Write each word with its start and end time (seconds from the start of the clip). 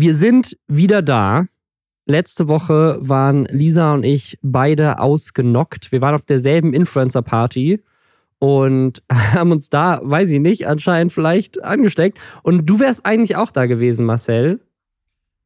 Wir 0.00 0.14
sind 0.14 0.56
wieder 0.68 1.02
da. 1.02 1.46
Letzte 2.06 2.46
Woche 2.46 2.98
waren 3.00 3.46
Lisa 3.46 3.94
und 3.94 4.04
ich 4.04 4.38
beide 4.42 5.00
ausgenockt. 5.00 5.90
Wir 5.90 6.00
waren 6.00 6.14
auf 6.14 6.24
derselben 6.24 6.72
Influencer-Party 6.72 7.82
und 8.38 9.02
haben 9.12 9.50
uns 9.50 9.70
da, 9.70 9.98
weiß 10.04 10.30
ich 10.30 10.38
nicht, 10.38 10.68
anscheinend 10.68 11.12
vielleicht 11.12 11.64
angesteckt. 11.64 12.16
Und 12.44 12.66
du 12.66 12.78
wärst 12.78 13.04
eigentlich 13.04 13.34
auch 13.34 13.50
da 13.50 13.66
gewesen, 13.66 14.06
Marcel. 14.06 14.60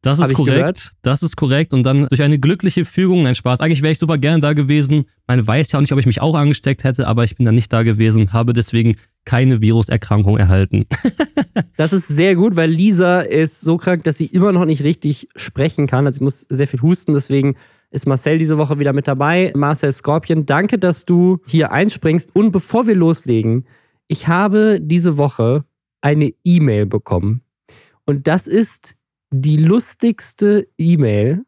Das 0.03 0.19
ist 0.19 0.35
korrekt. 0.35 0.59
Gehört. 0.59 0.91
Das 1.01 1.23
ist 1.23 1.37
korrekt. 1.37 1.73
Und 1.73 1.85
dann 1.85 2.07
durch 2.09 2.21
eine 2.21 2.39
glückliche 2.39 2.85
Fügung, 2.85 3.27
ein 3.27 3.35
Spaß. 3.35 3.61
Eigentlich 3.61 3.81
wäre 3.81 3.93
ich 3.93 3.99
super 3.99 4.19
gerne 4.19 4.41
da 4.41 4.53
gewesen. 4.53 5.07
Man 5.27 5.47
weiß 5.47 5.73
ja 5.73 5.79
auch 5.79 5.81
nicht, 5.81 5.93
ob 5.93 5.99
ich 5.99 6.05
mich 6.05 6.21
auch 6.21 6.35
angesteckt 6.35 6.85
hätte, 6.85 7.09
aber 7.09 7.25
ich 7.25 7.37
bin 7.37 7.47
da 7.47 7.53
nicht 7.53 7.73
da 7.73 7.85
gewesen, 7.85 8.35
habe 8.35 8.53
deswegen 8.53 8.97
keine 9.25 9.61
Viruserkrankung 9.61 10.37
erhalten. 10.39 10.87
das 11.77 11.93
ist 11.93 12.09
sehr 12.09 12.35
gut, 12.35 12.57
weil 12.57 12.71
Lisa 12.71 13.21
ist 13.21 13.61
so 13.61 13.77
krank, 13.77 14.05
dass 14.05 14.19
sie 14.19 14.27
immer 14.27 14.53
noch 14.53 14.65
nicht 14.65 14.83
richtig 14.83 15.29
sprechen 15.37 15.87
kann. 15.87 16.07
Also 16.07 16.19
sie 16.19 16.25
muss 16.25 16.47
sehr 16.49 16.67
viel 16.67 16.83
husten, 16.83 17.15
deswegen 17.15 17.57
ist 17.91 18.07
Marcel 18.07 18.39
diese 18.39 18.59
Woche 18.59 18.79
wieder 18.79 18.93
mit 18.93 19.07
dabei. 19.07 19.53
Marcel 19.55 19.93
Scorpion, 19.93 20.47
danke, 20.47 20.79
dass 20.79 21.05
du 21.05 21.39
hier 21.47 21.73
einspringst. 21.73 22.31
Und 22.35 22.51
bevor 22.51 22.87
wir 22.87 22.95
loslegen, 22.95 23.67
ich 24.09 24.29
habe 24.29 24.81
diese 24.81 25.19
Woche 25.19 25.65
eine 26.01 26.33
E-Mail 26.45 26.87
bekommen. 26.87 27.43
Und 28.07 28.27
das 28.27 28.47
ist 28.47 28.97
die 29.31 29.57
lustigste 29.57 30.67
E-Mail, 30.79 31.45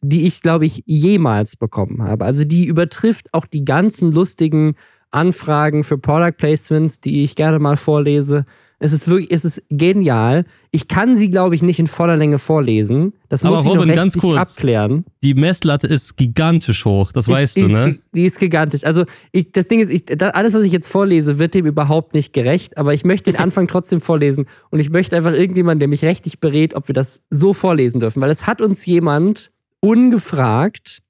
die 0.00 0.26
ich, 0.26 0.40
glaube 0.40 0.64
ich, 0.64 0.82
jemals 0.86 1.56
bekommen 1.56 2.02
habe. 2.02 2.24
Also 2.24 2.44
die 2.44 2.64
übertrifft 2.64 3.32
auch 3.34 3.46
die 3.46 3.64
ganzen 3.64 4.12
lustigen 4.12 4.74
Anfragen 5.10 5.84
für 5.84 5.98
Product 5.98 6.36
Placements, 6.36 7.00
die 7.00 7.22
ich 7.22 7.36
gerne 7.36 7.58
mal 7.58 7.76
vorlese. 7.76 8.44
Es 8.82 8.94
ist 8.94 9.06
wirklich, 9.08 9.30
es 9.30 9.44
ist 9.44 9.62
genial. 9.68 10.46
Ich 10.70 10.88
kann 10.88 11.14
sie, 11.14 11.30
glaube 11.30 11.54
ich, 11.54 11.62
nicht 11.62 11.78
in 11.78 11.86
voller 11.86 12.16
Länge 12.16 12.38
vorlesen. 12.38 13.12
Das 13.28 13.44
Aber 13.44 13.56
muss 13.56 13.66
Robin, 13.66 13.82
ich 13.82 13.88
noch 13.88 13.94
ganz 13.94 14.16
kurz, 14.16 14.38
abklären. 14.38 15.04
Die 15.22 15.34
Messlatte 15.34 15.86
ist 15.86 16.16
gigantisch 16.16 16.86
hoch, 16.86 17.12
das 17.12 17.26
ist, 17.26 17.32
weißt 17.34 17.56
du, 17.58 17.68
ne? 17.68 17.88
Ist, 17.90 18.00
die 18.14 18.24
ist 18.24 18.38
gigantisch. 18.38 18.84
Also 18.84 19.04
ich, 19.32 19.52
das 19.52 19.68
Ding 19.68 19.80
ist, 19.80 19.90
ich, 19.90 20.06
das, 20.06 20.32
alles, 20.32 20.54
was 20.54 20.62
ich 20.62 20.72
jetzt 20.72 20.88
vorlese, 20.88 21.38
wird 21.38 21.52
dem 21.54 21.66
überhaupt 21.66 22.14
nicht 22.14 22.32
gerecht. 22.32 22.78
Aber 22.78 22.94
ich 22.94 23.04
möchte 23.04 23.30
den 23.30 23.38
Anfang 23.40 23.66
trotzdem 23.68 24.00
vorlesen. 24.00 24.46
Und 24.70 24.80
ich 24.80 24.88
möchte 24.88 25.14
einfach 25.14 25.34
irgendjemanden, 25.34 25.80
der 25.80 25.88
mich 25.88 26.02
rechtlich 26.02 26.40
berät, 26.40 26.74
ob 26.74 26.88
wir 26.88 26.94
das 26.94 27.22
so 27.28 27.52
vorlesen 27.52 28.00
dürfen. 28.00 28.22
Weil 28.22 28.30
es 28.30 28.46
hat 28.46 28.62
uns 28.62 28.86
jemand 28.86 29.50
ungefragt 29.80 31.02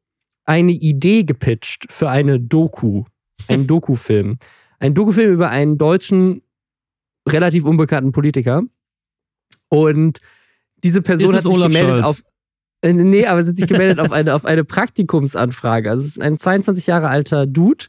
eine 0.45 0.73
Idee 0.73 1.23
gepitcht 1.23 1.87
für 1.89 2.11
eine 2.11 2.41
Doku. 2.41 3.05
Einen 3.49 3.67
Dokufilm. 3.67 4.39
Ein 4.79 4.95
Dokufilm 4.95 5.35
über 5.35 5.51
einen 5.51 5.79
deutschen 5.79 6.43
relativ 7.29 7.65
unbekannten 7.65 8.13
Politiker. 8.13 8.63
Und 9.69 10.21
diese 10.83 11.03
Person 11.03 11.35
hat 11.35 11.43
sich 11.43 11.51
Olaf 11.51 11.69
gemeldet 11.69 12.05
Scholz? 12.05 12.07
auf. 12.07 12.23
Äh, 12.83 12.93
nee, 12.93 13.27
aber 13.27 13.43
sie 13.43 13.51
hat 13.51 13.57
sich 13.57 13.67
gemeldet 13.67 14.01
auf 14.01 14.13
eine, 14.13 14.35
auf 14.35 14.45
eine 14.45 14.65
Praktikumsanfrage. 14.65 15.91
Also 15.91 16.03
es 16.03 16.17
ist 16.17 16.23
ein 16.23 16.39
22 16.39 16.87
Jahre 16.87 17.09
alter 17.09 17.47
Dude. 17.47 17.87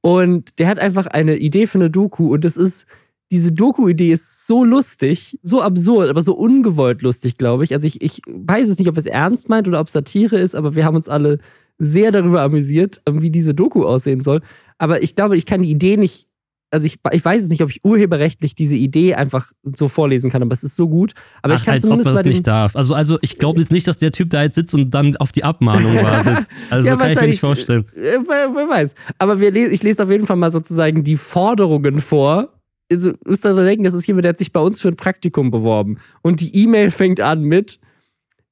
Und 0.00 0.58
der 0.58 0.68
hat 0.68 0.78
einfach 0.78 1.06
eine 1.06 1.36
Idee 1.36 1.66
für 1.66 1.78
eine 1.78 1.90
Doku. 1.90 2.32
Und 2.34 2.44
das 2.44 2.56
ist, 2.56 2.86
diese 3.30 3.52
Doku-Idee 3.52 4.12
ist 4.12 4.46
so 4.46 4.64
lustig, 4.64 5.38
so 5.42 5.60
absurd, 5.60 6.08
aber 6.08 6.22
so 6.22 6.34
ungewollt 6.34 7.02
lustig, 7.02 7.36
glaube 7.36 7.64
ich. 7.64 7.74
Also 7.74 7.86
ich, 7.86 8.00
ich 8.00 8.22
weiß 8.26 8.68
es 8.68 8.78
nicht, 8.78 8.88
ob 8.88 8.96
es 8.96 9.06
ernst 9.06 9.48
meint 9.48 9.66
oder 9.66 9.80
ob 9.80 9.86
es 9.86 9.92
Satire 9.92 10.38
ist, 10.38 10.54
aber 10.54 10.74
wir 10.74 10.84
haben 10.84 10.96
uns 10.96 11.08
alle 11.08 11.38
sehr 11.78 12.10
darüber 12.10 12.42
amüsiert, 12.42 13.00
wie 13.08 13.30
diese 13.30 13.54
Doku 13.54 13.84
aussehen 13.84 14.20
soll. 14.20 14.40
Aber 14.78 15.02
ich 15.02 15.14
glaube, 15.14 15.36
ich 15.36 15.46
kann 15.46 15.62
die 15.62 15.70
Idee 15.70 15.96
nicht 15.96 16.28
also 16.70 16.86
ich, 16.86 16.98
ich 17.12 17.24
weiß 17.24 17.44
es 17.44 17.48
nicht, 17.48 17.62
ob 17.62 17.70
ich 17.70 17.84
urheberrechtlich 17.84 18.54
diese 18.54 18.76
Idee 18.76 19.14
einfach 19.14 19.52
so 19.74 19.88
vorlesen 19.88 20.30
kann, 20.30 20.42
aber 20.42 20.52
es 20.52 20.62
ist 20.62 20.76
so 20.76 20.88
gut. 20.88 21.14
Aber 21.42 21.54
Ach, 21.54 21.58
ich 21.58 21.64
kann 21.64 21.74
als 21.74 21.82
zumindest 21.82 22.08
ob 22.08 22.14
man 22.14 22.24
das 22.24 22.32
nicht 22.32 22.46
darf. 22.46 22.76
Also, 22.76 22.94
also 22.94 23.18
ich 23.22 23.38
glaube 23.38 23.60
jetzt 23.60 23.72
nicht, 23.72 23.86
dass 23.86 23.96
der 23.96 24.12
Typ 24.12 24.30
da 24.30 24.42
jetzt 24.42 24.56
sitzt 24.56 24.74
und 24.74 24.90
dann 24.90 25.16
auf 25.16 25.32
die 25.32 25.44
Abmahnung 25.44 25.94
wartet. 26.02 26.46
Also 26.70 26.90
ja, 26.90 26.96
kann 26.96 27.10
ich 27.10 27.20
mir 27.20 27.28
nicht 27.28 27.40
vorstellen. 27.40 27.86
Äh, 27.96 28.18
wer, 28.26 28.54
wer 28.54 28.68
weiß. 28.68 28.94
Aber 29.18 29.40
wir, 29.40 29.54
ich 29.54 29.82
lese 29.82 30.02
auf 30.02 30.10
jeden 30.10 30.26
Fall 30.26 30.36
mal 30.36 30.50
sozusagen 30.50 31.04
die 31.04 31.16
Forderungen 31.16 32.00
vor. 32.00 32.52
Also, 32.90 33.12
müsst 33.24 33.44
ihr 33.44 33.54
denken, 33.54 33.84
das 33.84 33.94
ist 33.94 34.06
jemand, 34.06 34.24
der 34.24 34.30
hat 34.30 34.38
sich 34.38 34.52
bei 34.52 34.60
uns 34.60 34.80
für 34.80 34.88
ein 34.88 34.96
Praktikum 34.96 35.50
beworben. 35.50 35.98
Und 36.22 36.40
die 36.40 36.54
E-Mail 36.54 36.90
fängt 36.90 37.20
an 37.20 37.42
mit 37.42 37.80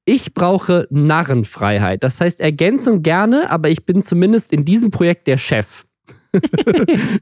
ich 0.09 0.33
brauche 0.33 0.87
Narrenfreiheit. 0.89 2.01
Das 2.01 2.21
heißt 2.21 2.39
Ergänzung 2.39 3.03
gerne, 3.03 3.51
aber 3.51 3.69
ich 3.69 3.85
bin 3.85 4.01
zumindest 4.01 4.53
in 4.53 4.63
diesem 4.63 4.89
Projekt 4.89 5.27
der 5.27 5.37
Chef. 5.37 5.86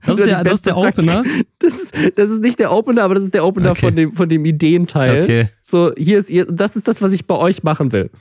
Das 0.05 0.19
ist, 0.19 0.27
der, 0.27 0.43
das 0.43 0.53
ist 0.55 0.65
der 0.65 0.77
Opener? 0.77 1.23
Das 1.59 1.73
ist, 1.73 1.93
das 2.15 2.29
ist 2.29 2.41
nicht 2.41 2.59
der 2.59 2.71
Opener, 2.71 3.03
aber 3.03 3.15
das 3.15 3.23
ist 3.23 3.33
der 3.33 3.45
Opener 3.45 3.71
okay. 3.71 3.79
von, 3.79 3.95
dem, 3.95 4.11
von 4.11 4.29
dem 4.29 4.45
Ideenteil. 4.45 5.23
Okay. 5.23 5.49
So, 5.61 5.93
hier 5.97 6.17
ist 6.17 6.29
ihr, 6.29 6.45
das 6.45 6.75
ist 6.75 6.87
das, 6.87 7.01
was 7.01 7.11
ich 7.11 7.25
bei 7.25 7.35
euch 7.35 7.63
machen 7.63 7.91
will. 7.91 8.11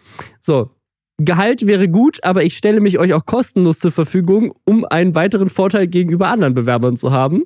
So, 0.41 0.71
Gehalt 1.19 1.67
wäre 1.67 1.89
gut, 1.89 2.25
aber 2.25 2.43
ich 2.45 2.57
stelle 2.57 2.81
mich 2.81 2.99
euch 2.99 3.13
auch 3.13 3.27
kostenlos 3.27 3.79
zur 3.79 3.93
Verfügung, 3.93 4.55
um 4.65 4.85
einen 4.85 5.15
weiteren 5.15 5.49
Vorteil 5.49 5.87
gegenüber 5.87 6.29
anderen 6.29 6.55
Bewerbern 6.55 6.97
zu 6.97 7.13
haben. 7.13 7.45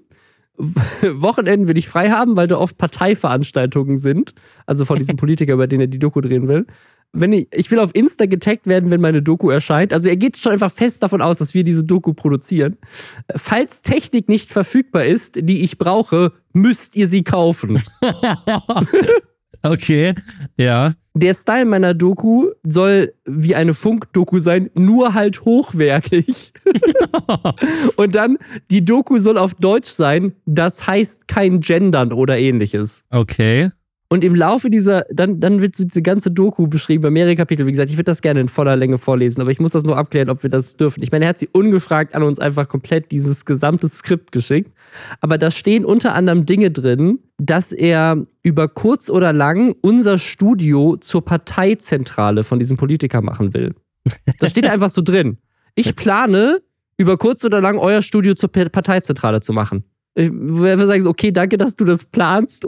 Wochenenden 0.59 1.69
will 1.69 1.76
ich 1.76 1.88
frei 1.88 2.10
haben, 2.10 2.37
weil 2.37 2.49
da 2.49 2.59
oft 2.59 2.78
Parteiveranstaltungen 2.78 3.99
sind. 3.99 4.34
Also 4.66 4.84
von 4.84 4.99
diesem 4.99 5.16
Politiker, 5.16 5.55
über 5.55 5.66
den 5.66 5.81
er 5.81 5.87
die 5.87 5.99
Doku 5.99 6.20
drehen 6.20 6.49
will 6.49 6.66
wenn 7.12 7.32
ich, 7.32 7.48
ich 7.52 7.70
will 7.70 7.78
auf 7.78 7.94
Insta 7.94 8.26
getaggt 8.26 8.66
werden, 8.66 8.91
wenn 8.91 9.00
meine 9.00 9.22
Doku 9.22 9.50
erscheint. 9.50 9.92
Also 9.92 10.08
er 10.08 10.16
geht 10.16 10.36
schon 10.36 10.52
einfach 10.52 10.70
fest 10.70 11.02
davon 11.02 11.22
aus, 11.22 11.38
dass 11.38 11.54
wir 11.54 11.64
diese 11.64 11.84
Doku 11.84 12.12
produzieren. 12.12 12.76
Falls 13.34 13.82
Technik 13.82 14.28
nicht 14.28 14.52
verfügbar 14.52 15.04
ist, 15.04 15.36
die 15.36 15.62
ich 15.62 15.78
brauche, 15.78 16.32
müsst 16.52 16.96
ihr 16.96 17.08
sie 17.08 17.24
kaufen. 17.24 17.82
okay, 19.62 20.14
ja. 20.56 20.92
Der 21.14 21.34
Style 21.34 21.64
meiner 21.64 21.94
Doku 21.94 22.50
soll 22.62 23.12
wie 23.25 23.56
eine 23.56 23.75
Funk-Doku 23.75 24.38
sein, 24.38 24.70
nur 24.75 25.14
halt 25.14 25.44
hochwertig. 25.44 26.52
Und 27.96 28.14
dann, 28.14 28.38
die 28.70 28.84
Doku 28.84 29.19
soll 29.19 29.36
auf 29.36 29.54
Deutsch 29.54 29.88
sein, 29.88 30.32
das 30.46 30.86
heißt 30.86 31.26
kein 31.26 31.60
Gendern 31.60 32.12
oder 32.12 32.38
ähnliches. 32.38 33.04
Okay. 33.10 33.70
Und 34.10 34.24
im 34.24 34.34
Laufe 34.34 34.70
dieser, 34.70 35.04
dann, 35.12 35.38
dann 35.38 35.60
wird 35.60 35.76
so 35.76 35.84
diese 35.84 36.00
ganze 36.00 36.30
Doku 36.30 36.66
beschrieben, 36.66 37.02
bei 37.02 37.10
mehrere 37.10 37.36
Kapitel. 37.36 37.66
Wie 37.66 37.72
gesagt, 37.72 37.91
ich 37.91 37.96
würde 37.96 38.04
das 38.04 38.22
gerne 38.22 38.41
in 38.41 38.48
voller 38.48 38.74
Länge 38.74 38.96
vorlesen, 38.96 39.42
aber 39.42 39.50
ich 39.50 39.60
muss 39.60 39.72
das 39.72 39.84
nur 39.84 39.98
abklären, 39.98 40.30
ob 40.30 40.42
wir 40.42 40.48
das 40.48 40.76
dürfen. 40.78 41.02
Ich 41.02 41.12
meine, 41.12 41.26
er 41.26 41.30
hat 41.30 41.38
sie 41.38 41.48
ungefragt 41.52 42.14
an 42.14 42.22
uns 42.22 42.38
einfach 42.38 42.69
komplett 42.69 43.12
dieses 43.12 43.44
gesamte 43.44 43.86
Skript 43.88 44.32
geschickt. 44.32 44.72
Aber 45.20 45.36
da 45.36 45.50
stehen 45.50 45.84
unter 45.84 46.14
anderem 46.14 46.46
Dinge 46.46 46.70
drin, 46.70 47.19
dass 47.36 47.72
er 47.72 48.26
über 48.42 48.69
kurz 48.69 49.10
oder 49.10 49.34
lang 49.34 49.74
unser 49.82 50.19
Studio 50.19 50.96
zur 50.96 51.22
Parteizentrale 51.22 52.44
von 52.44 52.58
diesem 52.58 52.78
Politiker 52.78 53.20
machen 53.20 53.52
will. 53.52 53.75
Das 54.40 54.50
steht 54.50 54.66
einfach 54.66 54.88
so 54.88 55.02
drin. 55.02 55.36
Ich 55.75 55.96
plane, 55.96 56.60
über 56.96 57.19
kurz 57.19 57.44
oder 57.44 57.60
lang 57.60 57.78
euer 57.78 58.00
Studio 58.00 58.34
zur 58.34 58.50
Parteizentrale 58.50 59.40
zu 59.40 59.52
machen. 59.52 59.84
Ich 60.14 60.30
würde 60.32 60.86
sagen, 60.86 61.06
okay, 61.06 61.30
danke, 61.30 61.58
dass 61.58 61.76
du 61.76 61.84
das 61.84 62.04
planst. 62.04 62.66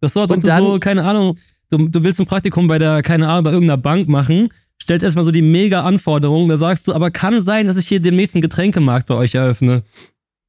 Das 0.00 0.10
ist 0.10 0.14
so, 0.14 0.20
als 0.22 0.30
ob 0.30 0.40
du 0.40 0.56
so, 0.56 0.78
keine 0.78 1.04
Ahnung, 1.04 1.38
du, 1.70 1.88
du 1.88 2.02
willst 2.02 2.20
ein 2.20 2.26
Praktikum 2.26 2.66
bei 2.68 2.78
der, 2.78 3.02
keine 3.02 3.28
Ahnung, 3.28 3.44
bei 3.44 3.52
irgendeiner 3.52 3.80
Bank 3.80 4.08
machen, 4.08 4.48
stellst 4.82 5.04
erstmal 5.04 5.24
so 5.24 5.30
die 5.30 5.42
mega 5.42 5.82
Anforderungen, 5.82 6.48
da 6.48 6.56
sagst 6.56 6.88
du, 6.88 6.94
aber 6.94 7.10
kann 7.10 7.42
sein, 7.42 7.66
dass 7.66 7.76
ich 7.76 7.86
hier 7.86 8.00
den 8.00 8.16
nächsten 8.16 8.40
Getränkemarkt 8.40 9.06
bei 9.06 9.14
euch 9.14 9.34
eröffne. 9.34 9.82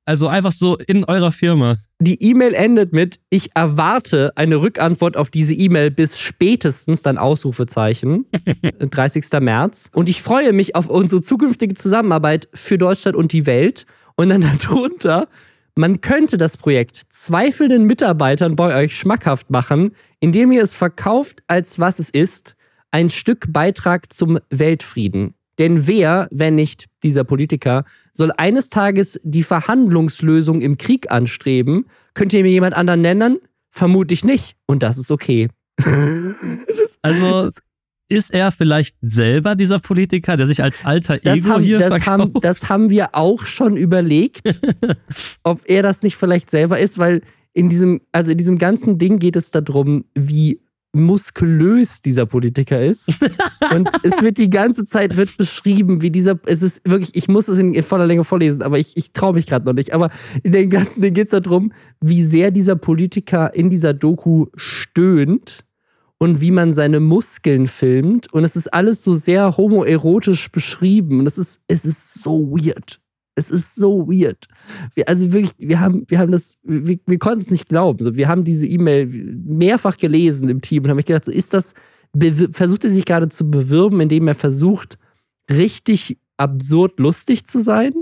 Also 0.05 0.27
einfach 0.27 0.51
so 0.51 0.77
in 0.77 1.05
eurer 1.05 1.31
Firma. 1.31 1.77
Die 1.99 2.21
E-Mail 2.21 2.55
endet 2.55 2.91
mit, 2.91 3.19
ich 3.29 3.55
erwarte 3.55 4.31
eine 4.35 4.55
Rückantwort 4.55 5.15
auf 5.15 5.29
diese 5.29 5.53
E-Mail 5.53 5.91
bis 5.91 6.17
spätestens 6.17 7.03
dann 7.03 7.19
Ausrufezeichen, 7.19 8.25
30. 8.79 9.25
März. 9.39 9.91
Und 9.93 10.09
ich 10.09 10.23
freue 10.23 10.53
mich 10.53 10.75
auf 10.75 10.89
unsere 10.89 11.21
zukünftige 11.21 11.75
Zusammenarbeit 11.75 12.49
für 12.53 12.79
Deutschland 12.79 13.15
und 13.15 13.31
die 13.31 13.45
Welt. 13.45 13.85
Und 14.15 14.29
dann 14.29 14.41
darunter 14.63 15.27
man 15.75 16.01
könnte 16.01 16.37
das 16.37 16.57
Projekt 16.57 16.97
zweifelnden 17.09 17.85
Mitarbeitern 17.85 18.55
bei 18.55 18.75
euch 18.75 18.95
schmackhaft 18.95 19.49
machen, 19.49 19.95
indem 20.19 20.51
ihr 20.51 20.63
es 20.63 20.75
verkauft, 20.75 21.43
als 21.47 21.79
was 21.79 21.99
es 21.99 22.09
ist, 22.09 22.55
ein 22.91 23.09
Stück 23.09 23.51
Beitrag 23.51 24.11
zum 24.11 24.39
Weltfrieden. 24.49 25.33
Denn 25.59 25.87
wer, 25.87 26.27
wenn 26.31 26.55
nicht 26.55 26.87
dieser 27.03 27.23
Politiker, 27.23 27.85
soll 28.13 28.31
eines 28.37 28.69
Tages 28.69 29.19
die 29.23 29.43
Verhandlungslösung 29.43 30.61
im 30.61 30.77
Krieg 30.77 31.11
anstreben? 31.11 31.85
Könnt 32.13 32.33
ihr 32.33 32.43
mir 32.43 32.51
jemand 32.51 32.75
anderen 32.75 33.01
nennen? 33.01 33.39
Vermutlich 33.69 34.23
nicht. 34.23 34.55
Und 34.65 34.83
das 34.83 34.97
ist 34.97 35.11
okay. 35.11 35.49
also 37.01 37.49
ist 38.11 38.33
er 38.33 38.51
vielleicht 38.51 38.97
selber 39.01 39.55
dieser 39.55 39.79
Politiker, 39.79 40.35
der 40.35 40.45
sich 40.45 40.61
als 40.61 40.83
alter 40.83 41.17
das 41.17 41.37
Ego 41.37 41.49
haben, 41.49 41.63
hier 41.63 41.79
das 41.79 41.87
verkauft? 41.87 42.07
Haben, 42.07 42.33
das 42.41 42.69
haben 42.69 42.89
wir 42.89 43.15
auch 43.15 43.45
schon 43.45 43.77
überlegt, 43.77 44.41
ob 45.43 45.61
er 45.65 45.81
das 45.81 46.03
nicht 46.03 46.17
vielleicht 46.17 46.51
selber 46.51 46.77
ist, 46.77 46.97
weil 46.97 47.21
in 47.53 47.69
diesem, 47.69 48.01
also 48.11 48.31
in 48.31 48.37
diesem 48.37 48.57
ganzen 48.57 48.97
Ding 48.97 49.19
geht 49.19 49.37
es 49.37 49.51
darum, 49.51 50.03
wie 50.13 50.59
muskulös 50.93 52.01
dieser 52.01 52.25
Politiker 52.25 52.83
ist. 52.83 53.07
Und 53.73 53.89
es 54.03 54.21
wird 54.21 54.37
die 54.37 54.49
ganze 54.49 54.83
Zeit 54.83 55.15
wird 55.15 55.37
beschrieben, 55.37 56.01
wie 56.01 56.11
dieser, 56.11 56.37
es 56.45 56.61
ist 56.61 56.81
wirklich, 56.83 57.15
ich 57.15 57.29
muss 57.29 57.47
es 57.47 57.59
in, 57.59 57.81
voller 57.81 58.05
Länge 58.05 58.25
vorlesen, 58.25 58.61
aber 58.61 58.77
ich, 58.77 58.97
ich 58.97 59.13
traue 59.13 59.33
mich 59.33 59.47
gerade 59.47 59.65
noch 59.65 59.73
nicht. 59.73 59.93
Aber 59.93 60.09
in 60.43 60.51
dem 60.51 60.69
ganzen 60.69 61.01
Ding 61.01 61.13
geht 61.13 61.31
es 61.31 61.41
darum, 61.41 61.71
wie 62.01 62.23
sehr 62.23 62.51
dieser 62.51 62.75
Politiker 62.75 63.55
in 63.55 63.69
dieser 63.69 63.93
Doku 63.93 64.47
stöhnt 64.57 65.63
und 66.21 66.39
wie 66.39 66.51
man 66.51 66.71
seine 66.71 66.99
Muskeln 66.99 67.65
filmt. 67.65 68.31
Und 68.31 68.43
es 68.43 68.55
ist 68.55 68.71
alles 68.71 69.03
so 69.03 69.15
sehr 69.15 69.57
homoerotisch 69.57 70.51
beschrieben. 70.51 71.17
Und 71.17 71.25
es 71.25 71.39
ist, 71.39 71.61
es 71.67 71.83
ist 71.83 72.21
so 72.21 72.51
weird. 72.51 73.01
Es 73.33 73.49
ist 73.49 73.73
so 73.73 74.07
weird. 74.07 74.47
Wir, 74.93 75.09
also 75.09 75.33
wirklich, 75.33 75.53
wir 75.57 75.79
haben, 75.79 76.05
wir 76.09 76.19
haben 76.19 76.31
das, 76.31 76.59
wir, 76.61 76.99
wir 77.07 77.17
konnten 77.17 77.41
es 77.41 77.49
nicht 77.49 77.67
glauben. 77.67 78.15
Wir 78.15 78.27
haben 78.27 78.43
diese 78.43 78.67
E-Mail 78.67 79.07
mehrfach 79.07 79.97
gelesen 79.97 80.47
im 80.49 80.61
Team 80.61 80.83
und 80.83 80.91
haben 80.91 80.97
mich 80.97 81.07
gedacht, 81.07 81.25
so 81.25 81.31
ist 81.31 81.55
das, 81.55 81.73
versucht 82.51 82.83
er 82.83 82.91
sich 82.91 83.05
gerade 83.05 83.29
zu 83.29 83.49
bewirben, 83.49 83.99
indem 83.99 84.27
er 84.27 84.35
versucht, 84.35 84.99
richtig 85.49 86.19
absurd 86.37 86.99
lustig 86.99 87.47
zu 87.47 87.59
sein? 87.59 87.93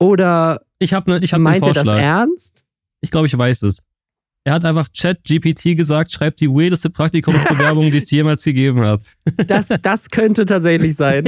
Oder 0.00 0.62
ich 0.80 0.92
hab 0.92 1.06
ne, 1.06 1.20
ich 1.22 1.32
hab 1.32 1.40
meint 1.40 1.64
er 1.64 1.72
das 1.72 1.86
ernst? 1.86 2.64
Ich 3.00 3.12
glaube, 3.12 3.28
ich 3.28 3.38
weiß 3.38 3.62
es. 3.62 3.84
Er 4.48 4.54
hat 4.54 4.64
einfach 4.64 4.88
Chat-GPT 4.88 5.76
gesagt, 5.76 6.10
schreibt 6.10 6.40
die 6.40 6.48
weirdeste 6.48 6.88
Praktikumsbewerbung, 6.88 7.90
die 7.90 7.98
es 7.98 8.10
jemals 8.10 8.42
gegeben 8.44 8.80
hat. 8.80 9.02
Das, 9.46 9.66
das 9.82 10.08
könnte 10.08 10.46
tatsächlich 10.46 10.96
sein. 10.96 11.24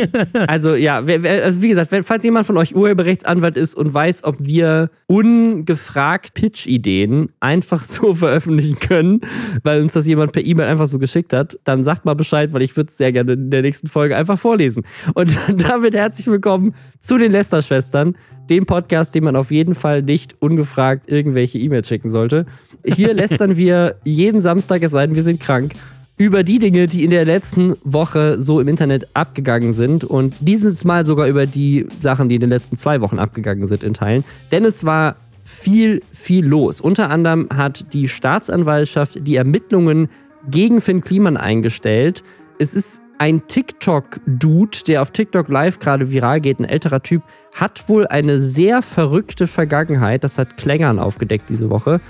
Also 0.46 0.74
ja, 0.74 1.00
also 1.00 1.60
wie 1.60 1.68
gesagt, 1.68 1.94
falls 2.06 2.24
jemand 2.24 2.46
von 2.46 2.56
euch 2.56 2.74
Urheberrechtsanwalt 2.74 3.58
ist 3.58 3.74
und 3.74 3.92
weiß, 3.92 4.24
ob 4.24 4.36
wir 4.38 4.90
ungefragt 5.06 6.32
Pitch-Ideen 6.32 7.28
einfach 7.40 7.82
so 7.82 8.14
veröffentlichen 8.14 8.78
können, 8.78 9.20
weil 9.64 9.82
uns 9.82 9.92
das 9.92 10.06
jemand 10.06 10.32
per 10.32 10.42
E-Mail 10.42 10.68
einfach 10.68 10.86
so 10.86 10.98
geschickt 10.98 11.34
hat, 11.34 11.58
dann 11.64 11.84
sagt 11.84 12.06
mal 12.06 12.14
Bescheid, 12.14 12.54
weil 12.54 12.62
ich 12.62 12.74
würde 12.74 12.88
es 12.88 12.96
sehr 12.96 13.12
gerne 13.12 13.34
in 13.34 13.50
der 13.50 13.60
nächsten 13.60 13.88
Folge 13.88 14.16
einfach 14.16 14.38
vorlesen. 14.38 14.82
Und 15.12 15.36
damit 15.58 15.92
herzlich 15.92 16.26
willkommen 16.26 16.74
zu 17.00 17.18
den 17.18 17.32
Lester-Schwestern, 17.32 18.16
dem 18.50 18.66
Podcast, 18.66 19.14
dem 19.14 19.24
man 19.24 19.36
auf 19.36 19.50
jeden 19.50 19.74
Fall 19.74 20.02
nicht 20.02 20.34
ungefragt 20.40 21.08
irgendwelche 21.08 21.58
E-Mails 21.58 21.88
schicken 21.88 22.10
sollte. 22.10 22.46
Hier 22.84 23.14
lästern 23.14 23.56
wir 23.56 23.96
jeden 24.04 24.40
Samstag, 24.40 24.82
es 24.82 24.90
sei 24.90 25.06
denn, 25.06 25.16
wir 25.16 25.22
sind 25.22 25.40
krank, 25.40 25.74
über 26.16 26.42
die 26.42 26.58
Dinge, 26.58 26.86
die 26.86 27.02
in 27.02 27.10
der 27.10 27.24
letzten 27.24 27.76
Woche 27.82 28.42
so 28.42 28.60
im 28.60 28.68
Internet 28.68 29.08
abgegangen 29.14 29.72
sind 29.72 30.04
und 30.04 30.34
dieses 30.40 30.84
Mal 30.84 31.06
sogar 31.06 31.28
über 31.28 31.46
die 31.46 31.86
Sachen, 31.98 32.28
die 32.28 32.34
in 32.34 32.42
den 32.42 32.50
letzten 32.50 32.76
zwei 32.76 33.00
Wochen 33.00 33.18
abgegangen 33.18 33.66
sind 33.66 33.82
in 33.82 33.94
Teilen. 33.94 34.24
Denn 34.52 34.66
es 34.66 34.84
war 34.84 35.16
viel, 35.44 36.02
viel 36.12 36.44
los. 36.44 36.82
Unter 36.82 37.08
anderem 37.08 37.48
hat 37.54 37.94
die 37.94 38.06
Staatsanwaltschaft 38.06 39.26
die 39.26 39.36
Ermittlungen 39.36 40.10
gegen 40.50 40.82
Finn 40.82 41.00
Kliman 41.00 41.38
eingestellt. 41.38 42.22
Es 42.58 42.74
ist 42.74 43.00
ein 43.20 43.46
TikTok-Dude, 43.46 44.78
der 44.86 45.02
auf 45.02 45.10
TikTok 45.10 45.48
live 45.48 45.78
gerade 45.78 46.10
viral 46.10 46.40
geht, 46.40 46.58
ein 46.58 46.64
älterer 46.64 47.02
Typ, 47.02 47.22
hat 47.54 47.86
wohl 47.86 48.06
eine 48.06 48.40
sehr 48.40 48.80
verrückte 48.80 49.46
Vergangenheit. 49.46 50.24
Das 50.24 50.38
hat 50.38 50.56
Klängern 50.56 50.98
aufgedeckt 50.98 51.50
diese 51.50 51.68
Woche. 51.68 52.00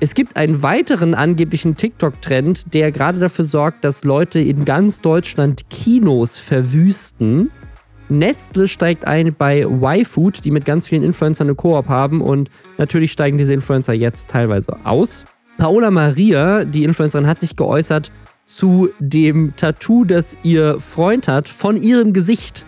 Es 0.00 0.14
gibt 0.14 0.36
einen 0.36 0.64
weiteren 0.64 1.14
angeblichen 1.14 1.76
TikTok-Trend, 1.76 2.74
der 2.74 2.90
gerade 2.90 3.20
dafür 3.20 3.44
sorgt, 3.44 3.84
dass 3.84 4.02
Leute 4.02 4.40
in 4.40 4.64
ganz 4.64 5.00
Deutschland 5.00 5.70
Kinos 5.70 6.38
verwüsten. 6.38 7.52
Nestle 8.08 8.66
steigt 8.66 9.06
ein 9.06 9.36
bei 9.38 9.60
YFood, 9.60 10.44
die 10.44 10.50
mit 10.50 10.64
ganz 10.64 10.88
vielen 10.88 11.04
Influencern 11.04 11.46
eine 11.46 11.54
Koop 11.54 11.86
haben 11.88 12.20
und 12.20 12.50
natürlich 12.78 13.12
steigen 13.12 13.38
diese 13.38 13.54
Influencer 13.54 13.92
jetzt 13.92 14.28
teilweise 14.28 14.76
aus. 14.84 15.24
Paola 15.56 15.92
Maria, 15.92 16.64
die 16.64 16.82
Influencerin, 16.82 17.28
hat 17.28 17.38
sich 17.38 17.54
geäußert 17.54 18.10
zu 18.44 18.90
dem 18.98 19.54
Tattoo, 19.56 20.04
das 20.04 20.36
ihr 20.42 20.80
Freund 20.80 21.28
hat, 21.28 21.48
von 21.48 21.76
ihrem 21.76 22.12
Gesicht 22.12 22.64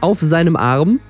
auf 0.00 0.20
seinem 0.20 0.56
Arm. 0.56 1.00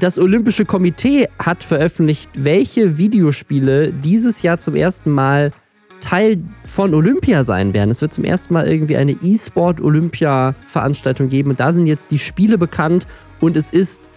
Das 0.00 0.18
Olympische 0.18 0.64
Komitee 0.64 1.28
hat 1.38 1.62
veröffentlicht, 1.62 2.30
welche 2.34 2.98
Videospiele 2.98 3.92
dieses 3.92 4.42
Jahr 4.42 4.58
zum 4.58 4.76
ersten 4.76 5.10
Mal 5.10 5.50
Teil 6.00 6.42
von 6.64 6.94
Olympia 6.94 7.44
sein 7.44 7.74
werden. 7.74 7.90
Es 7.90 8.00
wird 8.00 8.12
zum 8.12 8.24
ersten 8.24 8.54
Mal 8.54 8.68
irgendwie 8.68 8.96
eine 8.96 9.12
E-Sport-Olympia-Veranstaltung 9.12 11.28
geben 11.28 11.50
und 11.50 11.60
da 11.60 11.72
sind 11.72 11.86
jetzt 11.86 12.10
die 12.10 12.18
Spiele 12.18 12.58
bekannt 12.58 13.06
und 13.40 13.56
es 13.56 13.72
ist 13.72 14.10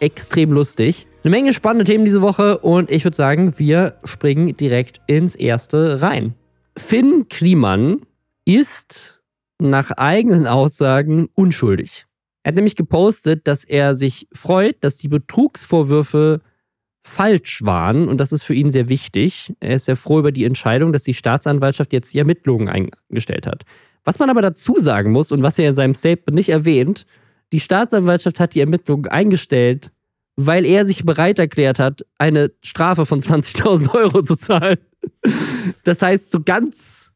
extrem 0.00 0.52
lustig. 0.52 1.06
Eine 1.24 1.30
Menge 1.30 1.52
spannende 1.52 1.84
Themen 1.84 2.04
diese 2.04 2.22
Woche 2.22 2.58
und 2.58 2.90
ich 2.90 3.04
würde 3.04 3.16
sagen, 3.16 3.58
wir 3.58 3.94
springen 4.04 4.56
direkt 4.56 5.00
ins 5.06 5.34
erste 5.34 6.02
rein. 6.02 6.34
Finn 6.76 7.26
Kliman 7.28 8.02
ist 8.44 9.22
nach 9.58 9.90
eigenen 9.92 10.46
Aussagen 10.46 11.28
unschuldig. 11.34 12.06
Er 12.42 12.50
hat 12.50 12.56
nämlich 12.56 12.76
gepostet, 12.76 13.46
dass 13.46 13.64
er 13.64 13.94
sich 13.94 14.28
freut, 14.32 14.76
dass 14.82 14.98
die 14.98 15.08
Betrugsvorwürfe 15.08 16.40
falsch 17.06 17.62
waren 17.62 18.08
und 18.08 18.18
das 18.18 18.32
ist 18.32 18.42
für 18.42 18.54
ihn 18.54 18.70
sehr 18.70 18.88
wichtig. 18.88 19.54
Er 19.60 19.76
ist 19.76 19.86
sehr 19.86 19.96
froh 19.96 20.18
über 20.18 20.32
die 20.32 20.44
Entscheidung, 20.44 20.92
dass 20.92 21.04
die 21.04 21.14
Staatsanwaltschaft 21.14 21.92
jetzt 21.92 22.12
die 22.12 22.18
Ermittlungen 22.18 22.68
eingestellt 22.68 23.46
hat. 23.46 23.64
Was 24.04 24.18
man 24.18 24.30
aber 24.30 24.42
dazu 24.42 24.78
sagen 24.78 25.12
muss 25.12 25.32
und 25.32 25.42
was 25.42 25.58
er 25.58 25.68
in 25.68 25.74
seinem 25.74 25.94
Statement 25.94 26.34
nicht 26.34 26.50
erwähnt, 26.50 27.06
die 27.52 27.60
Staatsanwaltschaft 27.60 28.40
hat 28.40 28.54
die 28.54 28.60
Ermittlungen 28.60 29.06
eingestellt, 29.06 29.90
weil 30.36 30.66
er 30.66 30.84
sich 30.84 31.04
bereit 31.04 31.38
erklärt 31.38 31.78
hat, 31.78 32.04
eine 32.18 32.50
Strafe 32.62 33.06
von 33.06 33.20
20.000 33.20 33.94
Euro 33.94 34.22
zu 34.22 34.36
zahlen. 34.36 34.78
Das 35.84 36.02
heißt, 36.02 36.30
so 36.30 36.40
ganz 36.42 37.13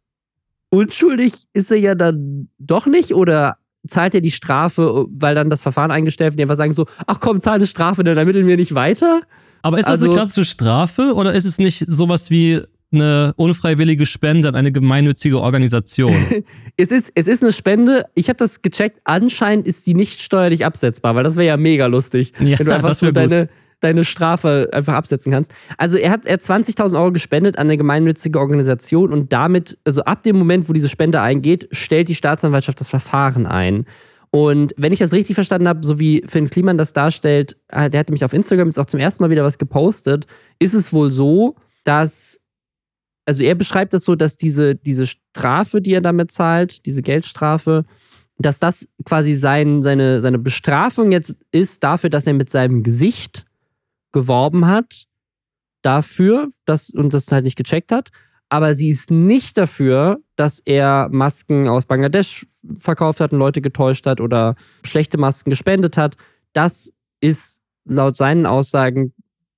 unschuldig 0.71 1.33
ist 1.53 1.71
er 1.71 1.79
ja 1.79 1.95
dann 1.95 2.49
doch 2.59 2.87
nicht 2.87 3.13
oder 3.15 3.57
zahlt 3.87 4.15
er 4.15 4.21
die 4.21 4.31
Strafe, 4.31 5.07
weil 5.11 5.35
dann 5.35 5.51
das 5.51 5.63
Verfahren 5.63 5.91
eingestellt 5.91 6.33
wird, 6.33 6.39
die 6.39 6.43
einfach 6.43 6.57
sagen 6.57 6.73
so, 6.73 6.87
ach 7.07 7.21
komm, 7.21 7.41
zahl 7.41 7.55
eine 7.55 7.67
Strafe, 7.67 8.05
dann 8.05 8.17
ermitteln 8.17 8.47
wir 8.47 8.57
nicht 8.57 8.75
weiter. 8.75 9.23
Aber 9.63 9.79
ist 9.79 9.87
das 9.87 9.93
also, 9.93 10.07
eine 10.07 10.15
klassische 10.15 10.45
Strafe 10.45 11.15
oder 11.15 11.33
ist 11.33 11.45
es 11.45 11.59
nicht 11.59 11.85
sowas 11.89 12.31
wie 12.31 12.61
eine 12.91 13.35
unfreiwillige 13.37 14.07
Spende 14.07 14.49
an 14.49 14.55
eine 14.55 14.73
gemeinnützige 14.73 15.41
Organisation? 15.41 16.15
es, 16.77 16.91
ist, 16.91 17.13
es 17.15 17.27
ist 17.27 17.43
eine 17.43 17.53
Spende. 17.53 18.07
Ich 18.15 18.29
habe 18.29 18.37
das 18.37 18.63
gecheckt. 18.63 19.01
Anscheinend 19.05 19.67
ist 19.67 19.87
die 19.87 19.95
nicht 19.95 20.21
steuerlich 20.21 20.65
absetzbar, 20.65 21.15
weil 21.15 21.25
das 21.25 21.37
wäre 21.37 21.47
ja 21.47 21.57
mega 21.57 21.87
lustig, 21.87 22.33
ja, 22.41 22.59
wenn 22.59 22.67
du 22.67 22.75
einfach 22.75 22.95
so 22.95 23.11
deine, 23.11 23.49
deine 23.81 24.05
Strafe 24.05 24.69
einfach 24.73 24.95
absetzen 24.95 25.33
kannst. 25.33 25.53
Also 25.77 25.99
er 25.99 26.11
hat, 26.11 26.27
er 26.27 26.39
20.000 26.39 26.99
Euro 26.99 27.13
gespendet 27.13 27.59
an 27.59 27.67
eine 27.67 27.77
gemeinnützige 27.77 28.39
Organisation 28.39 29.13
und 29.13 29.33
damit, 29.33 29.79
also 29.85 30.03
ab 30.05 30.23
dem 30.23 30.37
Moment, 30.37 30.69
wo 30.69 30.73
diese 30.73 30.89
Spende 30.89 31.21
eingeht, 31.21 31.69
stellt 31.73 32.09
die 32.09 32.15
Staatsanwaltschaft 32.15 32.81
das 32.81 32.89
Verfahren 32.89 33.47
ein. 33.47 33.87
Und 34.31 34.75
wenn 34.77 34.93
ich 34.93 34.99
das 34.99 35.13
richtig 35.13 35.35
verstanden 35.35 35.69
habe, 35.69 35.87
so 35.87 35.99
wie 35.99 36.23
Finn 36.27 36.51
Kliman 36.51 36.77
das 36.77 36.93
darstellt, 36.93 37.57
äh, 37.69 37.89
der 37.89 38.01
hat 38.01 38.09
nämlich 38.09 38.25
auf 38.25 38.35
Instagram 38.35 38.69
jetzt 38.69 38.79
auch 38.79 38.87
zum 38.87 39.01
ersten 39.01 39.23
Mal 39.23 39.31
wieder 39.31 39.45
was 39.45 39.59
gepostet, 39.59 40.27
ist 40.59 40.75
es 40.75 40.93
wohl 40.93 41.11
so, 41.11 41.57
dass, 41.85 42.41
also 43.25 43.43
er 43.43 43.55
beschreibt 43.55 43.95
es 43.95 44.01
das 44.01 44.07
so, 44.07 44.17
dass 44.17 44.37
diese, 44.37 44.75
diese 44.75 45.07
Strafe, 45.07 45.81
die 45.81 45.93
er 45.93 46.03
damit 46.03 46.31
zahlt, 46.31 46.85
diese 46.85 47.01
Geldstrafe, 47.01 47.85
dass 48.39 48.59
das 48.59 48.87
quasi 49.05 49.35
sein, 49.35 49.83
seine, 49.83 50.21
seine 50.21 50.39
Bestrafung 50.39 51.11
jetzt 51.11 51.39
ist 51.51 51.83
dafür, 51.83 52.11
dass 52.11 52.27
er 52.27 52.35
mit 52.35 52.51
seinem 52.51 52.83
Gesicht 52.83 53.48
geworben 54.13 54.67
hat 54.67 55.07
dafür, 55.83 56.49
dass, 56.65 56.91
und 56.91 57.15
das 57.15 57.31
halt 57.31 57.45
nicht 57.45 57.57
gecheckt 57.57 57.93
hat. 57.93 58.11
Aber 58.49 58.75
sie 58.75 58.89
ist 58.89 59.11
nicht 59.11 59.59
dafür, 59.59 60.21
dass 60.37 60.61
er 60.61 61.09
Masken 61.11 61.69
aus 61.69 61.85
Bangladesch 61.85 62.47
verkauft 62.79 63.21
hat 63.21 63.33
und 63.33 63.39
Leute 63.39 63.61
getäuscht 63.61 64.07
hat 64.07 64.21
oder 64.21 64.57
schlechte 64.85 65.19
Masken 65.19 65.51
gespendet 65.51 65.97
hat. 65.97 66.17
Das 66.55 66.93
ist 67.21 67.61
laut 67.85 68.17
seinen 68.17 68.47
Aussagen 68.47 69.13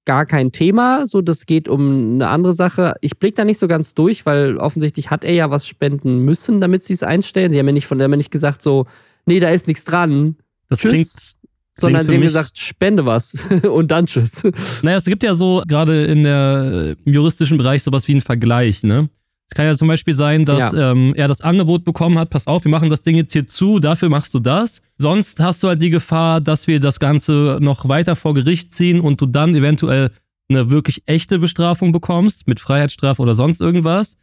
gar 0.04 0.26
kein 0.26 0.50
Thema. 0.50 1.06
So, 1.06 1.20
das 1.20 1.46
geht 1.46 1.68
um 1.68 2.14
eine 2.14 2.28
andere 2.28 2.52
Sache. 2.52 2.94
Ich 3.00 3.18
blicke 3.18 3.36
da 3.36 3.44
nicht 3.44 3.58
so 3.58 3.68
ganz 3.68 3.94
durch, 3.94 4.26
weil 4.26 4.56
offensichtlich 4.56 5.10
hat 5.10 5.24
er 5.24 5.32
ja 5.32 5.50
was 5.50 5.66
spenden 5.66 6.20
müssen, 6.20 6.60
damit 6.60 6.82
sie 6.82 6.94
es 6.94 7.02
einstellen. 7.02 7.52
Sie 7.52 7.58
haben 7.58 7.66
ja 7.66 7.72
nicht 7.72 7.86
von 7.86 7.98
der 7.98 8.08
nicht 8.08 8.32
gesagt, 8.32 8.62
so, 8.62 8.86
nee, 9.26 9.40
da 9.40 9.50
ist 9.50 9.68
nichts 9.68 9.84
dran. 9.84 10.36
Das 10.68 10.80
Tschüss. 10.80 10.90
klingt 10.90 11.36
sondern 11.74 12.06
sie 12.06 12.14
haben 12.14 12.22
gesagt, 12.22 12.58
spende 12.58 13.06
was 13.06 13.44
und 13.62 13.90
dann 13.90 14.06
tschüss. 14.06 14.42
Naja, 14.82 14.96
es 14.96 15.04
gibt 15.04 15.22
ja 15.22 15.34
so 15.34 15.62
gerade 15.66 16.04
in 16.04 16.24
der 16.24 16.96
im 17.04 17.12
juristischen 17.12 17.58
Bereich 17.58 17.82
sowas 17.82 18.08
wie 18.08 18.12
einen 18.12 18.20
Vergleich, 18.20 18.82
ne? 18.82 19.08
Es 19.50 19.56
kann 19.56 19.66
ja 19.66 19.74
zum 19.74 19.88
Beispiel 19.88 20.14
sein, 20.14 20.44
dass 20.44 20.72
ja. 20.72 20.92
ähm, 20.92 21.12
er 21.16 21.26
das 21.26 21.40
Angebot 21.40 21.84
bekommen 21.84 22.20
hat, 22.20 22.30
pass 22.30 22.46
auf, 22.46 22.62
wir 22.64 22.70
machen 22.70 22.88
das 22.88 23.02
Ding 23.02 23.16
jetzt 23.16 23.32
hier 23.32 23.48
zu, 23.48 23.80
dafür 23.80 24.08
machst 24.08 24.32
du 24.32 24.38
das. 24.38 24.80
Sonst 24.96 25.40
hast 25.40 25.60
du 25.62 25.68
halt 25.68 25.82
die 25.82 25.90
Gefahr, 25.90 26.40
dass 26.40 26.68
wir 26.68 26.78
das 26.78 27.00
Ganze 27.00 27.58
noch 27.60 27.88
weiter 27.88 28.14
vor 28.14 28.34
Gericht 28.34 28.72
ziehen 28.72 29.00
und 29.00 29.20
du 29.20 29.26
dann 29.26 29.56
eventuell 29.56 30.10
eine 30.48 30.70
wirklich 30.70 31.02
echte 31.06 31.40
Bestrafung 31.40 31.90
bekommst, 31.90 32.46
mit 32.46 32.60
Freiheitsstrafe 32.60 33.20
oder 33.20 33.34
sonst 33.34 33.60
irgendwas. 33.60 34.16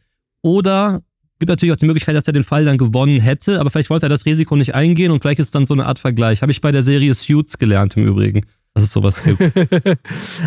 Oder 0.43 1.01
Gibt 1.39 1.49
natürlich 1.49 1.71
auch 1.71 1.77
die 1.77 1.85
Möglichkeit, 1.85 2.15
dass 2.15 2.25
er 2.25 2.33
den 2.33 2.43
Fall 2.43 2.65
dann 2.65 2.77
gewonnen 2.77 3.19
hätte, 3.19 3.59
aber 3.59 3.69
vielleicht 3.69 3.91
wollte 3.91 4.07
er 4.07 4.09
das 4.09 4.25
Risiko 4.25 4.55
nicht 4.55 4.73
eingehen 4.73 5.11
und 5.11 5.21
vielleicht 5.21 5.39
ist 5.39 5.47
es 5.47 5.51
dann 5.51 5.67
so 5.67 5.75
eine 5.75 5.85
Art 5.85 5.99
Vergleich. 5.99 6.41
Habe 6.41 6.51
ich 6.51 6.61
bei 6.61 6.71
der 6.71 6.81
Serie 6.81 7.13
Suits 7.13 7.59
gelernt 7.59 7.95
im 7.95 8.07
Übrigen, 8.07 8.41
dass 8.73 8.83
es 8.83 8.91
sowas 8.91 9.23
gibt. 9.23 9.39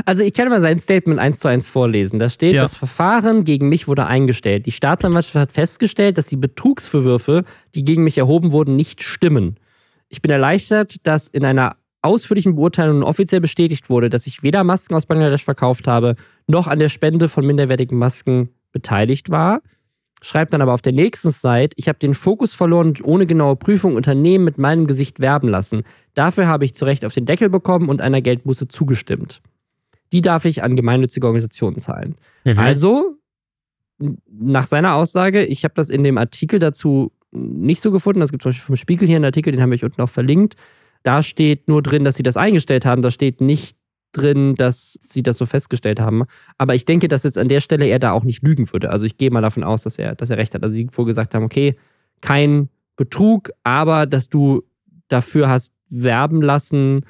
also 0.05 0.25
ich 0.25 0.35
kann 0.35 0.49
mal 0.49 0.61
sein 0.61 0.81
Statement 0.81 1.21
eins 1.21 1.39
zu 1.39 1.47
eins 1.47 1.69
vorlesen. 1.69 2.19
Da 2.19 2.29
steht, 2.29 2.57
ja. 2.57 2.63
das 2.63 2.77
Verfahren 2.77 3.45
gegen 3.45 3.69
mich 3.69 3.87
wurde 3.87 4.07
eingestellt. 4.07 4.67
Die 4.67 4.73
Staatsanwaltschaft 4.73 5.37
hat 5.37 5.53
festgestellt, 5.53 6.19
dass 6.19 6.27
die 6.27 6.37
Betrugsvorwürfe, 6.37 7.45
die 7.77 7.85
gegen 7.85 8.03
mich 8.03 8.19
erhoben 8.19 8.51
wurden, 8.51 8.75
nicht 8.75 9.03
stimmen. 9.03 9.57
Ich 10.09 10.23
bin 10.23 10.33
erleichtert, 10.33 10.97
dass 11.05 11.29
in 11.29 11.45
einer 11.45 11.77
ausführlichen 12.03 12.57
Beurteilung 12.57 13.05
offiziell 13.05 13.41
bestätigt 13.41 13.91
wurde, 13.91 14.09
dass 14.11 14.27
ich 14.27 14.43
weder 14.43 14.65
Masken 14.65 14.95
aus 14.95 15.07
Bangladesch 15.07 15.45
verkauft 15.45 15.87
habe, 15.87 16.17
noch 16.49 16.67
an 16.67 16.79
der 16.79 16.89
Spende 16.89 17.29
von 17.29 17.47
minderwertigen 17.47 17.99
Masken 17.99 18.51
beteiligt 18.73 19.31
war. 19.31 19.61
Schreibt 20.23 20.53
dann 20.53 20.63
aber 20.63 20.75
auf 20.75 20.83
der 20.83 20.93
nächsten 20.93 21.31
Slide, 21.31 21.75
ich 21.77 21.89
habe 21.89 21.99
den 21.99 22.15
Fokus 22.15 22.55
verloren 22.55 22.89
und 22.89 23.05
ohne 23.05 23.27
genaue 23.27 23.57
Prüfung 23.57 23.97
Unternehmen 23.97 24.45
mit 24.45 24.59
meinem 24.59 24.87
Gesicht 24.87 25.21
werben 25.21 25.49
lassen. 25.49 25.83
Dafür 26.15 26.47
habe 26.47 26.65
ich 26.65 26.75
zu 26.75 26.85
Recht 26.85 27.05
auf 27.05 27.15
den 27.15 27.27
Deckel 27.27 27.49
bekommen 27.49 27.89
und 27.89 28.01
einer 28.01 28.21
Geldbuße 28.21 28.69
zugestimmt. 28.69 29.41
Die 30.13 30.21
darf 30.21 30.45
ich 30.45 30.63
an 30.63 30.77
gemeinnützige 30.77 31.27
Organisationen 31.27 31.79
zahlen. 31.79 32.17
Mhm. 32.45 32.59
Also, 32.59 33.17
nach 34.31 34.67
seiner 34.67 34.95
Aussage, 34.95 35.45
ich 35.45 35.65
habe 35.65 35.75
das 35.75 35.91
in 35.91 36.05
dem 36.05 36.19
Artikel 36.19 36.59
dazu 36.59 37.13
nicht 37.33 37.81
so 37.81 37.91
gefunden. 37.91 38.23
Es 38.23 38.31
gibt 38.31 38.43
zum 38.43 38.51
Beispiel 38.51 38.67
vom 38.67 38.77
Spiegel 38.77 39.07
hier 39.07 39.17
einen 39.17 39.25
Artikel, 39.25 39.53
den 39.53 39.63
haben 39.63 39.71
wir 39.71 39.83
unten 39.83 40.03
auch 40.03 40.09
verlinkt. 40.09 40.57
Da 41.03 41.23
steht 41.23 41.69
nur 41.69 41.83
drin, 41.83 42.05
dass 42.05 42.17
sie 42.17 42.23
das 42.23 42.37
eingestellt 42.37 42.85
haben. 42.85 43.03
Da 43.03 43.11
steht 43.11 43.41
nicht 43.41 43.77
drin, 44.13 44.55
dass 44.57 44.95
sie 45.01 45.23
das 45.23 45.39
so 45.39 45.47
festgestellt 45.47 46.01
haben. 46.01 46.25
Aber 46.59 46.75
ich 46.75 46.85
denke, 46.85 47.09
dass 47.09 47.25
jetzt 47.25 47.39
an 47.39 47.49
der 47.49 47.61
Stelle 47.61 47.87
er 47.87 47.99
da 47.99 48.13
auch 48.13 48.25
nicht 48.25 48.43
lügen 48.43 48.73
würde. 48.73 48.91
Also 48.91 49.05
ich 49.05 49.17
gehe 49.19 49.31
mal 49.31 49.43
davon 49.43 49.65
aus, 49.65 49.83
dass 49.83 49.99
er, 49.99 50.15
dass 50.15 50.31
er 50.31 50.37
recht 50.37 50.55
hat. 50.55 50.63
Also 50.63 50.75
sie 50.75 50.89
wohl 50.93 51.05
gesagt 51.05 51.35
haben, 51.35 51.45
okay, 51.45 51.77
kein 52.21 52.69
Betrug, 52.97 53.51
aber 53.65 54.07
dass 54.07 54.29
du 54.29 54.63
dafür 55.09 55.49
hast 55.49 55.75
werben 55.89 56.43
lassen, 56.43 57.07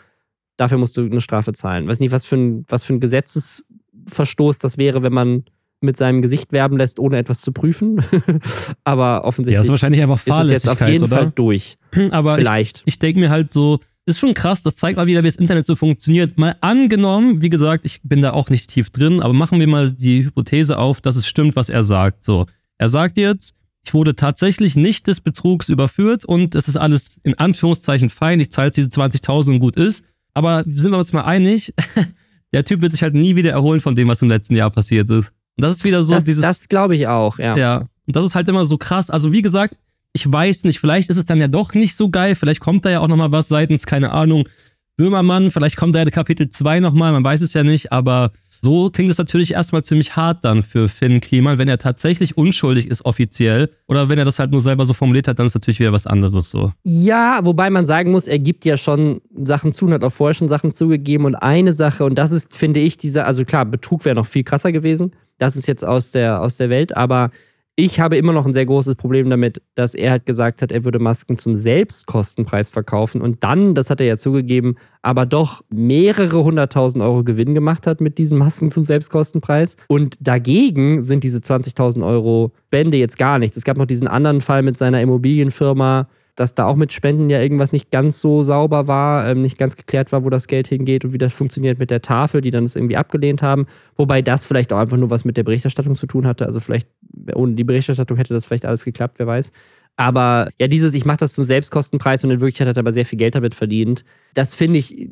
dafür 0.56 0.78
musst 0.78 0.96
du 0.96 1.02
eine 1.02 1.20
Strafe 1.20 1.52
zahlen. 1.52 1.84
Ich 1.84 1.90
weiß 1.90 2.00
nicht, 2.00 2.12
was 2.12 2.24
für 2.24 2.36
ein, 2.36 2.64
was 2.68 2.84
für 2.84 2.94
ein 2.94 3.00
Gesetzesverstoß 3.00 4.58
das 4.58 4.78
wäre, 4.78 5.02
wenn 5.02 5.12
man 5.12 5.44
mit 5.80 5.96
seinem 5.96 6.20
Gesicht 6.20 6.52
werben 6.52 6.76
lässt, 6.76 7.00
ohne 7.00 7.16
etwas 7.16 7.40
zu 7.40 7.52
prüfen. 7.52 8.04
aber 8.84 9.24
offensichtlich 9.24 9.54
ja, 9.54 9.60
ist 9.62 9.70
wahrscheinlich 9.70 10.02
einfach 10.02 10.18
Fahrlässigkeit, 10.18 10.56
ist 10.56 10.64
es 10.64 10.70
jetzt 10.70 10.82
auf 10.82 10.88
jeden 10.88 11.04
oder? 11.04 11.16
Fall 11.16 11.32
durch. 11.34 11.78
Aber 12.10 12.34
Vielleicht. 12.36 12.78
ich, 12.80 12.94
ich 12.94 12.98
denke 12.98 13.20
mir 13.20 13.30
halt 13.30 13.52
so, 13.52 13.80
ist 14.10 14.20
schon 14.20 14.34
krass, 14.34 14.62
das 14.62 14.76
zeigt 14.76 14.96
mal 14.96 15.06
wieder, 15.06 15.22
wie 15.22 15.28
das 15.28 15.36
Internet 15.36 15.66
so 15.66 15.76
funktioniert. 15.76 16.38
Mal 16.38 16.56
angenommen, 16.60 17.42
wie 17.42 17.50
gesagt, 17.50 17.84
ich 17.84 18.00
bin 18.02 18.22
da 18.22 18.32
auch 18.32 18.50
nicht 18.50 18.70
tief 18.70 18.90
drin, 18.90 19.20
aber 19.20 19.32
machen 19.32 19.60
wir 19.60 19.66
mal 19.66 19.92
die 19.92 20.24
Hypothese 20.24 20.78
auf, 20.78 21.00
dass 21.00 21.16
es 21.16 21.26
stimmt, 21.26 21.56
was 21.56 21.68
er 21.68 21.84
sagt. 21.84 22.24
So, 22.24 22.46
er 22.78 22.88
sagt 22.88 23.16
jetzt, 23.16 23.54
ich 23.84 23.94
wurde 23.94 24.14
tatsächlich 24.14 24.76
nicht 24.76 25.06
des 25.06 25.20
Betrugs 25.20 25.68
überführt 25.68 26.24
und 26.24 26.54
es 26.54 26.68
ist 26.68 26.76
alles 26.76 27.18
in 27.22 27.38
Anführungszeichen 27.38 28.10
fein, 28.10 28.40
ich 28.40 28.52
zahle 28.52 28.70
diese 28.70 28.88
20.000 28.88 29.50
und 29.50 29.60
gut 29.60 29.76
ist. 29.76 30.04
Aber 30.34 30.64
sind 30.66 30.92
wir 30.92 30.98
uns 30.98 31.12
mal 31.12 31.22
einig, 31.22 31.74
der 32.52 32.64
Typ 32.64 32.82
wird 32.82 32.92
sich 32.92 33.02
halt 33.02 33.14
nie 33.14 33.36
wieder 33.36 33.50
erholen 33.50 33.80
von 33.80 33.94
dem, 33.94 34.08
was 34.08 34.22
im 34.22 34.28
letzten 34.28 34.54
Jahr 34.54 34.70
passiert 34.70 35.10
ist. 35.10 35.32
Und 35.56 35.64
das 35.64 35.76
ist 35.76 35.84
wieder 35.84 36.02
so 36.02 36.14
das, 36.14 36.24
dieses. 36.24 36.42
Das 36.42 36.68
glaube 36.68 36.94
ich 36.94 37.06
auch, 37.06 37.38
ja. 37.38 37.56
Ja. 37.56 37.78
Und 38.06 38.16
das 38.16 38.24
ist 38.24 38.34
halt 38.34 38.48
immer 38.48 38.64
so 38.64 38.78
krass. 38.78 39.10
Also, 39.10 39.32
wie 39.32 39.42
gesagt, 39.42 39.76
ich 40.12 40.30
weiß 40.30 40.64
nicht, 40.64 40.80
vielleicht 40.80 41.10
ist 41.10 41.16
es 41.16 41.24
dann 41.24 41.40
ja 41.40 41.48
doch 41.48 41.74
nicht 41.74 41.94
so 41.94 42.10
geil, 42.10 42.34
vielleicht 42.34 42.60
kommt 42.60 42.84
da 42.84 42.90
ja 42.90 43.00
auch 43.00 43.08
nochmal 43.08 43.32
was 43.32 43.48
seitens, 43.48 43.86
keine 43.86 44.12
Ahnung, 44.12 44.48
Böhmermann, 44.96 45.50
vielleicht 45.50 45.76
kommt 45.76 45.94
da 45.94 46.00
ja 46.00 46.04
Kapitel 46.06 46.48
2 46.48 46.80
nochmal, 46.80 47.12
man 47.12 47.24
weiß 47.24 47.40
es 47.40 47.54
ja 47.54 47.62
nicht, 47.62 47.90
aber 47.92 48.32
so 48.62 48.90
klingt 48.90 49.10
es 49.10 49.16
natürlich 49.16 49.54
erstmal 49.54 49.82
ziemlich 49.82 50.16
hart 50.16 50.44
dann 50.44 50.62
für 50.62 50.88
Finn 50.88 51.20
Kliman, 51.20 51.56
wenn 51.56 51.68
er 51.68 51.78
tatsächlich 51.78 52.36
unschuldig 52.36 52.86
ist 52.88 53.04
offiziell 53.06 53.70
oder 53.88 54.10
wenn 54.10 54.18
er 54.18 54.26
das 54.26 54.38
halt 54.38 54.50
nur 54.50 54.60
selber 54.60 54.84
so 54.84 54.92
formuliert 54.92 55.28
hat, 55.28 55.38
dann 55.38 55.46
ist 55.46 55.54
natürlich 55.54 55.80
wieder 55.80 55.94
was 55.94 56.06
anderes 56.06 56.50
so. 56.50 56.72
Ja, 56.82 57.40
wobei 57.42 57.70
man 57.70 57.86
sagen 57.86 58.10
muss, 58.10 58.26
er 58.26 58.38
gibt 58.38 58.66
ja 58.66 58.76
schon 58.76 59.22
Sachen 59.42 59.72
zu 59.72 59.86
und 59.86 59.94
hat 59.94 60.04
auch 60.04 60.12
vorher 60.12 60.34
schon 60.34 60.48
Sachen 60.48 60.72
zugegeben 60.72 61.24
und 61.24 61.34
eine 61.36 61.72
Sache 61.72 62.04
und 62.04 62.16
das 62.16 62.32
ist, 62.32 62.52
finde 62.52 62.80
ich, 62.80 62.98
dieser, 62.98 63.26
also 63.26 63.44
klar, 63.44 63.64
Betrug 63.64 64.04
wäre 64.04 64.16
noch 64.16 64.26
viel 64.26 64.44
krasser 64.44 64.72
gewesen, 64.72 65.12
das 65.38 65.56
ist 65.56 65.66
jetzt 65.66 65.84
aus 65.84 66.10
der, 66.10 66.42
aus 66.42 66.56
der 66.56 66.68
Welt, 66.68 66.94
aber 66.94 67.30
ich 67.80 67.98
habe 67.98 68.16
immer 68.16 68.32
noch 68.32 68.46
ein 68.46 68.52
sehr 68.52 68.66
großes 68.66 68.94
Problem 68.96 69.30
damit, 69.30 69.62
dass 69.74 69.94
er 69.94 70.10
halt 70.10 70.26
gesagt 70.26 70.62
hat, 70.62 70.70
er 70.70 70.84
würde 70.84 70.98
Masken 70.98 71.38
zum 71.38 71.56
Selbstkostenpreis 71.56 72.70
verkaufen 72.70 73.22
und 73.22 73.42
dann, 73.42 73.74
das 73.74 73.90
hat 73.90 74.00
er 74.00 74.06
ja 74.06 74.16
zugegeben, 74.16 74.76
aber 75.02 75.24
doch 75.24 75.62
mehrere 75.70 76.44
hunderttausend 76.44 77.02
Euro 77.02 77.24
Gewinn 77.24 77.54
gemacht 77.54 77.86
hat 77.86 78.00
mit 78.00 78.18
diesen 78.18 78.38
Masken 78.38 78.70
zum 78.70 78.84
Selbstkostenpreis. 78.84 79.76
Und 79.88 80.16
dagegen 80.20 81.02
sind 81.02 81.24
diese 81.24 81.38
20.000 81.38 82.06
Euro 82.06 82.52
Spende 82.66 82.98
jetzt 82.98 83.18
gar 83.18 83.38
nichts. 83.38 83.56
Es 83.56 83.64
gab 83.64 83.78
noch 83.78 83.86
diesen 83.86 84.06
anderen 84.06 84.40
Fall 84.40 84.62
mit 84.62 84.76
seiner 84.76 85.00
Immobilienfirma, 85.00 86.08
dass 86.40 86.54
da 86.54 86.64
auch 86.64 86.76
mit 86.76 86.92
Spenden 86.92 87.28
ja 87.28 87.40
irgendwas 87.40 87.70
nicht 87.70 87.90
ganz 87.90 88.20
so 88.20 88.42
sauber 88.42 88.88
war, 88.88 89.28
ähm, 89.28 89.42
nicht 89.42 89.58
ganz 89.58 89.76
geklärt 89.76 90.10
war, 90.10 90.24
wo 90.24 90.30
das 90.30 90.46
Geld 90.46 90.68
hingeht 90.68 91.04
und 91.04 91.12
wie 91.12 91.18
das 91.18 91.34
funktioniert 91.34 91.78
mit 91.78 91.90
der 91.90 92.00
Tafel, 92.00 92.40
die 92.40 92.50
dann 92.50 92.64
es 92.64 92.76
irgendwie 92.76 92.96
abgelehnt 92.96 93.42
haben. 93.42 93.66
Wobei 93.96 94.22
das 94.22 94.46
vielleicht 94.46 94.72
auch 94.72 94.78
einfach 94.78 94.96
nur 94.96 95.10
was 95.10 95.26
mit 95.26 95.36
der 95.36 95.44
Berichterstattung 95.44 95.94
zu 95.96 96.06
tun 96.06 96.26
hatte. 96.26 96.46
Also 96.46 96.58
vielleicht 96.58 96.88
ohne 97.34 97.54
die 97.54 97.64
Berichterstattung 97.64 98.16
hätte 98.16 98.32
das 98.32 98.46
vielleicht 98.46 98.64
alles 98.64 98.84
geklappt, 98.84 99.18
wer 99.18 99.26
weiß. 99.26 99.52
Aber 99.96 100.48
ja, 100.58 100.66
dieses, 100.66 100.94
ich 100.94 101.04
mache 101.04 101.18
das 101.18 101.34
zum 101.34 101.44
Selbstkostenpreis 101.44 102.24
und 102.24 102.30
in 102.30 102.40
Wirklichkeit 102.40 102.68
hat 102.68 102.78
er 102.78 102.80
aber 102.80 102.92
sehr 102.92 103.04
viel 103.04 103.18
Geld 103.18 103.34
damit 103.34 103.54
verdient. 103.54 104.04
Das 104.32 104.54
finde 104.54 104.78
ich 104.78 105.10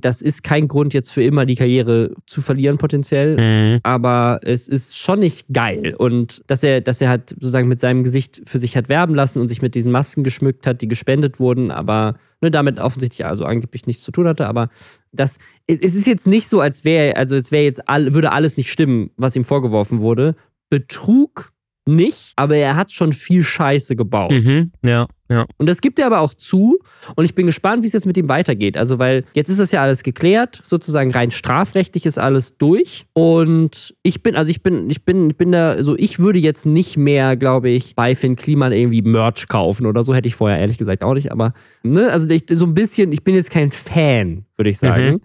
das 0.00 0.22
ist 0.22 0.42
kein 0.42 0.68
Grund, 0.68 0.94
jetzt 0.94 1.12
für 1.12 1.22
immer 1.22 1.46
die 1.46 1.56
Karriere 1.56 2.14
zu 2.26 2.40
verlieren, 2.40 2.78
potenziell. 2.78 3.36
Mhm. 3.36 3.80
Aber 3.82 4.40
es 4.42 4.68
ist 4.68 4.96
schon 4.96 5.20
nicht 5.20 5.46
geil. 5.52 5.94
Und 5.96 6.42
dass 6.46 6.62
er, 6.62 6.80
dass 6.80 7.00
er 7.00 7.08
halt 7.08 7.30
sozusagen 7.30 7.68
mit 7.68 7.80
seinem 7.80 8.04
Gesicht 8.04 8.42
für 8.46 8.58
sich 8.58 8.76
hat 8.76 8.88
werben 8.88 9.14
lassen 9.14 9.40
und 9.40 9.48
sich 9.48 9.62
mit 9.62 9.74
diesen 9.74 9.92
Masken 9.92 10.24
geschmückt 10.24 10.66
hat, 10.66 10.82
die 10.82 10.88
gespendet 10.88 11.38
wurden, 11.38 11.70
aber 11.70 12.16
ne, 12.40 12.50
damit 12.50 12.78
offensichtlich 12.78 13.26
also 13.26 13.44
angeblich 13.44 13.86
nichts 13.86 14.02
zu 14.02 14.12
tun 14.12 14.26
hatte. 14.26 14.46
Aber 14.46 14.70
das, 15.12 15.38
es 15.66 15.94
ist 15.94 16.06
jetzt 16.06 16.26
nicht 16.26 16.48
so, 16.48 16.60
als 16.60 16.84
wäre, 16.84 17.16
also 17.16 17.36
es 17.36 17.52
wäre 17.52 17.64
jetzt 17.64 17.88
all, 17.88 18.14
würde 18.14 18.32
alles 18.32 18.56
nicht 18.56 18.70
stimmen, 18.70 19.10
was 19.16 19.36
ihm 19.36 19.44
vorgeworfen 19.44 20.00
wurde. 20.00 20.34
Betrug 20.70 21.52
nicht, 21.86 22.32
aber 22.36 22.56
er 22.56 22.76
hat 22.76 22.92
schon 22.92 23.12
viel 23.12 23.44
Scheiße 23.44 23.94
gebaut. 23.94 24.32
Mhm, 24.32 24.72
ja, 24.82 25.06
ja. 25.28 25.44
Und 25.56 25.68
das 25.68 25.80
gibt 25.80 25.98
er 25.98 26.06
aber 26.06 26.20
auch 26.20 26.34
zu. 26.34 26.78
Und 27.16 27.24
ich 27.24 27.34
bin 27.34 27.46
gespannt, 27.46 27.82
wie 27.82 27.88
es 27.88 27.92
jetzt 27.92 28.06
mit 28.06 28.16
ihm 28.16 28.28
weitergeht. 28.28 28.76
Also, 28.76 28.98
weil 28.98 29.24
jetzt 29.34 29.48
ist 29.48 29.58
das 29.58 29.72
ja 29.72 29.82
alles 29.82 30.02
geklärt, 30.02 30.60
sozusagen 30.62 31.10
rein 31.10 31.30
strafrechtlich 31.30 32.06
ist 32.06 32.18
alles 32.18 32.58
durch. 32.58 33.06
Und 33.12 33.94
ich 34.02 34.22
bin, 34.22 34.36
also 34.36 34.50
ich 34.50 34.62
bin, 34.62 34.88
ich 34.88 35.04
bin, 35.04 35.30
ich 35.30 35.36
bin 35.36 35.52
da, 35.52 35.82
so 35.82 35.96
ich 35.96 36.18
würde 36.18 36.38
jetzt 36.38 36.64
nicht 36.64 36.96
mehr, 36.96 37.36
glaube 37.36 37.70
ich, 37.70 37.96
bei 37.96 38.14
Finn 38.14 38.36
Kliman 38.36 38.72
irgendwie 38.72 39.02
Merch 39.02 39.48
kaufen 39.48 39.86
oder 39.86 40.04
so. 40.04 40.14
Hätte 40.14 40.28
ich 40.28 40.36
vorher 40.36 40.58
ehrlich 40.58 40.78
gesagt 40.78 41.02
auch 41.02 41.14
nicht. 41.14 41.32
Aber, 41.32 41.54
ne, 41.82 42.10
also 42.10 42.28
ich, 42.28 42.44
so 42.50 42.64
ein 42.64 42.74
bisschen, 42.74 43.10
ich 43.12 43.24
bin 43.24 43.34
jetzt 43.34 43.50
kein 43.50 43.70
Fan, 43.70 44.44
würde 44.56 44.70
ich 44.70 44.78
sagen. 44.78 45.14
Mhm. 45.14 45.20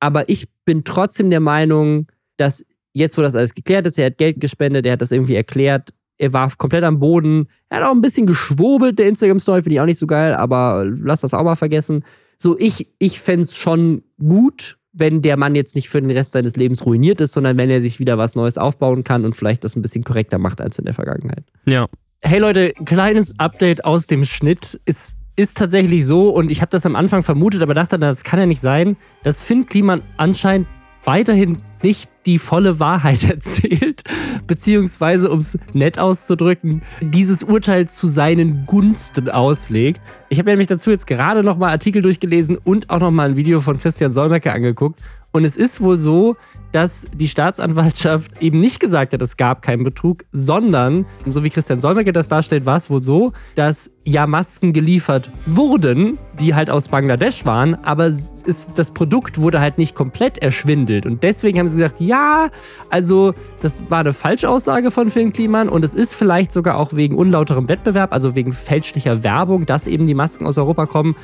Aber 0.00 0.28
ich 0.28 0.48
bin 0.64 0.84
trotzdem 0.84 1.30
der 1.30 1.40
Meinung, 1.40 2.06
dass 2.36 2.64
jetzt, 2.94 3.18
wo 3.18 3.22
das 3.22 3.36
alles 3.36 3.54
geklärt 3.54 3.86
ist, 3.86 3.98
er 3.98 4.06
hat 4.06 4.18
Geld 4.18 4.40
gespendet, 4.40 4.86
er 4.86 4.92
hat 4.92 5.02
das 5.02 5.12
irgendwie 5.12 5.34
erklärt, 5.34 5.90
er 6.18 6.32
war 6.32 6.50
komplett 6.56 6.84
am 6.84 6.98
Boden. 6.98 7.48
Er 7.68 7.78
hat 7.78 7.86
auch 7.86 7.92
ein 7.92 8.00
bisschen 8.00 8.26
geschwurbelt, 8.26 8.98
der 8.98 9.08
Instagram-Story, 9.08 9.62
finde 9.62 9.74
ich 9.74 9.80
auch 9.80 9.86
nicht 9.86 9.98
so 9.98 10.06
geil, 10.06 10.34
aber 10.34 10.84
lass 10.86 11.22
das 11.22 11.34
auch 11.34 11.42
mal 11.42 11.56
vergessen. 11.56 12.04
So, 12.38 12.56
ich, 12.58 12.88
ich 12.98 13.20
fände 13.20 13.42
es 13.42 13.56
schon 13.56 14.02
gut, 14.18 14.78
wenn 14.92 15.22
der 15.22 15.36
Mann 15.36 15.54
jetzt 15.54 15.74
nicht 15.74 15.88
für 15.88 16.00
den 16.00 16.10
Rest 16.10 16.32
seines 16.32 16.56
Lebens 16.56 16.84
ruiniert 16.84 17.20
ist, 17.20 17.32
sondern 17.32 17.56
wenn 17.56 17.70
er 17.70 17.80
sich 17.80 17.98
wieder 17.98 18.18
was 18.18 18.34
Neues 18.34 18.58
aufbauen 18.58 19.04
kann 19.04 19.24
und 19.24 19.34
vielleicht 19.34 19.64
das 19.64 19.76
ein 19.76 19.82
bisschen 19.82 20.04
korrekter 20.04 20.38
macht 20.38 20.60
als 20.60 20.78
in 20.78 20.84
der 20.84 20.94
Vergangenheit. 20.94 21.44
Ja. 21.66 21.88
Hey 22.20 22.38
Leute, 22.38 22.72
kleines 22.84 23.38
Update 23.38 23.84
aus 23.84 24.06
dem 24.06 24.24
Schnitt. 24.24 24.80
Es 24.84 25.16
ist 25.34 25.56
tatsächlich 25.56 26.06
so, 26.06 26.28
und 26.28 26.50
ich 26.50 26.60
habe 26.60 26.70
das 26.70 26.84
am 26.84 26.94
Anfang 26.94 27.22
vermutet, 27.22 27.62
aber 27.62 27.74
dachte, 27.74 27.98
das 27.98 28.22
kann 28.22 28.38
ja 28.38 28.46
nicht 28.46 28.60
sein, 28.60 28.96
dass 29.22 29.42
Finn 29.42 29.66
Kliman 29.66 30.02
anscheinend 30.18 30.68
weiterhin 31.04 31.58
nicht 31.82 32.10
die 32.26 32.38
volle 32.38 32.78
Wahrheit 32.78 33.22
erzählt, 33.28 34.02
beziehungsweise, 34.46 35.30
um 35.30 35.38
es 35.38 35.58
nett 35.72 35.98
auszudrücken, 35.98 36.82
dieses 37.00 37.42
Urteil 37.42 37.88
zu 37.88 38.06
seinen 38.06 38.66
Gunsten 38.66 39.28
auslegt. 39.28 40.00
Ich 40.28 40.38
habe 40.38 40.50
nämlich 40.50 40.68
dazu 40.68 40.90
jetzt 40.90 41.06
gerade 41.06 41.42
nochmal 41.42 41.70
Artikel 41.70 42.02
durchgelesen 42.02 42.56
und 42.56 42.90
auch 42.90 43.00
nochmal 43.00 43.30
ein 43.30 43.36
Video 43.36 43.60
von 43.60 43.78
Christian 43.78 44.12
Solmecke 44.12 44.52
angeguckt. 44.52 45.00
Und 45.32 45.46
es 45.46 45.56
ist 45.56 45.80
wohl 45.80 45.96
so, 45.96 46.36
dass 46.72 47.06
die 47.14 47.28
Staatsanwaltschaft 47.28 48.42
eben 48.42 48.60
nicht 48.60 48.80
gesagt 48.80 49.14
hat, 49.14 49.22
es 49.22 49.38
gab 49.38 49.62
keinen 49.62 49.82
Betrug, 49.82 50.24
sondern, 50.32 51.06
so 51.26 51.42
wie 51.42 51.50
Christian 51.50 51.80
Solmecke 51.80 52.12
das 52.12 52.28
darstellt, 52.28 52.66
war 52.66 52.76
es 52.76 52.90
wohl 52.90 53.02
so, 53.02 53.32
dass 53.54 53.90
ja 54.04 54.26
Masken 54.26 54.72
geliefert 54.72 55.30
wurden, 55.46 56.18
die 56.42 56.54
halt 56.54 56.68
aus 56.68 56.88
Bangladesch 56.88 57.46
waren, 57.46 57.76
aber 57.84 58.06
ist, 58.06 58.66
das 58.74 58.90
Produkt 58.90 59.40
wurde 59.40 59.60
halt 59.60 59.78
nicht 59.78 59.94
komplett 59.94 60.38
erschwindelt. 60.38 61.06
Und 61.06 61.22
deswegen 61.22 61.58
haben 61.58 61.68
sie 61.68 61.76
gesagt, 61.76 62.00
ja, 62.00 62.48
also 62.90 63.32
das 63.60 63.88
war 63.90 64.00
eine 64.00 64.12
Falschaussage 64.12 64.90
von 64.90 65.08
Finn 65.08 65.32
Kliman 65.32 65.68
und 65.68 65.84
es 65.84 65.94
ist 65.94 66.14
vielleicht 66.14 66.52
sogar 66.52 66.76
auch 66.76 66.92
wegen 66.92 67.16
unlauterem 67.16 67.68
Wettbewerb, 67.68 68.12
also 68.12 68.34
wegen 68.34 68.52
fälschlicher 68.52 69.22
Werbung, 69.22 69.66
dass 69.66 69.86
eben 69.86 70.06
die 70.06 70.14
Masken 70.14 70.44
aus 70.44 70.58
Europa 70.58 70.86
kommen. 70.86 71.14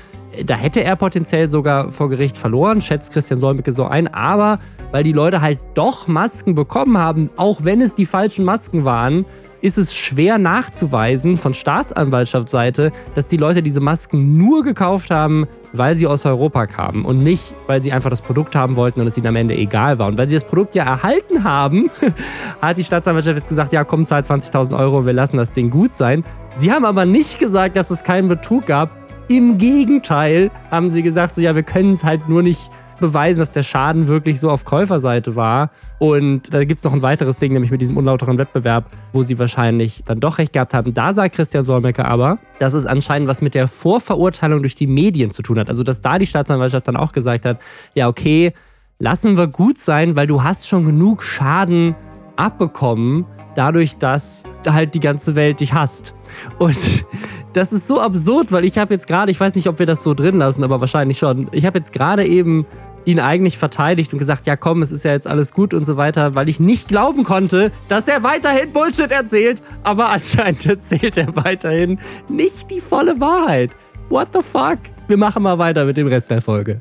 Da 0.47 0.55
hätte 0.55 0.85
er 0.85 0.95
potenziell 0.95 1.49
sogar 1.49 1.91
vor 1.91 2.09
Gericht 2.09 2.39
verloren, 2.39 2.81
schätzt 2.81 3.13
Christian 3.13 3.41
Solmecke 3.41 3.73
so 3.73 3.87
ein, 3.87 4.07
aber 4.07 4.61
weil 4.93 5.03
die 5.03 5.13
Leute 5.13 5.41
halt 5.41 5.59
doch 5.75 6.07
Masken 6.07 6.55
bekommen 6.55 6.97
haben, 6.97 7.31
auch 7.37 7.65
wenn 7.65 7.81
es 7.81 7.95
die 7.95 8.07
falschen 8.07 8.45
Masken 8.45 8.85
waren, 8.85 9.25
ist 9.61 9.79
es 9.79 9.95
schwer 9.95 10.39
nachzuweisen 10.39 11.37
von 11.37 11.55
Staatsanwaltschaftsseite, 11.55 12.93
dass 13.15 13.29
die 13.29 13.37
Leute 13.37 13.63
diese 13.63 13.81
Masken 13.81 14.37
nur 14.37 14.63
gekauft 14.63 15.11
haben, 15.11 15.47
weil 15.73 15.97
sie 15.97 16.07
aus 16.07 16.25
Europa 16.25 16.67
kamen 16.67 17.05
und 17.05 17.23
nicht, 17.23 17.55
weil 17.67 17.83
sie 17.83 17.93
einfach 17.93 18.11
das 18.11 18.23
Produkt 18.23 18.55
haben 18.55 18.77
wollten 18.77 19.01
und 19.01 19.07
es 19.07 19.17
ihnen 19.19 19.27
am 19.27 19.37
Ende 19.37 19.55
egal 19.55 19.99
war. 19.99 20.09
Und 20.09 20.19
weil 20.19 20.29
sie 20.29 20.35
das 20.35 20.45
Produkt 20.45 20.75
ja 20.75 20.85
erhalten 20.85 21.45
haben, 21.45 21.91
hat 22.63 22.79
die 22.79 22.85
Staatsanwaltschaft 22.85 23.37
jetzt 23.37 23.49
gesagt, 23.49 23.73
ja 23.73 23.85
komm, 23.85 24.05
zahl 24.07 24.23
20.000 24.23 24.79
Euro 24.79 25.07
wir 25.07 25.13
lassen 25.13 25.37
das 25.37 25.51
Ding 25.51 25.71
gut 25.71 25.95
sein. 25.95 26.25
Sie 26.57 26.73
haben 26.73 26.85
aber 26.85 27.05
nicht 27.05 27.39
gesagt, 27.39 27.77
dass 27.77 27.91
es 27.91 28.05
keinen 28.05 28.29
Betrug 28.29 28.67
gab. 28.67 28.91
Im 29.29 29.59
Gegenteil 29.59 30.51
haben 30.71 30.91
sie 30.91 31.03
gesagt, 31.03 31.35
so 31.35 31.41
ja, 31.41 31.55
wir 31.55 31.63
können 31.63 31.91
es 31.91 32.03
halt 32.03 32.29
nur 32.29 32.43
nicht 32.43 32.71
beweisen, 32.99 33.41
dass 33.41 33.53
der 33.53 33.63
Schaden 33.63 34.09
wirklich 34.09 34.41
so 34.41 34.51
auf 34.51 34.65
Käuferseite 34.65 35.37
war. 35.37 35.71
Und 35.99 36.53
da 36.53 36.65
gibt 36.65 36.79
es 36.79 36.85
noch 36.85 36.93
ein 36.93 37.03
weiteres 37.03 37.39
Ding, 37.39 37.53
nämlich 37.53 37.71
mit 37.71 37.81
diesem 37.81 37.97
unlauteren 37.97 38.39
Wettbewerb, 38.39 38.85
wo 39.13 39.23
sie 39.23 39.39
wahrscheinlich 39.39 40.03
dann 40.05 40.21
doch 40.21 40.39
recht 40.39 40.53
gehabt 40.53 40.75
haben. 40.75 40.95
Da 40.95 41.13
sagt 41.13 41.35
Christian 41.35 41.65
Solmecke 41.65 42.05
aber, 42.05 42.39
dass 42.59 42.75
es 42.75 42.87
anscheinend 42.87 43.29
was 43.29 43.43
mit 43.43 43.55
der 43.55 43.69
Vorverurteilung 43.69 44.63
durch 44.63 44.75
die 44.75 44.87
Medien 44.87 45.31
zu 45.31 45.43
tun 45.43 45.59
hat. 45.59 45.69
Also, 45.69 45.83
dass 45.83 46.01
da 46.01 46.19
die 46.19 46.27
Staatsanwaltschaft 46.27 46.87
dann 46.87 46.97
auch 46.97 47.13
gesagt 47.13 47.45
hat, 47.45 47.59
ja, 47.95 48.09
okay, 48.09 48.53
lassen 48.99 49.37
wir 49.37 49.47
gut 49.47 49.79
sein, 49.79 50.17
weil 50.17 50.27
du 50.27 50.43
hast 50.43 50.69
schon 50.69 50.85
genug 50.85 51.23
Schaden 51.23 51.95
abbekommen, 52.37 53.27
dadurch, 53.55 53.97
dass 53.97 54.45
halt 54.67 54.95
die 54.95 55.01
ganze 55.01 55.35
Welt 55.35 55.61
dich 55.61 55.75
hasst. 55.75 56.15
Und 56.59 56.77
das 57.53 57.73
ist 57.73 57.89
so 57.89 58.01
absurd, 58.01 58.53
weil 58.53 58.65
ich 58.65 58.79
habe 58.79 58.95
jetzt 58.95 59.07
gerade, 59.07 59.31
ich 59.31 59.41
weiß 59.41 59.55
nicht, 59.57 59.69
ob 59.69 59.79
wir 59.79 59.87
das 59.87 60.03
so 60.03 60.15
drin 60.15 60.39
lassen, 60.39 60.63
aber 60.63 60.81
wahrscheinlich 60.81 61.19
schon. 61.19 61.49
Ich 61.53 61.67
habe 61.67 61.79
jetzt 61.79 61.93
gerade 61.93 62.25
eben 62.25 62.67
ihn 63.09 63.21
eigentlich 63.21 63.57
verteidigt 63.57 64.13
und 64.13 64.19
gesagt, 64.19 64.47
ja 64.47 64.55
komm, 64.55 64.83
es 64.83 64.93
ist 64.93 65.03
ja 65.03 65.13
jetzt 65.13 65.27
alles 65.27 65.55
gut 65.55 65.73
und 65.73 65.85
so 65.85 65.97
weiter, 65.97 66.35
weil 66.35 66.47
ich 66.51 66.61
nicht 66.61 66.89
glauben 66.89 67.25
konnte, 67.25 67.73
dass 67.89 68.07
er 68.07 68.23
weiterhin 68.23 68.71
Bullshit 68.71 69.11
erzählt, 69.11 69.63
aber 69.83 70.11
anscheinend 70.11 70.67
erzählt 70.67 71.17
er 71.17 71.35
weiterhin 71.35 71.99
nicht 72.29 72.71
die 72.71 72.83
volle 72.83 73.19
Wahrheit. 73.19 73.71
What 74.11 74.29
the 74.35 74.43
fuck? 74.43 74.79
Wir 75.07 75.17
machen 75.17 75.43
mal 75.43 75.57
weiter 75.57 75.87
mit 75.87 75.97
dem 75.97 76.07
Rest 76.07 76.31
der 76.31 76.43
Folge. 76.43 76.81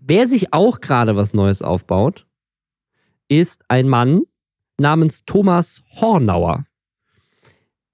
Wer 0.00 0.28
sich 0.28 0.52
auch 0.52 0.78
gerade 0.80 1.16
was 1.16 1.32
Neues 1.32 1.62
aufbaut, 1.62 2.26
ist 3.28 3.62
ein 3.68 3.88
Mann 3.88 4.22
namens 4.76 5.24
Thomas 5.24 5.82
Hornauer. 5.98 6.66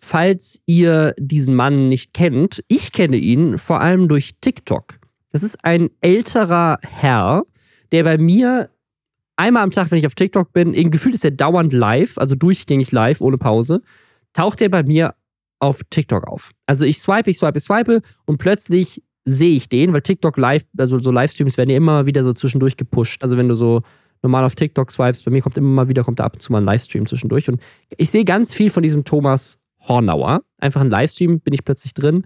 Falls 0.00 0.62
ihr 0.66 1.14
diesen 1.16 1.54
Mann 1.54 1.88
nicht 1.88 2.12
kennt, 2.12 2.64
ich 2.66 2.90
kenne 2.90 3.16
ihn 3.16 3.56
vor 3.58 3.80
allem 3.80 4.08
durch 4.08 4.32
TikTok. 4.40 4.98
Das 5.34 5.42
ist 5.42 5.64
ein 5.64 5.90
älterer 6.00 6.78
Herr, 6.88 7.42
der 7.90 8.04
bei 8.04 8.18
mir 8.18 8.70
einmal 9.34 9.64
am 9.64 9.72
Tag, 9.72 9.90
wenn 9.90 9.98
ich 9.98 10.06
auf 10.06 10.14
TikTok 10.14 10.52
bin, 10.52 10.74
irgendwie 10.74 10.90
gefühlt 10.92 11.16
ist 11.16 11.24
er 11.24 11.32
dauernd 11.32 11.72
live, 11.72 12.18
also 12.18 12.36
durchgängig 12.36 12.92
live, 12.92 13.20
ohne 13.20 13.36
Pause, 13.36 13.82
taucht 14.32 14.62
er 14.62 14.68
bei 14.68 14.84
mir 14.84 15.16
auf 15.58 15.80
TikTok 15.90 16.28
auf. 16.28 16.52
Also 16.66 16.84
ich 16.84 17.00
swipe, 17.00 17.28
ich 17.28 17.38
swipe, 17.38 17.58
ich 17.58 17.64
swipe 17.64 18.00
und 18.26 18.38
plötzlich 18.38 19.02
sehe 19.24 19.56
ich 19.56 19.68
den, 19.68 19.92
weil 19.92 20.02
TikTok 20.02 20.36
live, 20.36 20.62
also 20.78 21.00
so 21.00 21.10
Livestreams 21.10 21.58
werden 21.58 21.70
ja 21.70 21.78
immer 21.78 22.06
wieder 22.06 22.22
so 22.22 22.32
zwischendurch 22.32 22.76
gepusht. 22.76 23.24
Also 23.24 23.36
wenn 23.36 23.48
du 23.48 23.56
so 23.56 23.82
normal 24.22 24.44
auf 24.44 24.54
TikTok 24.54 24.92
swipes, 24.92 25.24
bei 25.24 25.32
mir 25.32 25.42
kommt 25.42 25.58
immer 25.58 25.66
mal 25.66 25.88
wieder, 25.88 26.04
kommt 26.04 26.20
da 26.20 26.26
ab 26.26 26.34
und 26.34 26.42
zu 26.42 26.52
mal 26.52 26.58
ein 26.58 26.64
Livestream 26.64 27.06
zwischendurch. 27.06 27.48
Und 27.48 27.60
ich 27.96 28.08
sehe 28.08 28.24
ganz 28.24 28.54
viel 28.54 28.70
von 28.70 28.84
diesem 28.84 29.02
Thomas 29.02 29.58
Hornauer. 29.80 30.44
Einfach 30.58 30.82
ein 30.82 30.90
Livestream, 30.90 31.40
bin 31.40 31.54
ich 31.54 31.64
plötzlich 31.64 31.92
drin. 31.92 32.24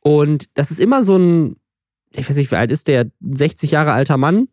Und 0.00 0.50
das 0.52 0.70
ist 0.70 0.78
immer 0.78 1.02
so 1.02 1.16
ein, 1.16 1.56
ich 2.16 2.28
weiß 2.28 2.36
nicht, 2.36 2.50
wie 2.50 2.56
alt 2.56 2.70
ist 2.70 2.88
der, 2.88 3.10
60 3.20 3.70
Jahre 3.70 3.92
alter 3.92 4.16
Mann. 4.16 4.48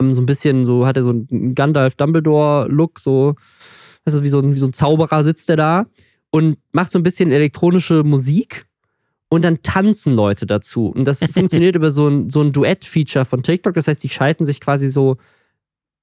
Ähm, 0.00 0.14
so 0.14 0.22
ein 0.22 0.26
bisschen, 0.26 0.64
so 0.64 0.86
hat 0.86 0.96
er 0.96 1.02
so 1.02 1.10
einen 1.10 1.54
Gandalf-Dumbledore-Look, 1.54 2.98
so, 2.98 3.34
also 4.04 4.22
wie 4.22 4.28
so, 4.28 4.40
ein, 4.40 4.54
wie 4.54 4.58
so 4.58 4.66
ein 4.66 4.72
Zauberer 4.72 5.24
sitzt 5.24 5.50
er 5.50 5.56
da 5.56 5.86
und 6.30 6.58
macht 6.72 6.90
so 6.90 6.98
ein 6.98 7.02
bisschen 7.02 7.30
elektronische 7.32 8.04
Musik 8.04 8.66
und 9.28 9.44
dann 9.44 9.62
tanzen 9.62 10.14
Leute 10.14 10.46
dazu. 10.46 10.88
Und 10.88 11.04
das 11.04 11.24
funktioniert 11.32 11.76
über 11.76 11.90
so 11.90 12.08
ein, 12.08 12.30
so 12.30 12.40
ein 12.40 12.52
Duett-Feature 12.52 13.24
von 13.24 13.42
TikTok. 13.42 13.74
Das 13.74 13.88
heißt, 13.88 14.02
die 14.02 14.08
schalten 14.08 14.44
sich 14.44 14.60
quasi 14.60 14.88
so 14.88 15.16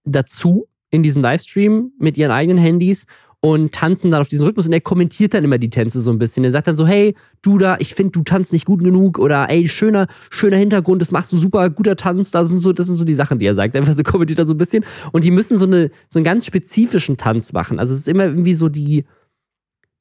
dazu 0.03 0.67
in 0.91 1.03
diesen 1.03 1.23
Livestream 1.23 1.91
mit 1.99 2.17
ihren 2.17 2.31
eigenen 2.31 2.57
Handys 2.57 3.07
und 3.45 3.73
tanzen 3.73 4.09
dann 4.09 4.21
auf 4.21 4.27
diesen 4.27 4.43
Rhythmus 4.43 4.65
und 4.65 4.73
er 4.73 4.81
kommentiert 4.81 5.35
dann 5.35 5.43
immer 5.43 5.59
die 5.59 5.69
Tänze 5.69 6.01
so 6.01 6.09
ein 6.09 6.17
bisschen. 6.17 6.43
Er 6.43 6.49
sagt 6.49 6.67
dann 6.67 6.75
so, 6.75 6.87
hey, 6.87 7.15
du 7.43 7.59
da, 7.59 7.77
ich 7.77 7.93
finde, 7.93 8.13
du 8.13 8.23
tanzt 8.23 8.51
nicht 8.51 8.65
gut 8.65 8.83
genug 8.83 9.19
oder 9.19 9.51
ey, 9.51 9.67
schöner, 9.67 10.07
schöner 10.31 10.57
Hintergrund, 10.57 10.99
das 10.99 11.11
machst 11.11 11.31
du 11.31 11.37
super, 11.37 11.69
guter 11.69 11.95
Tanz, 11.95 12.31
das 12.31 12.47
sind 12.47 12.57
so, 12.57 12.73
das 12.73 12.87
sind 12.87 12.95
so 12.95 13.03
die 13.03 13.13
Sachen, 13.13 13.37
die 13.37 13.45
er 13.45 13.53
sagt. 13.53 13.75
Einfach 13.75 13.93
so 13.93 14.01
kommentiert 14.01 14.39
er 14.39 14.47
so 14.47 14.55
ein 14.55 14.57
bisschen 14.57 14.83
und 15.11 15.25
die 15.25 15.29
müssen 15.29 15.59
so, 15.59 15.67
eine, 15.67 15.91
so 16.09 16.17
einen 16.17 16.23
ganz 16.23 16.47
spezifischen 16.47 17.17
Tanz 17.17 17.53
machen. 17.53 17.77
Also 17.77 17.93
es 17.93 17.99
ist 17.99 18.07
immer 18.07 18.23
irgendwie 18.23 18.55
so 18.55 18.67
die, 18.67 19.05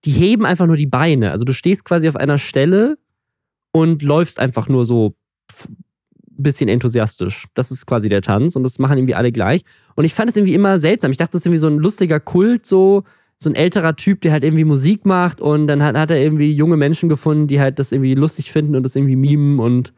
die 0.06 0.12
heben 0.12 0.46
einfach 0.46 0.66
nur 0.66 0.76
die 0.76 0.86
Beine. 0.86 1.30
Also 1.30 1.44
du 1.44 1.52
stehst 1.52 1.84
quasi 1.84 2.08
auf 2.08 2.16
einer 2.16 2.38
Stelle 2.38 2.96
und 3.72 4.02
läufst 4.02 4.40
einfach 4.40 4.68
nur 4.68 4.86
so 4.86 5.16
ein 5.68 5.76
bisschen 6.42 6.70
enthusiastisch. 6.70 7.44
Das 7.52 7.70
ist 7.70 7.84
quasi 7.84 8.08
der 8.08 8.22
Tanz 8.22 8.56
und 8.56 8.62
das 8.62 8.78
machen 8.78 8.96
irgendwie 8.96 9.14
alle 9.14 9.32
gleich. 9.32 9.64
Und 9.96 10.06
ich 10.06 10.14
fand 10.14 10.30
es 10.30 10.36
irgendwie 10.36 10.54
immer 10.54 10.78
seltsam. 10.78 11.10
Ich 11.10 11.18
dachte, 11.18 11.32
das 11.32 11.42
ist 11.42 11.46
irgendwie 11.46 11.60
so 11.60 11.66
ein 11.66 11.76
lustiger 11.76 12.20
Kult, 12.20 12.64
so, 12.64 13.04
so 13.38 13.50
ein 13.50 13.56
älterer 13.56 13.96
Typ, 13.96 14.20
der 14.22 14.32
halt 14.32 14.44
irgendwie 14.44 14.64
Musik 14.64 15.04
macht 15.04 15.40
und 15.40 15.66
dann 15.66 15.82
hat, 15.82 15.96
hat 15.96 16.10
er 16.10 16.20
irgendwie 16.20 16.52
junge 16.52 16.76
Menschen 16.76 17.08
gefunden, 17.08 17.46
die 17.46 17.60
halt 17.60 17.78
das 17.78 17.92
irgendwie 17.92 18.14
lustig 18.14 18.50
finden 18.50 18.76
und 18.76 18.82
das 18.82 18.96
irgendwie 18.96 19.16
mimen 19.16 19.58
und 19.58 19.92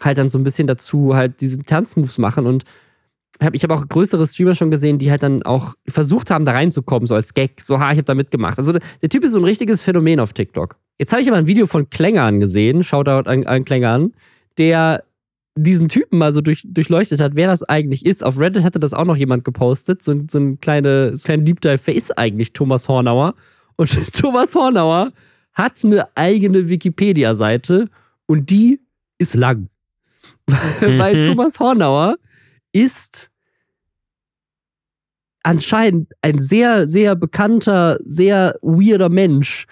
halt 0.00 0.18
dann 0.18 0.28
so 0.28 0.38
ein 0.38 0.44
bisschen 0.44 0.66
dazu 0.66 1.14
halt 1.14 1.40
diese 1.40 1.58
Tanzmoves 1.58 2.18
machen 2.18 2.46
und 2.46 2.64
hab, 3.42 3.54
ich 3.54 3.62
habe 3.62 3.74
auch 3.74 3.88
größere 3.88 4.26
Streamer 4.26 4.54
schon 4.54 4.70
gesehen, 4.70 4.98
die 4.98 5.10
halt 5.10 5.22
dann 5.22 5.42
auch 5.42 5.74
versucht 5.88 6.30
haben, 6.30 6.44
da 6.44 6.52
reinzukommen, 6.52 7.06
so 7.06 7.14
als 7.14 7.32
Gag, 7.32 7.60
so, 7.60 7.78
ha, 7.78 7.90
ich 7.90 7.96
habe 7.96 8.04
da 8.04 8.14
mitgemacht. 8.14 8.58
Also 8.58 8.72
der 8.72 9.08
Typ 9.08 9.24
ist 9.24 9.32
so 9.32 9.38
ein 9.38 9.44
richtiges 9.44 9.80
Phänomen 9.80 10.20
auf 10.20 10.32
TikTok. 10.32 10.76
Jetzt 10.98 11.12
habe 11.12 11.22
ich 11.22 11.28
aber 11.28 11.38
ein 11.38 11.46
Video 11.46 11.66
von 11.66 11.88
Klängern 11.88 12.40
gesehen, 12.40 12.82
Shoutout 12.82 13.28
an, 13.30 13.46
an 13.46 13.64
Klängern, 13.64 14.12
der 14.58 15.02
diesen 15.62 15.88
Typen 15.88 16.18
mal 16.18 16.32
so 16.32 16.40
durch, 16.40 16.62
durchleuchtet 16.66 17.20
hat, 17.20 17.34
wer 17.34 17.46
das 17.46 17.62
eigentlich 17.62 18.06
ist. 18.06 18.24
Auf 18.24 18.38
Reddit 18.38 18.62
hatte 18.62 18.80
das 18.80 18.92
auch 18.92 19.04
noch 19.04 19.16
jemand 19.16 19.44
gepostet, 19.44 20.02
so, 20.02 20.14
so 20.30 20.38
ein 20.38 20.60
kleine, 20.60 21.16
so 21.16 21.24
kleine 21.24 21.42
Deep 21.44 21.60
Dive, 21.60 21.80
wer 21.84 21.94
ist 21.94 22.16
eigentlich 22.18 22.52
Thomas 22.52 22.88
Hornauer? 22.88 23.34
Und 23.76 24.12
Thomas 24.12 24.54
Hornauer 24.54 25.12
hat 25.52 25.84
eine 25.84 26.16
eigene 26.16 26.68
Wikipedia-Seite 26.68 27.88
und 28.26 28.50
die 28.50 28.80
ist 29.18 29.34
lang. 29.34 29.68
Weil 30.46 31.16
mhm. 31.16 31.26
Thomas 31.28 31.60
Hornauer 31.60 32.16
ist 32.72 33.30
anscheinend 35.42 36.12
ein 36.22 36.38
sehr, 36.38 36.86
sehr 36.86 37.16
bekannter, 37.16 37.98
sehr 38.04 38.58
weirder 38.62 39.08
Mensch. 39.08 39.66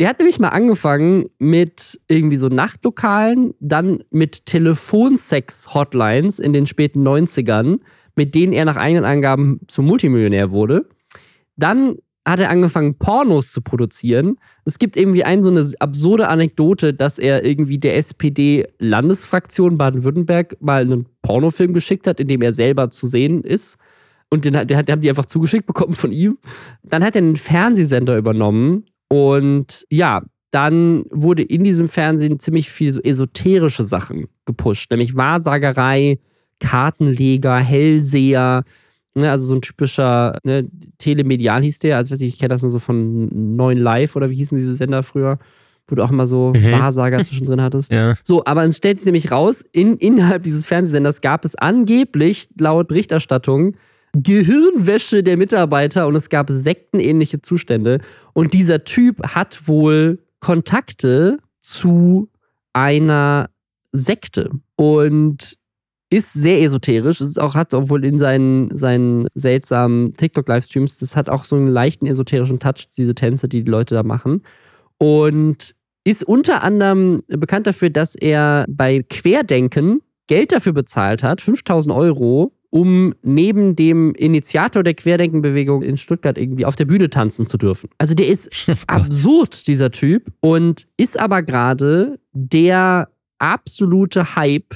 Der 0.00 0.08
hat 0.08 0.18
nämlich 0.18 0.40
mal 0.40 0.48
angefangen 0.48 1.26
mit 1.38 2.00
irgendwie 2.08 2.36
so 2.36 2.48
Nachtlokalen, 2.48 3.54
dann 3.60 4.02
mit 4.10 4.46
Telefonsex-Hotlines 4.46 6.40
in 6.40 6.52
den 6.52 6.66
späten 6.66 7.06
90ern, 7.06 7.78
mit 8.16 8.34
denen 8.34 8.52
er 8.52 8.64
nach 8.64 8.76
eigenen 8.76 9.04
Angaben 9.04 9.60
zum 9.68 9.86
Multimillionär 9.86 10.50
wurde. 10.50 10.88
Dann 11.56 11.96
hat 12.26 12.40
er 12.40 12.50
angefangen, 12.50 12.96
Pornos 12.98 13.52
zu 13.52 13.60
produzieren. 13.60 14.38
Es 14.64 14.78
gibt 14.78 14.96
irgendwie 14.96 15.24
eine 15.24 15.42
so 15.42 15.50
eine 15.50 15.70
absurde 15.78 16.28
Anekdote, 16.28 16.94
dass 16.94 17.18
er 17.18 17.44
irgendwie 17.44 17.78
der 17.78 17.96
SPD-Landesfraktion 17.96 19.76
Baden-Württemberg 19.76 20.56
mal 20.60 20.82
einen 20.82 21.06
Pornofilm 21.22 21.74
geschickt 21.74 22.06
hat, 22.06 22.20
in 22.20 22.28
dem 22.28 22.40
er 22.40 22.54
selber 22.54 22.90
zu 22.90 23.06
sehen 23.06 23.44
ist. 23.44 23.76
Und 24.30 24.46
den, 24.46 24.54
den, 24.54 24.66
den 24.66 24.78
haben 24.78 25.00
die 25.02 25.10
einfach 25.10 25.26
zugeschickt 25.26 25.66
bekommen 25.66 25.94
von 25.94 26.12
ihm. 26.12 26.38
Dann 26.82 27.04
hat 27.04 27.14
er 27.14 27.22
einen 27.22 27.36
Fernsehsender 27.36 28.16
übernommen. 28.16 28.86
Und 29.08 29.84
ja, 29.90 30.22
dann 30.50 31.04
wurde 31.10 31.42
in 31.42 31.64
diesem 31.64 31.88
Fernsehen 31.88 32.38
ziemlich 32.38 32.70
viel 32.70 32.92
so 32.92 33.00
esoterische 33.00 33.84
Sachen 33.84 34.28
gepusht, 34.46 34.90
nämlich 34.90 35.16
Wahrsagerei, 35.16 36.18
Kartenleger, 36.60 37.58
Hellseher, 37.58 38.64
Ne, 39.16 39.30
also 39.30 39.46
so 39.46 39.54
ein 39.54 39.62
typischer 39.62 40.38
ne, 40.42 40.68
Telemedial 40.98 41.62
hieß 41.62 41.78
der. 41.78 41.98
Also 41.98 42.10
weiß 42.10 42.20
ich, 42.20 42.34
ich 42.34 42.38
kenne 42.38 42.48
das 42.48 42.62
nur 42.62 42.70
so 42.72 42.80
von 42.80 43.56
Neuen 43.56 43.78
Live 43.78 44.16
oder 44.16 44.28
wie 44.28 44.34
hießen 44.34 44.58
diese 44.58 44.74
Sender 44.74 45.04
früher, 45.04 45.38
wo 45.86 45.94
du 45.94 46.02
auch 46.02 46.10
immer 46.10 46.26
so 46.26 46.52
mhm. 46.54 46.72
Wahrsager 46.72 47.20
zwischendrin 47.22 47.62
hattest. 47.62 47.92
Ja. 47.92 48.16
So, 48.24 48.44
aber 48.44 48.64
es 48.64 48.76
stellt 48.76 48.98
sich 48.98 49.06
nämlich 49.06 49.30
raus, 49.30 49.64
in, 49.70 49.98
innerhalb 49.98 50.42
dieses 50.42 50.66
Fernsehsenders 50.66 51.20
gab 51.20 51.44
es 51.44 51.54
angeblich 51.54 52.48
laut 52.58 52.88
Berichterstattung 52.88 53.76
Gehirnwäsche 54.14 55.22
der 55.22 55.36
Mitarbeiter 55.36 56.06
und 56.06 56.14
es 56.14 56.28
gab 56.28 56.48
sektenähnliche 56.50 57.42
Zustände. 57.42 58.00
Und 58.32 58.52
dieser 58.52 58.84
Typ 58.84 59.26
hat 59.26 59.68
wohl 59.68 60.20
Kontakte 60.40 61.38
zu 61.60 62.28
einer 62.72 63.50
Sekte. 63.92 64.50
Und 64.76 65.56
ist 66.10 66.32
sehr 66.32 66.62
esoterisch. 66.62 67.20
Es 67.20 67.38
auch, 67.38 67.54
hat 67.54 67.74
obwohl 67.74 68.04
in 68.04 68.18
seinen, 68.18 68.76
seinen 68.76 69.26
seltsamen 69.34 70.14
TikTok-Livestreams, 70.16 70.98
das 70.98 71.16
hat 71.16 71.28
auch 71.28 71.44
so 71.44 71.56
einen 71.56 71.68
leichten 71.68 72.06
esoterischen 72.06 72.60
Touch, 72.60 72.88
diese 72.96 73.14
Tänze, 73.14 73.48
die 73.48 73.64
die 73.64 73.70
Leute 73.70 73.94
da 73.94 74.02
machen. 74.02 74.42
Und 74.98 75.74
ist 76.04 76.22
unter 76.22 76.62
anderem 76.62 77.22
bekannt 77.26 77.66
dafür, 77.66 77.90
dass 77.90 78.14
er 78.14 78.66
bei 78.68 79.02
Querdenken 79.08 80.02
Geld 80.26 80.52
dafür 80.52 80.72
bezahlt 80.72 81.22
hat, 81.22 81.40
5000 81.40 81.94
Euro, 81.94 82.52
um 82.74 83.14
neben 83.22 83.76
dem 83.76 84.16
Initiator 84.16 84.82
der 84.82 84.94
Querdenkenbewegung 84.94 85.82
in 85.84 85.96
Stuttgart 85.96 86.36
irgendwie 86.36 86.64
auf 86.64 86.74
der 86.74 86.86
Bühne 86.86 87.08
tanzen 87.08 87.46
zu 87.46 87.56
dürfen. 87.56 87.88
Also 87.98 88.16
der 88.16 88.26
ist 88.26 88.50
oh 88.68 88.74
absurd, 88.88 89.68
dieser 89.68 89.92
Typ, 89.92 90.32
und 90.40 90.88
ist 90.96 91.16
aber 91.20 91.44
gerade 91.44 92.18
der 92.32 93.10
absolute 93.38 94.34
Hype 94.34 94.74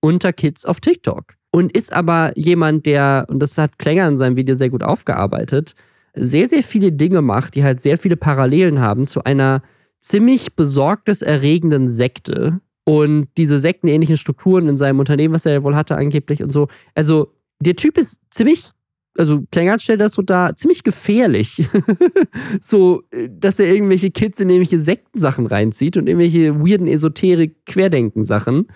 unter 0.00 0.32
Kids 0.32 0.64
auf 0.64 0.78
TikTok. 0.78 1.34
Und 1.50 1.76
ist 1.76 1.92
aber 1.92 2.32
jemand, 2.36 2.86
der, 2.86 3.26
und 3.28 3.40
das 3.40 3.58
hat 3.58 3.76
Klänger 3.76 4.06
in 4.06 4.16
seinem 4.16 4.36
Video 4.36 4.54
sehr 4.54 4.70
gut 4.70 4.84
aufgearbeitet, 4.84 5.74
sehr, 6.14 6.48
sehr 6.48 6.62
viele 6.62 6.92
Dinge 6.92 7.22
macht, 7.22 7.56
die 7.56 7.64
halt 7.64 7.80
sehr 7.80 7.98
viele 7.98 8.16
Parallelen 8.16 8.78
haben 8.78 9.08
zu 9.08 9.24
einer 9.24 9.62
ziemlich 10.00 10.54
besorgniserregenden 10.54 11.88
Sekte, 11.88 12.60
und 12.84 13.28
diese 13.36 13.60
sektenähnlichen 13.60 14.16
Strukturen 14.16 14.68
in 14.68 14.76
seinem 14.76 14.98
Unternehmen, 14.98 15.34
was 15.34 15.46
er 15.46 15.62
wohl 15.62 15.76
hatte 15.76 15.96
angeblich 15.96 16.42
und 16.42 16.50
so. 16.50 16.68
Also 16.94 17.32
der 17.60 17.76
Typ 17.76 17.96
ist 17.96 18.20
ziemlich, 18.30 18.70
also 19.16 19.42
Klengert 19.52 19.82
stellt 19.82 20.00
das 20.00 20.14
so 20.14 20.22
da, 20.22 20.54
ziemlich 20.56 20.82
gefährlich. 20.82 21.68
so, 22.60 23.02
dass 23.30 23.60
er 23.60 23.66
irgendwelche 23.66 24.10
Kids 24.10 24.40
in 24.40 24.50
irgendwelche 24.50 24.80
Sektensachen 24.80 25.46
reinzieht 25.46 25.96
und 25.96 26.08
irgendwelche 26.08 26.58
weirden 26.58 26.88
Esoterik-Querdenken-Sachen. 26.88 28.66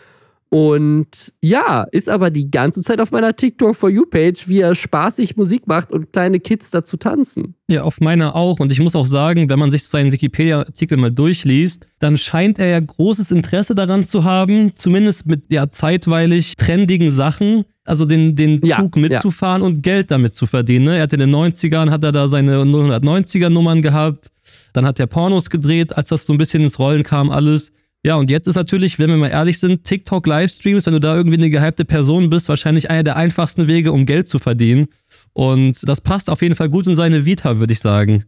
Und 0.48 1.32
ja, 1.42 1.84
ist 1.90 2.08
aber 2.08 2.30
die 2.30 2.50
ganze 2.50 2.82
Zeit 2.82 3.00
auf 3.00 3.10
meiner 3.10 3.34
TikTok 3.34 3.74
for 3.74 3.90
You 3.90 4.06
Page, 4.06 4.46
wie 4.46 4.60
er 4.60 4.76
spaßig 4.76 5.36
Musik 5.36 5.66
macht 5.66 5.90
und 5.90 6.12
kleine 6.12 6.38
Kids 6.38 6.70
dazu 6.70 6.96
tanzen. 6.96 7.56
Ja, 7.68 7.82
auf 7.82 8.00
meiner 8.00 8.36
auch. 8.36 8.60
Und 8.60 8.70
ich 8.70 8.78
muss 8.78 8.94
auch 8.94 9.06
sagen, 9.06 9.50
wenn 9.50 9.58
man 9.58 9.72
sich 9.72 9.84
seinen 9.84 10.12
Wikipedia-Artikel 10.12 10.98
mal 10.98 11.10
durchliest, 11.10 11.88
dann 11.98 12.16
scheint 12.16 12.60
er 12.60 12.68
ja 12.68 12.78
großes 12.78 13.32
Interesse 13.32 13.74
daran 13.74 14.06
zu 14.06 14.22
haben, 14.22 14.72
zumindest 14.76 15.26
mit 15.26 15.52
ja 15.52 15.68
zeitweilig 15.70 16.54
trendigen 16.56 17.10
Sachen, 17.10 17.64
also 17.84 18.04
den, 18.04 18.36
den 18.36 18.62
Zug 18.62 18.96
ja, 18.96 19.02
mitzufahren 19.02 19.62
ja. 19.62 19.66
und 19.66 19.82
Geld 19.82 20.12
damit 20.12 20.36
zu 20.36 20.46
verdienen. 20.46 20.84
Ne? 20.84 20.96
Er 20.98 21.02
hat 21.02 21.12
in 21.12 21.20
den 21.20 21.34
90ern, 21.34 21.90
hat 21.90 22.04
er 22.04 22.12
da 22.12 22.28
seine 22.28 22.62
090er 22.62 23.48
Nummern 23.48 23.82
gehabt. 23.82 24.30
Dann 24.72 24.86
hat 24.86 25.00
er 25.00 25.08
Pornos 25.08 25.50
gedreht, 25.50 25.96
als 25.96 26.10
das 26.10 26.24
so 26.24 26.32
ein 26.32 26.38
bisschen 26.38 26.62
ins 26.62 26.78
Rollen 26.78 27.02
kam, 27.02 27.30
alles. 27.30 27.72
Ja, 28.04 28.14
und 28.14 28.30
jetzt 28.30 28.46
ist 28.46 28.54
natürlich, 28.54 28.98
wenn 28.98 29.10
wir 29.10 29.16
mal 29.16 29.30
ehrlich 29.30 29.58
sind, 29.58 29.84
TikTok-Livestreams, 29.84 30.86
wenn 30.86 30.92
du 30.92 31.00
da 31.00 31.16
irgendwie 31.16 31.38
eine 31.38 31.50
gehypte 31.50 31.84
Person 31.84 32.30
bist, 32.30 32.48
wahrscheinlich 32.48 32.88
einer 32.88 33.02
der 33.02 33.16
einfachsten 33.16 33.66
Wege, 33.66 33.90
um 33.90 34.06
Geld 34.06 34.28
zu 34.28 34.38
verdienen. 34.38 34.86
Und 35.32 35.88
das 35.88 36.00
passt 36.00 36.30
auf 36.30 36.40
jeden 36.40 36.54
Fall 36.54 36.68
gut 36.68 36.86
in 36.86 36.94
seine 36.94 37.24
Vita, 37.24 37.58
würde 37.58 37.72
ich 37.72 37.80
sagen. 37.80 38.24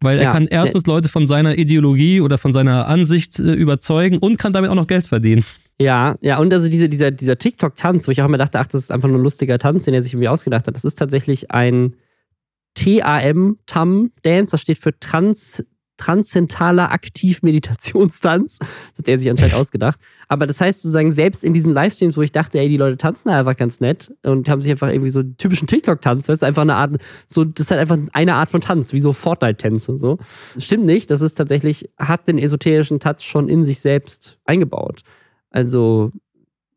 Weil 0.00 0.18
er 0.18 0.24
ja. 0.24 0.32
kann 0.32 0.46
erstens 0.46 0.86
Leute 0.86 1.08
von 1.08 1.26
seiner 1.26 1.58
Ideologie 1.58 2.20
oder 2.20 2.38
von 2.38 2.52
seiner 2.52 2.88
Ansicht 2.88 3.38
äh, 3.38 3.52
überzeugen 3.52 4.18
und 4.18 4.38
kann 4.38 4.52
damit 4.52 4.70
auch 4.70 4.74
noch 4.74 4.86
Geld 4.86 5.06
verdienen. 5.06 5.44
Ja, 5.78 6.16
ja, 6.20 6.38
und 6.38 6.52
also 6.52 6.68
diese, 6.68 6.88
dieser, 6.88 7.10
dieser 7.10 7.38
TikTok-Tanz, 7.38 8.06
wo 8.06 8.12
ich 8.12 8.22
auch 8.22 8.26
immer 8.26 8.38
dachte, 8.38 8.60
ach, 8.60 8.66
das 8.66 8.82
ist 8.82 8.92
einfach 8.92 9.08
nur 9.08 9.18
ein 9.18 9.22
lustiger 9.22 9.58
Tanz, 9.58 9.84
den 9.84 9.94
er 9.94 10.02
sich 10.02 10.12
irgendwie 10.12 10.28
ausgedacht 10.28 10.66
hat. 10.66 10.74
Das 10.74 10.84
ist 10.84 10.96
tatsächlich 10.96 11.50
ein 11.50 11.96
TAM-TAM-Dance, 12.74 14.50
das 14.50 14.60
steht 14.60 14.78
für 14.78 14.98
Trans 14.98 15.64
transzentaler 16.02 16.90
Aktiv-Meditationstanz. 16.90 18.58
Das 18.58 18.98
hat 18.98 19.08
er 19.08 19.18
sich 19.18 19.30
anscheinend 19.30 19.54
ausgedacht. 19.62 20.00
Aber 20.28 20.46
das 20.46 20.60
heißt 20.60 20.82
sozusagen, 20.82 21.12
selbst 21.12 21.44
in 21.44 21.54
diesen 21.54 21.72
Livestreams, 21.72 22.16
wo 22.16 22.22
ich 22.22 22.32
dachte, 22.32 22.58
ey, 22.58 22.68
die 22.68 22.76
Leute 22.76 22.96
tanzen 22.96 23.28
da 23.28 23.38
einfach 23.38 23.56
ganz 23.56 23.80
nett 23.80 24.12
und 24.24 24.48
haben 24.48 24.60
sich 24.60 24.72
einfach 24.72 24.88
irgendwie 24.88 25.10
so 25.10 25.20
einen 25.20 25.36
typischen 25.36 25.68
TikTok-Tanz, 25.68 26.28
weißt 26.28 26.42
du, 26.42 26.46
einfach 26.46 26.62
eine 26.62 26.74
Art, 26.74 26.96
so, 27.26 27.44
das 27.44 27.66
ist 27.66 27.70
halt 27.70 27.80
einfach 27.80 27.98
eine 28.12 28.34
Art 28.34 28.50
von 28.50 28.60
Tanz, 28.60 28.92
wie 28.92 28.98
so 28.98 29.12
Fortnite-Tänze 29.12 29.92
und 29.92 29.98
so. 29.98 30.18
stimmt 30.58 30.86
nicht, 30.86 31.10
das 31.10 31.20
ist 31.20 31.34
tatsächlich, 31.34 31.88
hat 31.98 32.26
den 32.26 32.38
esoterischen 32.38 32.98
Touch 32.98 33.20
schon 33.20 33.48
in 33.48 33.64
sich 33.64 33.80
selbst 33.80 34.38
eingebaut. 34.44 35.02
Also, 35.50 36.10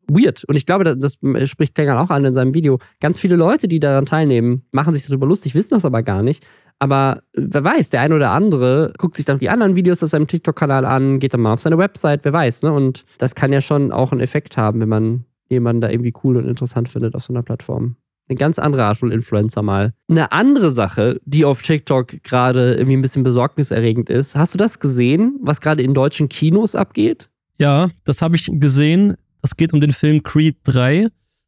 weird. 0.06 0.44
Und 0.44 0.56
ich 0.56 0.66
glaube, 0.66 0.84
das, 0.84 0.98
das 0.98 1.18
spricht 1.48 1.74
Klängern 1.74 1.98
auch 1.98 2.10
an 2.10 2.24
in 2.24 2.34
seinem 2.34 2.54
Video. 2.54 2.78
Ganz 3.00 3.18
viele 3.18 3.36
Leute, 3.36 3.68
die 3.68 3.80
daran 3.80 4.06
teilnehmen, 4.06 4.62
machen 4.70 4.94
sich 4.94 5.06
darüber 5.06 5.26
lustig, 5.26 5.54
wissen 5.54 5.74
das 5.74 5.84
aber 5.84 6.02
gar 6.02 6.22
nicht. 6.22 6.46
Aber 6.78 7.22
wer 7.32 7.64
weiß, 7.64 7.90
der 7.90 8.02
eine 8.02 8.14
oder 8.14 8.30
andere 8.30 8.92
guckt 8.98 9.16
sich 9.16 9.24
dann 9.24 9.38
die 9.38 9.48
anderen 9.48 9.76
Videos 9.76 10.02
auf 10.02 10.10
seinem 10.10 10.26
TikTok-Kanal 10.26 10.84
an, 10.84 11.18
geht 11.18 11.32
dann 11.32 11.40
mal 11.40 11.54
auf 11.54 11.60
seine 11.60 11.78
Website, 11.78 12.24
wer 12.24 12.32
weiß, 12.32 12.62
ne? 12.62 12.72
Und 12.72 13.04
das 13.18 13.34
kann 13.34 13.52
ja 13.52 13.60
schon 13.60 13.92
auch 13.92 14.12
einen 14.12 14.20
Effekt 14.20 14.56
haben, 14.56 14.80
wenn 14.80 14.88
man 14.88 15.24
jemanden 15.48 15.80
da 15.80 15.88
irgendwie 15.88 16.12
cool 16.24 16.36
und 16.36 16.46
interessant 16.46 16.88
findet 16.88 17.14
auf 17.14 17.22
so 17.22 17.32
einer 17.32 17.42
Plattform. 17.42 17.96
Eine 18.28 18.36
ganz 18.36 18.58
andere 18.58 18.84
Art 18.84 18.98
von 18.98 19.12
Influencer 19.12 19.62
mal. 19.62 19.92
Eine 20.08 20.32
andere 20.32 20.72
Sache, 20.72 21.20
die 21.24 21.44
auf 21.44 21.62
TikTok 21.62 22.22
gerade 22.24 22.74
irgendwie 22.74 22.96
ein 22.96 23.02
bisschen 23.02 23.22
besorgniserregend 23.22 24.10
ist. 24.10 24.34
Hast 24.34 24.54
du 24.54 24.58
das 24.58 24.80
gesehen, 24.80 25.38
was 25.42 25.60
gerade 25.60 25.82
in 25.82 25.94
deutschen 25.94 26.28
Kinos 26.28 26.74
abgeht? 26.74 27.30
Ja, 27.58 27.88
das 28.04 28.22
habe 28.22 28.34
ich 28.36 28.50
gesehen. 28.52 29.14
Das 29.42 29.56
geht 29.56 29.72
um 29.72 29.80
den 29.80 29.92
Film 29.92 30.24
Creed 30.24 30.56
3, 30.64 31.06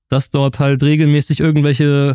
dass 0.09 0.31
dort 0.31 0.61
halt 0.61 0.83
regelmäßig 0.85 1.41
irgendwelche 1.41 2.15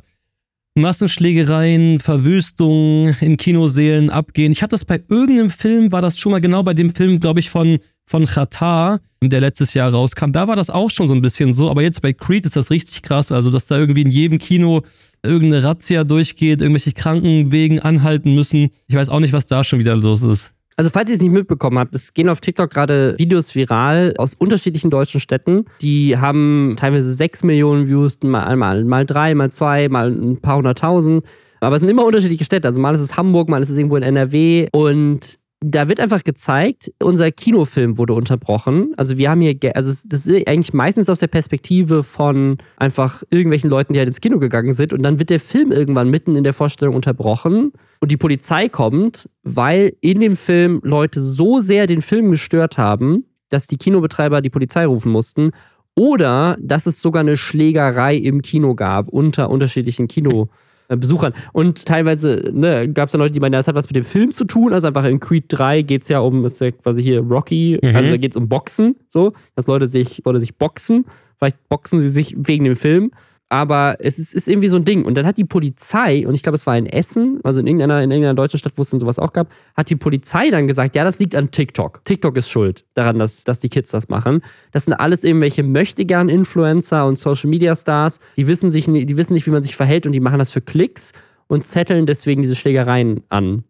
Massenschlägereien, 0.75 1.99
Verwüstungen 1.99 3.15
in 3.21 3.38
Kinosälen 3.38 4.09
abgehen. 4.09 4.51
Ich 4.51 4.63
hatte 4.63 4.73
das 4.73 4.86
bei 4.86 5.01
irgendeinem 5.07 5.49
Film, 5.51 5.91
war 5.91 6.01
das 6.01 6.17
schon 6.17 6.31
mal 6.31 6.41
genau 6.41 6.63
bei 6.63 6.73
dem 6.73 6.95
Film, 6.95 7.19
glaube 7.19 7.39
ich, 7.39 7.49
von, 7.49 7.77
von 8.05 8.25
Qatar, 8.25 8.99
der 9.21 9.41
letztes 9.41 9.75
Jahr 9.75 9.91
rauskam. 9.91 10.31
Da 10.31 10.47
war 10.47 10.55
das 10.55 10.69
auch 10.71 10.89
schon 10.89 11.07
so 11.07 11.13
ein 11.13 11.21
bisschen 11.21 11.53
so, 11.53 11.69
aber 11.69 11.83
jetzt 11.83 12.01
bei 12.01 12.12
Creed 12.12 12.45
ist 12.45 12.55
das 12.55 12.71
richtig 12.71 13.03
krass. 13.03 13.31
Also, 13.31 13.51
dass 13.51 13.67
da 13.67 13.77
irgendwie 13.77 14.01
in 14.01 14.12
jedem 14.12 14.39
Kino 14.39 14.81
irgendeine 15.21 15.63
Razzia 15.63 16.03
durchgeht, 16.03 16.62
irgendwelche 16.62 16.91
Krankenwegen 16.91 17.79
anhalten 17.79 18.33
müssen. 18.33 18.69
Ich 18.88 18.95
weiß 18.95 19.09
auch 19.09 19.19
nicht, 19.19 19.33
was 19.33 19.45
da 19.45 19.63
schon 19.63 19.79
wieder 19.79 19.95
los 19.95 20.23
ist. 20.23 20.53
Also 20.75 20.89
falls 20.89 21.09
ihr 21.09 21.15
es 21.15 21.21
nicht 21.21 21.31
mitbekommen 21.31 21.77
habt, 21.77 21.93
es 21.93 22.13
gehen 22.13 22.29
auf 22.29 22.41
TikTok 22.41 22.69
gerade 22.69 23.15
Videos 23.17 23.53
viral 23.53 24.13
aus 24.17 24.33
unterschiedlichen 24.33 24.89
deutschen 24.89 25.19
Städten. 25.19 25.65
Die 25.81 26.17
haben 26.17 26.75
teilweise 26.77 27.13
6 27.13 27.43
Millionen 27.43 27.88
Views, 27.88 28.17
mal, 28.23 28.55
mal, 28.55 28.83
mal 28.83 29.05
drei, 29.05 29.36
mal 29.36 29.51
zwei, 29.51 29.88
mal 29.89 30.09
ein 30.09 30.41
paar 30.41 30.57
hunderttausend. 30.57 31.23
Aber 31.59 31.75
es 31.75 31.81
sind 31.81 31.89
immer 31.89 32.05
unterschiedliche 32.05 32.43
Städte. 32.43 32.67
Also 32.67 32.81
mal 32.81 32.93
ist 32.93 33.01
es 33.01 33.15
Hamburg, 33.15 33.49
mal 33.49 33.62
ist 33.62 33.69
es 33.69 33.77
irgendwo 33.77 33.95
in 33.95 34.03
NRW. 34.03 34.67
Und 34.73 35.39
da 35.65 35.88
wird 35.88 35.99
einfach 35.99 36.23
gezeigt, 36.23 36.91
unser 37.02 37.32
Kinofilm 37.32 37.97
wurde 37.97 38.13
unterbrochen. 38.13 38.93
Also 38.97 39.17
wir 39.17 39.30
haben 39.30 39.41
hier, 39.41 39.58
also 39.76 39.91
das 40.06 40.28
ist 40.28 40.47
eigentlich 40.47 40.73
meistens 40.73 41.10
aus 41.10 41.19
der 41.19 41.28
Perspektive 41.28 42.04
von 42.04 42.58
einfach 42.78 43.23
irgendwelchen 43.30 43.69
Leuten, 43.69 43.93
die 43.93 43.99
halt 43.99 44.08
ins 44.08 44.19
Kino 44.19 44.39
gegangen 44.39 44.73
sind. 44.73 44.91
Und 44.91 45.04
dann 45.04 45.19
wird 45.19 45.30
der 45.30 45.39
Film 45.39 45.71
irgendwann 45.71 46.10
mitten 46.10 46.36
in 46.36 46.43
der 46.43 46.54
Vorstellung 46.54 46.95
unterbrochen 46.95 47.71
und 48.02 48.12
die 48.12 48.17
Polizei 48.17 48.67
kommt, 48.67 49.30
weil 49.43 49.95
in 50.02 50.19
dem 50.19 50.36
Film 50.36 50.82
Leute 50.84 51.21
so 51.21 51.60
sehr 51.60 51.88
den 51.88 52.02
Film 52.02 52.32
gestört 52.32 52.78
haben, 52.78 53.26
dass 53.49 53.67
die 53.67 53.78
Kinobetreiber 53.78 54.41
die 54.41 54.49
Polizei 54.49 54.86
rufen 54.86 55.12
mussten. 55.12 55.52
Oder 55.95 56.58
dass 56.60 56.88
es 56.88 57.02
sogar 57.02 57.21
eine 57.21 57.38
Schlägerei 57.38 58.17
im 58.17 58.41
Kino 58.41 58.76
gab 58.76 59.10
unter 59.10 59.49
unterschiedlichen 59.49 60.08
Kino. 60.08 60.49
Äh, 60.93 60.97
Besuchern. 60.97 61.34
Und 61.51 61.86
teilweise 61.86 62.51
ne, 62.53 62.88
gab 62.89 63.08
es 63.08 63.12
dann 63.12 63.19
Leute, 63.19 63.34
die 63.34 63.39
meinen, 63.39 63.53
das 63.53 63.67
hat 63.67 63.75
was 63.75 63.88
mit 63.88 63.95
dem 63.95 64.03
Film 64.03 64.32
zu 64.32 64.45
tun. 64.45 64.73
Also 64.73 64.88
einfach 64.88 65.06
in 65.06 65.19
Creed 65.19 65.45
3 65.47 65.82
geht 65.82 66.03
es 66.03 66.10
ja 66.10 66.19
um, 66.19 66.45
ist 66.45 66.62
ja 66.62 66.71
quasi 66.71 67.01
hier 67.01 67.21
Rocky, 67.21 67.79
mhm. 67.82 67.95
also 67.95 68.10
da 68.10 68.17
geht 68.17 68.32
es 68.32 68.38
um 68.38 68.47
Boxen, 68.47 68.95
so, 69.10 69.34
dass 69.56 69.67
Leute 69.67 69.88
sich, 69.88 70.21
Leute 70.25 70.39
sich 70.39 70.56
boxen. 70.56 71.06
Vielleicht 71.38 71.67
boxen 71.69 71.99
sie 71.99 72.10
sich 72.10 72.36
wegen 72.38 72.65
dem 72.65 72.75
Film. 72.75 73.12
Aber 73.54 73.98
es 74.00 74.18
ist, 74.18 74.34
ist, 74.34 74.50
irgendwie 74.50 74.68
so 74.68 74.78
ein 74.78 74.84
Ding. 74.84 75.06
Und 75.06 75.13
dann 75.13 75.28
hat 75.28 75.38
die 75.38 75.44
Polizei, 75.44 76.28
und 76.28 76.34
ich 76.34 76.42
glaube, 76.42 76.56
es 76.56 76.66
war 76.66 76.76
in 76.76 76.88
Essen, 76.88 77.39
also 77.44 77.60
in 77.60 77.68
irgendeiner, 77.68 78.02
in 78.02 78.10
irgendeiner 78.10 78.34
deutschen 78.34 78.58
Stadt, 78.58 78.74
wo 78.78 78.82
es 78.82 78.89
dann 78.89 79.00
sowas 79.00 79.20
auch 79.20 79.32
gab, 79.32 79.48
hat 79.78 79.92
die 79.92 79.96
Polizei 79.96 80.50
dann 80.50 80.66
gesagt, 80.66 80.96
ja, 80.96 81.04
das 81.04 81.20
liegt 81.20 81.36
an 81.36 81.52
TikTok. 81.52 82.04
TikTok 82.04 82.36
ist 82.36 82.50
schuld 82.50 82.84
daran, 82.96 83.20
dass, 83.20 83.44
dass 83.44 83.60
die 83.60 83.70
Kids 83.70 83.92
das 83.92 84.10
machen. 84.10 84.42
Das 84.72 84.86
sind 84.86 84.96
alles 84.96 85.24
irgendwelche 85.24 85.62
Möchtegern-Influencer 85.62 87.06
und 87.06 87.20
Social-Media-Stars. 87.20 88.20
Die 88.38 88.48
wissen, 88.48 88.72
die 88.72 89.18
wissen 89.18 89.34
nicht, 89.34 89.46
wie 89.46 89.52
man 89.52 89.62
sich 89.62 89.76
verhält 89.76 90.08
und 90.08 90.13
die 90.13 90.20
machen 90.20 90.39
das 90.39 90.50
für 90.50 90.62
Klicks 90.62 91.12
und 91.46 91.63
zetteln 91.63 92.08
deswegen 92.08 92.42
diese 92.42 92.56
Schlägereien 92.56 93.22
an. 93.30 93.66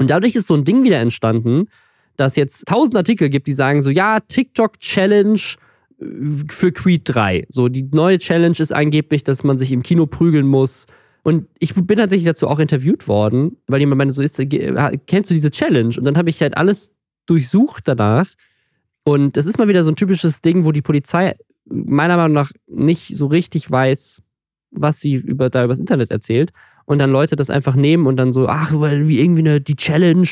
Und 0.00 0.10
dadurch 0.10 0.34
ist 0.34 0.48
so 0.48 0.54
ein 0.54 0.64
Ding 0.64 0.82
wieder 0.82 0.98
entstanden, 0.98 1.68
dass 2.16 2.34
jetzt 2.34 2.66
tausend 2.66 2.96
Artikel 2.96 3.28
gibt, 3.28 3.46
die 3.46 3.52
sagen 3.52 3.82
so, 3.82 3.90
ja, 3.90 4.18
TikTok-Challenge 4.18 5.38
für 5.98 6.72
Creed 6.72 7.02
3. 7.04 7.46
So, 7.48 7.68
die 7.68 7.88
neue 7.92 8.18
Challenge 8.18 8.56
ist 8.58 8.72
angeblich, 8.72 9.24
dass 9.24 9.44
man 9.44 9.58
sich 9.58 9.72
im 9.72 9.82
Kino 9.82 10.06
prügeln 10.06 10.46
muss. 10.46 10.86
Und 11.22 11.48
ich 11.58 11.74
bin 11.74 11.98
tatsächlich 11.98 12.26
dazu 12.26 12.48
auch 12.48 12.58
interviewt 12.58 13.08
worden, 13.08 13.56
weil 13.66 13.80
jemand 13.80 13.98
meinte, 13.98 14.14
so 14.14 14.22
ist, 14.22 14.40
kennst 15.06 15.30
du 15.30 15.34
diese 15.34 15.50
Challenge? 15.50 15.94
Und 15.96 16.04
dann 16.04 16.16
habe 16.16 16.30
ich 16.30 16.40
halt 16.40 16.56
alles 16.56 16.92
durchsucht 17.26 17.88
danach. 17.88 18.26
Und 19.04 19.36
das 19.36 19.46
ist 19.46 19.58
mal 19.58 19.68
wieder 19.68 19.82
so 19.84 19.90
ein 19.90 19.96
typisches 19.96 20.42
Ding, 20.42 20.64
wo 20.64 20.72
die 20.72 20.82
Polizei 20.82 21.34
meiner 21.64 22.16
Meinung 22.16 22.34
nach 22.34 22.52
nicht 22.66 23.16
so 23.16 23.26
richtig 23.26 23.68
weiß, 23.70 24.22
was 24.70 25.00
sie 25.00 25.14
über, 25.14 25.50
da 25.50 25.64
übers 25.64 25.80
Internet 25.80 26.10
erzählt. 26.10 26.52
Und 26.84 26.98
dann 26.98 27.10
Leute 27.10 27.34
das 27.34 27.50
einfach 27.50 27.74
nehmen 27.74 28.06
und 28.06 28.16
dann 28.16 28.32
so, 28.32 28.46
ach, 28.48 28.72
wie 28.72 29.20
irgendwie 29.20 29.40
eine, 29.40 29.60
die 29.60 29.74
Challenge. 29.74 30.28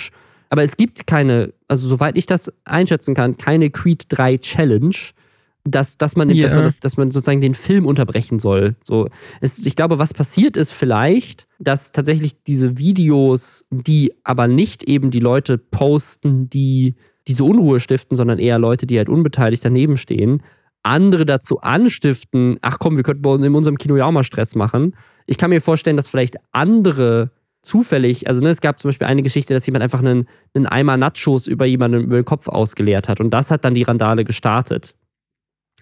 Aber 0.50 0.62
es 0.62 0.76
gibt 0.76 1.06
keine, 1.06 1.52
also 1.66 1.88
soweit 1.88 2.16
ich 2.16 2.26
das 2.26 2.52
einschätzen 2.64 3.14
kann, 3.14 3.36
keine 3.36 3.70
Creed 3.70 4.04
3 4.08 4.38
Challenge 4.38 4.94
dass, 5.64 5.96
dass, 5.96 6.14
man, 6.14 6.28
yeah. 6.30 6.42
dass, 6.42 6.54
man 6.54 6.64
das, 6.64 6.80
dass 6.80 6.96
man 6.96 7.10
sozusagen 7.10 7.40
den 7.40 7.54
Film 7.54 7.86
unterbrechen 7.86 8.38
soll. 8.38 8.76
So, 8.82 9.08
es, 9.40 9.64
ich 9.64 9.74
glaube, 9.74 9.98
was 9.98 10.12
passiert 10.12 10.56
ist 10.56 10.72
vielleicht, 10.72 11.46
dass 11.58 11.90
tatsächlich 11.90 12.42
diese 12.44 12.76
Videos, 12.76 13.64
die 13.70 14.12
aber 14.24 14.46
nicht 14.46 14.82
eben 14.84 15.10
die 15.10 15.20
Leute 15.20 15.56
posten, 15.56 16.50
die 16.50 16.96
diese 17.26 17.44
Unruhe 17.44 17.80
stiften, 17.80 18.16
sondern 18.16 18.38
eher 18.38 18.58
Leute, 18.58 18.86
die 18.86 18.98
halt 18.98 19.08
unbeteiligt 19.08 19.64
daneben 19.64 19.96
stehen, 19.96 20.42
andere 20.82 21.24
dazu 21.24 21.60
anstiften, 21.60 22.58
ach 22.60 22.78
komm, 22.78 22.96
wir 22.96 23.02
könnten 23.02 23.42
in 23.42 23.54
unserem 23.54 23.78
Kino 23.78 23.96
ja 23.96 24.04
auch 24.04 24.12
mal 24.12 24.24
Stress 24.24 24.54
machen. 24.54 24.94
Ich 25.24 25.38
kann 25.38 25.48
mir 25.48 25.62
vorstellen, 25.62 25.96
dass 25.96 26.08
vielleicht 26.08 26.36
andere 26.52 27.30
zufällig, 27.62 28.28
also 28.28 28.42
ne, 28.42 28.50
es 28.50 28.60
gab 28.60 28.78
zum 28.78 28.90
Beispiel 28.90 29.06
eine 29.06 29.22
Geschichte, 29.22 29.54
dass 29.54 29.64
jemand 29.64 29.82
einfach 29.82 30.00
einen, 30.00 30.28
einen 30.52 30.66
Eimer 30.66 30.98
Nachos 30.98 31.46
über 31.46 31.64
jemanden 31.64 32.02
über 32.02 32.16
den 32.16 32.26
Kopf 32.26 32.48
ausgeleert 32.48 33.08
hat 33.08 33.20
und 33.20 33.30
das 33.30 33.50
hat 33.50 33.64
dann 33.64 33.74
die 33.74 33.84
Randale 33.84 34.24
gestartet. 34.24 34.94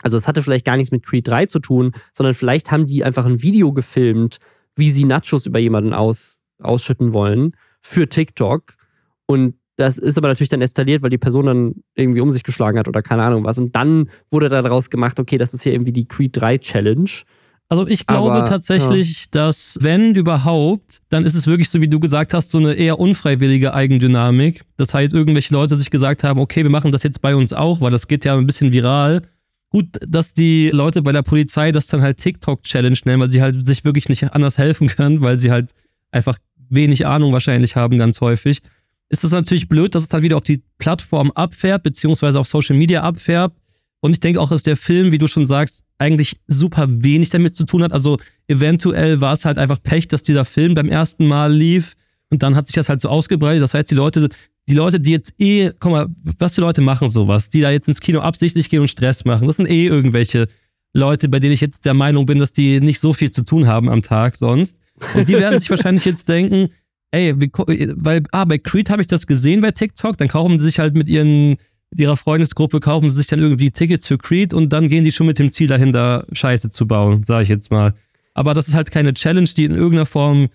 Also 0.03 0.17
es 0.17 0.29
hatte 0.29 0.43
vielleicht 0.43 0.65
gar 0.65 0.77
nichts 0.77 0.93
mit 0.93 1.05
Creed 1.05 1.27
3 1.27 1.47
zu 1.47 1.59
tun, 1.61 1.93
sondern 2.12 2.35
vielleicht 2.35 2.71
haben 2.71 2.87
die 2.87 3.05
einfach 3.05 3.27
ein 3.27 3.43
Video 3.43 3.73
gefilmt, 3.73 4.38
wie 4.77 4.91
sie 4.91 5.05
Nachos 5.05 5.47
über 5.47 5.59
jemanden 5.59 5.93
aus, 5.95 6.41
ausschütten 6.61 7.12
wollen 7.12 7.53
für 7.81 8.09
TikTok. 8.09 8.75
Und 9.27 9.55
Das 9.77 9.99
ist 9.99 10.19
aber 10.19 10.29
natürlich 10.29 10.51
dann 10.51 10.61
eskaliert, 10.61 11.03
weil 11.03 11.11
die 11.11 11.19
Person 11.19 11.47
dann 11.47 11.75
irgendwie 11.95 12.21
um 12.21 12.31
sich 12.31 12.43
geschlagen 12.43 12.79
hat 12.79 12.88
oder 12.88 13.03
keine 13.03 13.23
Ahnung 13.23 13.45
was. 13.45 13.59
Und 13.59 13.75
dann 13.75 14.11
wurde 14.31 14.49
daraus 14.49 14.91
gemacht, 14.91 15.19
okay, 15.19 15.38
das 15.38 15.55
ist 15.55 15.62
hier 15.62 15.73
irgendwie 15.73 15.93
die 15.93 16.07
Creed 16.07 16.38
3 16.38 16.59
Challenge. 16.59 17.11
Also 17.69 17.87
ich 17.87 18.07
glaube 18.07 18.35
aber, 18.35 18.45
tatsächlich, 18.45 19.21
ja. 19.23 19.27
dass 19.31 19.79
wenn 19.81 20.15
überhaupt, 20.15 21.01
dann 21.09 21.25
ist 21.25 21.35
es 21.35 21.47
wirklich 21.47 21.71
so, 21.71 21.81
wie 21.81 21.88
du 21.88 22.01
gesagt 22.01 22.35
hast, 22.35 22.51
so 22.51 22.59
eine 22.59 22.75
eher 22.75 22.99
unfreiwillige 23.01 23.73
Eigendynamik. 23.73 24.61
Das 24.77 24.93
heißt, 24.93 25.15
irgendwelche 25.15 25.55
Leute 25.55 25.79
sich 25.79 25.91
gesagt 25.91 26.23
haben, 26.23 26.38
okay, 26.38 26.65
wir 26.65 26.71
machen 26.71 26.93
das 26.93 27.03
jetzt 27.03 27.23
bei 27.23 27.35
uns 27.35 27.55
auch, 27.55 27.81
weil 27.81 27.91
das 27.91 28.09
geht 28.09 28.27
ja 28.27 28.37
ein 28.37 28.47
bisschen 28.47 28.73
viral. 28.73 29.23
Gut, 29.73 29.87
dass 30.07 30.35
die 30.35 30.69
Leute 30.69 31.01
bei 31.01 31.13
der 31.13 31.23
Polizei 31.23 31.73
das 31.73 31.87
dann 31.87 32.03
halt 32.03 32.19
TikTok-Challenge 32.19 32.99
nennen, 33.07 33.23
weil 33.23 33.31
sie 33.31 33.41
halt 33.41 33.67
sich 33.67 33.87
wirklich 33.87 34.11
nicht 34.11 34.35
anders 34.35 34.59
helfen 34.59 34.87
können, 34.89 35.23
weil 35.23 35.39
sie 35.39 35.51
halt 35.51 35.71
einfach 36.11 36.37
wenig 36.69 37.07
Ahnung 37.07 37.33
wahrscheinlich 37.33 37.75
haben, 37.75 37.97
ganz 37.97 38.21
häufig. 38.21 38.59
Ist 39.09 39.25
das 39.25 39.31
natürlich 39.33 39.69
blöd, 39.69 39.95
dass 39.95 40.03
es 40.03 40.09
dann 40.11 40.23
wieder 40.23 40.37
auf 40.37 40.45
die 40.45 40.63
Plattform 40.77 41.31
abfärbt, 41.31 41.85
beziehungsweise 41.85 42.39
auf 42.39 42.47
Social 42.47 42.77
Media 42.77 43.03
abfärbt. 43.03 43.57
Und 44.01 44.13
ich 44.13 44.21
denke 44.21 44.43
auch, 44.43 44.51
dass 44.51 44.63
der 44.63 44.77
Film, 44.77 45.11
wie 45.11 45.17
du 45.17 45.27
schon 45.27 45.47
sagst, 45.47 45.85
eigentlich 45.97 46.39
super 46.49 46.87
wenig 46.89 47.31
damit 47.31 47.57
zu 47.57 47.65
tun 47.65 47.83
hat. 47.83 47.95
Also 47.95 48.19
eventuell 48.49 49.23
war 49.23 49.33
es 49.33 49.47
halt 49.47 49.57
einfach 49.57 49.83
Pech, 49.83 50.07
dass 50.07 50.23
dieser 50.23 50.45
Film 50.45 50.75
beim 50.75 50.91
ersten 50.91 51.27
Mal 51.27 51.51
lief 51.51 51.95
und 52.29 52.43
dann 52.43 52.57
hat 52.57 52.69
sich 52.69 52.75
das 52.75 52.91
halt 52.91 53.01
so 53.01 53.09
ausgebreitet. 53.09 53.63
Das 53.63 53.73
heißt, 53.73 53.91
die 53.91 53.95
Leute, 53.95 54.29
die 54.68 54.75
Leute, 54.75 55.01
die 55.01 55.11
jetzt 55.11 55.35
eh, 55.38 55.72
guck 55.79 55.92
mal, 55.92 56.07
was 56.38 56.55
für 56.55 56.61
Leute 56.61 56.81
machen 56.81 57.09
sowas, 57.09 57.51
die 57.51 57.61
da 57.61 57.70
jetzt 57.70 57.88
ins 57.88 58.01
Kino 58.01 58.20
absichtlich 58.20 58.68
gehen 58.68 58.81
und 58.81 58.88
Stress 58.88 59.25
machen, 59.25 59.46
das 59.46 59.57
sind 59.57 59.68
eh 59.68 59.87
irgendwelche 59.87 60.46
Leute, 60.94 61.29
bei 61.29 61.40
denen 61.40 61.53
ich 61.53 61.61
jetzt 61.61 61.85
der 61.85 61.94
Meinung 61.94 62.27
bin, 62.27 62.38
dass 62.38 62.53
die 62.53 62.81
nicht 62.81 63.01
so 63.01 63.12
viel 63.12 63.31
zu 63.31 63.42
tun 63.42 63.66
haben 63.66 63.88
am 63.88 64.03
Tag 64.03 64.37
sonst. 64.37 64.79
Und 65.14 65.29
die 65.29 65.35
werden 65.35 65.59
sich 65.59 65.70
wahrscheinlich 65.70 66.05
jetzt 66.05 66.29
denken, 66.29 66.70
ey, 67.11 67.35
weil, 67.37 68.22
ah, 68.31 68.44
bei 68.44 68.59
Creed 68.59 68.90
habe 68.90 69.03
ich 69.03 69.09
das 69.09 69.27
gesehen 69.27 69.61
bei 69.62 69.70
TikTok, 69.70 70.16
dann 70.16 70.29
kaufen 70.29 70.59
sie 70.59 70.66
sich 70.66 70.79
halt 70.79 70.94
mit 70.94 71.09
ihren 71.09 71.57
mit 71.90 72.01
ihrer 72.01 72.16
Freundesgruppe 72.16 72.81
kaufen 72.81 73.11
sie 73.11 73.16
sich 73.16 73.27
dann 73.27 73.40
irgendwie 73.40 73.70
Tickets 73.70 74.07
für 74.07 74.16
Creed 74.16 74.55
und 74.55 74.72
dann 74.72 74.88
gehen 74.88 75.05
die 75.05 75.12
schon 75.12 75.27
mit 75.27 75.38
dem 75.38 75.53
Ziel 75.53 75.66
dahinter, 75.66 76.27
Scheiße 76.33 76.70
zu 76.70 76.87
bauen, 76.87 77.22
sage 77.22 77.42
ich 77.42 77.48
jetzt 77.51 77.70
mal. 77.70 77.92
Aber 78.33 78.55
das 78.55 78.66
ist 78.66 78.75
halt 78.75 78.90
keine 78.90 79.12
Challenge, 79.12 79.48
die 79.55 79.64
in 79.64 79.72
irgendeiner 79.72 80.07
Form 80.07 80.48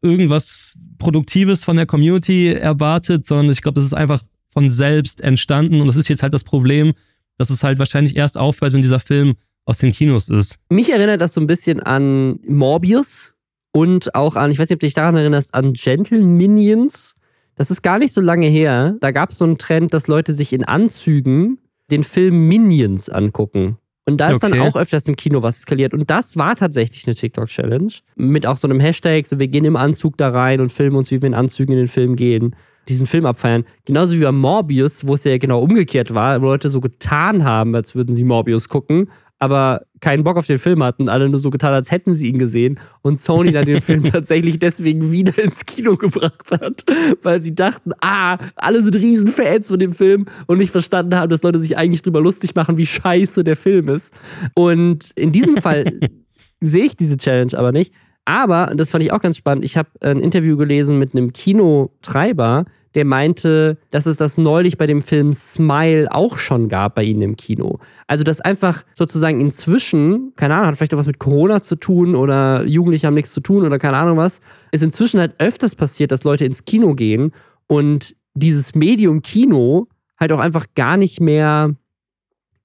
irgendwas 0.00 0.80
Produktives 0.98 1.64
von 1.64 1.76
der 1.76 1.86
Community 1.86 2.52
erwartet, 2.52 3.26
sondern 3.26 3.50
ich 3.50 3.62
glaube, 3.62 3.76
das 3.76 3.84
ist 3.84 3.94
einfach 3.94 4.22
von 4.50 4.70
selbst 4.70 5.20
entstanden 5.20 5.80
und 5.80 5.86
das 5.86 5.96
ist 5.96 6.08
jetzt 6.08 6.22
halt 6.22 6.32
das 6.32 6.44
Problem, 6.44 6.92
dass 7.38 7.50
es 7.50 7.62
halt 7.62 7.78
wahrscheinlich 7.78 8.16
erst 8.16 8.38
aufhört, 8.38 8.72
wenn 8.72 8.82
dieser 8.82 9.00
Film 9.00 9.34
aus 9.66 9.78
den 9.78 9.92
Kinos 9.92 10.28
ist. 10.28 10.56
Mich 10.70 10.90
erinnert 10.90 11.20
das 11.20 11.34
so 11.34 11.40
ein 11.40 11.46
bisschen 11.46 11.80
an 11.80 12.38
Morbius 12.46 13.34
und 13.72 14.14
auch 14.14 14.36
an, 14.36 14.50
ich 14.50 14.58
weiß 14.58 14.68
nicht, 14.68 14.76
ob 14.76 14.80
du 14.80 14.86
dich 14.86 14.94
daran 14.94 15.16
erinnerst, 15.16 15.54
an 15.54 15.72
Gentle 15.72 16.20
Minions. 16.20 17.16
Das 17.56 17.70
ist 17.70 17.82
gar 17.82 17.98
nicht 17.98 18.14
so 18.14 18.20
lange 18.20 18.46
her. 18.46 18.96
Da 19.00 19.10
gab 19.10 19.30
es 19.30 19.38
so 19.38 19.44
einen 19.44 19.58
Trend, 19.58 19.94
dass 19.94 20.06
Leute 20.06 20.34
sich 20.34 20.52
in 20.52 20.64
Anzügen 20.64 21.58
den 21.90 22.02
Film 22.02 22.46
Minions 22.46 23.08
angucken. 23.08 23.78
Und 24.06 24.18
da 24.18 24.30
ist 24.30 24.42
okay. 24.42 24.50
dann 24.50 24.60
auch 24.60 24.76
öfters 24.76 25.08
im 25.08 25.16
Kino 25.16 25.42
was 25.42 25.60
skaliert. 25.60 25.94
Und 25.94 26.10
das 26.10 26.36
war 26.36 26.56
tatsächlich 26.56 27.06
eine 27.06 27.14
TikTok-Challenge. 27.14 27.92
Mit 28.16 28.46
auch 28.46 28.58
so 28.58 28.68
einem 28.68 28.80
Hashtag, 28.80 29.26
so 29.26 29.38
wir 29.38 29.48
gehen 29.48 29.64
im 29.64 29.76
Anzug 29.76 30.18
da 30.18 30.28
rein 30.28 30.60
und 30.60 30.70
filmen 30.70 30.96
uns, 30.96 31.10
wie 31.10 31.22
wir 31.22 31.26
in 31.26 31.34
Anzügen 31.34 31.72
in 31.72 31.78
den 31.78 31.88
Film 31.88 32.16
gehen. 32.16 32.54
Diesen 32.88 33.06
Film 33.06 33.24
abfeiern. 33.24 33.64
Genauso 33.86 34.14
wie 34.14 34.20
bei 34.20 34.32
Morbius, 34.32 35.06
wo 35.06 35.14
es 35.14 35.24
ja 35.24 35.38
genau 35.38 35.62
umgekehrt 35.62 36.12
war, 36.12 36.42
wo 36.42 36.46
Leute 36.46 36.68
so 36.68 36.82
getan 36.82 37.44
haben, 37.44 37.74
als 37.74 37.94
würden 37.94 38.14
sie 38.14 38.24
Morbius 38.24 38.68
gucken 38.68 39.08
aber 39.38 39.82
keinen 40.00 40.24
Bock 40.24 40.36
auf 40.36 40.46
den 40.46 40.58
Film 40.58 40.82
hatten, 40.82 41.08
alle 41.08 41.28
nur 41.28 41.38
so 41.38 41.50
getan, 41.50 41.74
als 41.74 41.90
hätten 41.90 42.14
sie 42.14 42.28
ihn 42.28 42.38
gesehen 42.38 42.78
und 43.02 43.18
Sony 43.18 43.50
dann 43.50 43.64
den 43.64 43.80
Film 43.80 44.04
tatsächlich 44.12 44.58
deswegen 44.58 45.10
wieder 45.12 45.36
ins 45.42 45.66
Kino 45.66 45.96
gebracht 45.96 46.50
hat, 46.50 46.84
weil 47.22 47.42
sie 47.42 47.54
dachten, 47.54 47.92
ah, 48.00 48.38
alle 48.56 48.82
sind 48.82 48.94
Riesenfans 48.94 49.68
von 49.68 49.78
dem 49.78 49.92
Film 49.92 50.26
und 50.46 50.58
nicht 50.58 50.70
verstanden 50.70 51.14
haben, 51.16 51.30
dass 51.30 51.42
Leute 51.42 51.58
sich 51.58 51.76
eigentlich 51.76 52.02
drüber 52.02 52.20
lustig 52.20 52.54
machen, 52.54 52.76
wie 52.76 52.86
scheiße 52.86 53.44
der 53.44 53.56
Film 53.56 53.88
ist. 53.88 54.14
Und 54.54 55.10
in 55.16 55.32
diesem 55.32 55.56
Fall 55.56 56.00
sehe 56.60 56.84
ich 56.84 56.96
diese 56.96 57.16
Challenge 57.16 57.56
aber 57.56 57.72
nicht. 57.72 57.92
Aber, 58.24 58.70
und 58.70 58.78
das 58.78 58.90
fand 58.90 59.04
ich 59.04 59.12
auch 59.12 59.20
ganz 59.20 59.36
spannend, 59.36 59.64
ich 59.64 59.76
habe 59.76 59.90
ein 60.00 60.20
Interview 60.20 60.56
gelesen 60.56 60.98
mit 60.98 61.14
einem 61.14 61.32
Kinotreiber, 61.32 62.64
der 62.94 63.04
meinte, 63.04 63.78
dass 63.90 64.06
es 64.06 64.16
das 64.16 64.38
neulich 64.38 64.78
bei 64.78 64.86
dem 64.86 65.02
Film 65.02 65.32
Smile 65.32 66.12
auch 66.12 66.38
schon 66.38 66.68
gab 66.68 66.94
bei 66.94 67.02
ihnen 67.02 67.22
im 67.22 67.36
Kino. 67.36 67.80
Also, 68.06 68.22
dass 68.24 68.40
einfach 68.40 68.84
sozusagen 68.96 69.40
inzwischen, 69.40 70.32
keine 70.36 70.54
Ahnung, 70.54 70.68
hat 70.68 70.76
vielleicht 70.76 70.94
auch 70.94 70.98
was 70.98 71.06
mit 71.06 71.18
Corona 71.18 71.60
zu 71.60 71.76
tun 71.76 72.14
oder 72.14 72.64
Jugendliche 72.64 73.06
haben 73.06 73.14
nichts 73.14 73.32
zu 73.32 73.40
tun 73.40 73.64
oder 73.64 73.78
keine 73.78 73.96
Ahnung 73.96 74.16
was, 74.16 74.40
ist 74.70 74.82
inzwischen 74.82 75.20
halt 75.20 75.34
öfters 75.38 75.74
passiert, 75.74 76.12
dass 76.12 76.24
Leute 76.24 76.44
ins 76.44 76.64
Kino 76.64 76.94
gehen 76.94 77.32
und 77.66 78.14
dieses 78.34 78.74
Medium 78.74 79.22
Kino 79.22 79.88
halt 80.18 80.32
auch 80.32 80.40
einfach 80.40 80.66
gar 80.74 80.96
nicht 80.96 81.20
mehr, 81.20 81.74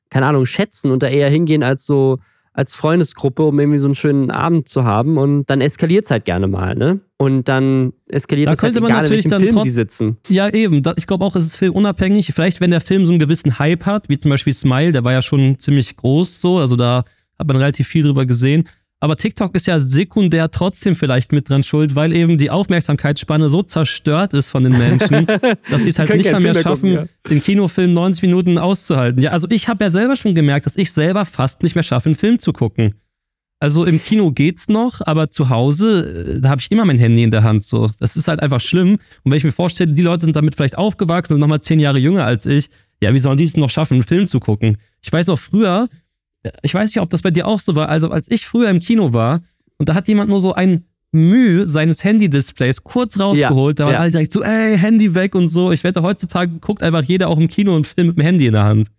keine 0.10 0.28
Ahnung, 0.28 0.46
schätzen 0.46 0.92
und 0.92 1.04
da 1.04 1.08
eher 1.08 1.30
hingehen 1.30 1.64
als 1.64 1.86
so, 1.86 2.20
als 2.54 2.76
Freundesgruppe, 2.76 3.44
um 3.44 3.60
irgendwie 3.60 3.80
so 3.80 3.88
einen 3.88 3.96
schönen 3.96 4.32
Abend 4.32 4.68
zu 4.68 4.84
haben. 4.84 5.18
Und 5.18 5.50
dann 5.50 5.62
eskaliert 5.62 6.06
es 6.06 6.12
halt 6.12 6.26
gerne 6.26 6.48
mal, 6.48 6.76
ne? 6.76 7.00
Und 7.22 7.50
dann 7.50 7.92
eskaliert 8.08 8.48
da 8.48 8.54
es 8.54 8.64
halt 8.64 8.78
egal, 8.78 9.04
in 9.04 9.12
welchem 9.12 9.32
Film 9.32 9.62
sie 9.62 9.72
sitzen. 9.72 10.18
Ja, 10.30 10.48
eben. 10.54 10.82
Ich 10.96 11.06
glaube 11.06 11.26
auch, 11.26 11.36
es 11.36 11.46
ist 11.46 11.58
filmunabhängig. 11.58 12.32
Vielleicht, 12.34 12.62
wenn 12.62 12.72
der 12.72 12.80
Film 12.80 13.06
so 13.06 13.12
einen 13.12 13.20
gewissen 13.20 13.60
Hype 13.60 13.86
hat, 13.86 14.08
wie 14.08 14.18
zum 14.18 14.32
Beispiel 14.32 14.54
Smile, 14.54 14.94
der 14.94 15.04
war 15.04 15.12
ja 15.12 15.22
schon 15.22 15.60
ziemlich 15.60 15.98
groß 15.98 16.40
so. 16.40 16.60
Also 16.60 16.78
da 16.78 17.04
hat 17.38 17.46
man 17.46 17.58
relativ 17.58 17.90
viel 17.90 18.04
drüber 18.04 18.26
gesehen. 18.26 18.70
Aber 19.02 19.18
TikTok 19.18 19.54
ist 19.54 19.68
ja 19.68 19.82
sekundär 19.82 20.50
trotzdem 20.50 20.96
vielleicht 20.96 21.34
mit 21.34 21.50
dran 21.50 21.64
schuld, 21.64 21.96
weil 21.96 22.14
eben 22.14 22.38
die 22.38 22.50
Aufmerksamkeitsspanne 22.50 23.50
so 23.50 23.64
zerstört 23.64 24.34
ist 24.34 24.50
von 24.50 24.64
den 24.64 24.78
Menschen, 24.78 25.26
dass 25.70 25.84
sie 25.84 25.90
es 25.90 26.00
halt 26.00 26.14
nicht 26.16 26.32
mehr, 26.32 26.40
mehr 26.40 26.54
schaffen, 26.56 26.94
gucken, 26.94 26.94
ja. 26.94 27.30
den 27.30 27.42
Kinofilm 27.42 27.94
90 27.94 28.24
Minuten 28.24 28.58
auszuhalten. 28.58 29.22
Ja, 29.22 29.32
also 29.32 29.48
ich 29.50 29.68
habe 29.68 29.84
ja 29.84 29.92
selber 29.92 30.16
schon 30.16 30.36
gemerkt, 30.36 30.66
dass 30.66 30.78
ich 30.78 30.92
selber 30.94 31.26
fast 31.26 31.64
nicht 31.64 31.76
mehr 31.76 31.84
schaffe, 31.84 32.08
einen 32.08 32.16
Film 32.16 32.40
zu 32.40 32.54
gucken. 32.54 32.96
Also 33.62 33.84
im 33.84 34.02
Kino 34.02 34.32
geht's 34.32 34.70
noch, 34.70 35.02
aber 35.06 35.30
zu 35.30 35.50
Hause, 35.50 36.38
äh, 36.38 36.42
da 36.42 36.50
habe 36.50 36.62
ich 36.62 36.72
immer 36.72 36.86
mein 36.86 36.98
Handy 36.98 37.24
in 37.24 37.32
der 37.32 37.44
Hand. 37.44 37.66
So, 37.66 37.90
das 38.00 38.16
ist 38.16 38.28
halt 38.28 38.40
einfach 38.40 38.62
schlimm. 38.62 39.00
Und 39.24 39.32
wenn 39.32 39.38
ich 39.38 39.44
mir 39.44 39.52
vorstelle, 39.52 39.92
die 39.92 40.02
Leute 40.02 40.26
sind 40.26 40.36
damit 40.36 40.56
vielleicht 40.56 40.78
aufgewachsen, 40.78 41.34
sind 41.34 41.42
nochmal 41.42 41.62
zehn 41.62 41.80
Jahre 41.80 42.00
jünger 42.00 42.26
als 42.26 42.46
ich, 42.46 42.70
ja, 43.02 43.14
wie 43.14 43.20
sollen 43.20 43.38
die 43.38 43.44
es 43.44 43.58
noch 43.58 43.70
schaffen, 43.70 43.96
einen 43.96 44.04
Film 44.04 44.28
zu 44.28 44.40
gucken? 44.40 44.78
Ich 45.02 45.12
weiß 45.12 45.30
auch 45.30 45.40
früher, 45.40 45.90
ich 46.62 46.74
weiß 46.74 46.90
nicht, 46.90 47.02
ob 47.02 47.10
das 47.10 47.22
bei 47.22 47.32
dir 47.32 47.48
auch 47.48 47.60
so 47.60 47.76
war, 47.76 47.90
also 47.90 48.12
als 48.12 48.32
ich 48.32 48.46
früher 48.46 48.70
im 48.70 48.80
Kino 48.80 49.12
war 49.12 49.42
und 49.78 49.90
da 49.90 49.94
hat 49.94 50.08
jemand 50.08 50.30
nur 50.30 50.40
so 50.40 50.54
ein 50.54 50.86
Mühe 51.12 51.68
seines 51.68 52.04
Handy-Displays 52.04 52.84
kurz 52.84 53.20
rausgeholt, 53.20 53.80
ja, 53.80 53.84
da 53.84 53.88
war 53.88 53.94
ja. 53.94 54.00
alle 54.00 54.12
direkt 54.12 54.32
so, 54.32 54.44
ey, 54.44 54.78
Handy 54.78 55.16
weg 55.16 55.34
und 55.34 55.48
so. 55.48 55.72
Ich 55.72 55.84
wette, 55.84 56.04
heutzutage 56.04 56.60
guckt 56.60 56.84
einfach 56.84 57.04
jeder 57.04 57.30
auch 57.30 57.40
im 57.40 57.48
Kino 57.48 57.76
und 57.76 57.88
Film 57.88 58.10
mit 58.10 58.18
dem 58.18 58.24
Handy 58.24 58.46
in 58.46 58.54
der 58.54 58.64
Hand. 58.64 58.90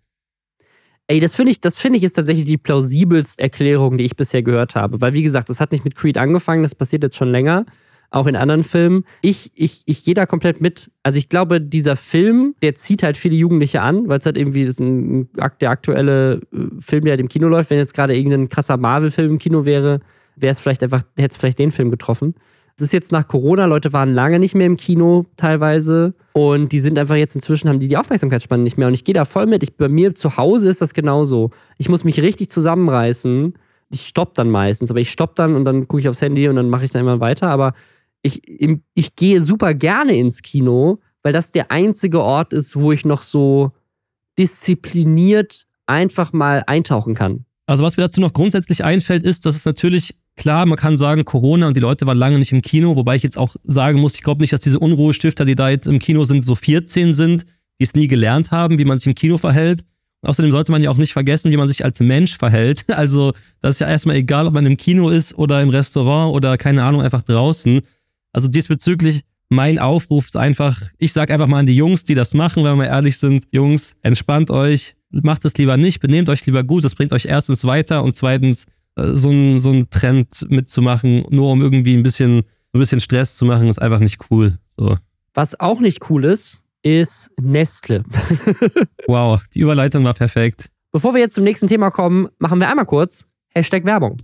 Ey, 1.11 1.19
das 1.19 1.35
finde 1.35 1.51
ich, 1.51 1.59
das 1.59 1.77
finde 1.77 1.97
ich 1.97 2.05
ist 2.05 2.13
tatsächlich 2.13 2.45
die 2.45 2.57
plausibelste 2.57 3.43
Erklärung, 3.43 3.97
die 3.97 4.05
ich 4.05 4.15
bisher 4.15 4.43
gehört 4.43 4.75
habe. 4.75 5.01
Weil, 5.01 5.13
wie 5.13 5.23
gesagt, 5.23 5.49
das 5.49 5.59
hat 5.59 5.73
nicht 5.73 5.83
mit 5.83 5.95
Creed 5.95 6.17
angefangen, 6.17 6.63
das 6.63 6.73
passiert 6.73 7.03
jetzt 7.03 7.17
schon 7.17 7.29
länger 7.29 7.65
auch 8.11 8.27
in 8.27 8.37
anderen 8.37 8.63
Filmen. 8.63 9.03
Ich, 9.21 9.51
ich, 9.55 9.81
ich 9.85 10.05
gehe 10.05 10.13
da 10.13 10.25
komplett 10.25 10.61
mit. 10.61 10.89
Also 11.03 11.17
ich 11.17 11.27
glaube, 11.27 11.59
dieser 11.59 11.97
Film, 11.97 12.55
der 12.61 12.75
zieht 12.75 13.03
halt 13.03 13.17
viele 13.17 13.35
Jugendliche 13.35 13.81
an, 13.81 14.07
weil 14.07 14.19
es 14.19 14.25
halt 14.25 14.37
irgendwie 14.37 14.65
das 14.65 14.79
ein, 14.79 15.29
der 15.59 15.69
aktuelle 15.69 16.41
äh, 16.53 16.79
Film, 16.79 17.03
der 17.03 17.11
halt 17.11 17.21
im 17.21 17.27
Kino 17.27 17.49
läuft. 17.49 17.71
Wenn 17.71 17.77
jetzt 17.77 17.93
gerade 17.93 18.15
irgendein 18.15 18.47
krasser 18.47 18.77
Marvel-Film 18.77 19.31
im 19.31 19.39
Kino 19.39 19.65
wäre, 19.65 19.99
wäre 20.37 20.51
es 20.51 20.61
vielleicht 20.61 20.83
einfach, 20.83 21.03
hätte 21.17 21.31
es 21.31 21.37
vielleicht 21.37 21.59
den 21.59 21.71
Film 21.71 21.91
getroffen. 21.91 22.35
Es 22.81 22.87
ist 22.87 22.93
jetzt 22.93 23.11
nach 23.11 23.27
Corona, 23.27 23.65
Leute 23.65 23.93
waren 23.93 24.11
lange 24.11 24.39
nicht 24.39 24.55
mehr 24.55 24.65
im 24.65 24.75
Kino 24.75 25.27
teilweise 25.37 26.15
und 26.33 26.71
die 26.71 26.79
sind 26.79 26.97
einfach 26.97 27.15
jetzt 27.15 27.35
inzwischen, 27.35 27.69
haben 27.69 27.79
die 27.79 27.87
die 27.87 27.95
Aufmerksamkeitsspanne 27.95 28.63
nicht 28.63 28.75
mehr 28.75 28.87
und 28.87 28.95
ich 28.95 29.03
gehe 29.03 29.13
da 29.13 29.23
voll 29.23 29.45
mit. 29.45 29.61
Ich, 29.61 29.77
bei 29.77 29.87
mir 29.87 30.15
zu 30.15 30.35
Hause 30.35 30.67
ist 30.67 30.81
das 30.81 30.95
genauso. 30.95 31.51
Ich 31.77 31.89
muss 31.89 32.03
mich 32.03 32.19
richtig 32.19 32.49
zusammenreißen. 32.49 33.53
Ich 33.91 34.07
stopp 34.07 34.33
dann 34.33 34.49
meistens, 34.49 34.89
aber 34.89 34.99
ich 34.99 35.11
stopp 35.11 35.35
dann 35.35 35.53
und 35.55 35.63
dann 35.63 35.87
gucke 35.87 35.99
ich 35.99 36.09
aufs 36.09 36.23
Handy 36.23 36.49
und 36.49 36.55
dann 36.55 36.71
mache 36.71 36.83
ich 36.83 36.89
dann 36.89 37.01
immer 37.01 37.19
weiter. 37.19 37.49
Aber 37.49 37.75
ich, 38.23 38.41
ich 38.95 39.15
gehe 39.15 39.43
super 39.43 39.75
gerne 39.75 40.15
ins 40.15 40.41
Kino, 40.41 41.01
weil 41.21 41.33
das 41.33 41.51
der 41.51 41.69
einzige 41.69 42.21
Ort 42.21 42.51
ist, 42.51 42.75
wo 42.75 42.91
ich 42.91 43.05
noch 43.05 43.21
so 43.21 43.73
diszipliniert 44.39 45.67
einfach 45.85 46.33
mal 46.33 46.63
eintauchen 46.65 47.13
kann. 47.13 47.45
Also 47.67 47.83
was 47.83 47.95
mir 47.97 48.03
dazu 48.05 48.21
noch 48.21 48.33
grundsätzlich 48.33 48.83
einfällt, 48.83 49.21
ist, 49.21 49.45
dass 49.45 49.55
es 49.55 49.65
natürlich 49.65 50.15
klar, 50.35 50.65
man 50.65 50.77
kann 50.77 50.97
sagen, 50.97 51.25
Corona 51.25 51.67
und 51.67 51.77
die 51.77 51.81
Leute 51.81 52.05
waren 52.05 52.17
lange 52.17 52.39
nicht 52.39 52.51
im 52.51 52.61
Kino, 52.61 52.95
wobei 52.95 53.15
ich 53.15 53.23
jetzt 53.23 53.37
auch 53.37 53.55
sagen 53.63 53.99
muss, 53.99 54.15
ich 54.15 54.23
glaube 54.23 54.41
nicht, 54.41 54.53
dass 54.53 54.61
diese 54.61 54.79
Unruhestifter, 54.79 55.45
die 55.45 55.55
da 55.55 55.69
jetzt 55.69 55.87
im 55.87 55.99
Kino 55.99 56.23
sind, 56.23 56.43
so 56.43 56.55
14 56.55 57.13
sind, 57.13 57.45
die 57.79 57.83
es 57.83 57.93
nie 57.93 58.07
gelernt 58.07 58.51
haben, 58.51 58.77
wie 58.77 58.85
man 58.85 58.97
sich 58.97 59.07
im 59.07 59.15
Kino 59.15 59.37
verhält. 59.37 59.83
Außerdem 60.23 60.51
sollte 60.51 60.71
man 60.71 60.83
ja 60.83 60.91
auch 60.91 60.97
nicht 60.97 61.13
vergessen, 61.13 61.51
wie 61.51 61.57
man 61.57 61.67
sich 61.67 61.83
als 61.83 61.99
Mensch 61.99 62.37
verhält. 62.37 62.85
Also, 62.91 63.33
das 63.59 63.75
ist 63.75 63.79
ja 63.79 63.87
erstmal 63.87 64.17
egal, 64.17 64.47
ob 64.47 64.53
man 64.53 64.65
im 64.65 64.77
Kino 64.77 65.09
ist 65.09 65.35
oder 65.37 65.61
im 65.61 65.69
Restaurant 65.69 66.35
oder 66.35 66.57
keine 66.57 66.83
Ahnung, 66.83 67.01
einfach 67.01 67.23
draußen. 67.23 67.81
Also 68.31 68.47
diesbezüglich 68.47 69.21
mein 69.49 69.79
Aufruf 69.79 70.27
ist 70.27 70.37
einfach, 70.37 70.81
ich 70.97 71.11
sag 71.11 71.29
einfach 71.29 71.47
mal 71.47 71.59
an 71.59 71.65
die 71.65 71.75
Jungs, 71.75 72.05
die 72.05 72.13
das 72.13 72.33
machen, 72.33 72.63
wenn 72.63 72.77
wir 72.77 72.87
ehrlich 72.87 73.17
sind, 73.17 73.45
Jungs, 73.51 73.95
entspannt 74.01 74.49
euch, 74.49 74.95
macht 75.09 75.43
es 75.43 75.57
lieber 75.57 75.75
nicht, 75.75 75.99
benehmt 75.99 76.29
euch 76.29 76.45
lieber 76.45 76.63
gut, 76.63 76.85
das 76.85 76.95
bringt 76.95 77.11
euch 77.11 77.25
erstens 77.25 77.65
weiter 77.65 78.03
und 78.03 78.15
zweitens 78.15 78.65
so 78.95 79.29
ein, 79.29 79.59
so 79.59 79.71
ein 79.71 79.89
Trend 79.89 80.45
mitzumachen, 80.49 81.25
nur 81.29 81.51
um 81.51 81.61
irgendwie 81.61 81.95
ein 81.95 82.03
bisschen, 82.03 82.39
ein 82.73 82.79
bisschen 82.79 82.99
Stress 82.99 83.37
zu 83.37 83.45
machen, 83.45 83.67
ist 83.67 83.81
einfach 83.81 83.99
nicht 83.99 84.19
cool. 84.29 84.57
So. 84.77 84.97
Was 85.33 85.59
auch 85.59 85.79
nicht 85.79 86.09
cool 86.09 86.25
ist, 86.25 86.61
ist 86.83 87.31
Nestle. 87.39 88.03
wow, 89.07 89.41
die 89.53 89.59
Überleitung 89.59 90.03
war 90.03 90.13
perfekt. 90.13 90.69
Bevor 90.91 91.13
wir 91.13 91.21
jetzt 91.21 91.35
zum 91.35 91.43
nächsten 91.43 91.67
Thema 91.67 91.89
kommen, 91.89 92.27
machen 92.39 92.59
wir 92.59 92.69
einmal 92.69 92.85
kurz 92.85 93.27
Hashtag 93.53 93.85
Werbung. 93.85 94.17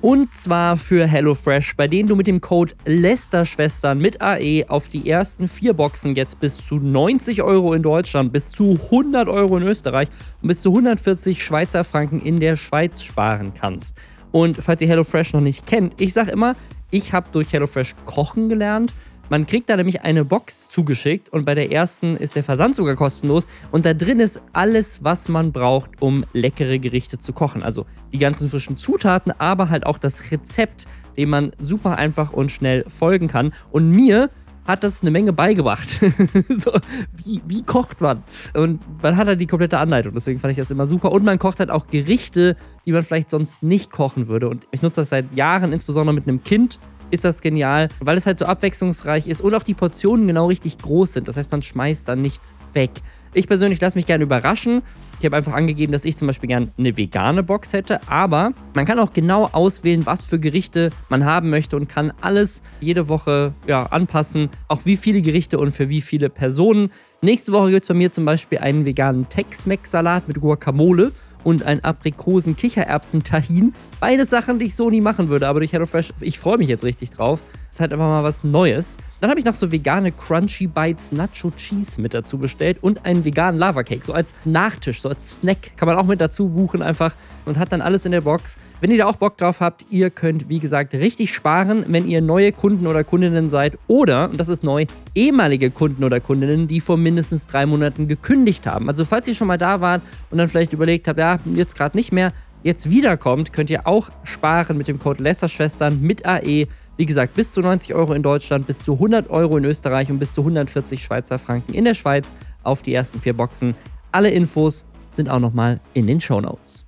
Und 0.00 0.32
zwar 0.32 0.76
für 0.76 1.08
HelloFresh, 1.08 1.74
bei 1.74 1.88
denen 1.88 2.08
du 2.08 2.14
mit 2.14 2.28
dem 2.28 2.40
Code 2.40 2.72
Lester-Schwestern 2.84 3.98
mit 3.98 4.22
AE 4.22 4.64
auf 4.68 4.88
die 4.88 5.10
ersten 5.10 5.48
vier 5.48 5.72
Boxen 5.72 6.14
jetzt 6.14 6.38
bis 6.38 6.64
zu 6.64 6.76
90 6.76 7.42
Euro 7.42 7.74
in 7.74 7.82
Deutschland, 7.82 8.32
bis 8.32 8.50
zu 8.50 8.78
100 8.92 9.28
Euro 9.28 9.56
in 9.56 9.64
Österreich 9.64 10.08
und 10.40 10.48
bis 10.48 10.62
zu 10.62 10.70
140 10.70 11.42
Schweizer 11.42 11.82
Franken 11.82 12.20
in 12.20 12.38
der 12.38 12.54
Schweiz 12.54 13.02
sparen 13.02 13.52
kannst. 13.60 13.96
Und 14.30 14.58
falls 14.58 14.80
ihr 14.80 14.88
HelloFresh 14.88 15.32
noch 15.32 15.40
nicht 15.40 15.66
kennt, 15.66 16.00
ich 16.00 16.12
sage 16.12 16.30
immer, 16.30 16.54
ich 16.92 17.12
habe 17.12 17.26
durch 17.32 17.52
HelloFresh 17.52 17.96
kochen 18.04 18.48
gelernt 18.48 18.92
man 19.30 19.46
kriegt 19.46 19.68
da 19.68 19.76
nämlich 19.76 20.02
eine 20.02 20.24
Box 20.24 20.68
zugeschickt 20.70 21.28
und 21.30 21.44
bei 21.44 21.54
der 21.54 21.70
ersten 21.70 22.16
ist 22.16 22.36
der 22.36 22.44
Versand 22.44 22.74
sogar 22.74 22.96
kostenlos 22.96 23.46
und 23.70 23.84
da 23.84 23.94
drin 23.94 24.20
ist 24.20 24.40
alles, 24.52 25.04
was 25.04 25.28
man 25.28 25.52
braucht, 25.52 25.90
um 26.00 26.24
leckere 26.32 26.78
Gerichte 26.78 27.18
zu 27.18 27.32
kochen. 27.32 27.62
Also 27.62 27.86
die 28.12 28.18
ganzen 28.18 28.48
frischen 28.48 28.76
Zutaten, 28.76 29.32
aber 29.38 29.70
halt 29.70 29.84
auch 29.86 29.98
das 29.98 30.30
Rezept, 30.30 30.86
dem 31.16 31.30
man 31.30 31.52
super 31.58 31.98
einfach 31.98 32.32
und 32.32 32.50
schnell 32.50 32.84
folgen 32.88 33.28
kann. 33.28 33.52
Und 33.70 33.90
mir 33.90 34.30
hat 34.68 34.84
das 34.84 35.00
eine 35.00 35.10
Menge 35.10 35.32
beigebracht. 35.32 35.88
so, 36.50 36.72
wie, 37.16 37.40
wie 37.46 37.62
kocht 37.62 38.02
man? 38.02 38.22
Und 38.52 38.80
man 39.02 39.16
hat 39.16 39.26
halt 39.26 39.40
die 39.40 39.46
komplette 39.46 39.78
Anleitung. 39.78 40.12
Deswegen 40.12 40.38
fand 40.38 40.52
ich 40.52 40.58
das 40.58 40.70
immer 40.70 40.86
super. 40.86 41.10
Und 41.10 41.24
man 41.24 41.38
kocht 41.38 41.58
halt 41.58 41.70
auch 41.70 41.86
Gerichte, 41.86 42.54
die 42.84 42.92
man 42.92 43.02
vielleicht 43.02 43.30
sonst 43.30 43.62
nicht 43.62 43.90
kochen 43.90 44.28
würde. 44.28 44.48
Und 44.48 44.66
ich 44.70 44.82
nutze 44.82 45.00
das 45.00 45.08
seit 45.08 45.34
Jahren, 45.34 45.72
insbesondere 45.72 46.14
mit 46.14 46.28
einem 46.28 46.44
Kind 46.44 46.78
ist 47.10 47.24
das 47.24 47.40
genial, 47.40 47.88
weil 48.00 48.16
es 48.16 48.26
halt 48.26 48.38
so 48.38 48.46
abwechslungsreich 48.46 49.26
ist 49.26 49.40
und 49.40 49.54
auch 49.54 49.62
die 49.62 49.74
Portionen 49.74 50.26
genau 50.26 50.46
richtig 50.46 50.78
groß 50.78 51.14
sind. 51.14 51.28
Das 51.28 51.36
heißt, 51.36 51.50
man 51.50 51.62
schmeißt 51.62 52.08
dann 52.08 52.20
nichts 52.20 52.54
weg. 52.72 52.90
Ich 53.34 53.46
persönlich 53.46 53.80
lasse 53.80 53.96
mich 53.96 54.06
gerne 54.06 54.24
überraschen. 54.24 54.82
Ich 55.18 55.24
habe 55.26 55.36
einfach 55.36 55.52
angegeben, 55.52 55.92
dass 55.92 56.04
ich 56.04 56.16
zum 56.16 56.26
Beispiel 56.26 56.48
gerne 56.48 56.68
eine 56.78 56.96
vegane 56.96 57.42
Box 57.42 57.72
hätte, 57.72 58.00
aber 58.08 58.52
man 58.74 58.86
kann 58.86 58.98
auch 58.98 59.12
genau 59.12 59.44
auswählen, 59.52 60.06
was 60.06 60.24
für 60.24 60.38
Gerichte 60.38 60.90
man 61.08 61.24
haben 61.24 61.50
möchte 61.50 61.76
und 61.76 61.88
kann 61.88 62.12
alles 62.20 62.62
jede 62.80 63.08
Woche 63.08 63.52
ja, 63.66 63.84
anpassen, 63.84 64.48
auch 64.68 64.80
wie 64.84 64.96
viele 64.96 65.20
Gerichte 65.20 65.58
und 65.58 65.72
für 65.72 65.88
wie 65.88 66.00
viele 66.00 66.30
Personen. 66.30 66.90
Nächste 67.20 67.52
Woche 67.52 67.70
gibt 67.70 67.82
es 67.82 67.88
bei 67.88 67.94
mir 67.94 68.10
zum 68.10 68.24
Beispiel 68.24 68.58
einen 68.58 68.86
veganen 68.86 69.28
Tex-Mex-Salat 69.28 70.28
mit 70.28 70.40
Guacamole 70.40 71.12
und 71.44 71.62
ein 71.62 71.82
Aprikosen-Kichererbsen-Tahin. 71.84 73.74
Beides 74.00 74.30
Sachen, 74.30 74.60
die 74.60 74.66
ich 74.66 74.76
so 74.76 74.90
nie 74.90 75.00
machen 75.00 75.28
würde, 75.28 75.48
aber 75.48 75.58
durch 75.58 75.72
HelloFresh, 75.72 76.12
ich 76.20 76.38
freue 76.38 76.56
mich 76.56 76.68
jetzt 76.68 76.84
richtig 76.84 77.10
drauf. 77.10 77.40
Ist 77.68 77.80
halt 77.80 77.92
einfach 77.92 78.06
mal 78.06 78.22
was 78.22 78.44
Neues. 78.44 78.96
Dann 79.20 79.28
habe 79.28 79.40
ich 79.40 79.44
noch 79.44 79.56
so 79.56 79.72
vegane 79.72 80.12
Crunchy 80.12 80.68
Bites 80.68 81.10
Nacho 81.10 81.50
Cheese 81.50 82.00
mit 82.00 82.14
dazu 82.14 82.38
bestellt 82.38 82.78
und 82.80 83.04
einen 83.04 83.24
veganen 83.24 83.58
Lava 83.58 83.82
Cake, 83.82 84.04
so 84.04 84.12
als 84.12 84.32
Nachtisch, 84.44 85.02
so 85.02 85.08
als 85.08 85.32
Snack. 85.32 85.76
Kann 85.76 85.88
man 85.88 85.98
auch 85.98 86.06
mit 86.06 86.20
dazu 86.20 86.48
buchen 86.48 86.80
einfach 86.80 87.12
und 87.44 87.58
hat 87.58 87.72
dann 87.72 87.82
alles 87.82 88.06
in 88.06 88.12
der 88.12 88.20
Box. 88.20 88.56
Wenn 88.80 88.92
ihr 88.92 88.98
da 88.98 89.06
auch 89.06 89.16
Bock 89.16 89.36
drauf 89.36 89.60
habt, 89.60 89.84
ihr 89.90 90.10
könnt, 90.10 90.48
wie 90.48 90.60
gesagt, 90.60 90.94
richtig 90.94 91.34
sparen, 91.34 91.84
wenn 91.88 92.06
ihr 92.06 92.22
neue 92.22 92.52
Kunden 92.52 92.86
oder 92.86 93.02
Kundinnen 93.02 93.50
seid 93.50 93.76
oder, 93.88 94.30
und 94.30 94.38
das 94.38 94.48
ist 94.48 94.62
neu, 94.62 94.86
ehemalige 95.16 95.72
Kunden 95.72 96.04
oder 96.04 96.20
Kundinnen, 96.20 96.68
die 96.68 96.80
vor 96.80 96.96
mindestens 96.96 97.48
drei 97.48 97.66
Monaten 97.66 98.06
gekündigt 98.06 98.66
haben. 98.66 98.88
Also 98.88 99.04
falls 99.04 99.26
ihr 99.26 99.34
schon 99.34 99.48
mal 99.48 99.58
da 99.58 99.80
wart 99.80 100.02
und 100.30 100.38
dann 100.38 100.46
vielleicht 100.46 100.72
überlegt 100.72 101.08
habt, 101.08 101.18
ja, 101.18 101.40
jetzt 101.56 101.74
gerade 101.74 101.96
nicht 101.96 102.12
mehr, 102.12 102.32
jetzt 102.62 102.90
wiederkommt, 102.90 103.52
könnt 103.52 103.70
ihr 103.70 103.86
auch 103.86 104.10
sparen 104.24 104.76
mit 104.76 104.88
dem 104.88 104.98
Code 104.98 105.22
Lästerschwestern 105.22 106.00
mit 106.00 106.26
AE. 106.26 106.66
Wie 106.96 107.06
gesagt, 107.06 107.34
bis 107.34 107.52
zu 107.52 107.60
90 107.60 107.94
Euro 107.94 108.12
in 108.12 108.22
Deutschland, 108.22 108.66
bis 108.66 108.80
zu 108.80 108.94
100 108.94 109.30
Euro 109.30 109.56
in 109.56 109.64
Österreich 109.64 110.10
und 110.10 110.18
bis 110.18 110.32
zu 110.32 110.40
140 110.40 111.02
Schweizer 111.02 111.38
Franken 111.38 111.74
in 111.74 111.84
der 111.84 111.94
Schweiz 111.94 112.32
auf 112.64 112.82
die 112.82 112.94
ersten 112.94 113.20
vier 113.20 113.34
Boxen. 113.34 113.74
Alle 114.10 114.30
Infos 114.30 114.84
sind 115.10 115.28
auch 115.28 115.38
nochmal 115.38 115.80
in 115.94 116.06
den 116.06 116.20
Show 116.20 116.40
Notes. 116.40 116.87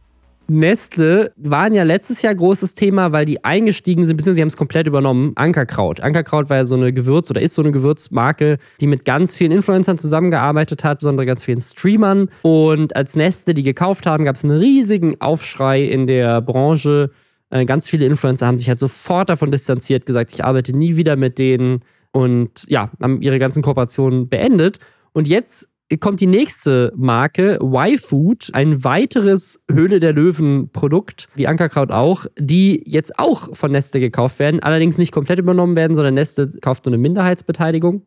Nestle 0.51 1.33
waren 1.37 1.75
ja 1.75 1.85
letztes 1.85 2.23
Jahr 2.23 2.35
großes 2.35 2.75
Thema, 2.75 3.13
weil 3.13 3.25
die 3.25 3.45
eingestiegen 3.45 4.05
sind, 4.05 4.17
beziehungsweise 4.17 4.35
sie 4.35 4.41
haben 4.41 4.49
es 4.49 4.57
komplett 4.57 4.89
übernommen. 4.89 5.31
Ankerkraut. 5.37 6.01
Ankerkraut 6.01 6.51
war 6.51 6.57
ja 6.57 6.65
so 6.65 6.75
eine 6.75 6.93
Gewürz- 6.93 7.31
oder 7.31 7.41
ist 7.41 7.55
so 7.55 7.63
eine 7.63 7.71
Gewürzmarke, 7.71 8.59
die 8.81 8.89
mit 8.89 9.05
ganz 9.05 9.37
vielen 9.37 9.53
Influencern 9.53 9.97
zusammengearbeitet 9.97 10.83
hat, 10.83 10.99
besonders 10.99 11.25
ganz 11.25 11.45
vielen 11.45 11.61
Streamern. 11.61 12.31
Und 12.43 12.97
als 12.97 13.15
Nestle 13.15 13.55
die 13.55 13.63
gekauft 13.63 14.07
haben, 14.07 14.25
gab 14.25 14.35
es 14.35 14.43
einen 14.43 14.59
riesigen 14.59 15.21
Aufschrei 15.21 15.85
in 15.85 16.09
der 16.09 16.41
Branche. 16.41 17.13
Äh, 17.51 17.65
ganz 17.65 17.87
viele 17.87 18.07
Influencer 18.07 18.49
haben 18.49 18.59
sich 18.59 18.69
halt 18.69 18.81
sofort 18.81 19.29
davon 19.29 19.53
distanziert, 19.53 20.05
gesagt, 20.05 20.33
ich 20.33 20.45
arbeite 20.45 20.77
nie 20.77 20.97
wieder 20.97 21.15
mit 21.15 21.39
denen 21.39 21.83
und 22.11 22.65
ja, 22.67 22.91
haben 23.01 23.23
ihre 23.23 23.39
ganzen 23.39 23.63
Kooperationen 23.63 24.29
beendet. 24.29 24.81
Und 25.13 25.29
jetzt 25.29 25.69
kommt 25.99 26.21
die 26.21 26.27
nächste 26.27 26.93
Marke, 26.97 27.59
Y-Food, 27.63 28.51
ein 28.53 28.85
weiteres 28.85 29.63
Höhle 29.71 29.99
der 29.99 30.13
Löwen-Produkt, 30.13 31.29
wie 31.35 31.49
Ankerkraut 31.49 31.91
auch, 31.91 32.27
die 32.39 32.83
jetzt 32.87 33.19
auch 33.19 33.57
von 33.57 33.73
Neste 33.73 33.99
gekauft 33.99 34.39
werden, 34.39 34.61
allerdings 34.61 34.99
nicht 34.99 35.13
komplett 35.13 35.39
übernommen 35.39 35.75
werden, 35.75 35.95
sondern 35.97 36.15
Neste 36.15 36.51
kauft 36.61 36.85
nur 36.85 36.95
eine 36.95 37.03
Minderheitsbeteiligung. 37.03 38.07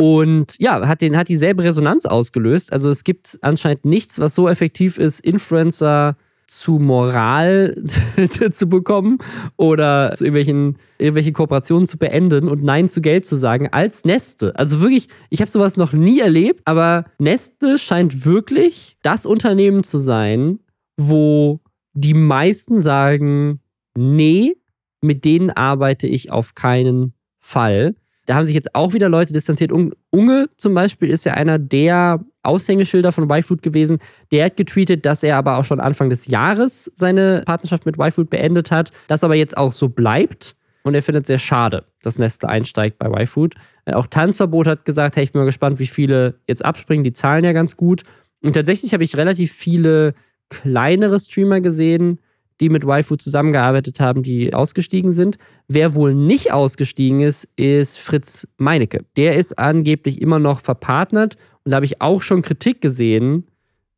Und 0.00 0.54
ja, 0.58 0.86
hat, 0.86 1.02
den, 1.02 1.16
hat 1.16 1.28
dieselbe 1.28 1.64
Resonanz 1.64 2.06
ausgelöst. 2.06 2.72
Also 2.72 2.88
es 2.88 3.02
gibt 3.02 3.38
anscheinend 3.42 3.84
nichts, 3.84 4.20
was 4.20 4.34
so 4.34 4.48
effektiv 4.48 4.96
ist, 4.96 5.20
Influencer 5.20 6.16
zu 6.48 6.78
Moral 6.78 7.76
zu 8.50 8.68
bekommen 8.68 9.18
oder 9.56 10.12
zu 10.14 10.24
irgendwelchen 10.24 10.78
irgendwelche 10.98 11.32
Kooperationen 11.32 11.86
zu 11.86 11.98
beenden 11.98 12.48
und 12.48 12.64
Nein 12.64 12.88
zu 12.88 13.00
Geld 13.00 13.24
zu 13.24 13.36
sagen 13.36 13.68
als 13.70 14.04
Neste. 14.04 14.56
Also 14.56 14.80
wirklich, 14.80 15.08
ich 15.30 15.40
habe 15.40 15.50
sowas 15.50 15.76
noch 15.76 15.92
nie 15.92 16.18
erlebt, 16.18 16.62
aber 16.64 17.04
Neste 17.18 17.78
scheint 17.78 18.24
wirklich 18.24 18.96
das 19.02 19.26
Unternehmen 19.26 19.84
zu 19.84 19.98
sein, 19.98 20.58
wo 20.96 21.60
die 21.92 22.14
meisten 22.14 22.80
sagen, 22.80 23.60
nee, 23.96 24.56
mit 25.00 25.24
denen 25.24 25.50
arbeite 25.50 26.06
ich 26.06 26.32
auf 26.32 26.54
keinen 26.54 27.14
Fall. 27.38 27.94
Da 28.26 28.34
haben 28.34 28.44
sich 28.44 28.54
jetzt 28.54 28.74
auch 28.74 28.92
wieder 28.92 29.08
Leute 29.08 29.32
distanziert. 29.32 29.72
Unge 29.72 30.46
zum 30.56 30.74
Beispiel 30.74 31.10
ist 31.10 31.24
ja 31.24 31.34
einer 31.34 31.58
der 31.58 32.24
Aushängeschilder 32.48 33.12
von 33.12 33.30
YFood 33.30 33.62
gewesen. 33.62 33.98
Der 34.32 34.46
hat 34.46 34.56
getweetet, 34.56 35.06
dass 35.06 35.22
er 35.22 35.36
aber 35.36 35.58
auch 35.58 35.64
schon 35.64 35.80
Anfang 35.80 36.10
des 36.10 36.26
Jahres 36.26 36.90
seine 36.94 37.42
Partnerschaft 37.46 37.86
mit 37.86 37.96
YFood 37.98 38.30
beendet 38.30 38.70
hat, 38.70 38.90
das 39.06 39.22
aber 39.22 39.34
jetzt 39.34 39.56
auch 39.56 39.72
so 39.72 39.88
bleibt. 39.88 40.56
Und 40.82 40.94
er 40.94 41.02
findet 41.02 41.24
es 41.24 41.28
sehr 41.28 41.38
schade, 41.38 41.84
dass 42.02 42.18
Nestle 42.18 42.48
einsteigt 42.48 42.98
bei 42.98 43.22
YFood. 43.22 43.54
Äh, 43.84 43.92
auch 43.92 44.06
Tanzverbot 44.06 44.66
hat 44.66 44.84
gesagt, 44.84 45.16
hey, 45.16 45.24
ich 45.24 45.32
bin 45.32 45.40
mal 45.40 45.46
gespannt, 45.46 45.78
wie 45.78 45.86
viele 45.86 46.36
jetzt 46.46 46.64
abspringen. 46.64 47.04
Die 47.04 47.12
zahlen 47.12 47.44
ja 47.44 47.52
ganz 47.52 47.76
gut. 47.76 48.02
Und 48.42 48.54
tatsächlich 48.54 48.94
habe 48.94 49.04
ich 49.04 49.16
relativ 49.16 49.52
viele 49.52 50.14
kleinere 50.48 51.20
Streamer 51.20 51.60
gesehen, 51.60 52.20
die 52.60 52.68
mit 52.68 52.86
Waifu 52.86 53.16
zusammengearbeitet 53.16 54.00
haben, 54.00 54.22
die 54.22 54.52
ausgestiegen 54.52 55.12
sind. 55.12 55.38
Wer 55.68 55.94
wohl 55.94 56.14
nicht 56.14 56.52
ausgestiegen 56.52 57.20
ist, 57.20 57.48
ist 57.56 57.98
Fritz 57.98 58.48
Meinecke. 58.56 59.04
Der 59.16 59.36
ist 59.36 59.58
angeblich 59.58 60.20
immer 60.20 60.38
noch 60.38 60.60
verpartnert 60.60 61.36
und 61.64 61.70
da 61.70 61.76
habe 61.76 61.86
ich 61.86 62.00
auch 62.00 62.22
schon 62.22 62.42
Kritik 62.42 62.80
gesehen, 62.80 63.46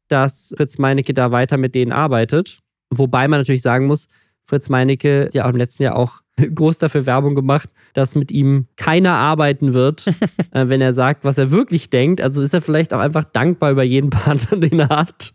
dass 0.08 0.52
Fritz 0.56 0.78
Meinecke 0.78 1.14
da 1.14 1.30
weiter 1.30 1.56
mit 1.56 1.74
denen 1.74 1.92
arbeitet. 1.92 2.58
Wobei 2.90 3.28
man 3.28 3.40
natürlich 3.40 3.62
sagen 3.62 3.86
muss, 3.86 4.08
Fritz 4.44 4.68
Meinecke 4.68 5.26
hat 5.26 5.34
ja 5.34 5.44
auch 5.44 5.50
im 5.50 5.56
letzten 5.56 5.84
Jahr 5.84 5.96
auch 5.96 6.20
groß 6.54 6.78
dafür 6.78 7.06
Werbung 7.06 7.34
gemacht, 7.34 7.68
dass 7.94 8.16
mit 8.16 8.30
ihm 8.32 8.66
keiner 8.76 9.12
arbeiten 9.12 9.74
wird, 9.74 10.06
äh, 10.52 10.68
wenn 10.68 10.80
er 10.80 10.92
sagt, 10.92 11.24
was 11.24 11.38
er 11.38 11.50
wirklich 11.50 11.90
denkt. 11.90 12.20
Also 12.20 12.42
ist 12.42 12.54
er 12.54 12.60
vielleicht 12.60 12.92
auch 12.92 13.00
einfach 13.00 13.24
dankbar 13.24 13.70
über 13.70 13.84
jeden 13.84 14.10
Partner, 14.10 14.58
den 14.68 14.80
er 14.80 14.88
hat. 14.88 15.34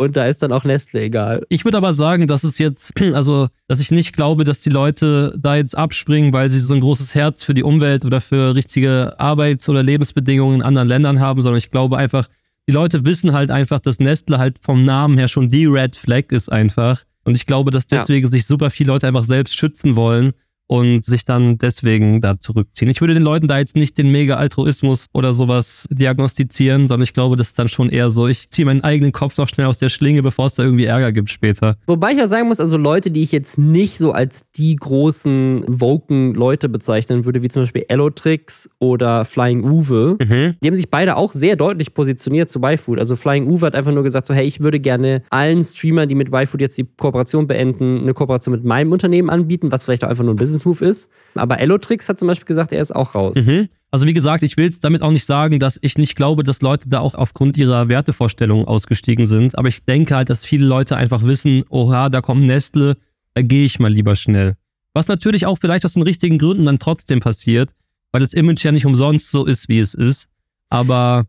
Und 0.00 0.16
da 0.16 0.26
ist 0.26 0.42
dann 0.42 0.50
auch 0.50 0.64
Nestle 0.64 1.02
egal. 1.02 1.44
Ich 1.50 1.66
würde 1.66 1.76
aber 1.76 1.92
sagen, 1.92 2.26
dass 2.26 2.42
es 2.42 2.56
jetzt, 2.56 2.98
also, 3.12 3.48
dass 3.68 3.80
ich 3.80 3.90
nicht 3.90 4.14
glaube, 4.14 4.44
dass 4.44 4.62
die 4.62 4.70
Leute 4.70 5.36
da 5.38 5.56
jetzt 5.56 5.76
abspringen, 5.76 6.32
weil 6.32 6.48
sie 6.48 6.58
so 6.58 6.72
ein 6.72 6.80
großes 6.80 7.14
Herz 7.14 7.42
für 7.42 7.52
die 7.52 7.62
Umwelt 7.62 8.06
oder 8.06 8.22
für 8.22 8.54
richtige 8.54 9.14
Arbeits- 9.18 9.68
oder 9.68 9.82
Lebensbedingungen 9.82 10.60
in 10.60 10.62
anderen 10.62 10.88
Ländern 10.88 11.20
haben, 11.20 11.42
sondern 11.42 11.58
ich 11.58 11.70
glaube 11.70 11.98
einfach, 11.98 12.28
die 12.66 12.72
Leute 12.72 13.04
wissen 13.04 13.34
halt 13.34 13.50
einfach, 13.50 13.78
dass 13.78 14.00
Nestle 14.00 14.38
halt 14.38 14.58
vom 14.62 14.86
Namen 14.86 15.18
her 15.18 15.28
schon 15.28 15.50
die 15.50 15.66
Red 15.66 15.94
Flag 15.96 16.30
ist 16.30 16.50
einfach. 16.50 17.02
Und 17.24 17.36
ich 17.36 17.44
glaube, 17.44 17.70
dass 17.70 17.86
deswegen 17.86 18.24
ja. 18.24 18.30
sich 18.30 18.46
super 18.46 18.70
viele 18.70 18.92
Leute 18.92 19.06
einfach 19.06 19.24
selbst 19.24 19.54
schützen 19.54 19.96
wollen 19.96 20.32
und 20.70 21.04
sich 21.04 21.24
dann 21.24 21.58
deswegen 21.58 22.20
da 22.20 22.38
zurückziehen. 22.38 22.88
Ich 22.88 23.00
würde 23.00 23.14
den 23.14 23.24
Leuten 23.24 23.48
da 23.48 23.58
jetzt 23.58 23.74
nicht 23.74 23.98
den 23.98 24.12
Mega-Altruismus 24.12 25.06
oder 25.12 25.32
sowas 25.32 25.88
diagnostizieren, 25.90 26.86
sondern 26.86 27.02
ich 27.02 27.12
glaube, 27.12 27.34
das 27.34 27.48
ist 27.48 27.58
dann 27.58 27.66
schon 27.66 27.88
eher 27.88 28.08
so, 28.08 28.28
ich 28.28 28.48
ziehe 28.50 28.66
meinen 28.66 28.84
eigenen 28.84 29.10
Kopf 29.10 29.36
noch 29.36 29.48
schnell 29.48 29.66
aus 29.66 29.78
der 29.78 29.88
Schlinge, 29.88 30.22
bevor 30.22 30.46
es 30.46 30.54
da 30.54 30.62
irgendwie 30.62 30.84
Ärger 30.84 31.10
gibt 31.10 31.28
später. 31.28 31.76
Wobei 31.88 32.12
ich 32.12 32.22
auch 32.22 32.28
sagen 32.28 32.46
muss, 32.46 32.60
also 32.60 32.76
Leute, 32.76 33.10
die 33.10 33.22
ich 33.22 33.32
jetzt 33.32 33.58
nicht 33.58 33.98
so 33.98 34.12
als 34.12 34.44
die 34.54 34.76
großen 34.76 35.64
woken 35.66 36.34
Leute 36.34 36.68
bezeichnen 36.68 37.24
würde, 37.24 37.42
wie 37.42 37.48
zum 37.48 37.62
Beispiel 37.62 37.86
Elotrix 37.88 38.70
oder 38.78 39.24
Flying 39.24 39.64
Uwe, 39.64 40.18
mhm. 40.20 40.54
die 40.62 40.68
haben 40.68 40.76
sich 40.76 40.88
beide 40.88 41.16
auch 41.16 41.32
sehr 41.32 41.56
deutlich 41.56 41.94
positioniert 41.94 42.48
zu 42.48 42.60
YFood. 42.62 43.00
Also 43.00 43.16
Flying 43.16 43.48
Uwe 43.48 43.66
hat 43.66 43.74
einfach 43.74 43.92
nur 43.92 44.04
gesagt 44.04 44.28
so, 44.28 44.34
hey, 44.34 44.46
ich 44.46 44.60
würde 44.60 44.78
gerne 44.78 45.24
allen 45.30 45.64
Streamern, 45.64 46.08
die 46.08 46.14
mit 46.14 46.32
YFood 46.32 46.60
jetzt 46.60 46.78
die 46.78 46.86
Kooperation 46.96 47.48
beenden, 47.48 48.02
eine 48.02 48.14
Kooperation 48.14 48.54
mit 48.54 48.64
meinem 48.64 48.92
Unternehmen 48.92 49.30
anbieten, 49.30 49.72
was 49.72 49.82
vielleicht 49.82 50.04
auch 50.04 50.08
einfach 50.08 50.22
nur 50.22 50.34
ein 50.34 50.36
Business 50.36 50.59
Business-Move 50.60 50.84
ist. 50.84 51.10
Aber 51.34 51.58
Elotrix 51.58 52.08
hat 52.08 52.18
zum 52.18 52.28
Beispiel 52.28 52.46
gesagt, 52.46 52.72
er 52.72 52.80
ist 52.80 52.94
auch 52.94 53.14
raus. 53.14 53.36
Mhm. 53.36 53.68
Also 53.90 54.06
wie 54.06 54.12
gesagt, 54.12 54.44
ich 54.44 54.56
will 54.56 54.70
damit 54.80 55.02
auch 55.02 55.10
nicht 55.10 55.24
sagen, 55.24 55.58
dass 55.58 55.78
ich 55.82 55.98
nicht 55.98 56.14
glaube, 56.14 56.44
dass 56.44 56.62
Leute 56.62 56.88
da 56.88 57.00
auch 57.00 57.14
aufgrund 57.14 57.56
ihrer 57.56 57.88
Wertevorstellungen 57.88 58.66
ausgestiegen 58.66 59.26
sind. 59.26 59.58
Aber 59.58 59.68
ich 59.68 59.84
denke 59.84 60.14
halt, 60.14 60.30
dass 60.30 60.44
viele 60.44 60.66
Leute 60.66 60.96
einfach 60.96 61.24
wissen, 61.24 61.64
oha, 61.70 62.08
da 62.08 62.20
kommt 62.20 62.42
Nestle, 62.46 62.96
da 63.34 63.42
gehe 63.42 63.64
ich 63.64 63.80
mal 63.80 63.92
lieber 63.92 64.14
schnell. 64.14 64.54
Was 64.94 65.08
natürlich 65.08 65.46
auch 65.46 65.58
vielleicht 65.58 65.84
aus 65.84 65.94
den 65.94 66.02
richtigen 66.02 66.38
Gründen 66.38 66.66
dann 66.66 66.78
trotzdem 66.78 67.20
passiert, 67.20 67.72
weil 68.12 68.20
das 68.20 68.32
Image 68.32 68.64
ja 68.64 68.72
nicht 68.72 68.86
umsonst 68.86 69.30
so 69.30 69.44
ist, 69.44 69.68
wie 69.68 69.80
es 69.80 69.94
ist. 69.94 70.28
Aber 70.68 71.26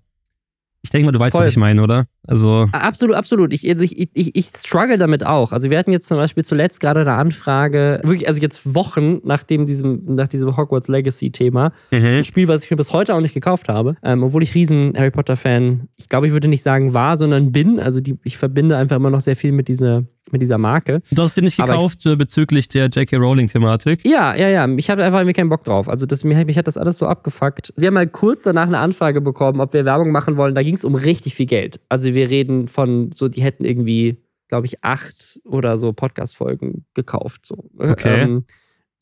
ich 0.84 0.90
denke 0.90 1.06
mal, 1.06 1.12
du 1.12 1.20
weißt, 1.20 1.34
Voll. 1.34 1.42
was 1.42 1.50
ich 1.50 1.58
meine, 1.58 1.84
oder? 1.84 2.08
Also 2.28 2.68
absolut, 2.72 3.16
absolut. 3.16 3.54
Ich, 3.54 3.70
also 3.70 3.84
ich, 3.84 4.10
ich, 4.14 4.36
ich 4.36 4.46
struggle 4.48 4.98
damit 4.98 5.26
auch. 5.26 5.52
Also 5.52 5.70
wir 5.70 5.78
hatten 5.78 5.92
jetzt 5.92 6.08
zum 6.08 6.18
Beispiel 6.18 6.44
zuletzt 6.44 6.80
gerade 6.80 7.02
eine 7.02 7.14
Anfrage, 7.14 8.00
wirklich, 8.04 8.28
also 8.28 8.42
jetzt 8.42 8.74
Wochen 8.74 9.20
nach 9.24 9.44
dem, 9.44 9.68
diesem, 9.68 10.16
nach 10.16 10.28
diesem 10.28 10.58
Hogwarts 10.58 10.88
Legacy-Thema, 10.88 11.72
mhm. 11.92 12.06
ein 12.06 12.24
Spiel, 12.24 12.48
was 12.48 12.64
ich 12.64 12.72
mir 12.72 12.78
bis 12.78 12.94
heute 12.94 13.14
auch 13.14 13.22
nicht 13.22 13.36
gekauft 13.36 13.70
habe, 13.70 13.96
ähm, 14.04 14.24
obwohl 14.24 14.42
ich 14.42 14.56
riesen 14.56 14.94
Harry 14.98 15.12
Potter-Fan, 15.12 15.88
ich 15.98 16.10
glaube, 16.10 16.28
ich 16.28 16.34
würde 16.34 16.48
nicht 16.48 16.64
sagen 16.64 16.94
war, 16.94 17.16
sondern 17.16 17.52
bin. 17.52 17.80
Also 17.80 18.02
die, 18.02 18.18
ich 18.24 18.38
verbinde 18.38 18.76
einfach 18.76 18.96
immer 18.96 19.12
noch 19.12 19.22
sehr 19.22 19.36
viel 19.36 19.52
mit 19.52 19.68
dieser 19.68 20.06
mit 20.32 20.42
dieser 20.42 20.58
Marke. 20.58 21.02
Du 21.12 21.22
hast 21.22 21.36
den 21.36 21.46
nicht 21.46 21.58
gekauft 21.58 22.00
ich, 22.06 22.12
äh, 22.12 22.16
bezüglich 22.16 22.68
der 22.68 22.88
J.K. 22.88 23.18
Rowling-Thematik? 23.18 24.06
Ja, 24.06 24.36
ja, 24.36 24.50
ja. 24.50 24.68
Ich 24.78 24.90
habe 24.90 25.04
einfach 25.04 25.20
irgendwie 25.20 25.34
keinen 25.34 25.50
Bock 25.50 25.64
drauf. 25.64 25.90
Also 25.90 26.06
das, 26.06 26.24
mich, 26.24 26.46
mich 26.46 26.58
hat 26.58 26.68
das 26.68 26.78
alles 26.78 26.98
so 26.98 27.08
abgefuckt. 27.08 27.74
Wir 27.78 27.88
haben 27.88 27.94
mal 27.96 28.08
kurz 28.08 28.44
danach 28.44 28.68
eine 28.68 28.80
Anfrage 28.80 29.22
bekommen, 29.22 29.60
ob 29.62 29.74
wir 29.74 29.86
Werbung 29.86 30.12
machen 30.12 30.38
wollen. 30.38 30.56
Da 30.56 30.64
ging 30.64 30.76
es 30.76 30.86
um 30.86 30.96
richtig 30.96 31.36
viel 31.36 31.46
Geld. 31.46 31.80
Also 31.90 32.14
wir 32.14 32.30
reden 32.30 32.68
von 32.68 33.12
so, 33.16 33.28
die 33.28 33.42
hätten 33.42 33.66
irgendwie, 33.66 34.18
glaube 34.48 34.66
ich, 34.66 34.84
acht 34.84 35.40
oder 35.46 35.78
so 35.78 35.94
Podcast-Folgen 35.94 36.86
gekauft. 36.94 37.46
So. 37.46 37.70
Okay. 37.78 38.22
Ähm, 38.22 38.46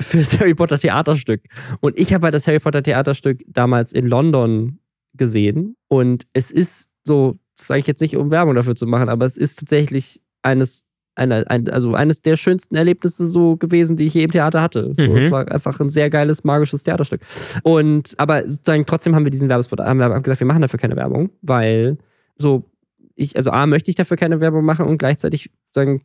für 0.02 0.18
das 0.18 0.40
Harry 0.40 0.56
Potter 0.56 0.80
Theaterstück. 0.80 1.44
Und 1.82 2.00
ich 2.00 2.14
habe 2.14 2.26
halt 2.26 2.34
das 2.34 2.48
Harry 2.48 2.60
Potter 2.60 2.84
Theaterstück 2.84 3.44
damals 3.48 3.94
in 3.94 4.08
London 4.08 4.80
gesehen. 5.14 5.76
Und 5.88 6.26
es 6.34 6.52
ist 6.52 6.90
so, 7.04 7.38
das 7.58 7.68
sage 7.68 7.82
ich 7.82 7.88
jetzt 7.88 8.02
nicht, 8.02 8.16
um 8.16 8.32
Werbung 8.32 8.56
dafür 8.56 8.76
zu 8.76 8.88
machen, 8.88 9.10
aber 9.10 9.26
es 9.26 9.38
ist 9.38 9.60
tatsächlich 9.60 10.22
eines 10.42 10.86
eine, 11.16 11.50
ein, 11.50 11.70
also 11.70 11.94
eines 11.94 12.22
der 12.22 12.36
schönsten 12.36 12.76
Erlebnisse 12.76 13.28
so 13.28 13.58
gewesen, 13.58 13.98
die 13.98 14.06
ich 14.06 14.14
je 14.14 14.24
im 14.24 14.32
Theater 14.32 14.62
hatte. 14.62 14.94
So, 14.98 15.12
mhm. 15.12 15.18
Es 15.18 15.32
war 15.32 15.52
einfach 15.52 15.80
ein 15.80 15.90
sehr 15.90 16.10
geiles, 16.10 16.44
magisches 16.44 16.84
Theaterstück. 16.84 17.22
Und 17.64 18.14
aber 18.18 18.50
sozusagen 18.50 18.86
trotzdem 18.86 19.16
haben 19.16 19.26
wir 19.26 19.32
diesen 19.32 19.50
Werbespot, 19.50 19.80
haben 19.80 20.00
wir 20.00 20.10
gesagt, 20.22 20.40
wir 20.40 20.48
machen 20.48 20.62
dafür 20.62 20.80
keine 20.80 20.96
Werbung, 20.96 21.30
weil 21.42 21.98
so 22.38 22.64
ich, 23.16 23.36
also 23.36 23.52
A, 23.52 23.66
möchte 23.66 23.92
ich 23.92 23.96
dafür 23.96 24.18
keine 24.18 24.40
Werbung 24.40 24.64
machen 24.64 24.88
und 24.88 24.98
gleichzeitig 24.98 25.52
sagen, 25.76 26.02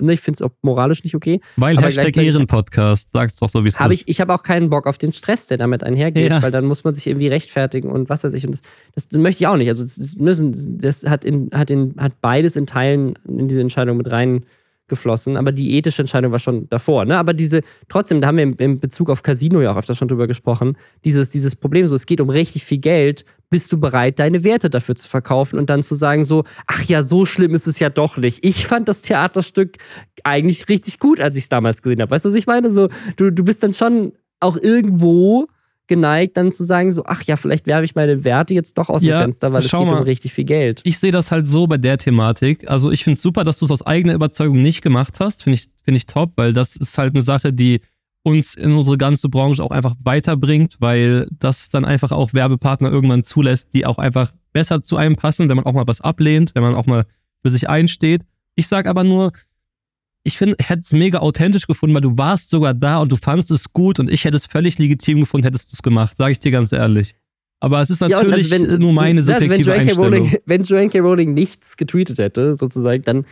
ne, 0.00 0.12
ich 0.12 0.20
finde 0.20 0.36
es 0.36 0.42
auch 0.42 0.50
moralisch 0.62 1.04
nicht 1.04 1.14
okay. 1.14 1.40
Weil 1.56 1.78
Hashtag 1.78 2.16
Ehrenpodcast, 2.16 3.12
sag's 3.12 3.36
doch 3.36 3.48
so, 3.48 3.64
wie 3.64 3.68
es 3.68 3.78
ist. 3.78 3.92
Ich, 3.92 4.08
ich 4.08 4.20
habe 4.20 4.34
auch 4.34 4.42
keinen 4.42 4.70
Bock 4.70 4.86
auf 4.86 4.98
den 4.98 5.12
Stress, 5.12 5.46
der 5.46 5.58
damit 5.58 5.82
einhergeht, 5.82 6.30
ja. 6.30 6.42
weil 6.42 6.50
dann 6.50 6.64
muss 6.64 6.84
man 6.84 6.94
sich 6.94 7.06
irgendwie 7.06 7.28
rechtfertigen 7.28 7.90
und 7.90 8.08
was 8.08 8.24
weiß 8.24 8.34
ich. 8.34 8.46
Und 8.46 8.52
das, 8.52 8.62
das, 8.94 9.08
das 9.08 9.18
möchte 9.18 9.44
ich 9.44 9.46
auch 9.46 9.56
nicht. 9.56 9.68
Also 9.68 9.84
das, 9.84 10.16
müssen, 10.16 10.78
das 10.78 11.04
hat, 11.04 11.24
in, 11.24 11.50
hat, 11.52 11.70
in, 11.70 11.94
hat 11.98 12.20
beides 12.20 12.56
in 12.56 12.66
Teilen 12.66 13.14
in 13.26 13.48
diese 13.48 13.60
Entscheidung 13.60 13.96
mit 13.96 14.10
rein 14.10 14.44
geflossen, 14.86 15.38
aber 15.38 15.50
die 15.50 15.76
ethische 15.76 16.02
Entscheidung 16.02 16.30
war 16.32 16.38
schon 16.38 16.68
davor. 16.68 17.06
Ne? 17.06 17.16
Aber 17.16 17.32
diese, 17.32 17.62
trotzdem, 17.88 18.20
da 18.20 18.28
haben 18.28 18.36
wir 18.36 18.60
in 18.60 18.80
Bezug 18.80 19.08
auf 19.08 19.22
Casino 19.22 19.62
ja 19.62 19.72
auch 19.72 19.78
öfter 19.78 19.94
schon 19.94 20.08
drüber 20.08 20.26
gesprochen, 20.26 20.76
dieses, 21.04 21.30
dieses 21.30 21.56
Problem, 21.56 21.86
so 21.86 21.94
es 21.94 22.04
geht 22.04 22.20
um 22.20 22.28
richtig 22.28 22.64
viel 22.64 22.78
Geld, 22.78 23.24
bist 23.54 23.70
du 23.70 23.78
bereit, 23.78 24.18
deine 24.18 24.42
Werte 24.42 24.68
dafür 24.68 24.96
zu 24.96 25.06
verkaufen 25.08 25.60
und 25.60 25.70
dann 25.70 25.84
zu 25.84 25.94
sagen 25.94 26.24
so, 26.24 26.42
ach 26.66 26.82
ja, 26.86 27.04
so 27.04 27.24
schlimm 27.24 27.54
ist 27.54 27.68
es 27.68 27.78
ja 27.78 27.88
doch 27.88 28.16
nicht. 28.16 28.44
Ich 28.44 28.66
fand 28.66 28.88
das 28.88 29.02
Theaterstück 29.02 29.76
eigentlich 30.24 30.68
richtig 30.68 30.98
gut, 30.98 31.20
als 31.20 31.36
ich 31.36 31.44
es 31.44 31.50
damals 31.50 31.80
gesehen 31.80 32.02
habe. 32.02 32.10
Weißt 32.10 32.24
du, 32.24 32.30
was 32.30 32.34
ich 32.34 32.48
meine? 32.48 32.68
So, 32.68 32.88
du, 33.14 33.30
du 33.30 33.44
bist 33.44 33.62
dann 33.62 33.72
schon 33.72 34.12
auch 34.40 34.56
irgendwo 34.56 35.46
geneigt, 35.86 36.36
dann 36.36 36.50
zu 36.50 36.64
sagen, 36.64 36.90
so, 36.90 37.04
ach 37.06 37.22
ja, 37.22 37.36
vielleicht 37.36 37.68
werfe 37.68 37.84
ich 37.84 37.94
meine 37.94 38.24
Werte 38.24 38.54
jetzt 38.54 38.76
doch 38.76 38.88
aus 38.88 39.04
ja, 39.04 39.18
dem 39.18 39.22
Fenster, 39.22 39.52
weil 39.52 39.60
es 39.60 39.70
geht 39.70 39.78
mal. 39.78 39.98
um 39.98 40.02
richtig 40.02 40.32
viel 40.32 40.46
Geld. 40.46 40.80
Ich 40.82 40.98
sehe 40.98 41.12
das 41.12 41.30
halt 41.30 41.46
so 41.46 41.68
bei 41.68 41.76
der 41.76 41.96
Thematik. 41.96 42.68
Also 42.68 42.90
ich 42.90 43.04
finde 43.04 43.18
es 43.18 43.22
super, 43.22 43.44
dass 43.44 43.60
du 43.60 43.66
es 43.66 43.70
aus 43.70 43.86
eigener 43.86 44.14
Überzeugung 44.14 44.62
nicht 44.62 44.82
gemacht 44.82 45.20
hast. 45.20 45.44
Finde 45.44 45.60
ich, 45.60 45.68
find 45.84 45.96
ich 45.96 46.06
top, 46.06 46.32
weil 46.34 46.52
das 46.52 46.74
ist 46.74 46.98
halt 46.98 47.14
eine 47.14 47.22
Sache, 47.22 47.52
die 47.52 47.82
uns 48.24 48.54
in 48.54 48.72
unsere 48.72 48.96
ganze 48.96 49.28
Branche 49.28 49.62
auch 49.62 49.70
einfach 49.70 49.94
weiterbringt, 50.02 50.78
weil 50.80 51.28
das 51.38 51.68
dann 51.68 51.84
einfach 51.84 52.10
auch 52.10 52.32
Werbepartner 52.32 52.90
irgendwann 52.90 53.22
zulässt, 53.22 53.74
die 53.74 53.84
auch 53.84 53.98
einfach 53.98 54.32
besser 54.54 54.82
zu 54.82 54.96
einem 54.96 55.14
passen, 55.14 55.48
wenn 55.48 55.56
man 55.56 55.66
auch 55.66 55.74
mal 55.74 55.86
was 55.86 56.00
ablehnt, 56.00 56.52
wenn 56.54 56.62
man 56.62 56.74
auch 56.74 56.86
mal 56.86 57.04
für 57.42 57.50
sich 57.50 57.68
einsteht. 57.68 58.22
Ich 58.54 58.66
sage 58.66 58.88
aber 58.88 59.04
nur, 59.04 59.32
ich 60.22 60.38
finde, 60.38 60.56
hätte 60.58 60.80
es 60.80 60.92
mega 60.92 61.18
authentisch 61.18 61.66
gefunden, 61.66 61.94
weil 61.94 62.00
du 62.00 62.16
warst 62.16 62.48
sogar 62.48 62.72
da 62.72 62.98
und 62.98 63.12
du 63.12 63.16
fandest 63.16 63.50
es 63.50 63.72
gut 63.74 64.00
und 64.00 64.10
ich 64.10 64.24
hätte 64.24 64.36
es 64.36 64.46
völlig 64.46 64.78
legitim 64.78 65.20
gefunden, 65.20 65.44
hättest 65.44 65.70
du 65.70 65.74
es 65.74 65.82
gemacht, 65.82 66.16
sage 66.16 66.32
ich 66.32 66.38
dir 66.38 66.50
ganz 66.50 66.72
ehrlich. 66.72 67.14
Aber 67.60 67.82
es 67.82 67.90
ist 67.90 68.00
natürlich 68.00 68.48
ja, 68.48 68.56
also 68.56 68.68
wenn, 68.70 68.80
nur 68.80 68.92
meine 68.94 69.22
subjektive 69.22 69.52
also 69.52 69.70
wenn 69.70 69.80
Einstellung. 69.80 70.04
Rowling, 70.04 70.38
wenn 70.46 70.62
Joanne 70.62 71.00
Rowling 71.00 71.34
nichts 71.34 71.76
getweetet 71.76 72.18
hätte, 72.18 72.54
sozusagen, 72.54 73.02
dann 73.04 73.26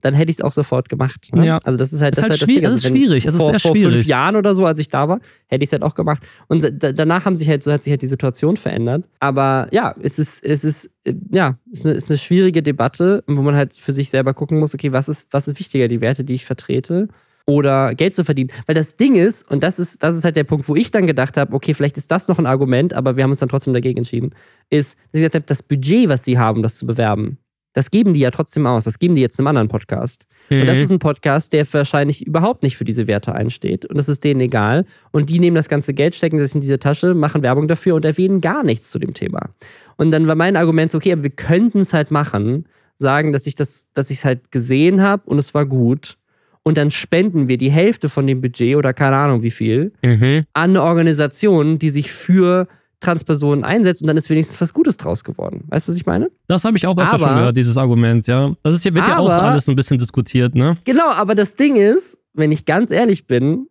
dann 0.00 0.14
hätte 0.14 0.30
ich 0.30 0.38
es 0.38 0.42
auch 0.42 0.52
sofort 0.52 0.88
gemacht. 0.88 1.28
Ne? 1.34 1.46
Ja. 1.46 1.58
Also 1.64 1.76
das 1.76 1.92
ist 1.92 2.02
halt 2.02 2.16
das, 2.16 2.24
ist 2.24 2.30
halt 2.30 2.32
das 2.34 2.40
schwierig. 2.40 2.62
Das 2.62 2.74
ist 2.74 2.86
schwierig. 2.86 3.26
Es 3.26 3.34
ist 3.34 3.38
vor, 3.38 3.50
sehr 3.50 3.58
schwierig. 3.58 3.82
Vor 3.82 3.92
fünf 3.92 4.06
Jahren 4.06 4.36
oder 4.36 4.54
so, 4.54 4.64
als 4.66 4.78
ich 4.78 4.88
da 4.88 5.08
war, 5.08 5.20
hätte 5.46 5.64
ich 5.64 5.68
es 5.68 5.72
halt 5.72 5.82
auch 5.82 5.94
gemacht. 5.94 6.22
Und 6.46 6.72
danach 6.80 7.24
haben 7.24 7.36
sich 7.36 7.48
halt 7.48 7.62
so 7.62 7.72
hat 7.72 7.82
sich 7.82 7.90
halt 7.90 8.02
die 8.02 8.06
Situation 8.08 8.56
verändert. 8.56 9.04
Aber 9.20 9.68
ja, 9.72 9.94
es 10.00 10.18
ist 10.18 10.44
es 10.44 10.64
ist 10.64 10.90
ja 11.32 11.58
es 11.72 11.80
ist 11.80 11.86
eine, 11.86 11.94
ist 11.94 12.10
eine 12.10 12.18
schwierige 12.18 12.62
Debatte, 12.62 13.24
wo 13.26 13.42
man 13.42 13.56
halt 13.56 13.74
für 13.74 13.92
sich 13.92 14.10
selber 14.10 14.34
gucken 14.34 14.58
muss. 14.58 14.74
Okay, 14.74 14.92
was 14.92 15.08
ist 15.08 15.28
was 15.30 15.48
ist 15.48 15.58
wichtiger, 15.58 15.88
die 15.88 16.00
Werte, 16.00 16.24
die 16.24 16.34
ich 16.34 16.44
vertrete? 16.44 17.08
Oder 17.46 17.94
Geld 17.94 18.14
zu 18.14 18.24
verdienen. 18.24 18.50
Weil 18.66 18.74
das 18.74 18.96
Ding 18.96 19.16
ist, 19.16 19.50
und 19.50 19.62
das 19.62 19.78
ist, 19.78 20.02
das 20.02 20.14
ist 20.14 20.22
halt 20.22 20.36
der 20.36 20.44
Punkt, 20.44 20.68
wo 20.68 20.76
ich 20.76 20.90
dann 20.90 21.06
gedacht 21.06 21.38
habe, 21.38 21.54
okay, 21.54 21.72
vielleicht 21.72 21.96
ist 21.96 22.10
das 22.10 22.28
noch 22.28 22.38
ein 22.38 22.44
Argument, 22.44 22.92
aber 22.92 23.16
wir 23.16 23.24
haben 23.24 23.30
uns 23.30 23.38
dann 23.38 23.48
trotzdem 23.48 23.72
dagegen 23.72 23.96
entschieden, 23.96 24.34
ist, 24.68 24.98
dass 24.98 25.04
ich 25.14 25.20
gesagt 25.20 25.34
habe, 25.34 25.46
das 25.46 25.62
Budget, 25.62 26.10
was 26.10 26.24
sie 26.24 26.36
haben, 26.36 26.62
das 26.62 26.76
zu 26.76 26.86
bewerben, 26.86 27.38
das 27.72 27.90
geben 27.90 28.12
die 28.12 28.20
ja 28.20 28.30
trotzdem 28.30 28.66
aus. 28.66 28.84
Das 28.84 28.98
geben 28.98 29.14
die 29.14 29.20
jetzt 29.20 29.38
einem 29.38 29.46
anderen 29.48 29.68
Podcast. 29.68 30.26
Mhm. 30.50 30.60
Und 30.60 30.66
das 30.66 30.76
mhm. 30.76 30.82
ist 30.82 30.90
ein 30.90 30.98
Podcast, 30.98 31.52
der 31.52 31.72
wahrscheinlich 31.72 32.26
überhaupt 32.26 32.62
nicht 32.62 32.76
für 32.76 32.84
diese 32.84 33.06
Werte 33.06 33.34
einsteht. 33.34 33.84
Und 33.84 33.96
das 33.98 34.08
ist 34.08 34.24
denen 34.24 34.40
egal. 34.40 34.84
Und 35.10 35.30
die 35.30 35.38
nehmen 35.38 35.54
das 35.54 35.68
ganze 35.68 35.94
Geld, 35.94 36.14
stecken 36.14 36.38
das 36.38 36.54
in 36.54 36.60
diese 36.60 36.78
Tasche, 36.78 37.14
machen 37.14 37.42
Werbung 37.42 37.68
dafür 37.68 37.94
und 37.94 38.04
erwähnen 38.04 38.40
gar 38.40 38.64
nichts 38.64 38.90
zu 38.90 38.98
dem 38.98 39.14
Thema. 39.14 39.50
Und 39.96 40.10
dann 40.10 40.26
war 40.26 40.34
mein 40.34 40.56
Argument 40.56 40.90
so, 40.90 40.98
okay, 40.98 41.12
aber 41.12 41.24
wir 41.24 41.30
könnten 41.30 41.80
es 41.80 41.92
halt 41.92 42.10
machen, 42.10 42.66
sagen, 42.98 43.32
dass 43.32 43.46
ich 43.46 43.54
das, 43.54 43.88
dass 43.94 44.10
ich 44.10 44.18
es 44.18 44.24
halt 44.24 44.50
gesehen 44.50 45.02
habe 45.02 45.22
und 45.26 45.38
es 45.38 45.54
war 45.54 45.66
gut. 45.66 46.16
Und 46.62 46.76
dann 46.76 46.90
spenden 46.90 47.48
wir 47.48 47.56
die 47.56 47.70
Hälfte 47.70 48.08
von 48.08 48.26
dem 48.26 48.40
Budget 48.40 48.76
oder 48.76 48.92
keine 48.92 49.16
Ahnung 49.16 49.42
wie 49.42 49.50
viel 49.50 49.92
mhm. 50.04 50.44
an 50.52 50.70
eine 50.70 50.82
Organisation, 50.82 51.78
die 51.78 51.90
sich 51.90 52.12
für 52.12 52.68
Transpersonen 53.00 53.64
einsetzt 53.64 54.02
und 54.02 54.08
dann 54.08 54.16
ist 54.16 54.28
wenigstens 54.28 54.60
was 54.60 54.72
Gutes 54.72 54.96
draus 54.96 55.22
geworden. 55.22 55.64
Weißt 55.68 55.86
du, 55.86 55.92
was 55.92 55.96
ich 55.96 56.06
meine? 56.06 56.30
Das 56.46 56.64
habe 56.64 56.76
ich 56.76 56.86
auch 56.86 56.96
öfter 56.96 57.18
schon 57.18 57.36
gehört, 57.36 57.56
dieses 57.56 57.76
Argument, 57.76 58.26
ja. 58.26 58.54
Das 58.62 58.74
ist, 58.74 58.84
wird 58.84 59.06
ja 59.06 59.18
auch 59.18 59.28
alles 59.28 59.68
ein 59.68 59.76
bisschen 59.76 59.98
diskutiert, 59.98 60.54
ne? 60.54 60.76
Genau, 60.84 61.08
aber 61.10 61.34
das 61.34 61.54
Ding 61.54 61.76
ist, 61.76 62.18
wenn 62.34 62.50
ich 62.50 62.64
ganz 62.64 62.90
ehrlich 62.90 63.26
bin, 63.26 63.68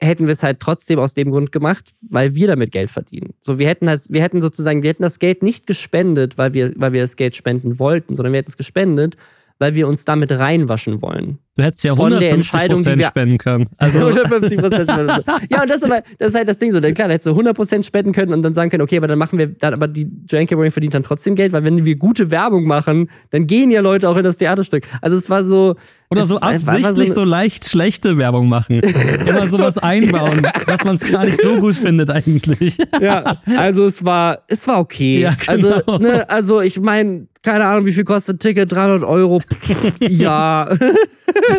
hätten 0.00 0.26
wir 0.26 0.32
es 0.32 0.42
halt 0.42 0.60
trotzdem 0.60 0.98
aus 0.98 1.14
dem 1.14 1.30
Grund 1.30 1.52
gemacht, 1.52 1.92
weil 2.08 2.34
wir 2.34 2.46
damit 2.46 2.72
Geld 2.72 2.90
verdienen. 2.90 3.34
So, 3.40 3.58
wir 3.58 3.68
hätten 3.68 3.86
das, 3.86 4.10
wir 4.10 4.22
hätten 4.22 4.40
sozusagen, 4.40 4.82
wir 4.82 4.90
hätten 4.90 5.02
das 5.02 5.18
Geld 5.18 5.42
nicht 5.42 5.66
gespendet, 5.66 6.38
weil 6.38 6.54
wir, 6.54 6.72
weil 6.76 6.92
wir 6.92 7.00
das 7.00 7.16
Geld 7.16 7.36
spenden 7.36 7.78
wollten, 7.78 8.14
sondern 8.16 8.32
wir 8.32 8.38
hätten 8.38 8.50
es 8.50 8.56
gespendet, 8.56 9.16
weil 9.58 9.74
wir 9.74 9.86
uns 9.88 10.04
damit 10.04 10.32
reinwaschen 10.32 11.00
wollen. 11.00 11.38
Du 11.56 11.62
hättest 11.62 11.84
ja 11.84 11.92
150% 11.92 13.06
spenden 13.06 13.38
können. 13.38 13.68
Also 13.78 14.00
150 14.00 14.58
spenden. 14.58 15.24
ja, 15.50 15.62
und 15.62 15.70
das 15.70 15.76
ist 15.76 15.84
aber 15.84 16.02
das 16.18 16.30
ist 16.30 16.34
halt 16.34 16.48
das 16.48 16.58
Ding 16.58 16.72
so. 16.72 16.80
Klar, 16.80 17.08
da 17.08 17.14
hättest 17.14 17.26
du 17.26 17.30
100% 17.30 17.84
spenden 17.84 18.12
können 18.12 18.32
und 18.32 18.42
dann 18.42 18.54
sagen 18.54 18.70
können, 18.70 18.82
okay, 18.82 18.96
aber 18.96 19.06
dann 19.06 19.18
machen 19.18 19.38
wir, 19.38 19.48
dann, 19.48 19.72
aber 19.74 19.86
die 19.86 20.10
Joanne. 20.28 20.48
Rowling 20.50 20.72
verdient 20.72 20.94
dann 20.94 21.04
trotzdem 21.04 21.34
Geld, 21.36 21.52
weil 21.52 21.64
wenn 21.64 21.84
wir 21.84 21.96
gute 21.96 22.30
Werbung 22.30 22.64
machen, 22.64 23.10
dann 23.30 23.46
gehen 23.46 23.70
ja 23.70 23.80
Leute 23.80 24.08
auch 24.08 24.16
in 24.16 24.24
das 24.24 24.36
Theaterstück. 24.36 24.86
Also 25.00 25.16
es 25.16 25.30
war 25.30 25.44
so. 25.44 25.76
Oder 26.18 26.26
so 26.26 26.40
absichtlich 26.40 27.08
so, 27.08 27.14
so, 27.14 27.24
leicht 27.24 27.68
schlechte 27.68 28.18
Werbung 28.18 28.48
machen. 28.48 28.80
Immer 29.26 29.48
sowas 29.48 29.78
einbauen, 29.78 30.46
was 30.66 30.84
man 30.84 30.94
es 30.94 31.10
gar 31.10 31.24
nicht 31.24 31.40
so 31.40 31.58
gut 31.58 31.74
findet 31.76 32.10
eigentlich. 32.10 32.76
ja, 33.00 33.38
also 33.56 33.86
es 33.86 34.04
war, 34.04 34.40
es 34.48 34.66
war 34.66 34.80
okay. 34.80 35.20
Ja, 35.20 35.32
also, 35.46 35.68
genau. 35.68 35.82
also, 35.86 35.98
ne, 35.98 36.30
also 36.30 36.60
ich 36.60 36.80
meine, 36.80 37.26
keine 37.44 37.66
Ahnung, 37.66 37.84
wie 37.84 37.92
viel 37.92 38.04
kostet 38.04 38.36
ein 38.36 38.38
Ticket? 38.38 38.72
300 38.72 39.02
Euro. 39.02 39.40
ja. 40.00 40.74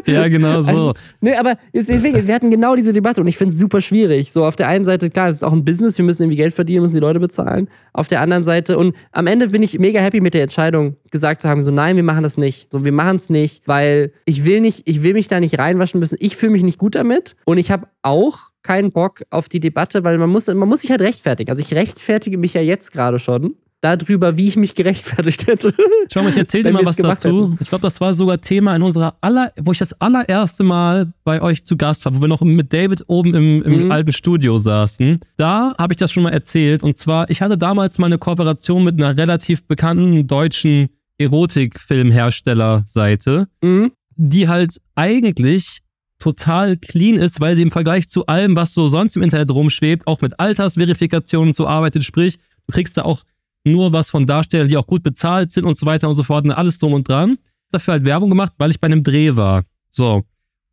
ja, 0.05 0.27
genau 0.27 0.61
so. 0.61 0.69
Also, 0.69 0.93
ne, 1.21 1.39
aber 1.39 1.57
deswegen, 1.73 2.27
wir 2.27 2.33
hatten 2.33 2.49
genau 2.49 2.75
diese 2.75 2.91
Debatte 2.91 3.21
und 3.21 3.27
ich 3.27 3.37
finde 3.37 3.53
es 3.53 3.59
super 3.59 3.81
schwierig. 3.81 4.31
So, 4.31 4.45
auf 4.45 4.55
der 4.55 4.67
einen 4.67 4.83
Seite, 4.83 5.11
klar, 5.11 5.29
es 5.29 5.37
ist 5.37 5.43
auch 5.43 5.53
ein 5.53 5.63
Business, 5.63 5.97
wir 5.97 6.05
müssen 6.05 6.23
irgendwie 6.23 6.37
Geld 6.37 6.53
verdienen, 6.53 6.81
müssen 6.81 6.95
die 6.95 7.01
Leute 7.01 7.19
bezahlen. 7.19 7.69
Auf 7.93 8.07
der 8.07 8.21
anderen 8.21 8.43
Seite, 8.43 8.77
und 8.77 8.95
am 9.11 9.27
Ende 9.27 9.49
bin 9.49 9.61
ich 9.61 9.77
mega 9.77 9.99
happy 9.99 10.21
mit 10.21 10.33
der 10.33 10.43
Entscheidung, 10.43 10.97
gesagt 11.11 11.41
zu 11.41 11.49
haben: 11.49 11.63
so, 11.63 11.71
nein, 11.71 11.95
wir 11.95 12.03
machen 12.03 12.23
das 12.23 12.37
nicht. 12.37 12.71
So, 12.71 12.83
wir 12.83 12.91
machen 12.91 13.17
es 13.17 13.29
nicht, 13.29 13.67
weil 13.67 14.11
ich 14.25 14.43
will 14.45 14.61
nicht, 14.61 14.87
ich 14.87 15.03
will 15.03 15.13
mich 15.13 15.27
da 15.27 15.39
nicht 15.39 15.59
reinwaschen 15.59 15.99
müssen. 15.99 16.17
Ich 16.19 16.35
fühle 16.35 16.51
mich 16.51 16.63
nicht 16.63 16.77
gut 16.77 16.95
damit 16.95 17.35
und 17.45 17.57
ich 17.57 17.71
habe 17.71 17.87
auch 18.01 18.39
keinen 18.63 18.91
Bock 18.91 19.23
auf 19.29 19.49
die 19.49 19.59
Debatte, 19.59 20.03
weil 20.03 20.17
man 20.17 20.29
muss, 20.29 20.47
man 20.47 20.67
muss 20.67 20.81
sich 20.81 20.91
halt 20.91 21.01
rechtfertigen. 21.01 21.49
Also 21.49 21.61
ich 21.61 21.73
rechtfertige 21.73 22.37
mich 22.37 22.53
ja 22.53 22.61
jetzt 22.61 22.91
gerade 22.91 23.19
schon 23.19 23.55
darüber, 23.81 24.35
wie 24.35 24.47
ich 24.47 24.57
mich 24.57 24.75
gerechtfertigt 24.75 25.47
hätte. 25.47 25.73
Schau 26.11 26.23
mal, 26.23 26.29
ich 26.29 26.37
erzähl 26.37 26.63
dir 26.63 26.71
mal 26.71 26.85
was 26.85 26.95
dazu. 26.95 27.51
Hätten. 27.51 27.57
Ich 27.61 27.69
glaube, 27.69 27.83
das 27.83 28.01
war 28.01 28.15
sogar 28.15 28.41
Thema 28.41 28.75
in 28.75 28.81
unserer 28.81 29.15
aller, 29.21 29.51
wo 29.61 29.71
ich 29.71 29.77
das 29.77 29.93
allererste 30.01 30.63
Mal 30.63 31.13
bei 31.23 31.41
euch 31.41 31.65
zu 31.65 31.77
Gast 31.77 32.05
war, 32.05 32.15
wo 32.15 32.21
wir 32.21 32.27
noch 32.27 32.41
mit 32.41 32.73
David 32.73 33.03
oben 33.07 33.35
im, 33.35 33.61
im 33.61 33.85
mhm. 33.85 33.91
alten 33.91 34.11
Studio 34.11 34.57
saßen. 34.57 35.19
Da 35.37 35.75
habe 35.77 35.93
ich 35.93 35.97
das 35.97 36.11
schon 36.11 36.23
mal 36.23 36.33
erzählt. 36.33 36.83
Und 36.83 36.97
zwar, 36.97 37.29
ich 37.29 37.41
hatte 37.41 37.57
damals 37.57 37.99
mal 37.99 38.07
eine 38.07 38.17
Kooperation 38.17 38.83
mit 38.83 38.99
einer 38.99 39.15
relativ 39.15 39.67
bekannten 39.67 40.25
deutschen 40.25 40.89
Erotikfilmherstellerseite, 41.17 43.47
mhm. 43.61 43.91
Die 44.15 44.47
halt 44.47 44.81
eigentlich 44.95 45.79
total 46.19 46.77
clean 46.77 47.17
ist, 47.17 47.41
weil 47.41 47.55
sie 47.55 47.61
im 47.61 47.71
Vergleich 47.71 48.07
zu 48.07 48.25
allem, 48.25 48.55
was 48.55 48.73
so 48.73 48.87
sonst 48.87 49.15
im 49.15 49.23
Internet 49.23 49.51
rumschwebt, 49.51 50.07
auch 50.07 50.21
mit 50.21 50.39
Altersverifikationen 50.39 51.53
so 51.53 51.67
arbeitet. 51.67 52.03
Sprich, 52.03 52.37
du 52.67 52.73
kriegst 52.73 52.97
da 52.97 53.03
auch 53.03 53.23
nur 53.65 53.91
was 53.91 54.09
von 54.09 54.25
Darstellern, 54.25 54.67
die 54.67 54.77
auch 54.77 54.87
gut 54.87 55.03
bezahlt 55.03 55.51
sind 55.51 55.65
und 55.65 55.77
so 55.77 55.85
weiter 55.85 56.07
und 56.07 56.15
so 56.15 56.23
fort. 56.23 56.45
Und 56.45 56.51
alles 56.51 56.77
drum 56.77 56.93
und 56.93 57.09
dran. 57.09 57.37
Dafür 57.71 57.93
halt 57.93 58.05
Werbung 58.05 58.29
gemacht, 58.29 58.53
weil 58.57 58.71
ich 58.71 58.79
bei 58.79 58.85
einem 58.85 59.03
Dreh 59.03 59.35
war. 59.35 59.63
So. 59.89 60.23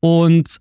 Und 0.00 0.58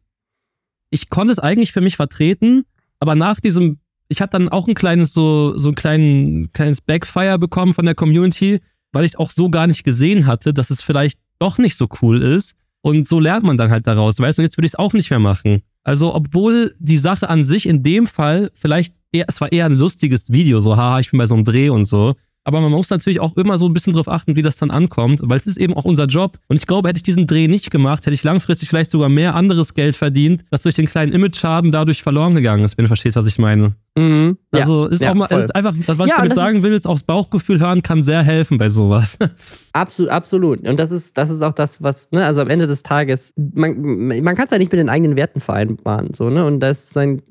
ich 0.90 1.10
konnte 1.10 1.32
es 1.32 1.40
eigentlich 1.40 1.72
für 1.72 1.82
mich 1.82 1.96
vertreten, 1.96 2.64
aber 3.00 3.16
nach 3.16 3.40
diesem, 3.40 3.80
ich 4.08 4.22
habe 4.22 4.32
dann 4.32 4.50
auch 4.50 4.68
ein 4.68 4.76
kleines, 4.76 5.14
so, 5.14 5.58
so 5.58 5.70
ein 5.70 5.76
kleinen, 5.76 6.52
kleines 6.52 6.82
Backfire 6.82 7.40
bekommen 7.40 7.74
von 7.74 7.86
der 7.86 7.96
Community, 7.96 8.62
weil 8.92 9.06
ich 9.06 9.14
es 9.14 9.16
auch 9.16 9.32
so 9.32 9.50
gar 9.50 9.68
nicht 9.68 9.84
gesehen 9.84 10.28
hatte, 10.28 10.54
dass 10.54 10.70
es 10.70 10.82
vielleicht 10.82 11.20
doch 11.40 11.58
nicht 11.58 11.76
so 11.76 11.88
cool 12.02 12.22
ist. 12.22 12.56
Und 12.82 13.08
so 13.08 13.20
lernt 13.20 13.44
man 13.44 13.58
dann 13.58 13.70
halt 13.70 13.86
daraus, 13.88 14.20
weißt 14.20 14.38
du, 14.38 14.42
und 14.42 14.46
jetzt 14.46 14.58
würde 14.58 14.66
ich 14.66 14.72
es 14.72 14.80
auch 14.80 14.94
nicht 14.94 15.10
mehr 15.10 15.20
machen. 15.20 15.62
Also, 15.84 16.14
obwohl 16.14 16.76
die 16.80 16.98
Sache 16.98 17.30
an 17.30 17.44
sich 17.44 17.68
in 17.68 17.84
dem 17.84 18.08
Fall 18.08 18.52
vielleicht 18.54 18.94
eher, 19.12 19.26
es 19.28 19.42
war 19.42 19.52
eher 19.52 19.66
ein 19.66 19.76
lustiges 19.76 20.32
Video, 20.32 20.62
so, 20.62 20.78
haha, 20.78 21.00
ich 21.00 21.12
bin 21.12 21.18
bei 21.18 21.26
so 21.26 21.36
einem 21.36 21.44
Dreh 21.44 21.70
und 21.70 21.86
so. 21.86 22.16
Aber 22.44 22.60
man 22.60 22.72
muss 22.72 22.90
natürlich 22.90 23.20
auch 23.20 23.38
immer 23.38 23.58
so 23.60 23.68
ein 23.68 23.74
bisschen 23.74 23.94
drauf 23.94 24.08
achten, 24.08 24.36
wie 24.36 24.42
das 24.42 24.58
dann 24.58 24.72
ankommt, 24.72 25.20
weil 25.24 25.38
es 25.38 25.46
ist 25.46 25.58
eben 25.58 25.76
auch 25.76 25.86
unser 25.86 26.06
Job. 26.06 26.40
Und 26.48 26.58
ich 26.58 26.66
glaube, 26.66 26.90
hätte 26.90 26.98
ich 26.98 27.04
diesen 27.04 27.28
Dreh 27.28 27.48
nicht 27.48 27.70
gemacht, 27.70 28.06
hätte 28.06 28.16
ich 28.16 28.24
langfristig 28.24 28.68
vielleicht 28.68 28.90
sogar 28.90 29.10
mehr 29.10 29.36
anderes 29.36 29.76
Geld 29.76 29.96
verdient, 29.96 30.44
das 30.50 30.62
durch 30.62 30.76
den 30.76 30.88
kleinen 30.88 31.12
Image-Schaden 31.12 31.70
dadurch 31.72 32.02
verloren 32.02 32.34
gegangen 32.34 32.64
ist, 32.64 32.78
wenn 32.78 32.86
du 32.86 32.88
verstehst, 32.88 33.16
was 33.16 33.28
ich 33.28 33.38
meine. 33.38 33.76
Mhm. 33.96 34.38
Also 34.52 34.88
ist 34.88 35.04
ja, 35.04 35.12
auch 35.12 35.16
mal, 35.16 35.28
es 35.30 35.46
ist 35.46 35.56
einfach, 35.56 35.76
was 35.86 35.98
ja, 35.98 36.06
ich 36.06 36.14
damit 36.14 36.34
sagen 36.34 36.64
will, 36.64 36.80
aufs 36.86 37.04
Bauchgefühl 37.04 37.60
hören 37.60 37.84
kann 37.84 38.02
sehr 38.02 38.24
helfen 38.24 38.58
bei 38.58 38.70
sowas. 38.70 39.20
Absolut, 39.74 40.12
absolut. 40.12 40.68
Und 40.68 40.78
das 40.78 40.92
ist, 40.92 41.18
das 41.18 41.30
ist 41.30 41.42
auch 41.42 41.54
das, 41.54 41.82
was, 41.82 42.12
ne, 42.12 42.26
also 42.26 42.42
am 42.42 42.50
Ende 42.50 42.68
des 42.68 42.84
Tages, 42.84 43.34
man, 43.38 43.80
man 44.22 44.36
kann 44.36 44.44
es 44.44 44.52
ja 44.52 44.58
nicht 44.58 44.70
mit 44.70 44.80
den 44.80 44.90
eigenen 44.90 45.16
Werten 45.16 45.40
vereinbaren, 45.40 46.14
so, 46.14 46.30
ne? 46.30 46.46
Und 46.46 46.60
das 46.60 46.90
ist 46.90 46.98
ein 46.98 47.22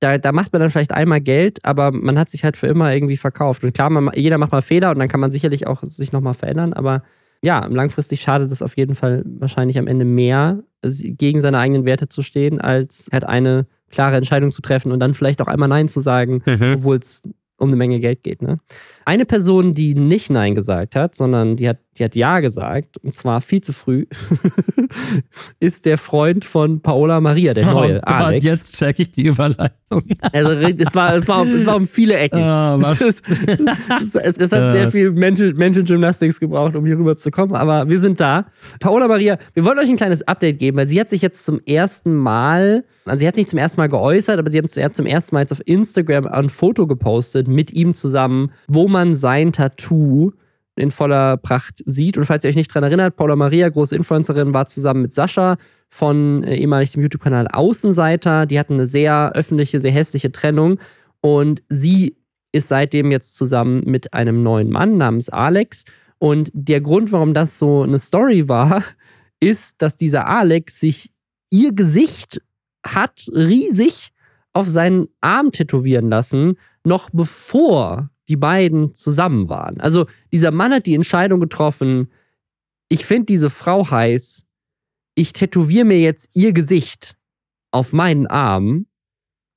da, 0.00 0.18
da 0.18 0.32
macht 0.32 0.52
man 0.52 0.60
dann 0.60 0.70
vielleicht 0.70 0.92
einmal 0.92 1.20
Geld, 1.20 1.64
aber 1.64 1.90
man 1.90 2.18
hat 2.18 2.30
sich 2.30 2.44
halt 2.44 2.56
für 2.56 2.66
immer 2.66 2.94
irgendwie 2.94 3.16
verkauft. 3.16 3.64
Und 3.64 3.72
klar, 3.72 3.90
man, 3.90 4.10
jeder 4.14 4.38
macht 4.38 4.52
mal 4.52 4.62
Fehler 4.62 4.90
und 4.90 4.98
dann 4.98 5.08
kann 5.08 5.20
man 5.20 5.30
sicherlich 5.30 5.66
auch 5.66 5.82
sich 5.82 6.12
nochmal 6.12 6.34
verändern, 6.34 6.72
aber 6.72 7.02
ja, 7.40 7.66
langfristig 7.66 8.20
schadet 8.20 8.50
es 8.50 8.62
auf 8.62 8.76
jeden 8.76 8.94
Fall 8.94 9.22
wahrscheinlich 9.24 9.78
am 9.78 9.86
Ende 9.86 10.04
mehr, 10.04 10.62
gegen 10.82 11.40
seine 11.40 11.58
eigenen 11.58 11.84
Werte 11.84 12.08
zu 12.08 12.22
stehen, 12.22 12.60
als 12.60 13.08
halt 13.12 13.24
eine 13.24 13.66
klare 13.90 14.16
Entscheidung 14.16 14.52
zu 14.52 14.62
treffen 14.62 14.92
und 14.92 15.00
dann 15.00 15.14
vielleicht 15.14 15.40
auch 15.40 15.46
einmal 15.46 15.68
Nein 15.68 15.88
zu 15.88 16.00
sagen, 16.00 16.42
mhm. 16.46 16.74
obwohl 16.76 16.96
es 16.96 17.22
um 17.56 17.68
eine 17.68 17.76
Menge 17.76 18.00
Geld 18.00 18.22
geht. 18.22 18.42
Ne? 18.42 18.60
Eine 19.08 19.24
Person, 19.24 19.72
die 19.72 19.94
nicht 19.94 20.28
Nein 20.28 20.54
gesagt 20.54 20.94
hat, 20.94 21.14
sondern 21.14 21.56
die 21.56 21.66
hat, 21.66 21.78
die 21.96 22.04
hat 22.04 22.14
Ja 22.14 22.40
gesagt, 22.40 22.98
und 22.98 23.10
zwar 23.14 23.40
viel 23.40 23.62
zu 23.62 23.72
früh, 23.72 24.04
ist 25.60 25.86
der 25.86 25.96
Freund 25.96 26.44
von 26.44 26.82
Paola 26.82 27.18
Maria, 27.22 27.54
der 27.54 27.72
neue 27.72 27.96
oh 27.96 28.00
Gott, 28.00 28.06
Alex. 28.06 28.44
Jetzt 28.44 28.78
check 28.78 28.98
ich 28.98 29.10
die 29.10 29.22
Überleitung. 29.22 30.02
Also 30.30 30.52
es 30.52 30.94
war, 30.94 31.16
es 31.16 31.26
war, 31.26 31.46
es 31.46 31.64
war 31.64 31.76
um 31.76 31.86
viele 31.86 32.18
Ecken. 32.18 32.38
Oh, 32.38 32.82
es, 32.90 33.00
es, 33.00 34.14
es, 34.14 34.36
es, 34.36 34.52
hat 34.52 34.72
sehr 34.72 34.90
viel 34.90 35.10
Mental, 35.12 35.54
Mental 35.54 35.84
Gymnastics 35.84 36.38
gebraucht, 36.38 36.76
um 36.76 36.84
hier 36.84 36.98
rüber 36.98 37.16
zu 37.16 37.30
kommen, 37.30 37.54
aber 37.54 37.88
wir 37.88 37.98
sind 37.98 38.20
da. 38.20 38.44
Paola 38.78 39.08
Maria, 39.08 39.38
wir 39.54 39.64
wollen 39.64 39.78
euch 39.78 39.88
ein 39.88 39.96
kleines 39.96 40.20
Update 40.28 40.58
geben, 40.58 40.76
weil 40.76 40.86
sie 40.86 41.00
hat 41.00 41.08
sich 41.08 41.22
jetzt 41.22 41.46
zum 41.46 41.62
ersten 41.64 42.14
Mal, 42.14 42.84
also 43.06 43.20
sie 43.20 43.26
hat 43.26 43.36
sich 43.36 43.44
nicht 43.44 43.50
zum 43.50 43.58
ersten 43.58 43.80
Mal 43.80 43.88
geäußert, 43.88 44.38
aber 44.38 44.50
sie 44.50 44.60
hat 44.60 44.94
zum 44.94 45.06
ersten 45.06 45.34
Mal 45.34 45.40
jetzt 45.40 45.52
auf 45.52 45.62
Instagram 45.64 46.26
ein 46.26 46.50
Foto 46.50 46.86
gepostet 46.86 47.48
mit 47.48 47.72
ihm 47.72 47.94
zusammen, 47.94 48.52
wo 48.66 48.86
man 48.86 48.97
man 48.98 49.14
sein 49.14 49.52
Tattoo 49.52 50.32
in 50.76 50.90
voller 50.90 51.36
Pracht 51.36 51.82
sieht. 51.84 52.16
Und 52.16 52.24
falls 52.24 52.44
ihr 52.44 52.50
euch 52.50 52.56
nicht 52.56 52.72
dran 52.72 52.84
erinnert, 52.84 53.16
Paula 53.16 53.36
Maria, 53.36 53.68
große 53.68 53.94
Influencerin, 53.94 54.54
war 54.54 54.66
zusammen 54.66 55.02
mit 55.02 55.12
Sascha 55.12 55.56
von 55.88 56.42
äh, 56.44 56.56
ehemalig 56.56 56.92
dem 56.92 57.02
YouTube-Kanal 57.02 57.48
Außenseiter. 57.48 58.46
Die 58.46 58.58
hatten 58.58 58.74
eine 58.74 58.86
sehr 58.86 59.32
öffentliche, 59.34 59.80
sehr 59.80 59.92
hässliche 59.92 60.32
Trennung. 60.32 60.78
Und 61.20 61.62
sie 61.68 62.16
ist 62.52 62.68
seitdem 62.68 63.10
jetzt 63.10 63.36
zusammen 63.36 63.82
mit 63.84 64.14
einem 64.14 64.42
neuen 64.42 64.70
Mann 64.70 64.96
namens 64.96 65.28
Alex. 65.28 65.84
Und 66.18 66.50
der 66.52 66.80
Grund, 66.80 67.12
warum 67.12 67.34
das 67.34 67.58
so 67.58 67.82
eine 67.82 67.98
Story 67.98 68.48
war, 68.48 68.82
ist, 69.40 69.80
dass 69.82 69.96
dieser 69.96 70.26
Alex 70.26 70.80
sich 70.80 71.12
ihr 71.50 71.72
Gesicht 71.72 72.40
hat 72.84 73.26
riesig 73.32 74.10
auf 74.52 74.66
seinen 74.66 75.06
Arm 75.20 75.52
tätowieren 75.52 76.08
lassen, 76.08 76.56
noch 76.84 77.10
bevor 77.12 78.10
die 78.28 78.36
beiden 78.36 78.94
zusammen 78.94 79.48
waren. 79.48 79.80
Also 79.80 80.06
dieser 80.32 80.50
Mann 80.50 80.72
hat 80.72 80.86
die 80.86 80.94
Entscheidung 80.94 81.40
getroffen, 81.40 82.10
ich 82.88 83.04
finde 83.04 83.26
diese 83.26 83.50
Frau 83.50 83.90
heiß, 83.90 84.44
ich 85.14 85.32
tätowiere 85.32 85.84
mir 85.84 86.00
jetzt 86.00 86.36
ihr 86.36 86.52
Gesicht 86.52 87.16
auf 87.70 87.92
meinen 87.92 88.26
Arm 88.26 88.86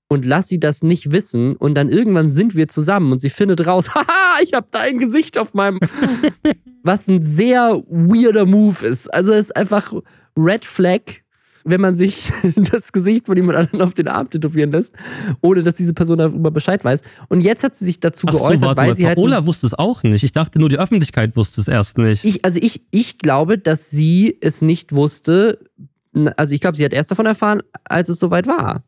und 0.10 0.26
lass 0.26 0.50
sie 0.50 0.60
das 0.60 0.84
nicht 0.84 1.12
wissen 1.12 1.56
und 1.56 1.76
dann 1.76 1.88
irgendwann 1.88 2.28
sind 2.28 2.56
wir 2.56 2.68
zusammen 2.68 3.12
und 3.14 3.20
sie 3.20 3.30
findet 3.30 3.66
raus, 3.66 3.90
haha, 3.96 4.42
ich 4.44 4.54
habe 4.54 4.68
dein 4.72 4.98
Gesicht 4.98 5.38
auf 5.38 5.54
meinem 5.54 5.80
was 6.84 7.08
ein 7.08 7.22
sehr 7.22 7.82
weirder 7.88 8.46
Move 8.46 8.86
ist. 8.86 9.14
Also 9.14 9.32
es 9.32 9.46
ist 9.46 9.56
einfach 9.56 9.94
Red 10.36 10.66
Flag 10.66 11.02
wenn 11.64 11.82
man 11.82 11.96
sich 11.96 12.32
das 12.56 12.92
Gesicht 12.92 13.26
von 13.28 13.38
jemand 13.38 13.58
anderem 13.58 13.82
auf 13.82 13.94
den 13.94 14.08
Arm 14.08 14.30
tätowieren 14.30 14.72
lässt, 14.72 14.94
ohne 15.42 15.64
dass 15.64 15.76
diese 15.76 15.94
Person 15.94 16.18
darüber 16.18 16.52
Bescheid 16.52 16.84
weiß. 16.84 17.02
Und 17.30 17.42
jetzt 17.42 17.64
hat 17.64 17.76
sie 17.76 17.86
sich 17.86 18.00
dazu 18.00 18.28
Ach 18.28 18.34
geäußert, 18.34 18.60
so, 18.60 18.66
warte, 18.68 18.82
weil 18.82 18.96
sie 18.96 19.08
halt. 19.08 19.18
Paola 19.18 19.46
wusste 19.46 19.68
es 19.68 19.74
auch 19.74 20.04
nicht. 20.04 20.24
Ich 20.24 20.32
dachte 20.32 20.60
nur, 20.60 20.70
die 20.70 20.78
Öffentlichkeit 20.78 21.36
wusste 21.36 21.62
es 21.62 21.68
erst 21.68 21.98
nicht. 21.98 22.24
Ich, 22.24 22.44
also 22.46 22.60
ich, 22.62 22.82
ich 22.92 23.18
glaube, 23.18 23.58
dass 23.58 23.90
sie 23.90 24.38
es 24.42 24.62
nicht 24.62 24.94
wusste. 24.94 25.60
Also 26.36 26.54
ich 26.54 26.62
glaube, 26.62 26.78
sie 26.78 26.86
hat 26.86 26.94
erst 26.94 27.12
davon 27.12 27.26
erfahren, 27.26 27.62
als 27.86 28.10
es 28.10 28.20
soweit 28.20 28.48
war. 28.48 28.84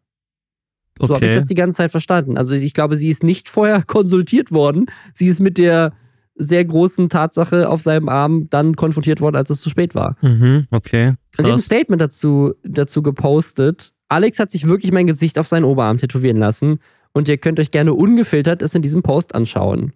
Okay. 1.00 1.08
So 1.08 1.16
habe 1.16 1.26
ich 1.26 1.32
das 1.32 1.48
die 1.48 1.56
ganze 1.56 1.78
Zeit 1.78 1.92
verstanden. 1.92 2.38
Also 2.38 2.54
ich 2.54 2.74
glaube, 2.74 2.96
sie 2.96 3.10
ist 3.10 3.24
nicht 3.24 3.50
vorher 3.50 3.84
konsultiert 3.88 4.52
worden. 4.52 4.88
Sie 5.14 5.28
ist 5.28 5.40
mit 5.40 5.58
der 5.58 5.94
sehr 6.36 6.66
großen 6.66 7.10
Tatsache 7.10 7.70
auf 7.70 7.82
seinem 7.82 8.10
Arm 8.10 8.48
dann 8.50 8.76
konfrontiert 8.76 9.22
worden, 9.22 9.36
als 9.36 9.50
es 9.50 9.62
zu 9.62 9.70
spät 9.70 9.96
war. 9.96 10.18
Mhm, 10.22 10.66
okay. 10.72 11.14
Krass. 11.32 11.46
Sie 11.46 11.52
hat 11.52 11.60
ein 11.60 11.60
Statement 11.60 12.02
dazu, 12.02 12.54
dazu 12.64 13.04
gepostet. 13.04 13.94
Alex 14.10 14.40
hat 14.40 14.52
sich 14.52 14.68
wirklich 14.68 14.92
mein 14.92 15.08
Gesicht 15.08 15.40
auf 15.40 15.48
seinen 15.48 15.64
Oberarm 15.64 15.98
tätowieren 15.98 16.38
lassen 16.38 16.80
und 17.14 17.28
ihr 17.28 17.38
könnt 17.38 17.60
euch 17.60 17.72
gerne 17.72 17.94
ungefiltert 17.94 18.62
es 18.62 18.76
in 18.76 18.82
diesem 18.82 19.04
Post 19.04 19.36
anschauen. 19.36 19.94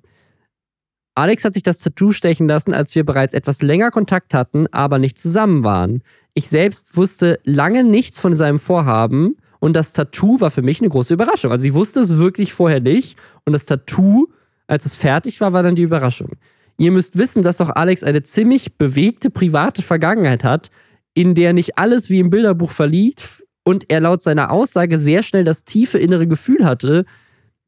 Alex 1.16 1.44
hat 1.44 1.54
sich 1.54 1.64
das 1.64 1.80
Tattoo 1.80 2.12
stechen 2.12 2.48
lassen, 2.48 2.76
als 2.76 2.94
wir 2.94 3.04
bereits 3.04 3.34
etwas 3.34 3.64
länger 3.64 3.90
Kontakt 3.90 4.36
hatten, 4.36 4.68
aber 4.68 5.00
nicht 5.00 5.18
zusammen 5.18 5.64
waren. 5.64 6.04
Ich 6.36 6.48
selbst 6.48 6.96
wusste 6.96 7.40
lange 7.44 7.84
nichts 7.84 8.20
von 8.20 8.36
seinem 8.36 8.60
Vorhaben 8.60 9.36
und 9.60 9.76
das 9.76 9.94
Tattoo 9.94 10.40
war 10.40 10.52
für 10.52 10.62
mich 10.62 10.80
eine 10.80 10.90
große 10.90 11.16
Überraschung. 11.16 11.52
Also 11.52 11.66
ich 11.66 11.74
wusste 11.74 12.02
es 12.02 12.20
wirklich 12.20 12.54
vorher 12.54 12.82
nicht 12.82 13.18
und 13.46 13.54
das 13.54 13.66
Tattoo 13.66 14.28
als 14.68 14.86
es 14.86 14.96
fertig 14.96 15.42
war, 15.42 15.54
war 15.54 15.64
dann 15.64 15.76
die 15.76 15.84
Überraschung. 15.84 16.34
Ihr 16.78 16.92
müsst 16.92 17.18
wissen, 17.18 17.42
dass 17.42 17.58
doch 17.58 17.72
Alex 17.72 18.04
eine 18.04 18.24
ziemlich 18.24 18.78
bewegte 18.78 19.30
private 19.30 19.82
Vergangenheit 19.82 20.44
hat, 20.44 20.70
in 21.14 21.34
der 21.34 21.54
nicht 21.54 21.80
alles 21.80 22.10
wie 22.10 22.20
im 22.20 22.30
Bilderbuch 22.30 22.70
verlief 22.70 23.44
und 23.64 23.86
er 23.90 24.02
laut 24.02 24.22
seiner 24.22 24.52
Aussage 24.52 25.00
sehr 25.00 25.24
schnell 25.24 25.44
das 25.44 25.64
tiefe 25.64 25.98
innere 25.98 26.28
Gefühl 26.28 26.64
hatte, 26.64 27.06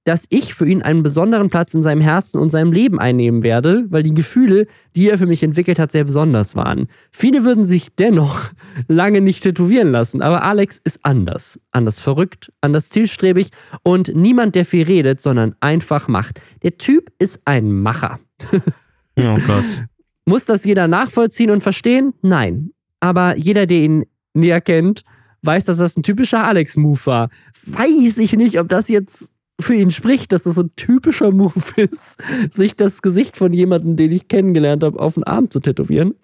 dass 0.09 0.25
ich 0.29 0.55
für 0.55 0.67
ihn 0.67 0.81
einen 0.81 1.03
besonderen 1.03 1.51
Platz 1.51 1.75
in 1.75 1.83
seinem 1.83 2.01
Herzen 2.01 2.39
und 2.39 2.49
seinem 2.49 2.71
Leben 2.71 2.97
einnehmen 2.99 3.43
werde, 3.43 3.85
weil 3.89 4.01
die 4.01 4.15
Gefühle, 4.15 4.65
die 4.95 5.07
er 5.07 5.19
für 5.19 5.27
mich 5.27 5.43
entwickelt 5.43 5.77
hat, 5.77 5.91
sehr 5.91 6.03
besonders 6.03 6.55
waren. 6.55 6.87
Viele 7.11 7.43
würden 7.43 7.63
sich 7.63 7.95
dennoch 7.95 8.49
lange 8.87 9.21
nicht 9.21 9.43
tätowieren 9.43 9.91
lassen, 9.91 10.23
aber 10.23 10.41
Alex 10.41 10.81
ist 10.83 11.01
anders. 11.03 11.59
Anders 11.69 11.99
verrückt, 12.01 12.51
anders 12.59 12.89
zielstrebig 12.89 13.49
und 13.83 14.15
niemand, 14.15 14.55
der 14.55 14.65
viel 14.65 14.83
redet, 14.83 15.21
sondern 15.21 15.55
einfach 15.59 16.07
macht. 16.07 16.41
Der 16.63 16.79
Typ 16.79 17.11
ist 17.19 17.43
ein 17.45 17.71
Macher. 17.71 18.19
oh 18.51 19.37
Gott. 19.45 19.83
Muss 20.25 20.45
das 20.45 20.65
jeder 20.65 20.87
nachvollziehen 20.87 21.51
und 21.51 21.61
verstehen? 21.61 22.15
Nein. 22.23 22.71
Aber 22.99 23.37
jeder, 23.37 23.67
der 23.67 23.77
ihn 23.77 24.05
näher 24.33 24.59
kennt, 24.59 25.03
weiß, 25.43 25.65
dass 25.65 25.77
das 25.77 25.95
ein 25.95 26.01
typischer 26.01 26.47
Alex-Move 26.47 27.05
war. 27.05 27.29
Weiß 27.67 28.17
ich 28.17 28.35
nicht, 28.35 28.59
ob 28.59 28.69
das 28.69 28.89
jetzt 28.89 29.31
für 29.59 29.75
ihn 29.75 29.91
spricht, 29.91 30.31
dass 30.31 30.43
das 30.43 30.55
so 30.55 30.63
ein 30.63 30.71
typischer 30.75 31.31
Move 31.31 31.53
ist, 31.75 32.21
sich 32.51 32.75
das 32.75 33.01
Gesicht 33.01 33.37
von 33.37 33.53
jemandem, 33.53 33.95
den 33.95 34.11
ich 34.11 34.27
kennengelernt 34.27 34.83
habe, 34.83 34.99
auf 34.99 35.15
den 35.15 35.23
Arm 35.23 35.49
zu 35.49 35.59
tätowieren. 35.59 36.15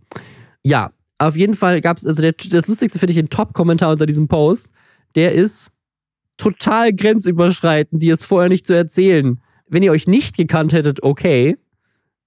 Ja, 0.63 0.91
auf 1.17 1.37
jeden 1.37 1.53
Fall 1.53 1.81
gab 1.81 1.97
es, 1.97 2.05
also 2.05 2.21
der, 2.21 2.33
das 2.33 2.67
Lustigste 2.67 2.99
finde 2.99 3.11
ich 3.11 3.17
den 3.17 3.29
Top-Kommentar 3.29 3.91
unter 3.91 4.05
diesem 4.05 4.27
Post. 4.27 4.69
Der 5.15 5.33
ist 5.33 5.71
total 6.37 6.93
grenzüberschreitend, 6.93 8.01
die 8.01 8.09
es 8.09 8.25
vorher 8.25 8.49
nicht 8.49 8.67
zu 8.67 8.73
erzählen. 8.73 9.39
Wenn 9.67 9.83
ihr 9.83 9.91
euch 9.91 10.07
nicht 10.07 10.35
gekannt 10.35 10.73
hättet, 10.73 11.03
okay. 11.03 11.57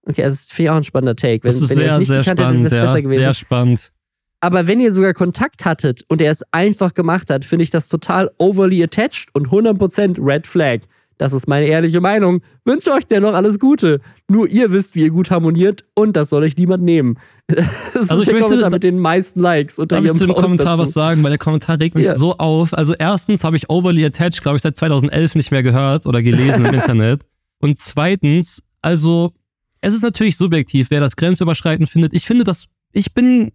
Okay, 0.06 0.22
also 0.22 0.36
das 0.36 0.52
finde 0.52 0.62
ich 0.62 0.70
auch 0.70 0.76
ein 0.76 0.84
spannender 0.84 1.16
Take. 1.16 1.44
Wenn, 1.44 1.52
das 1.52 1.62
ist 1.62 1.70
wenn 1.70 1.76
sehr, 1.76 2.04
sehr 2.04 2.22
spannend, 2.22 2.60
hättet, 2.60 2.72
ja, 2.72 2.84
besser 2.84 3.02
gewesen. 3.02 3.20
sehr 3.20 3.34
spannend. 3.34 3.92
Aber 4.40 4.66
wenn 4.66 4.80
ihr 4.80 4.92
sogar 4.92 5.14
Kontakt 5.14 5.64
hattet 5.64 6.04
und 6.08 6.22
er 6.22 6.30
es 6.30 6.42
einfach 6.52 6.94
gemacht 6.94 7.28
hat, 7.28 7.44
finde 7.44 7.64
ich 7.64 7.70
das 7.70 7.88
total 7.88 8.30
overly 8.38 8.82
attached 8.82 9.28
und 9.34 9.48
100% 9.48 10.16
Red 10.24 10.46
Flag. 10.46 10.80
Das 11.18 11.32
ist 11.32 11.48
meine 11.48 11.66
ehrliche 11.66 12.00
Meinung. 12.00 12.42
Wünsche 12.64 12.92
euch 12.92 13.04
dennoch 13.04 13.34
alles 13.34 13.58
Gute. 13.58 14.00
Nur 14.28 14.48
ihr 14.48 14.70
wisst, 14.70 14.94
wie 14.94 15.02
ihr 15.02 15.10
gut 15.10 15.30
harmoniert 15.30 15.84
und 15.94 16.16
das 16.16 16.30
soll 16.30 16.44
euch 16.44 16.56
niemand 16.56 16.82
nehmen. 16.84 17.18
Das 17.94 18.10
also 18.10 18.22
ist 18.22 18.28
ich 18.28 18.34
der 18.34 18.48
möchte, 18.48 18.70
mit 18.70 18.84
den 18.84 18.98
meisten 18.98 19.40
Likes 19.40 19.78
unter 19.78 19.96
darf 19.96 20.04
ihrem 20.04 20.14
ich 20.14 20.20
zu 20.20 20.26
dem 20.26 20.36
Kommentar 20.36 20.76
dazu. 20.76 20.82
was 20.82 20.92
sagen, 20.92 21.22
weil 21.22 21.30
der 21.30 21.38
Kommentar 21.38 21.80
regt 21.80 21.96
mich 21.96 22.04
ja. 22.06 22.14
so 22.14 22.36
auf. 22.36 22.74
Also 22.74 22.94
erstens 22.94 23.42
habe 23.42 23.56
ich 23.56 23.70
Overly 23.70 24.04
Attached, 24.04 24.42
glaube 24.42 24.56
ich, 24.56 24.62
seit 24.62 24.76
2011 24.76 25.34
nicht 25.34 25.50
mehr 25.50 25.62
gehört 25.62 26.06
oder 26.06 26.22
gelesen 26.22 26.66
im 26.66 26.74
Internet. 26.74 27.22
Und 27.60 27.80
zweitens, 27.80 28.62
also 28.82 29.32
es 29.80 29.94
ist 29.94 30.02
natürlich 30.02 30.36
subjektiv, 30.36 30.90
wer 30.90 31.00
das 31.00 31.16
grenzüberschreitend 31.16 31.88
findet. 31.88 32.12
Ich 32.12 32.26
finde 32.26 32.44
das, 32.44 32.66
ich 32.92 33.14
bin, 33.14 33.52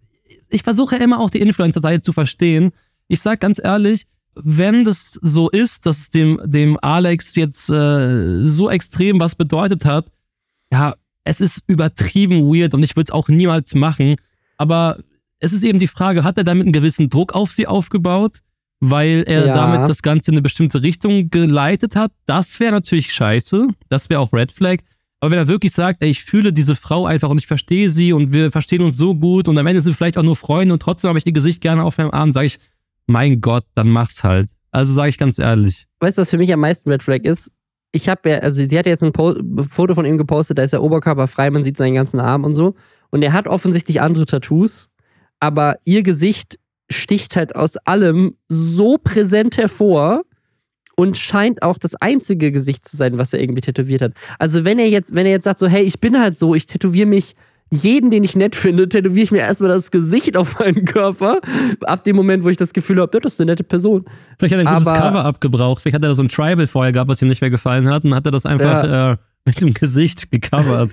ich 0.50 0.62
versuche 0.62 0.96
immer 0.96 1.20
auch 1.20 1.30
die 1.30 1.40
Influencer-Seite 1.40 2.00
zu 2.00 2.12
verstehen. 2.12 2.72
Ich 3.08 3.20
sage 3.20 3.38
ganz 3.38 3.60
ehrlich, 3.62 4.06
wenn 4.36 4.84
das 4.84 5.18
so 5.22 5.50
ist, 5.50 5.86
dass 5.86 6.10
dem, 6.10 6.40
dem 6.44 6.78
Alex 6.82 7.36
jetzt 7.36 7.70
äh, 7.70 8.46
so 8.48 8.70
extrem 8.70 9.20
was 9.20 9.34
bedeutet 9.34 9.84
hat, 9.84 10.06
ja, 10.72 10.94
es 11.24 11.40
ist 11.40 11.64
übertrieben 11.66 12.42
weird 12.42 12.74
und 12.74 12.82
ich 12.82 12.96
würde 12.96 13.08
es 13.08 13.14
auch 13.14 13.28
niemals 13.28 13.74
machen. 13.74 14.16
Aber 14.56 14.98
es 15.38 15.52
ist 15.52 15.64
eben 15.64 15.78
die 15.78 15.86
Frage, 15.86 16.24
hat 16.24 16.38
er 16.38 16.44
damit 16.44 16.64
einen 16.64 16.72
gewissen 16.72 17.10
Druck 17.10 17.34
auf 17.34 17.50
sie 17.50 17.66
aufgebaut, 17.66 18.40
weil 18.80 19.24
er 19.26 19.46
ja. 19.46 19.54
damit 19.54 19.88
das 19.88 20.02
Ganze 20.02 20.30
in 20.30 20.34
eine 20.34 20.42
bestimmte 20.42 20.82
Richtung 20.82 21.30
geleitet 21.30 21.96
hat? 21.96 22.12
Das 22.26 22.60
wäre 22.60 22.72
natürlich 22.72 23.12
scheiße. 23.12 23.68
Das 23.88 24.10
wäre 24.10 24.20
auch 24.20 24.32
Red 24.32 24.52
Flag. 24.52 24.78
Aber 25.20 25.30
wenn 25.30 25.38
er 25.38 25.48
wirklich 25.48 25.72
sagt, 25.72 26.02
ey, 26.02 26.10
ich 26.10 26.22
fühle 26.22 26.52
diese 26.52 26.74
Frau 26.74 27.06
einfach 27.06 27.30
und 27.30 27.38
ich 27.38 27.46
verstehe 27.46 27.88
sie 27.88 28.12
und 28.12 28.34
wir 28.34 28.50
verstehen 28.50 28.82
uns 28.82 28.98
so 28.98 29.14
gut 29.14 29.48
und 29.48 29.56
am 29.56 29.66
Ende 29.66 29.80
sind 29.80 29.92
wir 29.92 29.96
vielleicht 29.96 30.18
auch 30.18 30.22
nur 30.22 30.36
Freunde 30.36 30.74
und 30.74 30.82
trotzdem 30.82 31.08
habe 31.08 31.18
ich 31.18 31.24
ihr 31.24 31.32
Gesicht 31.32 31.62
gerne 31.62 31.82
auf 31.82 31.96
meinem 31.96 32.10
Arm, 32.10 32.30
sage 32.30 32.46
ich, 32.46 32.58
mein 33.06 33.40
Gott, 33.40 33.64
dann 33.74 33.88
mach's 33.88 34.24
halt. 34.24 34.48
Also 34.70 34.92
sage 34.92 35.08
ich 35.08 35.18
ganz 35.18 35.38
ehrlich. 35.38 35.86
Weißt 36.00 36.18
du, 36.18 36.22
was 36.22 36.30
für 36.30 36.38
mich 36.38 36.52
am 36.52 36.60
meisten 36.60 36.90
Red 36.90 37.02
Flag 37.02 37.24
ist? 37.24 37.50
Ich 37.92 38.08
habe 38.08 38.28
ja, 38.28 38.38
also 38.38 38.64
sie 38.64 38.78
hat 38.78 38.86
jetzt 38.86 39.04
ein 39.04 39.12
po 39.12 39.36
Foto 39.70 39.94
von 39.94 40.04
ihm 40.04 40.18
gepostet, 40.18 40.58
da 40.58 40.62
ist 40.64 40.72
der 40.72 40.82
Oberkörper 40.82 41.28
frei, 41.28 41.50
man 41.50 41.62
sieht 41.62 41.76
seinen 41.76 41.94
ganzen 41.94 42.18
Arm 42.18 42.44
und 42.44 42.54
so. 42.54 42.74
Und 43.10 43.22
er 43.22 43.32
hat 43.32 43.46
offensichtlich 43.46 44.00
andere 44.00 44.26
Tattoos, 44.26 44.88
aber 45.38 45.76
ihr 45.84 46.02
Gesicht 46.02 46.58
sticht 46.90 47.36
halt 47.36 47.54
aus 47.54 47.76
allem 47.76 48.36
so 48.48 48.98
präsent 48.98 49.56
hervor 49.56 50.24
und 50.96 51.16
scheint 51.16 51.62
auch 51.62 51.78
das 51.78 51.94
einzige 51.96 52.52
Gesicht 52.52 52.86
zu 52.86 52.96
sein, 52.96 53.18
was 53.18 53.32
er 53.32 53.40
irgendwie 53.40 53.60
tätowiert 53.60 54.02
hat. 54.02 54.12
Also 54.38 54.64
wenn 54.64 54.78
er 54.78 54.88
jetzt, 54.88 55.14
wenn 55.14 55.26
er 55.26 55.32
jetzt 55.32 55.44
sagt 55.44 55.58
so, 55.58 55.66
hey, 55.66 55.84
ich 55.84 56.00
bin 56.00 56.20
halt 56.20 56.36
so, 56.36 56.54
ich 56.54 56.66
tätowiere 56.66 57.06
mich 57.06 57.34
jeden, 57.70 58.10
den 58.10 58.24
ich 58.24 58.36
nett 58.36 58.54
finde, 58.54 58.88
tätowiere 58.88 59.24
ich 59.24 59.32
mir 59.32 59.38
erstmal 59.38 59.70
das 59.70 59.90
Gesicht 59.90 60.36
auf 60.36 60.58
meinen 60.58 60.84
Körper. 60.84 61.40
Ab 61.82 62.04
dem 62.04 62.16
Moment, 62.16 62.44
wo 62.44 62.48
ich 62.48 62.56
das 62.56 62.72
Gefühl 62.72 63.00
habe, 63.00 63.10
ja, 63.14 63.20
das 63.20 63.34
ist 63.34 63.40
eine 63.40 63.52
nette 63.52 63.64
Person. 63.64 64.04
Vielleicht 64.38 64.54
hat 64.54 64.64
er 64.64 64.70
ein 64.70 64.78
gutes 64.78 64.92
Cover 64.92 65.24
abgebraucht. 65.24 65.82
Vielleicht 65.82 65.96
hat 65.96 66.02
er 66.02 66.08
da 66.08 66.14
so 66.14 66.22
ein 66.22 66.28
Tribal 66.28 66.66
vorher 66.66 66.92
gehabt, 66.92 67.08
was 67.08 67.20
ihm 67.22 67.28
nicht 67.28 67.40
mehr 67.40 67.50
gefallen 67.50 67.88
hat. 67.88 68.04
Und 68.04 68.14
hat 68.14 68.26
er 68.26 68.32
das 68.32 68.46
einfach 68.46 68.84
ja. 68.84 69.12
äh, 69.12 69.16
mit 69.44 69.60
dem 69.60 69.74
Gesicht 69.74 70.30
gecovert. 70.30 70.92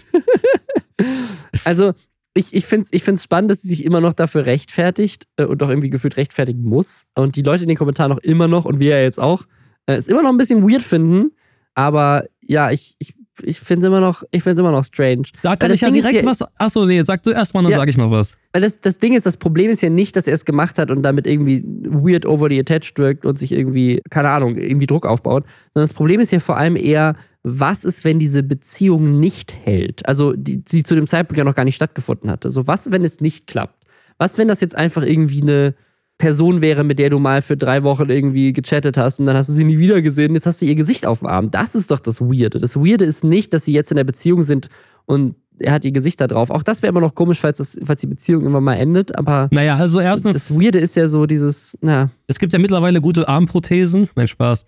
also, 1.63 1.93
ich, 2.33 2.53
ich 2.53 2.65
finde 2.65 2.85
es 2.85 2.93
ich 2.93 3.03
find's 3.03 3.23
spannend, 3.23 3.51
dass 3.51 3.61
sie 3.61 3.69
sich 3.69 3.83
immer 3.83 4.01
noch 4.01 4.13
dafür 4.13 4.45
rechtfertigt 4.45 5.27
äh, 5.35 5.43
und 5.43 5.61
auch 5.63 5.69
irgendwie 5.69 5.89
gefühlt 5.89 6.17
rechtfertigen 6.17 6.63
muss. 6.63 7.05
Und 7.15 7.35
die 7.35 7.43
Leute 7.43 7.63
in 7.63 7.69
den 7.69 7.77
Kommentaren 7.77 8.11
auch 8.11 8.19
immer 8.19 8.47
noch 8.47 8.65
und 8.65 8.79
wir 8.79 8.91
ja 8.91 9.01
jetzt 9.01 9.19
auch, 9.19 9.43
äh, 9.85 9.95
es 9.95 10.07
immer 10.07 10.23
noch 10.23 10.29
ein 10.29 10.37
bisschen 10.37 10.67
weird 10.67 10.81
finden. 10.81 11.31
Aber 11.75 12.25
ja, 12.41 12.71
ich, 12.71 12.95
ich 12.99 13.13
ich 13.43 13.59
finde 13.59 13.85
es 13.85 13.87
immer 13.87 14.01
noch, 14.01 14.23
ich 14.31 14.45
immer 14.45 14.71
noch 14.71 14.83
strange. 14.83 15.23
Da 15.41 15.55
kann 15.55 15.71
ich 15.71 15.81
ja 15.81 15.89
direkt 15.89 16.15
ja, 16.15 16.25
was. 16.25 16.43
Achso, 16.57 16.85
nee, 16.85 17.01
sag 17.03 17.23
du 17.23 17.31
erstmal, 17.31 17.63
dann 17.63 17.71
ja, 17.71 17.77
sag 17.77 17.87
ich 17.87 17.97
noch 17.97 18.11
was. 18.11 18.37
Weil 18.51 18.61
das, 18.61 18.79
das 18.79 18.97
Ding 18.97 19.13
ist, 19.13 19.25
das 19.25 19.37
Problem 19.37 19.71
ist 19.71 19.81
ja 19.81 19.89
nicht, 19.89 20.15
dass 20.15 20.27
er 20.27 20.33
es 20.33 20.43
gemacht 20.43 20.77
hat 20.77 20.91
und 20.91 21.03
damit 21.03 21.25
irgendwie 21.25 21.63
weird 21.83 22.25
over 22.25 22.49
the 22.49 22.59
attached 22.59 22.97
wirkt 22.97 23.25
und 23.25 23.39
sich 23.39 23.53
irgendwie, 23.53 24.01
keine 24.09 24.29
Ahnung, 24.29 24.57
irgendwie 24.57 24.87
Druck 24.87 25.05
aufbaut. 25.05 25.45
Sondern 25.73 25.87
das 25.87 25.93
Problem 25.93 26.19
ist 26.19 26.31
ja 26.31 26.39
vor 26.39 26.57
allem 26.57 26.75
eher, 26.75 27.15
was 27.43 27.85
ist, 27.85 28.03
wenn 28.03 28.19
diese 28.19 28.43
Beziehung 28.43 29.19
nicht 29.19 29.53
hält? 29.63 30.05
Also, 30.05 30.33
die, 30.33 30.63
die 30.63 30.83
zu 30.83 30.95
dem 30.95 31.07
Zeitpunkt 31.07 31.37
ja 31.37 31.43
noch 31.43 31.55
gar 31.55 31.65
nicht 31.65 31.75
stattgefunden 31.75 32.29
hatte. 32.29 32.51
So, 32.51 32.67
was, 32.67 32.91
wenn 32.91 33.03
es 33.03 33.21
nicht 33.21 33.47
klappt? 33.47 33.85
Was, 34.17 34.37
wenn 34.37 34.47
das 34.47 34.61
jetzt 34.61 34.75
einfach 34.75 35.03
irgendwie 35.03 35.41
eine 35.41 35.73
Person 36.21 36.61
wäre, 36.61 36.83
mit 36.83 36.99
der 36.99 37.09
du 37.09 37.17
mal 37.17 37.41
für 37.41 37.57
drei 37.57 37.81
Wochen 37.81 38.07
irgendwie 38.09 38.53
gechattet 38.53 38.95
hast 38.95 39.19
und 39.19 39.25
dann 39.25 39.35
hast 39.35 39.49
du 39.49 39.53
sie 39.53 39.63
nie 39.63 39.79
wieder 39.79 40.03
gesehen, 40.03 40.35
jetzt 40.35 40.45
hast 40.45 40.61
du 40.61 40.67
ihr 40.67 40.75
Gesicht 40.75 41.07
auf 41.07 41.19
dem 41.19 41.27
Arm. 41.27 41.49
Das 41.49 41.73
ist 41.73 41.89
doch 41.89 41.99
das 41.99 42.21
Weirde. 42.21 42.59
Das 42.59 42.77
Weirde 42.77 43.05
ist 43.05 43.23
nicht, 43.23 43.53
dass 43.53 43.65
sie 43.65 43.73
jetzt 43.73 43.91
in 43.91 43.97
der 43.97 44.03
Beziehung 44.03 44.43
sind 44.43 44.69
und 45.07 45.33
er 45.57 45.73
hat 45.73 45.83
ihr 45.83 45.91
Gesicht 45.91 46.21
da 46.21 46.27
drauf. 46.27 46.51
Auch 46.51 46.61
das 46.61 46.83
wäre 46.83 46.91
immer 46.91 47.01
noch 47.01 47.15
komisch, 47.15 47.39
falls, 47.39 47.57
das, 47.57 47.77
falls 47.83 48.01
die 48.01 48.07
Beziehung 48.07 48.45
immer 48.45 48.61
mal 48.61 48.75
endet. 48.75 49.17
Aber 49.17 49.47
naja, 49.51 49.77
also 49.77 49.99
erstens. 49.99 50.33
Das 50.35 50.59
Weirde 50.59 50.79
ist 50.79 50.95
ja 50.95 51.07
so 51.07 51.25
dieses, 51.25 51.75
na. 51.81 52.11
Es 52.27 52.37
gibt 52.37 52.53
ja 52.53 52.59
mittlerweile 52.59 53.01
gute 53.01 53.27
Armprothesen. 53.27 54.07
Nein, 54.15 54.27
Spaß. 54.27 54.65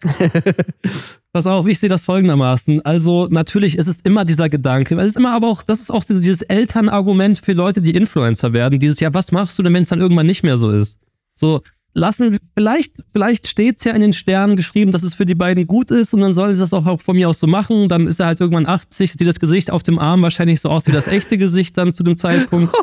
Pass 1.33 1.47
auf, 1.47 1.65
ich 1.67 1.79
sehe 1.79 1.89
das 1.89 2.05
folgendermaßen. 2.05 2.85
Also, 2.85 3.27
natürlich 3.29 3.77
ist 3.77 3.87
es 3.87 4.01
immer 4.03 4.25
dieser 4.25 4.49
Gedanke. 4.49 4.95
Es 4.97 5.07
ist 5.07 5.17
immer 5.17 5.33
aber 5.33 5.47
auch, 5.47 5.63
das 5.63 5.79
ist 5.79 5.91
auch 5.91 6.03
dieses 6.03 6.41
Elternargument 6.43 7.39
für 7.39 7.53
Leute, 7.53 7.81
die 7.81 7.95
Influencer 7.95 8.53
werden. 8.53 8.79
Dieses, 8.79 8.99
ja, 8.99 9.13
was 9.13 9.31
machst 9.31 9.57
du 9.57 9.63
denn, 9.63 9.73
wenn 9.73 9.83
es 9.83 9.89
dann 9.89 10.01
irgendwann 10.01 10.27
nicht 10.27 10.43
mehr 10.43 10.57
so 10.57 10.69
ist? 10.69 10.99
So, 11.35 11.61
lassen, 11.93 12.37
vielleicht, 12.55 13.03
vielleicht 13.13 13.47
steht 13.47 13.77
es 13.77 13.83
ja 13.83 13.93
in 13.93 14.01
den 14.01 14.13
Sternen 14.13 14.55
geschrieben, 14.55 14.91
dass 14.91 15.03
es 15.03 15.13
für 15.13 15.25
die 15.25 15.35
beiden 15.35 15.67
gut 15.67 15.91
ist 15.91 16.13
und 16.13 16.21
dann 16.21 16.35
soll 16.35 16.53
sie 16.53 16.59
das 16.59 16.73
auch 16.73 16.99
von 16.99 17.15
mir 17.15 17.29
aus 17.29 17.39
so 17.39 17.47
machen. 17.47 17.87
Dann 17.87 18.07
ist 18.07 18.19
er 18.19 18.27
halt 18.27 18.39
irgendwann 18.39 18.65
80, 18.65 19.13
sieht 19.13 19.27
das 19.27 19.39
Gesicht 19.39 19.71
auf 19.71 19.83
dem 19.83 19.99
Arm 19.99 20.21
wahrscheinlich 20.21 20.59
so 20.61 20.69
aus 20.69 20.87
wie 20.87 20.91
das 20.91 21.07
echte 21.07 21.37
Gesicht 21.37 21.77
dann 21.77 21.93
zu 21.93 22.03
dem 22.03 22.17
Zeitpunkt. 22.17 22.73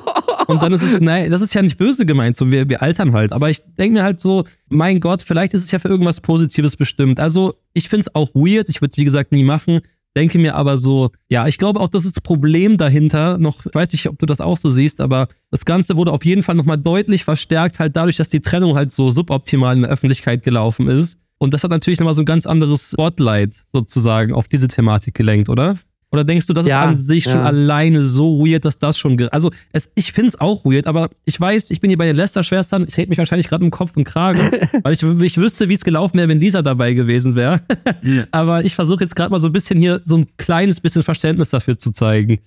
Und 0.46 0.62
dann 0.62 0.72
ist 0.72 0.82
es, 0.82 0.92
nein, 1.00 1.30
das 1.30 1.42
ist 1.42 1.54
ja 1.54 1.62
nicht 1.62 1.76
böse 1.76 2.06
gemeint, 2.06 2.36
so 2.36 2.50
wir, 2.50 2.68
wir 2.68 2.82
altern 2.82 3.12
halt. 3.12 3.32
Aber 3.32 3.50
ich 3.50 3.62
denke 3.78 3.98
mir 3.98 4.02
halt 4.04 4.20
so, 4.20 4.44
mein 4.68 5.00
Gott, 5.00 5.22
vielleicht 5.22 5.54
ist 5.54 5.64
es 5.64 5.70
ja 5.70 5.78
für 5.78 5.88
irgendwas 5.88 6.20
Positives 6.20 6.76
bestimmt. 6.76 7.20
Also 7.20 7.54
ich 7.72 7.88
finde 7.88 8.02
es 8.02 8.14
auch 8.14 8.34
weird, 8.34 8.68
ich 8.68 8.80
würde 8.80 8.92
es 8.92 8.98
wie 8.98 9.04
gesagt 9.04 9.32
nie 9.32 9.44
machen 9.44 9.80
denke 10.16 10.38
mir 10.38 10.54
aber 10.56 10.78
so, 10.78 11.10
ja, 11.28 11.46
ich 11.46 11.58
glaube 11.58 11.80
auch, 11.80 11.88
das 11.88 12.04
ist 12.04 12.16
das 12.16 12.22
Problem 12.22 12.76
dahinter 12.78 13.38
noch, 13.38 13.66
ich 13.66 13.74
weiß 13.74 13.92
nicht, 13.92 14.08
ob 14.08 14.18
du 14.18 14.26
das 14.26 14.40
auch 14.40 14.56
so 14.56 14.70
siehst, 14.70 15.00
aber 15.00 15.28
das 15.50 15.64
Ganze 15.64 15.96
wurde 15.96 16.12
auf 16.12 16.24
jeden 16.24 16.42
Fall 16.42 16.54
nochmal 16.54 16.78
deutlich 16.78 17.24
verstärkt, 17.24 17.78
halt 17.78 17.96
dadurch, 17.96 18.16
dass 18.16 18.28
die 18.28 18.40
Trennung 18.40 18.74
halt 18.74 18.90
so 18.92 19.10
suboptimal 19.10 19.76
in 19.76 19.82
der 19.82 19.90
Öffentlichkeit 19.90 20.42
gelaufen 20.42 20.88
ist. 20.88 21.18
Und 21.38 21.54
das 21.54 21.64
hat 21.64 21.70
natürlich 21.70 21.98
nochmal 22.00 22.14
so 22.14 22.22
ein 22.22 22.26
ganz 22.26 22.44
anderes 22.44 22.90
Spotlight 22.90 23.54
sozusagen 23.72 24.34
auf 24.34 24.46
diese 24.48 24.68
Thematik 24.68 25.14
gelenkt, 25.14 25.48
oder? 25.48 25.78
Oder 26.12 26.24
denkst 26.24 26.46
du, 26.46 26.52
das 26.52 26.66
ja, 26.66 26.82
ist 26.84 26.88
an 26.88 26.96
sich 26.96 27.26
ja. 27.26 27.32
schon 27.32 27.40
alleine 27.40 28.02
so 28.02 28.44
weird, 28.44 28.64
dass 28.64 28.78
das 28.78 28.98
schon. 28.98 29.28
Also, 29.28 29.50
es, 29.72 29.90
ich 29.94 30.12
finde 30.12 30.28
es 30.28 30.40
auch 30.40 30.64
weird, 30.64 30.88
aber 30.88 31.10
ich 31.24 31.40
weiß, 31.40 31.70
ich 31.70 31.80
bin 31.80 31.88
hier 31.88 31.98
bei 31.98 32.06
den 32.06 32.16
Lester-Schwestern. 32.16 32.84
Ich 32.88 32.96
rede 32.96 33.10
mich 33.10 33.18
wahrscheinlich 33.18 33.48
gerade 33.48 33.64
im 33.64 33.70
Kopf 33.70 33.96
und 33.96 34.04
Kragen, 34.04 34.50
weil 34.82 34.92
ich, 34.92 35.02
ich 35.02 35.36
wüsste, 35.36 35.68
wie 35.68 35.74
es 35.74 35.84
gelaufen 35.84 36.18
wäre, 36.18 36.28
wenn 36.28 36.40
Lisa 36.40 36.62
dabei 36.62 36.94
gewesen 36.94 37.36
wäre. 37.36 37.60
aber 38.32 38.64
ich 38.64 38.74
versuche 38.74 39.04
jetzt 39.04 39.14
gerade 39.14 39.30
mal 39.30 39.40
so 39.40 39.48
ein 39.48 39.52
bisschen 39.52 39.78
hier 39.78 40.00
so 40.04 40.16
ein 40.16 40.26
kleines 40.36 40.80
bisschen 40.80 41.04
Verständnis 41.04 41.50
dafür 41.50 41.78
zu 41.78 41.92
zeigen. 41.92 42.40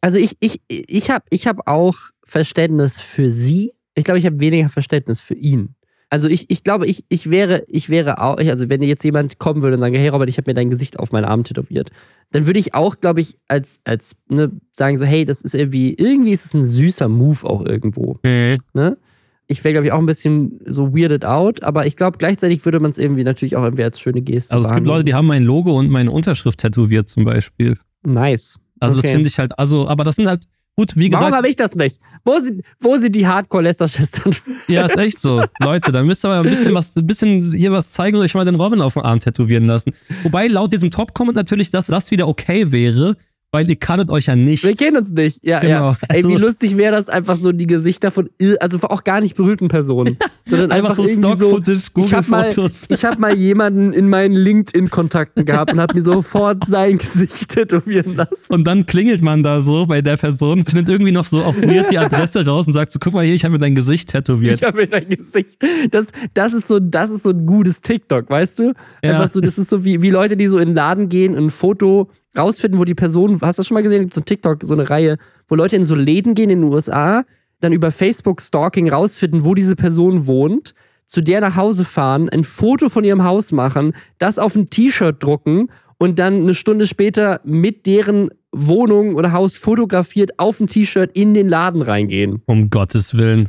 Also, 0.00 0.18
ich, 0.18 0.36
ich, 0.40 0.60
ich 0.66 1.10
habe 1.10 1.24
ich 1.30 1.46
hab 1.46 1.68
auch 1.68 1.94
Verständnis 2.24 3.00
für 3.00 3.30
sie. 3.30 3.72
Ich 3.94 4.02
glaube, 4.02 4.18
ich 4.18 4.26
habe 4.26 4.40
weniger 4.40 4.68
Verständnis 4.68 5.20
für 5.20 5.34
ihn. 5.34 5.76
Also 6.12 6.28
ich, 6.28 6.50
ich 6.50 6.62
glaube, 6.62 6.86
ich, 6.86 7.06
ich 7.08 7.30
wäre, 7.30 7.64
ich 7.68 7.88
wäre 7.88 8.20
auch, 8.20 8.36
also 8.36 8.68
wenn 8.68 8.82
jetzt 8.82 9.02
jemand 9.02 9.38
kommen 9.38 9.62
würde 9.62 9.76
und 9.76 9.80
sagen, 9.80 9.94
hey 9.94 10.08
Robert, 10.08 10.28
ich 10.28 10.36
habe 10.36 10.50
mir 10.50 10.54
dein 10.54 10.68
Gesicht 10.68 10.98
auf 10.98 11.10
meinen 11.10 11.24
Arm 11.24 11.42
tätowiert, 11.42 11.90
dann 12.32 12.46
würde 12.46 12.58
ich 12.58 12.74
auch, 12.74 13.00
glaube 13.00 13.22
ich, 13.22 13.38
als, 13.48 13.80
als 13.84 14.16
ne, 14.28 14.52
sagen 14.72 14.98
so, 14.98 15.06
hey, 15.06 15.24
das 15.24 15.40
ist 15.40 15.54
irgendwie, 15.54 15.94
irgendwie 15.94 16.32
ist 16.32 16.44
es 16.44 16.52
ein 16.52 16.66
süßer 16.66 17.08
Move 17.08 17.48
auch 17.48 17.64
irgendwo. 17.64 18.18
Mhm. 18.24 18.58
Ne? 18.74 18.98
Ich 19.46 19.64
wäre, 19.64 19.72
glaube 19.72 19.86
ich, 19.86 19.92
auch 19.92 20.00
ein 20.00 20.04
bisschen 20.04 20.60
so 20.66 20.94
weirded 20.94 21.24
out, 21.24 21.62
aber 21.62 21.86
ich 21.86 21.96
glaube, 21.96 22.18
gleichzeitig 22.18 22.62
würde 22.66 22.78
man 22.78 22.90
es 22.90 22.98
irgendwie 22.98 23.24
natürlich 23.24 23.56
auch 23.56 23.64
irgendwie 23.64 23.84
als 23.84 23.98
schöne 23.98 24.20
Geste 24.20 24.52
Also 24.52 24.66
es 24.66 24.74
gibt 24.74 24.86
Leute, 24.86 25.06
die 25.06 25.14
haben 25.14 25.26
mein 25.26 25.44
Logo 25.44 25.78
und 25.78 25.88
meine 25.88 26.10
Unterschrift 26.10 26.60
tätowiert 26.60 27.08
zum 27.08 27.24
Beispiel. 27.24 27.78
Nice. 28.02 28.60
Also 28.80 28.98
okay. 28.98 29.06
das 29.06 29.14
finde 29.14 29.28
ich 29.30 29.38
halt, 29.38 29.58
also, 29.58 29.88
aber 29.88 30.04
das 30.04 30.16
sind 30.16 30.28
halt, 30.28 30.44
Gut, 30.76 30.96
wie 30.96 31.10
gesagt. 31.10 31.22
Warum 31.22 31.36
habe 31.36 31.48
ich 31.48 31.56
das 31.56 31.74
nicht? 31.74 32.00
Wo 32.24 32.40
sind, 32.40 32.62
wo 32.80 32.96
sind 32.96 33.14
die 33.14 33.26
Hardcore-Lester-Schwestern? 33.26 34.34
Ja, 34.68 34.86
ist 34.86 34.96
echt 34.96 35.18
so. 35.18 35.44
Leute, 35.60 35.92
da 35.92 36.02
müsst 36.02 36.24
ihr 36.24 36.30
aber 36.30 36.48
ein 36.48 36.50
bisschen 36.50 36.72
was, 36.72 36.96
ein 36.96 37.06
bisschen 37.06 37.52
hier 37.52 37.72
was 37.72 37.90
zeigen 37.90 38.16
und 38.16 38.22
euch 38.22 38.34
mal 38.34 38.46
den 38.46 38.54
Robin 38.54 38.80
auf 38.80 38.94
den 38.94 39.02
Arm 39.02 39.20
tätowieren 39.20 39.66
lassen. 39.66 39.94
Wobei 40.22 40.46
laut 40.46 40.72
diesem 40.72 40.90
Top-Comment 40.90 41.36
natürlich, 41.36 41.70
dass 41.70 41.88
das 41.88 42.10
wieder 42.10 42.26
okay 42.26 42.72
wäre, 42.72 43.16
weil 43.52 43.68
ihr 43.68 43.76
kanntet 43.76 44.10
euch 44.10 44.26
ja 44.26 44.34
nicht. 44.34 44.64
Wir 44.64 44.74
kennen 44.74 44.96
uns 44.96 45.12
nicht. 45.12 45.44
Ja, 45.44 45.60
genau. 45.60 45.90
ja. 45.90 45.96
Ey, 46.08 46.24
wie 46.24 46.32
also 46.32 46.38
lustig 46.38 46.78
wäre 46.78 46.92
das 46.92 47.10
einfach 47.10 47.36
so 47.36 47.52
die 47.52 47.66
Gesichter 47.66 48.10
von, 48.10 48.30
also 48.60 48.78
auch 48.88 49.04
gar 49.04 49.20
nicht 49.20 49.36
berühmten 49.36 49.68
Personen, 49.68 50.16
sondern 50.46 50.72
einfach, 50.72 50.98
einfach 50.98 51.04
so 51.04 51.10
Stock-Footage, 51.10 51.78
so, 51.78 51.90
Google-Fotos. 51.92 52.86
Ich 52.88 53.04
habe 53.04 53.20
mal, 53.20 53.30
hab 53.30 53.36
mal 53.36 53.36
jemanden 53.36 53.92
in 53.92 54.08
meinen 54.08 54.34
LinkedIn-Kontakten 54.34 55.44
gehabt 55.44 55.70
und 55.70 55.80
habe 55.80 55.94
mir 55.94 56.00
sofort 56.00 56.66
sein 56.66 56.96
Gesicht 56.96 57.50
tätowieren 57.50 58.16
lassen. 58.16 58.54
Und 58.54 58.66
dann 58.66 58.86
klingelt 58.86 59.20
man 59.20 59.42
da 59.42 59.60
so 59.60 59.84
bei 59.84 60.00
der 60.00 60.16
Person, 60.16 60.64
findet 60.64 60.88
irgendwie 60.88 61.12
noch 61.12 61.26
so 61.26 61.42
auf 61.42 61.60
weird 61.60 61.90
die 61.90 61.98
Adresse 61.98 62.46
raus 62.46 62.66
und 62.66 62.72
sagt 62.72 62.90
so, 62.90 62.98
guck 62.98 63.12
mal 63.12 63.24
hier, 63.24 63.34
ich 63.34 63.44
habe 63.44 63.52
mir 63.52 63.58
dein 63.58 63.74
Gesicht 63.74 64.08
tätowiert. 64.08 64.54
Ich 64.54 64.62
habe 64.62 64.78
mir 64.78 64.86
dein 64.86 65.10
Gesicht. 65.10 65.58
Das, 65.90 66.06
das 66.32 66.54
ist 66.54 66.68
so, 66.68 66.78
das 66.78 67.10
ist 67.10 67.24
so 67.24 67.30
ein 67.30 67.44
gutes 67.44 67.82
TikTok, 67.82 68.30
weißt 68.30 68.60
du? 68.60 68.72
Ja. 69.04 69.10
Einfach 69.10 69.28
so, 69.28 69.42
das 69.42 69.58
ist 69.58 69.68
so 69.68 69.84
wie, 69.84 70.00
wie 70.00 70.10
Leute, 70.10 70.38
die 70.38 70.46
so 70.46 70.56
in 70.56 70.70
den 70.70 70.74
Laden 70.74 71.10
gehen, 71.10 71.36
ein 71.36 71.50
Foto 71.50 72.08
rausfinden, 72.36 72.78
wo 72.78 72.84
die 72.84 72.94
Person, 72.94 73.40
hast 73.42 73.58
du 73.58 73.60
das 73.60 73.66
schon 73.66 73.74
mal 73.74 73.82
gesehen, 73.82 74.10
so 74.12 74.20
ein 74.20 74.24
TikTok, 74.24 74.62
so 74.62 74.74
eine 74.74 74.88
Reihe, 74.88 75.18
wo 75.48 75.54
Leute 75.54 75.76
in 75.76 75.84
so 75.84 75.94
Läden 75.94 76.34
gehen 76.34 76.50
in 76.50 76.60
den 76.60 76.72
USA, 76.72 77.24
dann 77.60 77.72
über 77.72 77.90
Facebook-Stalking 77.90 78.90
rausfinden, 78.90 79.44
wo 79.44 79.54
diese 79.54 79.76
Person 79.76 80.26
wohnt, 80.26 80.74
zu 81.06 81.20
der 81.20 81.40
nach 81.40 81.56
Hause 81.56 81.84
fahren, 81.84 82.28
ein 82.28 82.44
Foto 82.44 82.88
von 82.88 83.04
ihrem 83.04 83.24
Haus 83.24 83.52
machen, 83.52 83.94
das 84.18 84.38
auf 84.38 84.56
ein 84.56 84.70
T-Shirt 84.70 85.22
drucken 85.22 85.68
und 85.98 86.18
dann 86.18 86.42
eine 86.42 86.54
Stunde 86.54 86.86
später 86.86 87.40
mit 87.44 87.86
deren 87.86 88.30
Wohnung 88.50 89.14
oder 89.14 89.32
Haus 89.32 89.56
fotografiert 89.56 90.38
auf 90.38 90.58
dem 90.58 90.68
T-Shirt 90.68 91.10
in 91.14 91.34
den 91.34 91.48
Laden 91.48 91.82
reingehen. 91.82 92.42
Um 92.46 92.70
Gottes 92.70 93.16
Willen. 93.16 93.48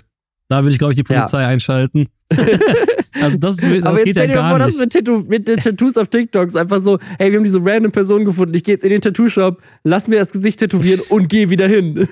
Da 0.50 0.62
würde 0.62 0.72
ich, 0.72 0.78
glaube 0.78 0.94
ich, 0.94 0.98
die 0.98 1.04
Polizei 1.04 1.42
ja. 1.42 1.48
einschalten. 1.48 2.06
Also 3.22 3.38
das, 3.38 3.58
das 3.58 3.84
Aber 3.84 3.96
jetzt 3.96 4.06
geht 4.06 4.16
stell 4.16 4.28
dir 4.28 4.36
ja 4.36 4.50
vor, 4.50 4.58
nicht. 4.58 4.70
dass 4.70 4.78
mit, 4.78 4.94
Tattoo, 4.94 5.24
mit 5.28 5.48
den 5.48 5.58
Tattoos 5.58 5.98
auf 5.98 6.08
TikToks 6.08 6.56
einfach 6.56 6.80
so, 6.80 7.00
hey, 7.20 7.32
wir 7.32 7.38
haben 7.38 7.44
diese 7.44 7.64
random 7.64 7.92
Person 7.92 8.26
gefunden, 8.26 8.54
ich 8.56 8.64
gehe 8.64 8.74
jetzt 8.74 8.84
in 8.84 8.90
den 8.90 9.02
Tattoo-Shop, 9.02 9.62
lass 9.84 10.08
mir 10.08 10.20
das 10.20 10.32
Gesicht 10.32 10.60
tätowieren 10.60 11.02
und 11.10 11.30
gehe 11.30 11.50
wieder 11.50 11.68
hin. 11.68 12.08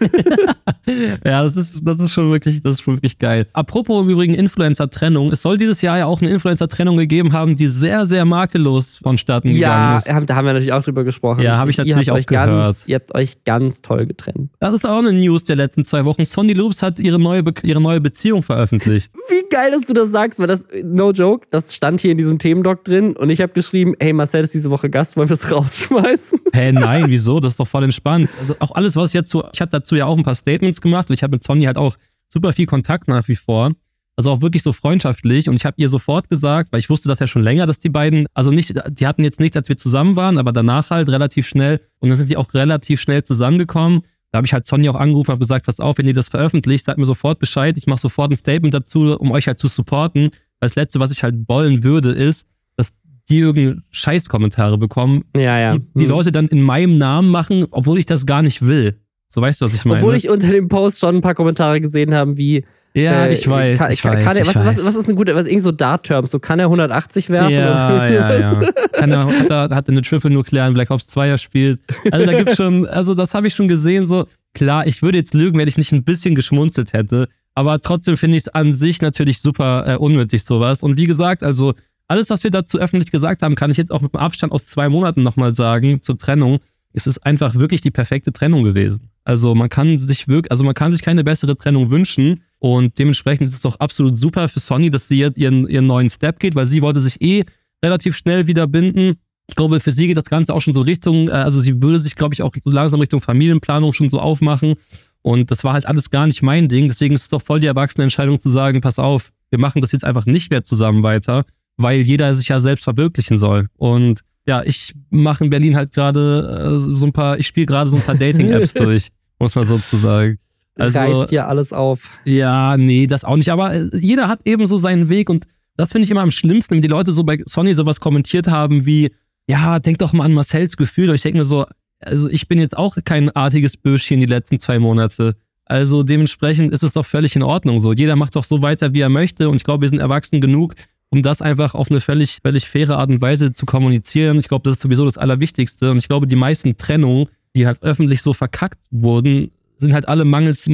ja, 1.25 1.43
das 1.43 1.57
ist, 1.57 1.79
das 1.81 1.99
ist 1.99 2.11
schon 2.11 2.31
wirklich, 2.31 2.61
das 2.61 2.75
ist 2.75 2.81
schon 2.81 2.97
wirklich 2.97 3.17
geil. 3.17 3.47
Apropos 3.53 4.03
im 4.03 4.09
Übrigen 4.09 4.33
Influencer-Trennung, 4.33 5.31
es 5.31 5.41
soll 5.41 5.57
dieses 5.57 5.81
Jahr 5.81 5.97
ja 5.97 6.05
auch 6.05 6.21
eine 6.21 6.29
Influencer-Trennung 6.31 6.97
gegeben 6.97 7.33
haben, 7.33 7.55
die 7.55 7.67
sehr, 7.67 8.05
sehr 8.05 8.25
makellos 8.25 8.97
vonstatten 8.97 9.49
ja, 9.49 9.53
gegangen 9.53 9.97
ist. 9.97 10.07
Ja, 10.07 10.21
da 10.21 10.35
haben 10.35 10.45
wir 10.45 10.53
natürlich 10.53 10.73
auch 10.73 10.83
drüber 10.83 11.03
gesprochen. 11.03 11.41
Ja, 11.41 11.57
habe 11.57 11.71
ich 11.71 11.77
natürlich 11.77 12.11
auch 12.11 12.25
gehört. 12.25 12.47
Ganz, 12.47 12.83
ihr 12.87 12.95
habt 12.95 13.13
euch 13.15 13.43
ganz 13.43 13.81
toll 13.81 14.05
getrennt. 14.05 14.51
Das 14.59 14.73
ist 14.73 14.87
auch 14.87 14.99
eine 14.99 15.11
News 15.11 15.43
der 15.43 15.55
letzten 15.55 15.83
zwei 15.85 16.05
Wochen. 16.05 16.25
Sonny 16.25 16.53
Loops 16.53 16.83
hat 16.83 16.99
ihre 16.99 17.19
neue, 17.19 17.43
ihre 17.63 17.81
neue 17.81 17.99
Beziehung 17.99 18.43
veröffentlicht. 18.43 19.11
Wie 19.29 19.49
geil, 19.49 19.71
dass 19.71 19.81
du 19.81 19.93
das 19.93 20.10
sagst, 20.11 20.39
weil 20.39 20.47
das, 20.47 20.67
no 20.83 21.11
joke, 21.11 21.47
das 21.49 21.73
stand 21.73 22.01
hier 22.01 22.11
in 22.11 22.17
diesem 22.17 22.37
Themendoc 22.37 22.83
drin 22.83 23.15
und 23.15 23.29
ich 23.29 23.41
habe 23.41 23.53
geschrieben, 23.53 23.95
hey, 23.99 24.13
Marcel 24.13 24.43
ist 24.43 24.53
diese 24.53 24.69
Woche 24.69 24.89
Gast, 24.89 25.17
wollen 25.17 25.29
wir 25.29 25.33
es 25.33 25.51
rausschmeißen? 25.51 26.39
Hä, 26.53 26.59
hey, 26.59 26.73
nein, 26.73 27.05
wieso? 27.07 27.39
Das 27.39 27.53
ist 27.53 27.59
doch 27.59 27.67
voll 27.67 27.83
entspannt. 27.83 28.29
Also 28.39 28.55
auch 28.59 28.71
alles, 28.75 28.95
was 28.95 29.09
ich 29.09 29.13
jetzt 29.15 29.29
so, 29.29 29.43
ich 29.53 29.61
habe 29.61 29.71
dazu 29.71 29.95
ja 29.95 30.05
auch 30.05 30.17
ein 30.17 30.23
paar 30.23 30.35
Statements 30.35 30.81
gemacht 30.81 31.09
und 31.09 31.15
ich 31.15 31.23
habe 31.23 31.31
mit 31.31 31.43
Sonny 31.43 31.63
halt 31.63 31.77
auch 31.77 31.95
super 32.27 32.53
viel 32.53 32.65
Kontakt 32.65 33.07
nach 33.07 33.27
wie 33.27 33.35
vor. 33.35 33.71
Also 34.17 34.29
auch 34.29 34.41
wirklich 34.41 34.61
so 34.61 34.73
freundschaftlich 34.73 35.49
und 35.49 35.55
ich 35.55 35.65
habe 35.65 35.75
ihr 35.77 35.89
sofort 35.89 36.29
gesagt, 36.29 36.71
weil 36.71 36.79
ich 36.79 36.89
wusste 36.89 37.07
das 37.07 37.19
ja 37.19 37.27
schon 37.27 37.41
länger, 37.41 37.65
dass 37.65 37.79
die 37.79 37.89
beiden, 37.89 38.27
also 38.33 38.51
nicht, 38.51 38.73
die 38.89 39.07
hatten 39.07 39.23
jetzt 39.23 39.39
nichts, 39.39 39.57
als 39.57 39.69
wir 39.69 39.77
zusammen 39.77 40.15
waren, 40.15 40.37
aber 40.37 40.51
danach 40.51 40.89
halt 40.89 41.09
relativ 41.09 41.47
schnell 41.47 41.79
und 41.99 42.09
dann 42.09 42.17
sind 42.17 42.29
die 42.29 42.37
auch 42.37 42.53
relativ 42.53 42.99
schnell 42.99 43.23
zusammengekommen. 43.23 44.01
Da 44.31 44.37
habe 44.37 44.47
ich 44.47 44.53
halt 44.53 44.65
Sonny 44.65 44.87
auch 44.87 44.95
angerufen 44.95 45.31
und 45.31 45.39
gesagt, 45.39 45.65
pass 45.65 45.79
auf, 45.79 45.97
wenn 45.97 46.07
ihr 46.07 46.13
das 46.13 46.29
veröffentlicht, 46.29 46.85
sagt 46.85 46.97
mir 46.97 47.05
sofort 47.05 47.39
Bescheid. 47.39 47.77
Ich 47.77 47.85
mache 47.85 47.99
sofort 47.99 48.31
ein 48.31 48.35
Statement 48.35 48.73
dazu, 48.73 49.17
um 49.17 49.31
euch 49.31 49.47
halt 49.47 49.59
zu 49.59 49.67
supporten. 49.67 50.31
Weil 50.59 50.69
das 50.69 50.75
Letzte, 50.75 50.99
was 50.99 51.11
ich 51.11 51.23
halt 51.23 51.35
wollen 51.47 51.83
würde, 51.83 52.11
ist, 52.11 52.47
dass 52.77 52.93
die 53.29 53.39
irgendeine 53.39 53.83
Scheißkommentare 53.89 54.77
bekommen, 54.77 55.25
ja, 55.35 55.59
ja. 55.59 55.73
die, 55.77 55.85
die 55.95 56.05
hm. 56.05 56.11
Leute 56.11 56.31
dann 56.31 56.47
in 56.47 56.61
meinem 56.61 56.97
Namen 56.97 57.29
machen, 57.29 57.65
obwohl 57.71 57.99
ich 57.99 58.05
das 58.05 58.25
gar 58.25 58.41
nicht 58.41 58.61
will. 58.61 58.99
So 59.27 59.41
weißt 59.41 59.61
du, 59.61 59.65
was 59.65 59.73
ich 59.73 59.85
meine? 59.85 59.99
Obwohl 59.99 60.15
ich 60.15 60.29
unter 60.29 60.47
dem 60.47 60.67
Post 60.67 60.99
schon 60.99 61.15
ein 61.15 61.21
paar 61.21 61.35
Kommentare 61.35 61.81
gesehen 61.81 62.13
habe, 62.13 62.37
wie 62.37 62.65
ja, 62.93 63.25
äh, 63.25 63.33
ich 63.33 63.47
weiß, 63.47 63.79
kann, 63.79 63.91
ich 63.91 64.03
weiß, 64.03 64.23
kann 64.23 64.37
er, 64.37 64.45
was, 64.45 64.55
was, 64.55 64.85
was, 64.85 64.95
ist 64.95 65.09
ein 65.09 65.15
guter, 65.15 65.35
was 65.35 65.45
irgendwie 65.45 65.63
so 65.63 65.71
Dart-Terms, 65.71 66.31
so 66.31 66.39
kann 66.39 66.59
er 66.59 66.65
180 66.65 67.29
werfen? 67.29 67.53
Ja, 67.53 68.07
ja, 68.07 68.39
ja. 68.39 68.53
Kann 68.93 69.11
er, 69.11 69.25
hat, 69.25 69.49
er, 69.49 69.69
hat 69.69 69.87
er 69.87 69.91
eine 69.91 70.01
Triple 70.01 70.29
Nuclear 70.29 70.67
in 70.67 70.73
Black 70.73 70.91
Ops 70.91 71.07
2 71.07 71.37
spielt. 71.37 71.79
Also 72.11 72.25
da 72.25 72.37
gibt's 72.37 72.55
schon, 72.57 72.85
also 72.87 73.15
das 73.15 73.33
habe 73.33 73.47
ich 73.47 73.55
schon 73.55 73.67
gesehen, 73.67 74.05
so, 74.05 74.27
klar, 74.53 74.85
ich 74.85 75.01
würde 75.01 75.17
jetzt 75.17 75.33
lügen, 75.33 75.57
wenn 75.57 75.67
ich 75.67 75.77
nicht 75.77 75.91
ein 75.91 76.03
bisschen 76.03 76.35
geschmunzelt 76.35 76.93
hätte, 76.93 77.27
aber 77.55 77.81
trotzdem 77.81 78.17
finde 78.17 78.37
ich 78.37 78.43
es 78.43 78.49
an 78.49 78.73
sich 78.73 79.01
natürlich 79.01 79.39
super 79.39 79.85
äh, 79.87 79.95
unnötig, 79.97 80.43
sowas. 80.43 80.83
Und 80.83 80.97
wie 80.97 81.07
gesagt, 81.07 81.43
also 81.43 81.73
alles, 82.07 82.29
was 82.29 82.43
wir 82.43 82.51
dazu 82.51 82.77
öffentlich 82.77 83.11
gesagt 83.11 83.41
haben, 83.41 83.55
kann 83.55 83.71
ich 83.71 83.77
jetzt 83.77 83.91
auch 83.91 84.01
mit 84.01 84.13
einem 84.13 84.23
Abstand 84.23 84.51
aus 84.51 84.65
zwei 84.65 84.89
Monaten 84.89 85.23
nochmal 85.23 85.55
sagen 85.55 86.01
zur 86.01 86.17
Trennung. 86.17 86.59
Es 86.93 87.07
ist 87.07 87.25
einfach 87.25 87.55
wirklich 87.55 87.81
die 87.81 87.91
perfekte 87.91 88.33
Trennung 88.33 88.63
gewesen. 88.63 89.09
Also 89.23 89.55
man 89.55 89.69
kann 89.69 89.97
sich 89.97 90.27
wirklich, 90.27 90.51
also 90.51 90.63
man 90.63 90.73
kann 90.73 90.91
sich 90.91 91.01
keine 91.01 91.23
bessere 91.23 91.55
Trennung 91.55 91.89
wünschen. 91.89 92.41
Und 92.61 92.99
dementsprechend 92.99 93.47
ist 93.47 93.55
es 93.55 93.61
doch 93.61 93.79
absolut 93.79 94.19
super 94.19 94.47
für 94.47 94.59
Sony, 94.59 94.91
dass 94.91 95.07
sie 95.07 95.17
jetzt 95.17 95.35
ihren, 95.35 95.67
ihren 95.67 95.87
neuen 95.87 96.09
Step 96.09 96.39
geht, 96.39 96.53
weil 96.53 96.67
sie 96.67 96.83
wollte 96.83 97.01
sich 97.01 97.19
eh 97.19 97.43
relativ 97.83 98.15
schnell 98.15 98.45
wieder 98.45 98.67
binden. 98.67 99.15
Ich 99.47 99.55
glaube, 99.55 99.79
für 99.79 99.91
sie 99.91 100.05
geht 100.05 100.15
das 100.15 100.29
Ganze 100.29 100.53
auch 100.53 100.61
schon 100.61 100.75
so 100.75 100.81
Richtung, 100.81 101.27
äh, 101.27 101.31
also 101.31 101.59
sie 101.59 101.81
würde 101.81 101.99
sich, 101.99 102.13
glaube 102.13 102.35
ich, 102.35 102.43
auch 102.43 102.51
so 102.63 102.69
langsam 102.69 102.99
Richtung 102.99 103.19
Familienplanung 103.19 103.93
schon 103.93 104.11
so 104.11 104.19
aufmachen. 104.19 104.75
Und 105.23 105.49
das 105.49 105.63
war 105.63 105.73
halt 105.73 105.87
alles 105.87 106.11
gar 106.11 106.27
nicht 106.27 106.43
mein 106.43 106.67
Ding. 106.67 106.87
Deswegen 106.87 107.15
ist 107.15 107.23
es 107.23 107.29
doch 107.29 107.41
voll 107.41 107.59
die 107.59 107.65
erwachsene 107.65 108.03
Entscheidung 108.03 108.39
zu 108.39 108.51
sagen, 108.51 108.79
pass 108.79 108.99
auf, 108.99 109.31
wir 109.49 109.57
machen 109.57 109.81
das 109.81 109.91
jetzt 109.91 110.05
einfach 110.05 110.27
nicht 110.27 110.51
mehr 110.51 110.63
zusammen 110.63 111.01
weiter, 111.01 111.45
weil 111.77 112.01
jeder 112.01 112.31
sich 112.35 112.49
ja 112.49 112.59
selbst 112.59 112.83
verwirklichen 112.83 113.39
soll. 113.39 113.69
Und 113.75 114.21
ja, 114.45 114.61
ich 114.61 114.93
mache 115.09 115.45
in 115.45 115.49
Berlin 115.49 115.75
halt 115.75 115.93
gerade 115.93 116.77
äh, 116.77 116.95
so 116.95 117.07
ein 117.07 117.11
paar, 117.11 117.39
ich 117.39 117.47
spiele 117.47 117.65
gerade 117.65 117.89
so 117.89 117.97
ein 117.97 118.03
paar 118.03 118.15
Dating-Apps 118.19 118.75
durch, 118.75 119.07
muss 119.39 119.55
man 119.55 119.65
sozusagen. 119.65 120.37
Also, 120.77 120.99
Reißt 120.99 121.29
hier 121.29 121.47
alles 121.47 121.73
auf. 121.73 122.09
Ja, 122.25 122.77
nee, 122.77 123.07
das 123.07 123.23
auch 123.23 123.35
nicht. 123.35 123.49
Aber 123.49 123.73
äh, 123.73 123.89
jeder 123.93 124.27
hat 124.27 124.41
eben 124.45 124.65
so 124.67 124.77
seinen 124.77 125.09
Weg 125.09 125.29
und 125.29 125.45
das 125.77 125.91
finde 125.91 126.05
ich 126.05 126.11
immer 126.11 126.21
am 126.21 126.31
schlimmsten, 126.31 126.75
wenn 126.75 126.81
die 126.81 126.87
Leute 126.87 127.11
so 127.11 127.23
bei 127.23 127.41
Sony 127.45 127.73
sowas 127.73 127.99
kommentiert 127.99 128.47
haben 128.47 128.85
wie, 128.85 129.11
ja, 129.47 129.79
denk 129.79 129.97
doch 129.97 130.13
mal 130.13 130.25
an 130.25 130.33
Marcells 130.33 130.77
Gefühl. 130.77 131.09
Und 131.09 131.15
ich 131.15 131.21
denke 131.21 131.39
mir 131.39 131.45
so, 131.45 131.65
also 131.99 132.29
ich 132.29 132.47
bin 132.47 132.59
jetzt 132.59 132.77
auch 132.77 132.97
kein 133.03 133.29
artiges 133.31 133.77
Böschchen 133.77 134.19
die 134.19 134.25
letzten 134.25 134.59
zwei 134.59 134.79
Monate. 134.79 135.35
Also 135.65 136.03
dementsprechend 136.03 136.73
ist 136.73 136.83
es 136.83 136.93
doch 136.93 137.05
völlig 137.05 137.35
in 137.35 137.43
Ordnung 137.43 137.79
so. 137.79 137.93
Jeder 137.93 138.15
macht 138.15 138.35
doch 138.35 138.43
so 138.43 138.61
weiter, 138.61 138.93
wie 138.93 139.01
er 139.01 139.09
möchte. 139.09 139.49
Und 139.49 139.55
ich 139.55 139.63
glaube, 139.63 139.83
wir 139.83 139.89
sind 139.89 139.99
erwachsen 139.99 140.41
genug, 140.41 140.75
um 141.09 141.21
das 141.21 141.41
einfach 141.41 141.75
auf 141.75 141.89
eine 141.89 141.99
völlig, 141.99 142.39
völlig 142.43 142.67
faire 142.67 142.97
Art 142.97 143.09
und 143.09 143.21
Weise 143.21 143.53
zu 143.53 143.65
kommunizieren. 143.65 144.39
Ich 144.39 144.47
glaube, 144.47 144.63
das 144.63 144.75
ist 144.75 144.81
sowieso 144.81 145.05
das 145.05 145.17
Allerwichtigste. 145.17 145.91
Und 145.91 145.97
ich 145.97 146.07
glaube, 146.07 146.27
die 146.27 146.35
meisten 146.35 146.75
Trennungen, 146.77 147.27
die 147.55 147.67
halt 147.67 147.81
öffentlich 147.83 148.21
so 148.21 148.33
verkackt 148.33 148.79
wurden, 148.89 149.51
sind 149.81 149.93
halt 149.93 150.07
alle 150.07 150.23
mangels 150.25 150.69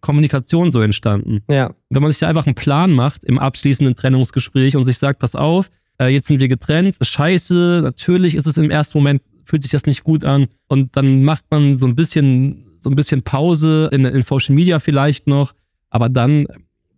Kommunikation 0.00 0.70
so 0.70 0.80
entstanden. 0.80 1.40
Ja. 1.48 1.74
Wenn 1.88 2.02
man 2.02 2.10
sich 2.12 2.20
da 2.20 2.28
einfach 2.28 2.46
einen 2.46 2.54
Plan 2.54 2.92
macht 2.92 3.24
im 3.24 3.38
abschließenden 3.38 3.96
Trennungsgespräch 3.96 4.76
und 4.76 4.84
sich 4.84 4.98
sagt, 4.98 5.18
pass 5.18 5.34
auf, 5.34 5.68
äh, 6.00 6.08
jetzt 6.08 6.28
sind 6.28 6.40
wir 6.40 6.48
getrennt, 6.48 6.96
ist 6.98 7.08
scheiße, 7.08 7.80
natürlich 7.82 8.34
ist 8.34 8.46
es 8.46 8.56
im 8.56 8.70
ersten 8.70 8.98
Moment 8.98 9.22
fühlt 9.44 9.62
sich 9.62 9.72
das 9.72 9.84
nicht 9.84 10.04
gut 10.04 10.24
an. 10.24 10.46
Und 10.68 10.96
dann 10.96 11.24
macht 11.24 11.44
man 11.50 11.76
so 11.76 11.86
ein 11.86 11.96
bisschen, 11.96 12.76
so 12.78 12.88
ein 12.88 12.94
bisschen 12.94 13.22
Pause 13.22 13.90
in, 13.92 14.04
in 14.04 14.22
Social 14.22 14.54
Media 14.54 14.78
vielleicht 14.78 15.26
noch. 15.26 15.52
Aber 15.90 16.08
dann, 16.08 16.46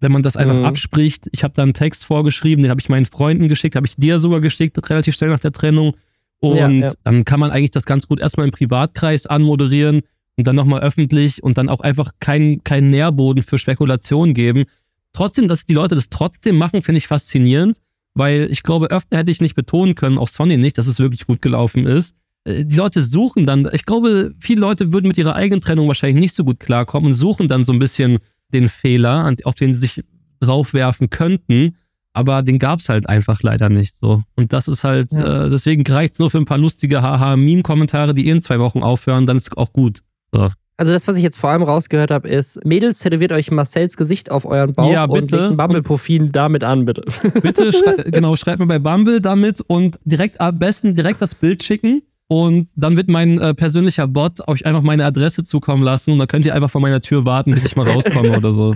wenn 0.01 0.13
man 0.13 0.23
das 0.23 0.37
einfach 0.37 0.59
mhm. 0.59 0.67
abspricht, 0.67 1.29
ich 1.33 1.45
habe 1.45 1.55
da 1.55 1.63
einen 1.63 1.73
Text 1.73 2.05
vorgeschrieben, 2.05 2.63
den 2.63 2.71
habe 2.71 2.81
ich 2.81 2.91
meinen 2.91 3.07
Freunden 3.07 3.49
geschickt, 3.49 3.75
habe 3.75 3.87
ich 3.87 3.97
dir 3.97 4.21
sogar 4.21 4.41
geschickt, 4.41 4.79
relativ 4.91 5.15
schnell 5.15 5.31
nach 5.31 5.41
der 5.41 5.53
Trennung. 5.53 5.95
Und 6.41 6.57
ja, 6.57 6.69
ja. 6.69 6.93
dann 7.05 7.25
kann 7.25 7.41
man 7.41 7.51
eigentlich 7.51 7.71
das 7.71 7.87
ganz 7.87 8.07
gut 8.07 8.21
erstmal 8.21 8.47
im 8.47 8.53
Privatkreis 8.53 9.27
anmoderieren 9.27 10.03
und 10.43 10.47
dann 10.49 10.57
nochmal 10.57 10.81
öffentlich 10.81 11.41
und 11.41 11.57
dann 11.57 11.69
auch 11.69 11.81
einfach 11.83 12.11
keinen 12.19 12.65
kein 12.65 12.91
Nährboden 12.91 13.45
für 13.45 13.59
Spekulation 13.59 14.35
geben. 14.35 14.65
Trotzdem, 15.13 15.47
dass 15.47 15.67
die 15.67 15.75
Leute 15.75 15.95
das 15.95 16.11
trotzdem 16.11 16.59
machen, 16.59 16.83
finde 16.83 16.99
ich 16.99 17.07
faszinierend, 17.07 17.79
weil 18.15 18.49
ich 18.51 18.65
glaube, 18.65 18.91
öfter 18.91 19.19
hätte 19.19 19.31
ich 19.31 19.41
nicht 19.41 19.55
betonen 19.55 19.95
können, 19.95 20.19
auch 20.19 20.27
Sonny 20.27 20.57
nicht, 20.57 20.79
dass 20.79 20.89
es 20.89 20.99
wirklich 20.99 21.27
gut 21.27 21.43
gelaufen 21.43 21.87
ist. 21.87 22.17
Äh, 22.43 22.65
die 22.65 22.75
Leute 22.75 23.05
suchen 23.05 23.47
dann, 23.47 23.71
ich 23.73 23.85
glaube, 23.85 24.35
viele 24.41 24.61
Leute 24.61 24.93
würden 24.93 25.07
mit 25.07 25.17
ihrer 25.17 25.37
eigenen 25.37 25.61
Trennung 25.61 25.87
wahrscheinlich 25.87 26.21
nicht 26.21 26.35
so 26.35 26.43
gut 26.43 26.59
klarkommen 26.59 27.11
und 27.11 27.15
suchen 27.15 27.47
dann 27.47 27.65
so 27.65 27.73
ein 27.73 27.79
bisschen 27.79 28.19
den 28.53 28.67
Fehler, 28.67 29.33
auf 29.45 29.55
den 29.55 29.75
sie 29.75 29.81
sich 29.81 30.05
draufwerfen 30.41 31.09
könnten. 31.09 31.77
Aber 32.15 32.43
den 32.43 32.59
gab 32.59 32.81
es 32.81 32.89
halt 32.89 33.09
einfach 33.09 33.43
leider 33.43 33.69
nicht 33.69 33.95
so. 33.95 34.25
Und 34.35 34.53
das 34.53 34.67
ist 34.67 34.83
halt, 34.83 35.13
ja. 35.13 35.47
äh, 35.47 35.51
deswegen 35.51 35.87
reicht 35.87 36.15
es 36.15 36.19
nur 36.19 36.33
für 36.33 36.39
ein 36.39 36.47
paar 36.47 36.59
lustige 36.59 37.01
Haha-Meme-Kommentare, 37.01 38.13
die 38.13 38.29
in 38.29 38.43
zwei 38.43 38.59
Wochen 38.59 38.83
aufhören, 38.83 39.25
dann 39.25 39.37
ist 39.37 39.49
es 39.53 39.57
auch 39.57 39.73
gut. 39.73 40.03
So. 40.33 40.49
Also 40.77 40.93
das, 40.93 41.07
was 41.07 41.17
ich 41.17 41.23
jetzt 41.23 41.39
vor 41.39 41.51
allem 41.51 41.63
rausgehört 41.63 42.11
habe, 42.11 42.29
ist, 42.29 42.65
Mädels, 42.65 42.99
tätowiert 42.99 43.31
euch 43.33 43.51
Marcells 43.51 43.97
Gesicht 43.97 44.31
auf 44.31 44.45
euren 44.45 44.75
Bauch 44.75 44.91
ja, 44.91 45.05
und 45.05 45.31
legt 45.31 45.33
ein 45.33 45.57
Bumble-Profil 45.57 46.31
damit 46.31 46.65
an, 46.65 46.87
bitte. 46.87 47.03
Bitte, 47.43 47.73
schrei 47.73 47.95
genau, 48.11 48.35
schreibt 48.35 48.59
mir 48.59 48.67
bei 48.67 48.79
Bumble 48.79 49.21
damit 49.21 49.61
und 49.61 50.01
direkt 50.05 50.41
am 50.41 50.59
besten 50.59 50.95
direkt 50.95 51.21
das 51.21 51.35
Bild 51.35 51.63
schicken 51.63 52.03
und 52.27 52.71
dann 52.75 52.97
wird 52.97 53.09
mein 53.09 53.39
äh, 53.39 53.55
persönlicher 53.55 54.09
Bot 54.09 54.49
euch 54.49 54.65
einfach 54.65 54.83
meine 54.83 55.05
Adresse 55.05 55.45
zukommen 55.45 55.83
lassen 55.83 56.13
und 56.13 56.19
dann 56.19 56.29
könnt 56.29 56.47
ihr 56.47 56.55
einfach 56.55 56.71
vor 56.71 56.81
meiner 56.81 57.01
Tür 57.03 57.27
warten, 57.27 57.53
bis 57.53 57.65
ich 57.65 57.77
mal 57.77 57.87
rauskomme 57.87 58.31
oder 58.37 58.53
so. 58.53 58.75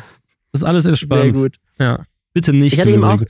Das 0.53 0.61
ist 0.61 0.65
alles 0.65 0.85
entspannt. 0.85 1.35
Sehr 1.35 1.43
gut. 1.43 1.57
Ja. 1.81 2.05
Bitte 2.35 2.53
nicht. 2.53 2.75
Ich 2.75 2.79
hatte 2.79 2.91
eben 2.91 3.03
auch, 3.03 3.21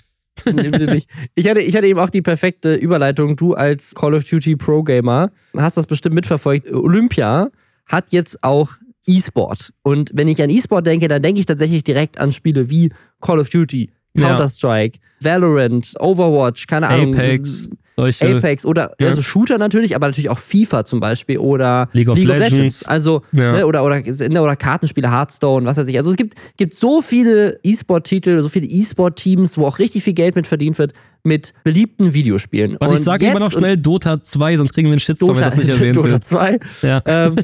Ich 1.36 1.48
hatte, 1.48 1.60
ich 1.60 1.76
hatte 1.76 1.86
eben 1.86 2.00
auch 2.00 2.10
die 2.10 2.22
perfekte 2.22 2.74
Überleitung. 2.74 3.36
Du 3.36 3.54
als 3.54 3.94
Call 3.94 4.14
of 4.14 4.24
Duty 4.24 4.56
Pro 4.56 4.82
Gamer 4.82 5.30
hast 5.56 5.76
das 5.76 5.86
bestimmt 5.86 6.16
mitverfolgt. 6.16 6.70
Olympia 6.72 7.50
hat 7.86 8.12
jetzt 8.12 8.42
auch 8.42 8.70
E-Sport. 9.06 9.72
Und 9.82 10.10
wenn 10.14 10.28
ich 10.28 10.42
an 10.42 10.50
E-Sport 10.50 10.86
denke, 10.86 11.08
dann 11.08 11.22
denke 11.22 11.40
ich 11.40 11.46
tatsächlich 11.46 11.84
direkt 11.84 12.18
an 12.18 12.32
Spiele 12.32 12.68
wie 12.68 12.90
Call 13.20 13.38
of 13.38 13.48
Duty, 13.48 13.90
Counter-Strike, 14.16 14.98
ja. 15.20 15.32
Valorant, 15.32 15.94
Overwatch, 16.00 16.66
keine 16.66 16.88
Ahnung. 16.88 17.14
Apex. 17.14 17.68
Solche, 17.98 18.36
Apex 18.36 18.66
oder 18.66 18.94
ja. 19.00 19.08
also 19.08 19.22
Shooter 19.22 19.56
natürlich, 19.56 19.96
aber 19.96 20.08
natürlich 20.08 20.28
auch 20.28 20.38
FIFA 20.38 20.84
zum 20.84 21.00
Beispiel 21.00 21.38
oder 21.38 21.88
League 21.92 22.10
of, 22.10 22.18
League 22.18 22.28
Legends. 22.28 22.52
of 22.52 22.52
Legends. 22.58 22.84
Also, 22.86 23.22
ja. 23.32 23.52
ne, 23.52 23.66
oder, 23.66 23.82
oder, 23.84 24.02
oder 24.42 24.56
Kartenspiele, 24.56 25.10
Hearthstone, 25.10 25.64
was 25.64 25.78
weiß 25.78 25.88
ich. 25.88 25.96
Also 25.96 26.10
es 26.10 26.16
gibt, 26.16 26.34
gibt 26.58 26.74
so 26.74 27.00
viele 27.00 27.58
E-Sport-Titel, 27.62 28.42
so 28.42 28.50
viele 28.50 28.66
E-Sport-Teams, 28.66 29.56
wo 29.56 29.66
auch 29.66 29.78
richtig 29.78 30.04
viel 30.04 30.12
Geld 30.12 30.36
mit 30.36 30.46
verdient 30.46 30.78
wird. 30.78 30.92
Mit 31.26 31.52
beliebten 31.64 32.14
Videospielen. 32.14 32.76
Warte, 32.80 32.94
ich 32.94 33.00
sage 33.00 33.26
immer 33.26 33.40
noch 33.40 33.52
schnell 33.52 33.76
Dota 33.76 34.22
2, 34.22 34.56
sonst 34.56 34.72
kriegen 34.72 34.88
wir 34.88 34.92
einen 34.92 35.00
Shitstorm, 35.00 35.34
Dota, 35.34 35.40
wenn 35.40 35.44
das 35.50 35.56
nicht 35.56 35.68
erwähnt 35.68 35.96
Dota 35.96 36.10
wird. 36.12 36.24
2. 36.24 36.58
Ja. 36.82 37.02
Ähm, 37.04 37.36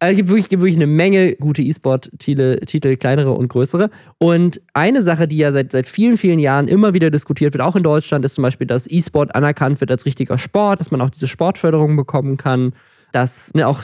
also 0.00 0.10
es 0.10 0.16
gibt 0.16 0.28
wirklich, 0.28 0.48
gibt 0.48 0.62
wirklich 0.62 0.76
eine 0.76 0.86
Menge 0.86 1.36
gute 1.36 1.62
E-Sport-Titel, 1.62 2.58
Titel, 2.66 2.96
kleinere 2.96 3.30
und 3.30 3.48
größere. 3.48 3.90
Und 4.18 4.60
eine 4.74 5.02
Sache, 5.02 5.28
die 5.28 5.38
ja 5.38 5.52
seit, 5.52 5.72
seit 5.72 5.88
vielen, 5.88 6.16
vielen 6.16 6.38
Jahren 6.38 6.68
immer 6.68 6.92
wieder 6.92 7.10
diskutiert 7.10 7.54
wird, 7.54 7.62
auch 7.62 7.76
in 7.76 7.82
Deutschland, 7.82 8.24
ist 8.24 8.34
zum 8.34 8.42
Beispiel, 8.42 8.66
dass 8.66 8.90
E-Sport 8.90 9.34
anerkannt 9.34 9.80
wird 9.80 9.90
als 9.90 10.04
richtiger 10.04 10.36
Sport, 10.36 10.80
dass 10.80 10.90
man 10.90 11.00
auch 11.00 11.10
diese 11.10 11.28
Sportförderung 11.28 11.96
bekommen 11.96 12.36
kann 12.36 12.72
dass 13.12 13.54
ne, 13.54 13.68
auch 13.68 13.80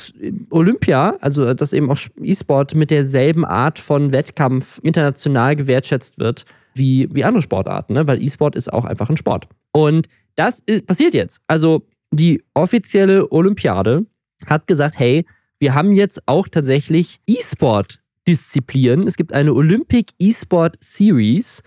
Olympia, 0.50 1.14
also 1.20 1.54
dass 1.54 1.72
eben 1.72 1.88
auch 1.88 1.98
E-Sport 2.20 2.74
mit 2.74 2.90
derselben 2.90 3.44
Art 3.44 3.78
von 3.78 4.10
Wettkampf 4.10 4.80
international 4.82 5.54
gewertschätzt 5.54 6.18
wird 6.18 6.44
wie, 6.80 7.08
wie 7.12 7.22
andere 7.22 7.42
Sportarten, 7.42 7.92
ne? 7.92 8.06
weil 8.06 8.22
E-Sport 8.22 8.56
ist 8.56 8.72
auch 8.72 8.86
einfach 8.86 9.10
ein 9.10 9.18
Sport. 9.18 9.46
Und 9.70 10.08
das 10.34 10.60
ist, 10.60 10.86
passiert 10.86 11.14
jetzt. 11.14 11.42
Also 11.46 11.86
die 12.10 12.42
offizielle 12.54 13.30
Olympiade 13.30 14.06
hat 14.46 14.66
gesagt, 14.66 14.98
hey, 14.98 15.26
wir 15.58 15.74
haben 15.74 15.94
jetzt 15.94 16.22
auch 16.26 16.48
tatsächlich 16.48 17.20
E-Sport-Disziplinen. 17.26 19.06
Es 19.06 19.16
gibt 19.16 19.34
eine 19.34 19.52
Olympic 19.52 20.12
E-Sport 20.18 20.78
Series 20.80 21.62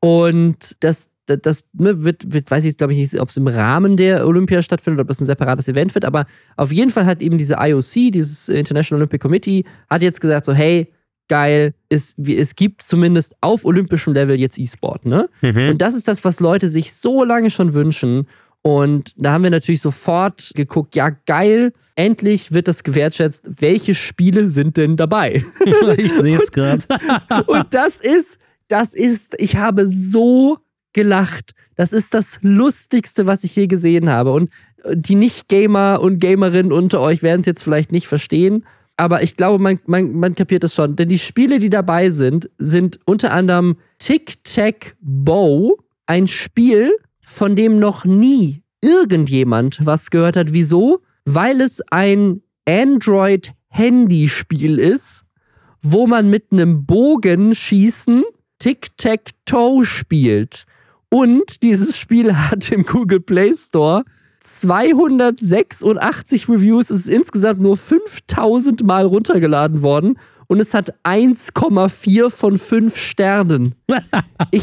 und 0.00 0.76
das, 0.80 1.08
das, 1.24 1.64
ne, 1.72 2.04
wird, 2.04 2.32
wird, 2.32 2.50
weiß 2.50 2.64
ich 2.64 2.68
jetzt 2.68 2.78
glaube 2.78 2.92
ich 2.92 2.98
nicht, 2.98 3.20
ob 3.20 3.30
es 3.30 3.38
im 3.38 3.48
Rahmen 3.48 3.96
der 3.96 4.26
Olympia 4.26 4.62
stattfindet, 4.62 5.00
ob 5.00 5.08
das 5.08 5.20
ein 5.20 5.24
separates 5.24 5.66
Event 5.66 5.94
wird, 5.94 6.04
aber 6.04 6.26
auf 6.56 6.70
jeden 6.70 6.90
Fall 6.90 7.06
hat 7.06 7.22
eben 7.22 7.38
diese 7.38 7.56
IOC, 7.58 8.12
dieses 8.12 8.50
International 8.50 9.00
Olympic 9.00 9.20
Committee, 9.20 9.64
hat 9.88 10.02
jetzt 10.02 10.20
gesagt 10.20 10.44
so, 10.44 10.52
hey, 10.52 10.92
geil, 11.28 11.74
es, 11.88 12.16
es 12.18 12.56
gibt 12.56 12.82
zumindest 12.82 13.36
auf 13.40 13.64
olympischem 13.64 14.12
Level 14.12 14.38
jetzt 14.38 14.58
E-Sport, 14.58 15.06
ne? 15.06 15.28
Mhm. 15.42 15.70
Und 15.70 15.82
das 15.82 15.94
ist 15.94 16.08
das, 16.08 16.24
was 16.24 16.40
Leute 16.40 16.68
sich 16.68 16.94
so 16.94 17.24
lange 17.24 17.50
schon 17.50 17.74
wünschen. 17.74 18.26
Und 18.62 19.14
da 19.16 19.32
haben 19.32 19.44
wir 19.44 19.50
natürlich 19.50 19.80
sofort 19.80 20.52
geguckt, 20.54 20.96
ja, 20.96 21.10
geil, 21.10 21.72
endlich 21.94 22.52
wird 22.52 22.68
das 22.68 22.82
gewertschätzt. 22.82 23.44
Welche 23.60 23.94
Spiele 23.94 24.48
sind 24.48 24.76
denn 24.76 24.96
dabei? 24.96 25.44
ich 25.96 26.12
sehe 26.12 26.36
es 26.36 26.52
gerade. 26.52 26.82
und 27.46 27.66
das 27.70 28.00
ist, 28.00 28.38
das 28.68 28.94
ist, 28.94 29.34
ich 29.38 29.56
habe 29.56 29.86
so 29.86 30.58
gelacht. 30.92 31.54
Das 31.76 31.92
ist 31.92 32.14
das 32.14 32.38
Lustigste, 32.42 33.26
was 33.26 33.44
ich 33.44 33.54
je 33.54 33.68
gesehen 33.68 34.10
habe. 34.10 34.32
Und 34.32 34.50
die 34.92 35.14
Nicht-Gamer 35.14 36.00
und 36.00 36.18
Gamerinnen 36.18 36.72
unter 36.72 37.00
euch 37.00 37.22
werden 37.22 37.40
es 37.40 37.46
jetzt 37.46 37.62
vielleicht 37.62 37.92
nicht 37.92 38.06
verstehen 38.06 38.64
aber 38.98 39.22
ich 39.22 39.36
glaube, 39.36 39.62
man, 39.62 39.78
man, 39.86 40.12
man 40.12 40.34
kapiert 40.34 40.64
es 40.64 40.74
schon. 40.74 40.96
Denn 40.96 41.08
die 41.08 41.20
Spiele, 41.20 41.60
die 41.60 41.70
dabei 41.70 42.10
sind, 42.10 42.50
sind 42.58 42.98
unter 43.04 43.32
anderem 43.32 43.76
Tic-Tac-Bow, 44.00 45.78
ein 46.06 46.26
Spiel, 46.26 46.90
von 47.24 47.54
dem 47.54 47.78
noch 47.78 48.04
nie 48.04 48.64
irgendjemand 48.80 49.86
was 49.86 50.10
gehört 50.10 50.34
hat. 50.36 50.52
Wieso? 50.52 51.02
Weil 51.24 51.60
es 51.60 51.80
ein 51.92 52.42
Android-Handyspiel 52.66 54.80
ist, 54.80 55.22
wo 55.80 56.08
man 56.08 56.28
mit 56.28 56.46
einem 56.50 56.84
Bogen 56.84 57.54
schießen 57.54 58.24
Tic-Tac-Toe 58.58 59.84
spielt. 59.84 60.64
Und 61.08 61.62
dieses 61.62 61.96
Spiel 61.96 62.36
hat 62.36 62.72
im 62.72 62.84
Google 62.84 63.20
Play 63.20 63.54
Store 63.54 64.02
286 64.48 66.48
Reviews. 66.48 66.90
Es 66.90 67.00
ist 67.00 67.10
insgesamt 67.10 67.60
nur 67.60 67.76
5000 67.76 68.84
Mal 68.84 69.04
runtergeladen 69.04 69.82
worden 69.82 70.18
und 70.48 70.60
es 70.60 70.74
hat 70.74 70.94
1,4 71.04 72.30
von 72.30 72.58
5 72.58 72.96
Sternen. 72.96 73.74
Ich, 74.52 74.62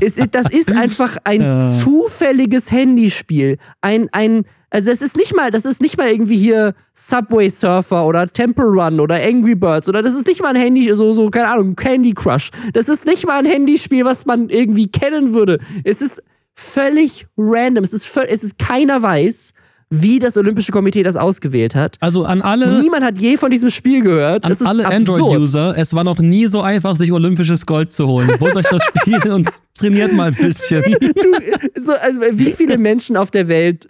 es, 0.00 0.14
das 0.30 0.50
ist 0.50 0.72
einfach 0.72 1.18
ein 1.24 1.42
ja. 1.42 1.78
zufälliges 1.78 2.72
Handyspiel. 2.72 3.58
Ein, 3.82 4.08
ein, 4.12 4.44
also 4.70 4.90
es 4.90 5.02
ist 5.02 5.14
nicht 5.14 5.36
mal, 5.36 5.50
das 5.50 5.66
ist 5.66 5.82
nicht 5.82 5.98
mal 5.98 6.08
irgendwie 6.08 6.38
hier 6.38 6.74
Subway 6.94 7.50
Surfer 7.50 8.06
oder 8.06 8.26
Temple 8.26 8.64
Run 8.64 8.98
oder 8.98 9.16
Angry 9.16 9.54
Birds 9.54 9.90
oder 9.90 10.00
das 10.00 10.14
ist 10.14 10.26
nicht 10.26 10.42
mal 10.42 10.54
ein 10.54 10.60
Handy, 10.60 10.92
so, 10.94 11.12
so, 11.12 11.28
keine 11.28 11.48
Ahnung, 11.48 11.76
Candy 11.76 12.14
Crush. 12.14 12.50
Das 12.72 12.88
ist 12.88 13.04
nicht 13.04 13.26
mal 13.26 13.40
ein 13.40 13.44
Handyspiel, 13.44 14.04
was 14.04 14.24
man 14.24 14.48
irgendwie 14.48 14.88
kennen 14.88 15.34
würde. 15.34 15.58
Es 15.84 16.00
ist 16.00 16.22
völlig 16.60 17.26
random. 17.36 17.84
Es 17.84 17.92
ist, 17.92 18.16
es 18.28 18.44
ist 18.44 18.58
keiner 18.58 19.02
weiß, 19.02 19.52
wie 19.90 20.20
das 20.20 20.36
Olympische 20.36 20.70
Komitee 20.70 21.02
das 21.02 21.16
ausgewählt 21.16 21.74
hat. 21.74 21.96
Also 22.00 22.24
an 22.24 22.42
alle. 22.42 22.80
Niemand 22.80 23.04
hat 23.04 23.18
je 23.18 23.36
von 23.36 23.50
diesem 23.50 23.70
Spiel 23.70 24.02
gehört. 24.02 24.44
An 24.44 24.56
alle 24.64 24.86
Android-User, 24.86 25.76
es 25.76 25.94
war 25.94 26.04
noch 26.04 26.18
nie 26.20 26.46
so 26.46 26.60
einfach, 26.60 26.94
sich 26.94 27.10
olympisches 27.10 27.66
Gold 27.66 27.92
zu 27.92 28.06
holen. 28.06 28.30
Holt 28.38 28.54
euch 28.54 28.66
das 28.66 28.82
Spiel 28.84 29.32
und 29.32 29.48
trainiert 29.76 30.12
mal 30.12 30.28
ein 30.28 30.34
bisschen. 30.34 30.82
Du, 31.00 31.80
so, 31.80 31.92
also, 31.92 32.20
wie 32.32 32.52
viele 32.52 32.78
Menschen 32.78 33.16
auf 33.16 33.32
der 33.32 33.48
Welt 33.48 33.88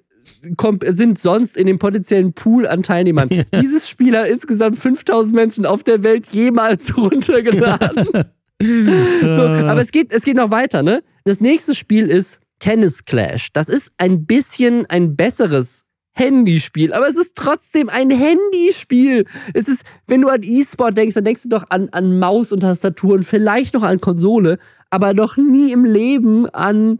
sind 0.86 1.18
sonst 1.18 1.56
in 1.56 1.66
dem 1.66 1.78
potenziellen 1.78 2.32
Pool 2.32 2.66
an 2.66 2.82
Teilnehmern. 2.82 3.28
Ja. 3.30 3.42
Dieses 3.60 3.88
Spiel 3.88 4.16
hat 4.16 4.28
insgesamt 4.28 4.78
5000 4.78 5.34
Menschen 5.34 5.66
auf 5.66 5.82
der 5.82 6.02
Welt 6.02 6.28
jemals 6.32 6.96
runtergeladen. 6.96 8.06
so, 8.62 9.42
aber 9.42 9.82
es 9.82 9.90
geht, 9.90 10.14
es 10.14 10.22
geht 10.22 10.36
noch 10.36 10.50
weiter, 10.50 10.82
ne? 10.82 11.02
Das 11.24 11.40
nächste 11.40 11.74
Spiel 11.74 12.06
ist 12.08 12.40
Tennis 12.60 13.04
Clash. 13.04 13.52
Das 13.52 13.68
ist 13.68 13.92
ein 13.98 14.26
bisschen 14.26 14.86
ein 14.86 15.16
besseres 15.16 15.84
Handyspiel, 16.12 16.92
aber 16.92 17.08
es 17.08 17.16
ist 17.16 17.36
trotzdem 17.36 17.88
ein 17.88 18.10
Handyspiel. 18.10 19.26
Es 19.54 19.68
ist, 19.68 19.82
wenn 20.06 20.20
du 20.20 20.28
an 20.28 20.42
E-Sport 20.42 20.96
denkst, 20.96 21.14
dann 21.14 21.24
denkst 21.24 21.42
du 21.44 21.48
doch 21.48 21.64
an, 21.70 21.88
an 21.90 22.18
Maus 22.18 22.52
und 22.52 22.60
Tastatur 22.60 23.14
und 23.14 23.24
vielleicht 23.24 23.74
noch 23.74 23.82
an 23.82 24.00
Konsole, 24.00 24.58
aber 24.90 25.14
noch 25.14 25.36
nie 25.36 25.72
im 25.72 25.84
Leben 25.84 26.48
an, 26.50 26.98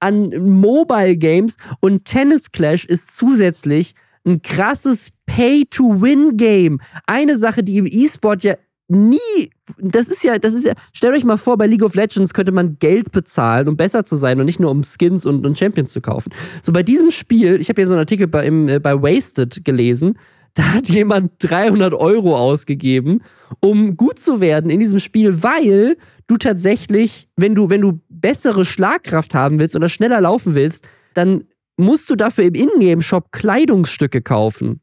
an 0.00 0.30
Mobile 0.60 1.16
Games. 1.16 1.56
Und 1.80 2.04
Tennis 2.04 2.52
Clash 2.52 2.84
ist 2.84 3.16
zusätzlich 3.16 3.94
ein 4.26 4.42
krasses 4.42 5.10
Pay-to-Win-Game. 5.26 6.80
Eine 7.06 7.38
Sache, 7.38 7.62
die 7.62 7.78
im 7.78 7.86
E-Sport 7.86 8.44
ja 8.44 8.54
nie, 8.88 9.50
das 9.78 10.08
ist 10.08 10.24
ja, 10.24 10.38
das 10.38 10.54
ist 10.54 10.64
ja, 10.64 10.72
stellt 10.92 11.14
euch 11.14 11.24
mal 11.24 11.36
vor, 11.36 11.58
bei 11.58 11.66
League 11.66 11.82
of 11.82 11.94
Legends 11.94 12.32
könnte 12.32 12.52
man 12.52 12.78
Geld 12.78 13.12
bezahlen, 13.12 13.68
um 13.68 13.76
besser 13.76 14.04
zu 14.04 14.16
sein 14.16 14.40
und 14.40 14.46
nicht 14.46 14.60
nur 14.60 14.70
um 14.70 14.82
Skins 14.82 15.26
und, 15.26 15.46
und 15.46 15.58
Champions 15.58 15.92
zu 15.92 16.00
kaufen. 16.00 16.32
So 16.62 16.72
bei 16.72 16.82
diesem 16.82 17.10
Spiel, 17.10 17.60
ich 17.60 17.68
habe 17.68 17.80
hier 17.80 17.86
so 17.86 17.92
einen 17.92 18.00
Artikel 18.00 18.26
bei, 18.26 18.46
im, 18.46 18.68
äh, 18.68 18.80
bei 18.80 19.00
Wasted 19.02 19.64
gelesen, 19.64 20.18
da 20.54 20.74
hat 20.74 20.88
jemand 20.88 21.32
300 21.38 21.94
Euro 21.94 22.36
ausgegeben, 22.36 23.22
um 23.60 23.96
gut 23.96 24.18
zu 24.18 24.40
werden 24.40 24.70
in 24.70 24.80
diesem 24.80 24.98
Spiel, 24.98 25.42
weil 25.42 25.96
du 26.26 26.36
tatsächlich, 26.36 27.28
wenn 27.36 27.54
du, 27.54 27.70
wenn 27.70 27.82
du 27.82 28.00
bessere 28.08 28.64
Schlagkraft 28.64 29.34
haben 29.34 29.58
willst 29.58 29.76
oder 29.76 29.88
schneller 29.88 30.20
laufen 30.20 30.54
willst, 30.54 30.88
dann 31.14 31.44
musst 31.76 32.10
du 32.10 32.16
dafür 32.16 32.44
im 32.44 32.54
Ingame-Shop 32.54 33.30
Kleidungsstücke 33.30 34.20
kaufen. 34.20 34.80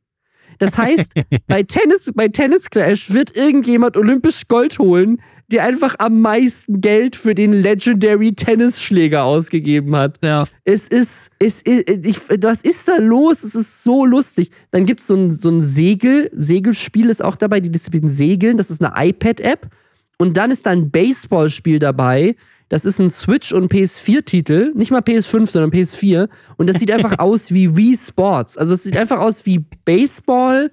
Das 0.60 0.78
heißt, 0.78 1.14
bei 1.48 1.64
Tennis, 1.64 2.12
bei 2.14 2.28
Tennis 2.28 2.70
Clash 2.70 3.14
wird 3.14 3.36
irgendjemand 3.36 3.98
olympisch 3.98 4.48
Gold 4.48 4.80
holen, 4.80 5.20
der 5.52 5.64
einfach 5.64 5.96
am 6.00 6.22
meisten 6.22 6.82
Geld 6.82 7.16
für 7.16 7.36
den 7.36 7.54
Legendary 7.54 8.34
Tennisschläger 8.34 9.24
ausgegeben 9.24 9.96
hat. 9.96 10.18
Ja. 10.24 10.46
Es 10.64 10.88
ist, 10.88 11.30
es 11.40 11.62
ist, 11.62 11.88
ich, 12.06 12.20
was 12.42 12.62
ist 12.62 12.88
da 12.88 12.98
los? 12.98 13.44
Es 13.44 13.54
ist 13.54 13.84
so 13.84 14.06
lustig. 14.06 14.50
Dann 14.72 14.86
gibt 14.86 15.02
es 15.02 15.08
so 15.08 15.16
ein, 15.16 15.32
so 15.32 15.50
ein 15.50 15.62
Segel, 15.62 16.32
Segelspiel 16.34 17.10
ist 17.10 17.24
auch 17.24 17.36
dabei, 17.36 17.60
die 17.60 17.72
Disziplin 17.72 18.10
Segeln, 18.10 18.58
das 18.58 18.72
ist 18.72 18.84
eine 18.84 19.10
iPad-App. 19.10 19.70
Und 20.18 20.38
dann 20.38 20.50
ist 20.50 20.66
da 20.66 20.72
ein 20.72 20.90
Baseballspiel 20.92 21.78
dabei, 21.78 22.36
das 22.70 22.86
ist 22.86 23.00
ein 23.00 23.10
Switch- 23.10 23.52
und 23.52 23.72
PS4-Titel, 23.72 24.72
nicht 24.76 24.92
mal 24.92 25.02
PS5, 25.02 25.46
sondern 25.46 25.72
PS4. 25.72 26.30
Und 26.58 26.68
das 26.68 26.80
sieht 26.80 26.92
einfach 26.92 27.20
aus 27.20 27.54
wie 27.54 27.76
Wii 27.76 27.96
Sports. 27.96 28.58
Also 28.58 28.74
es 28.74 28.84
sieht 28.84 28.98
einfach 28.98 29.20
aus 29.20 29.46
wie 29.46 29.66
Baseball 29.86 30.72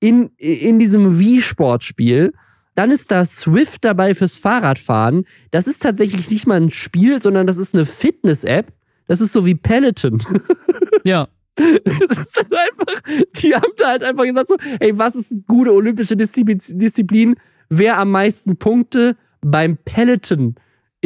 in, 0.00 0.30
in 0.36 0.78
diesem 0.78 1.18
Wii-Sportspiel. 1.18 2.32
Dann 2.74 2.90
ist 2.90 3.10
da 3.10 3.24
Swift 3.24 3.84
dabei 3.84 4.14
fürs 4.14 4.36
Fahrradfahren. 4.36 5.24
Das 5.50 5.66
ist 5.66 5.82
tatsächlich 5.82 6.28
nicht 6.30 6.46
mal 6.46 6.60
ein 6.60 6.70
Spiel, 6.70 7.22
sondern 7.22 7.46
das 7.46 7.56
ist 7.56 7.74
eine 7.74 7.86
Fitness-App. 7.86 8.72
Das 9.06 9.20
ist 9.20 9.32
so 9.32 9.46
wie 9.46 9.54
Peloton. 9.54 10.22
Ja. 11.06 11.28
Es 11.56 12.16
ist 12.16 12.36
halt 12.38 12.50
einfach, 12.50 13.02
die 13.36 13.54
haben 13.54 13.72
da 13.76 13.88
halt 13.88 14.02
einfach 14.02 14.24
gesagt 14.24 14.48
so, 14.48 14.56
ey, 14.80 14.96
was 14.96 15.14
ist 15.14 15.32
eine 15.32 15.42
gute 15.42 15.74
olympische 15.74 16.16
Disziplin? 16.16 17.36
Wer 17.68 17.98
am 17.98 18.10
meisten 18.10 18.56
Punkte 18.56 19.14
beim 19.42 19.76
Peloton 19.84 20.54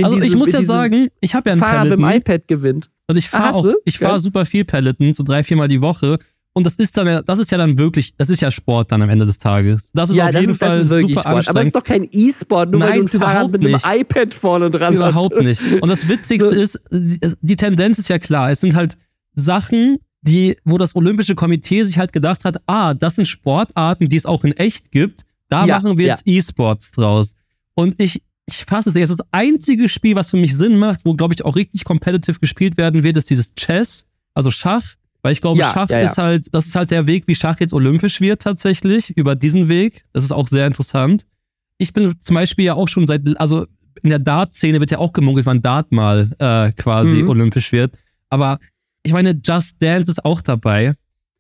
also 0.04 0.16
diesem, 0.16 0.28
ich 0.32 0.36
muss 0.36 0.52
ja 0.52 0.62
sagen, 0.62 1.08
ich 1.20 1.34
habe 1.34 1.50
ja 1.50 1.54
ein 1.54 1.58
Fahrer 1.58 1.82
Peloton. 1.82 2.04
mit 2.04 2.14
dem 2.14 2.20
iPad 2.20 2.48
gewinnt. 2.48 2.90
Und 3.06 3.16
ich 3.16 3.28
fahre 3.28 3.54
auch, 3.54 3.66
ich 3.84 3.98
fahre 3.98 4.20
super 4.20 4.44
viel 4.44 4.64
Peloton, 4.64 5.14
so 5.14 5.22
drei, 5.22 5.42
viermal 5.42 5.68
die 5.68 5.80
Woche. 5.80 6.18
Und 6.52 6.64
das 6.64 6.74
ist 6.76 6.96
dann, 6.96 7.22
das 7.24 7.38
ist 7.38 7.50
ja 7.52 7.58
dann 7.58 7.78
wirklich, 7.78 8.16
das 8.16 8.30
ist 8.30 8.40
ja 8.40 8.50
Sport 8.50 8.90
dann 8.90 9.00
am 9.00 9.08
Ende 9.08 9.24
des 9.24 9.38
Tages. 9.38 9.90
Das 9.94 10.10
ist 10.10 10.16
ja, 10.16 10.26
auf 10.26 10.32
das 10.32 10.40
jeden 10.40 10.52
ist, 10.52 10.58
Fall 10.58 10.82
super 10.82 11.08
Sport. 11.08 11.26
anstrengend. 11.26 11.48
Aber 11.48 11.60
es 11.60 11.66
ist 11.66 11.76
doch 11.76 11.84
kein 11.84 12.08
E-Sport, 12.10 12.70
nur 12.70 12.80
Nein, 12.80 12.90
weil 12.90 13.04
du 13.04 13.12
ein 13.12 13.20
Fahrrad 13.20 13.52
mit 13.52 13.64
einem 13.64 14.00
iPad 14.00 14.34
vorne 14.34 14.70
dran 14.70 14.94
überhaupt 14.94 15.36
hast. 15.36 15.40
Überhaupt 15.40 15.70
nicht. 15.70 15.82
Und 15.82 15.88
das 15.88 16.08
Witzigste 16.08 16.48
so. 16.50 16.56
ist, 16.56 16.80
die 16.90 17.56
Tendenz 17.56 17.98
ist 17.98 18.08
ja 18.08 18.18
klar. 18.18 18.50
Es 18.50 18.60
sind 18.60 18.74
halt 18.74 18.98
Sachen, 19.34 19.98
die, 20.22 20.56
wo 20.64 20.78
das 20.78 20.96
Olympische 20.96 21.34
Komitee 21.34 21.84
sich 21.84 21.96
halt 21.96 22.12
gedacht 22.12 22.44
hat, 22.44 22.60
ah, 22.66 22.92
das 22.94 23.14
sind 23.14 23.26
Sportarten, 23.26 24.08
die 24.08 24.16
es 24.16 24.26
auch 24.26 24.42
in 24.42 24.52
echt 24.52 24.90
gibt. 24.90 25.22
Da 25.48 25.64
ja, 25.64 25.76
machen 25.76 25.96
wir 25.96 26.06
jetzt 26.06 26.26
ja. 26.26 26.34
E-Sports 26.34 26.90
draus. 26.90 27.34
Und 27.74 28.00
ich, 28.00 28.22
ich 28.48 28.64
fasse 28.64 28.88
es 28.88 28.94
nicht. 28.94 29.10
Das 29.10 29.20
einzige 29.30 29.88
Spiel, 29.90 30.16
was 30.16 30.30
für 30.30 30.38
mich 30.38 30.56
Sinn 30.56 30.78
macht, 30.78 31.00
wo, 31.04 31.14
glaube 31.14 31.34
ich, 31.34 31.44
auch 31.44 31.54
richtig 31.54 31.84
competitive 31.84 32.40
gespielt 32.40 32.78
werden 32.78 33.02
wird, 33.04 33.18
ist 33.18 33.28
dieses 33.28 33.54
Chess, 33.54 34.06
also 34.34 34.50
Schach. 34.50 34.94
Weil 35.20 35.32
ich 35.32 35.42
glaube, 35.42 35.58
ja, 35.60 35.70
Schach 35.70 35.90
ja, 35.90 35.98
ja. 35.98 36.04
ist 36.04 36.16
halt, 36.16 36.46
das 36.52 36.66
ist 36.66 36.74
halt 36.74 36.90
der 36.90 37.06
Weg, 37.06 37.28
wie 37.28 37.34
Schach 37.34 37.60
jetzt 37.60 37.74
olympisch 37.74 38.20
wird 38.20 38.40
tatsächlich, 38.40 39.10
über 39.16 39.36
diesen 39.36 39.68
Weg. 39.68 40.04
Das 40.14 40.24
ist 40.24 40.32
auch 40.32 40.48
sehr 40.48 40.66
interessant. 40.66 41.26
Ich 41.76 41.92
bin 41.92 42.18
zum 42.18 42.34
Beispiel 42.34 42.64
ja 42.64 42.74
auch 42.74 42.88
schon 42.88 43.06
seit, 43.06 43.22
also 43.38 43.66
in 44.02 44.10
der 44.10 44.18
Dart-Szene 44.18 44.80
wird 44.80 44.92
ja 44.92 44.98
auch 44.98 45.12
gemunkelt, 45.12 45.44
wann 45.44 45.60
Dart 45.60 45.92
mal 45.92 46.30
äh, 46.38 46.72
quasi 46.72 47.22
mhm. 47.22 47.28
olympisch 47.28 47.72
wird. 47.72 47.98
Aber 48.30 48.58
ich 49.02 49.12
meine, 49.12 49.38
Just 49.44 49.82
Dance 49.82 50.10
ist 50.10 50.24
auch 50.24 50.40
dabei. 50.40 50.94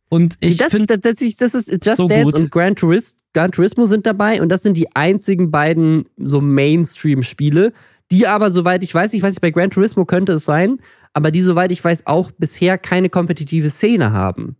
Und 0.08 0.36
ich 0.40 0.62
finde 0.64 0.98
das, 0.98 1.16
das, 1.16 1.36
das 1.36 1.54
ist 1.54 1.84
Just 1.84 1.96
so 1.98 2.08
Dance 2.08 2.32
gut. 2.32 2.34
und 2.34 2.50
Gran 2.50 2.76
Turismo 2.76 3.18
Gran 3.34 3.52
Turismo 3.52 3.84
sind 3.84 4.06
dabei 4.06 4.40
und 4.40 4.48
das 4.48 4.62
sind 4.62 4.76
die 4.76 4.94
einzigen 4.96 5.50
beiden 5.50 6.06
so 6.16 6.40
Mainstream-Spiele, 6.40 7.72
die 8.10 8.26
aber, 8.26 8.50
soweit 8.50 8.82
ich 8.82 8.94
weiß, 8.94 9.12
ich 9.12 9.22
weiß 9.22 9.32
nicht, 9.32 9.42
bei 9.42 9.50
Gran 9.50 9.70
Turismo 9.70 10.06
könnte 10.06 10.32
es 10.32 10.44
sein, 10.44 10.78
aber 11.12 11.30
die, 11.30 11.42
soweit 11.42 11.70
ich 11.70 11.84
weiß, 11.84 12.06
auch 12.06 12.32
bisher 12.32 12.78
keine 12.78 13.10
kompetitive 13.10 13.68
Szene 13.70 14.12
haben. 14.12 14.56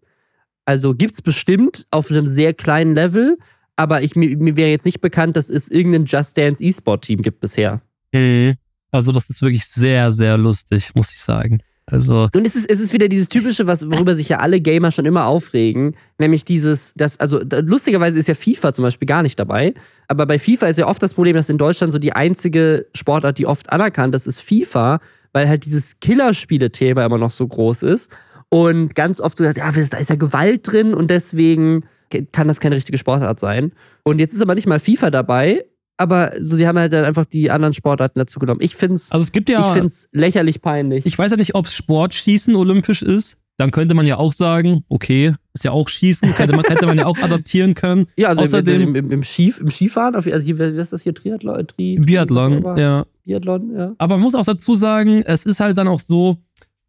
Also 0.64 0.94
gibt 0.94 1.14
es 1.14 1.22
bestimmt 1.22 1.86
auf 1.90 2.10
einem 2.10 2.26
sehr 2.26 2.52
kleinen 2.52 2.94
Level, 2.94 3.38
aber 3.74 4.02
ich, 4.02 4.16
mir, 4.16 4.36
mir 4.36 4.56
wäre 4.56 4.70
jetzt 4.70 4.84
nicht 4.84 5.00
bekannt, 5.00 5.36
dass 5.36 5.48
es 5.48 5.70
irgendein 5.70 6.04
Just 6.04 6.36
Dance 6.36 6.62
E-Sport-Team 6.62 7.22
gibt 7.22 7.40
bisher. 7.40 7.80
Mhm. 8.12 8.54
Also, 8.90 9.12
das 9.12 9.28
ist 9.28 9.42
wirklich 9.42 9.66
sehr, 9.66 10.12
sehr 10.12 10.38
lustig, 10.38 10.94
muss 10.94 11.12
ich 11.12 11.20
sagen. 11.20 11.60
Also 11.90 12.28
und 12.34 12.46
es 12.46 12.54
ist, 12.54 12.70
es 12.70 12.80
ist 12.80 12.92
wieder 12.92 13.08
dieses 13.08 13.28
typische, 13.28 13.66
was, 13.66 13.90
worüber 13.90 14.14
sich 14.14 14.28
ja 14.28 14.38
alle 14.38 14.60
Gamer 14.60 14.90
schon 14.90 15.06
immer 15.06 15.26
aufregen, 15.26 15.96
nämlich 16.18 16.44
dieses, 16.44 16.92
das, 16.94 17.18
also 17.18 17.40
lustigerweise 17.42 18.18
ist 18.18 18.28
ja 18.28 18.34
FIFA 18.34 18.72
zum 18.72 18.82
Beispiel 18.82 19.06
gar 19.06 19.22
nicht 19.22 19.38
dabei, 19.38 19.74
aber 20.06 20.26
bei 20.26 20.38
FIFA 20.38 20.66
ist 20.66 20.78
ja 20.78 20.86
oft 20.86 21.02
das 21.02 21.14
Problem, 21.14 21.34
dass 21.36 21.48
in 21.48 21.58
Deutschland 21.58 21.92
so 21.92 21.98
die 21.98 22.12
einzige 22.12 22.86
Sportart, 22.94 23.38
die 23.38 23.46
oft 23.46 23.72
anerkannt 23.72 24.14
ist, 24.14 24.26
ist 24.26 24.40
FIFA, 24.40 25.00
weil 25.32 25.48
halt 25.48 25.64
dieses 25.64 25.98
Killerspiele-Thema 26.00 27.04
immer 27.06 27.18
noch 27.18 27.30
so 27.30 27.46
groß 27.46 27.82
ist 27.84 28.14
und 28.50 28.94
ganz 28.94 29.20
oft 29.20 29.38
so, 29.38 29.44
ja, 29.44 29.52
da 29.52 29.70
ist 29.70 30.10
ja 30.10 30.16
Gewalt 30.16 30.70
drin 30.70 30.94
und 30.94 31.10
deswegen 31.10 31.84
kann 32.32 32.48
das 32.48 32.60
keine 32.60 32.76
richtige 32.76 32.98
Sportart 32.98 33.38
sein. 33.38 33.72
Und 34.02 34.18
jetzt 34.18 34.32
ist 34.32 34.42
aber 34.42 34.54
nicht 34.54 34.66
mal 34.66 34.78
FIFA 34.78 35.10
dabei, 35.10 35.64
aber 35.98 36.32
so, 36.40 36.56
sie 36.56 36.66
haben 36.66 36.78
halt 36.78 36.92
dann 36.92 37.04
einfach 37.04 37.26
die 37.26 37.50
anderen 37.50 37.74
Sportarten 37.74 38.18
dazu 38.18 38.38
genommen. 38.38 38.60
Ich 38.62 38.76
finde 38.76 38.94
es 38.94 39.12
also 39.12 39.22
es 39.22 39.32
gibt 39.32 39.50
ja, 39.50 39.60
ich 39.60 39.66
find's 39.66 40.08
lächerlich 40.12 40.62
peinlich. 40.62 41.04
Ich 41.04 41.18
weiß 41.18 41.32
ja 41.32 41.36
nicht, 41.36 41.54
ob 41.54 41.66
Sportschießen 41.66 42.54
olympisch 42.54 43.02
ist. 43.02 43.36
Dann 43.58 43.72
könnte 43.72 43.96
man 43.96 44.06
ja 44.06 44.18
auch 44.18 44.32
sagen, 44.32 44.84
okay, 44.88 45.34
ist 45.52 45.64
ja 45.64 45.72
auch 45.72 45.88
Schießen, 45.88 46.32
könnte 46.36 46.54
man, 46.54 46.64
hätte 46.64 46.86
man 46.86 46.96
ja 46.96 47.06
auch 47.06 47.18
adaptieren 47.18 47.74
können. 47.74 48.06
Ja, 48.16 48.28
also 48.28 48.42
Außerdem, 48.42 48.94
im, 48.94 49.10
im, 49.10 49.22
Skif 49.24 49.60
im 49.60 49.68
Skifahren, 49.68 50.14
also 50.14 50.30
hier, 50.38 50.58
wie 50.58 50.78
ist 50.78 50.92
das 50.92 51.02
hier, 51.02 51.12
Triathlon? 51.12 51.66
Tri, 51.66 51.98
Biathlon, 51.98 52.78
ja. 52.78 53.04
Biathlon, 53.24 53.74
ja. 53.76 53.94
Aber 53.98 54.14
man 54.14 54.22
muss 54.22 54.36
auch 54.36 54.44
dazu 54.44 54.76
sagen, 54.76 55.22
es 55.24 55.44
ist 55.44 55.58
halt 55.58 55.76
dann 55.76 55.88
auch 55.88 55.98
so, 55.98 56.38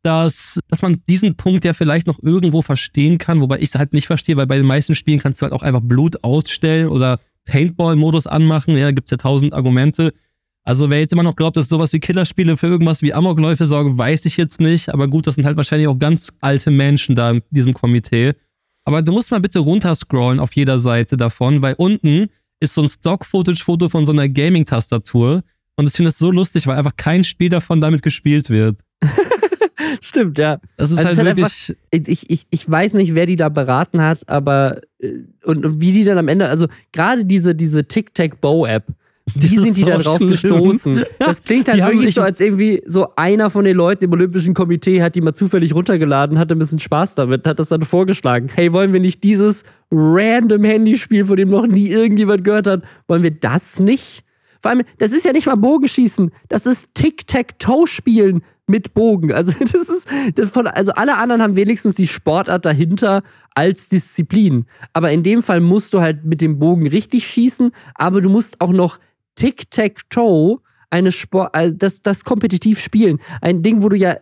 dass, 0.03 0.59
dass 0.69 0.83
man 0.83 1.01
diesen 1.09 1.35
Punkt 1.35 1.65
ja 1.65 1.73
vielleicht 1.73 2.05
noch 2.05 2.19
irgendwo 2.21 2.61
verstehen 2.61 3.17
kann, 3.17 3.41
wobei 3.41 3.57
ich 3.57 3.69
es 3.69 3.75
halt 3.75 3.93
nicht 3.93 4.07
verstehe, 4.07 4.37
weil 4.37 4.47
bei 4.47 4.57
den 4.57 4.65
meisten 4.65 4.93
Spielen 4.93 5.19
kannst 5.19 5.41
du 5.41 5.45
halt 5.45 5.53
auch 5.53 5.63
einfach 5.63 5.81
Blut 5.81 6.23
ausstellen 6.23 6.89
oder 6.89 7.19
Paintball-Modus 7.45 8.27
anmachen. 8.27 8.77
Ja, 8.77 8.91
gibt 8.91 9.07
es 9.07 9.11
ja 9.11 9.17
tausend 9.17 9.53
Argumente. 9.53 10.13
Also 10.63 10.89
wer 10.89 10.99
jetzt 10.99 11.13
immer 11.13 11.23
noch 11.23 11.35
glaubt, 11.35 11.57
dass 11.57 11.69
sowas 11.69 11.93
wie 11.93 11.99
Killerspiele 11.99 12.57
für 12.57 12.67
irgendwas 12.67 13.01
wie 13.01 13.13
Amokläufe 13.13 13.65
sorgen, 13.65 13.97
weiß 13.97 14.25
ich 14.25 14.37
jetzt 14.37 14.59
nicht. 14.59 14.89
Aber 14.89 15.07
gut, 15.07 15.25
das 15.25 15.35
sind 15.35 15.45
halt 15.45 15.57
wahrscheinlich 15.57 15.87
auch 15.87 15.97
ganz 15.97 16.37
alte 16.41 16.69
Menschen 16.69 17.15
da 17.15 17.31
in 17.31 17.41
diesem 17.49 17.73
Komitee. 17.73 18.33
Aber 18.85 19.01
du 19.01 19.11
musst 19.11 19.31
mal 19.31 19.39
bitte 19.39 19.59
runterscrollen 19.59 20.39
auf 20.39 20.55
jeder 20.55 20.79
Seite 20.79 21.17
davon, 21.17 21.61
weil 21.61 21.75
unten 21.77 22.29
ist 22.59 22.73
so 22.73 22.81
ein 22.81 22.89
Stock-Footage-Foto 22.89 23.89
von 23.89 24.05
so 24.05 24.11
einer 24.11 24.27
Gaming-Tastatur. 24.29 25.43
Und 25.75 25.87
ich 25.87 25.93
finde 25.93 26.09
es 26.09 26.17
so 26.17 26.29
lustig, 26.29 26.67
weil 26.67 26.77
einfach 26.77 26.95
kein 26.97 27.23
Spiel 27.23 27.49
davon 27.49 27.81
damit 27.81 28.01
gespielt 28.01 28.49
wird. 28.49 28.79
Stimmt, 30.01 30.37
ja. 30.37 30.59
Das 30.77 30.91
ist 30.91 30.97
also 30.97 31.09
halt, 31.09 31.17
halt 31.17 31.37
wirklich. 31.37 31.75
Einfach, 31.91 32.11
ich, 32.11 32.29
ich, 32.29 32.47
ich 32.49 32.69
weiß 32.69 32.93
nicht, 32.93 33.15
wer 33.15 33.25
die 33.25 33.35
da 33.35 33.49
beraten 33.49 34.01
hat, 34.01 34.19
aber 34.27 34.81
äh, 34.99 35.13
und, 35.43 35.65
und 35.65 35.81
wie 35.81 35.91
die 35.91 36.03
dann 36.03 36.17
am 36.17 36.27
Ende, 36.27 36.47
also 36.47 36.67
gerade 36.91 37.25
diese, 37.25 37.55
diese 37.55 37.85
Tic-Tac-Bow-App, 37.85 38.85
wie 39.35 39.57
sind 39.57 39.77
die 39.77 39.81
so 39.81 39.87
da 39.87 39.97
drauf 39.97 40.17
schlimm. 40.17 40.29
gestoßen? 40.29 41.03
Das 41.19 41.43
klingt 41.43 41.67
halt 41.67 41.85
wirklich 41.85 42.15
so, 42.15 42.21
als 42.21 42.39
irgendwie 42.39 42.81
so 42.85 43.09
einer 43.15 43.49
von 43.49 43.65
den 43.65 43.75
Leuten 43.75 44.05
im 44.05 44.11
Olympischen 44.13 44.53
Komitee 44.53 45.01
hat 45.01 45.15
die 45.15 45.21
mal 45.21 45.33
zufällig 45.33 45.73
runtergeladen, 45.73 46.39
hatte 46.39 46.55
ein 46.55 46.59
bisschen 46.59 46.79
Spaß 46.79 47.15
damit, 47.15 47.45
hat 47.45 47.59
das 47.59 47.69
dann 47.69 47.81
vorgeschlagen. 47.81 48.49
Hey, 48.53 48.73
wollen 48.73 48.93
wir 48.93 48.99
nicht 48.99 49.23
dieses 49.23 49.63
random 49.91 50.63
Handyspiel, 50.63 51.25
von 51.25 51.37
dem 51.37 51.49
noch 51.49 51.67
nie 51.67 51.89
irgendjemand 51.89 52.43
gehört 52.43 52.67
hat, 52.67 52.83
wollen 53.07 53.23
wir 53.23 53.31
das 53.31 53.79
nicht? 53.79 54.23
Vor 54.61 54.71
allem, 54.71 54.83
das 54.97 55.11
ist 55.11 55.25
ja 55.25 55.31
nicht 55.31 55.45
mal 55.45 55.55
Bogenschießen, 55.55 56.31
das 56.49 56.65
ist 56.65 56.93
Tic-Tac-Toe-Spielen 56.93 58.41
mit 58.69 58.93
Bogen. 58.93 59.33
Also, 59.33 59.51
das 59.59 59.89
ist, 59.89 60.07
das 60.35 60.49
von, 60.49 60.67
also 60.67 60.91
alle 60.93 61.17
anderen 61.17 61.41
haben 61.41 61.55
wenigstens 61.55 61.95
die 61.95 62.07
Sportart 62.07 62.65
dahinter 62.65 63.23
als 63.55 63.89
Disziplin. 63.89 64.65
Aber 64.93 65.11
in 65.11 65.23
dem 65.23 65.41
Fall 65.41 65.59
musst 65.59 65.93
du 65.93 66.01
halt 66.01 66.23
mit 66.23 66.39
dem 66.39 66.59
Bogen 66.59 66.87
richtig 66.87 67.27
schießen, 67.27 67.71
aber 67.95 68.21
du 68.21 68.29
musst 68.29 68.61
auch 68.61 68.71
noch 68.71 68.99
Tic-Tac-Toe 69.35 70.59
eine 70.89 71.11
Sport, 71.11 71.53
also 71.53 71.75
das, 71.77 72.01
das 72.01 72.23
kompetitiv 72.23 72.79
spielen. 72.79 73.19
Ein 73.41 73.61
Ding, 73.61 73.83
wo 73.83 73.89
du 73.89 73.95
ja 73.95 74.17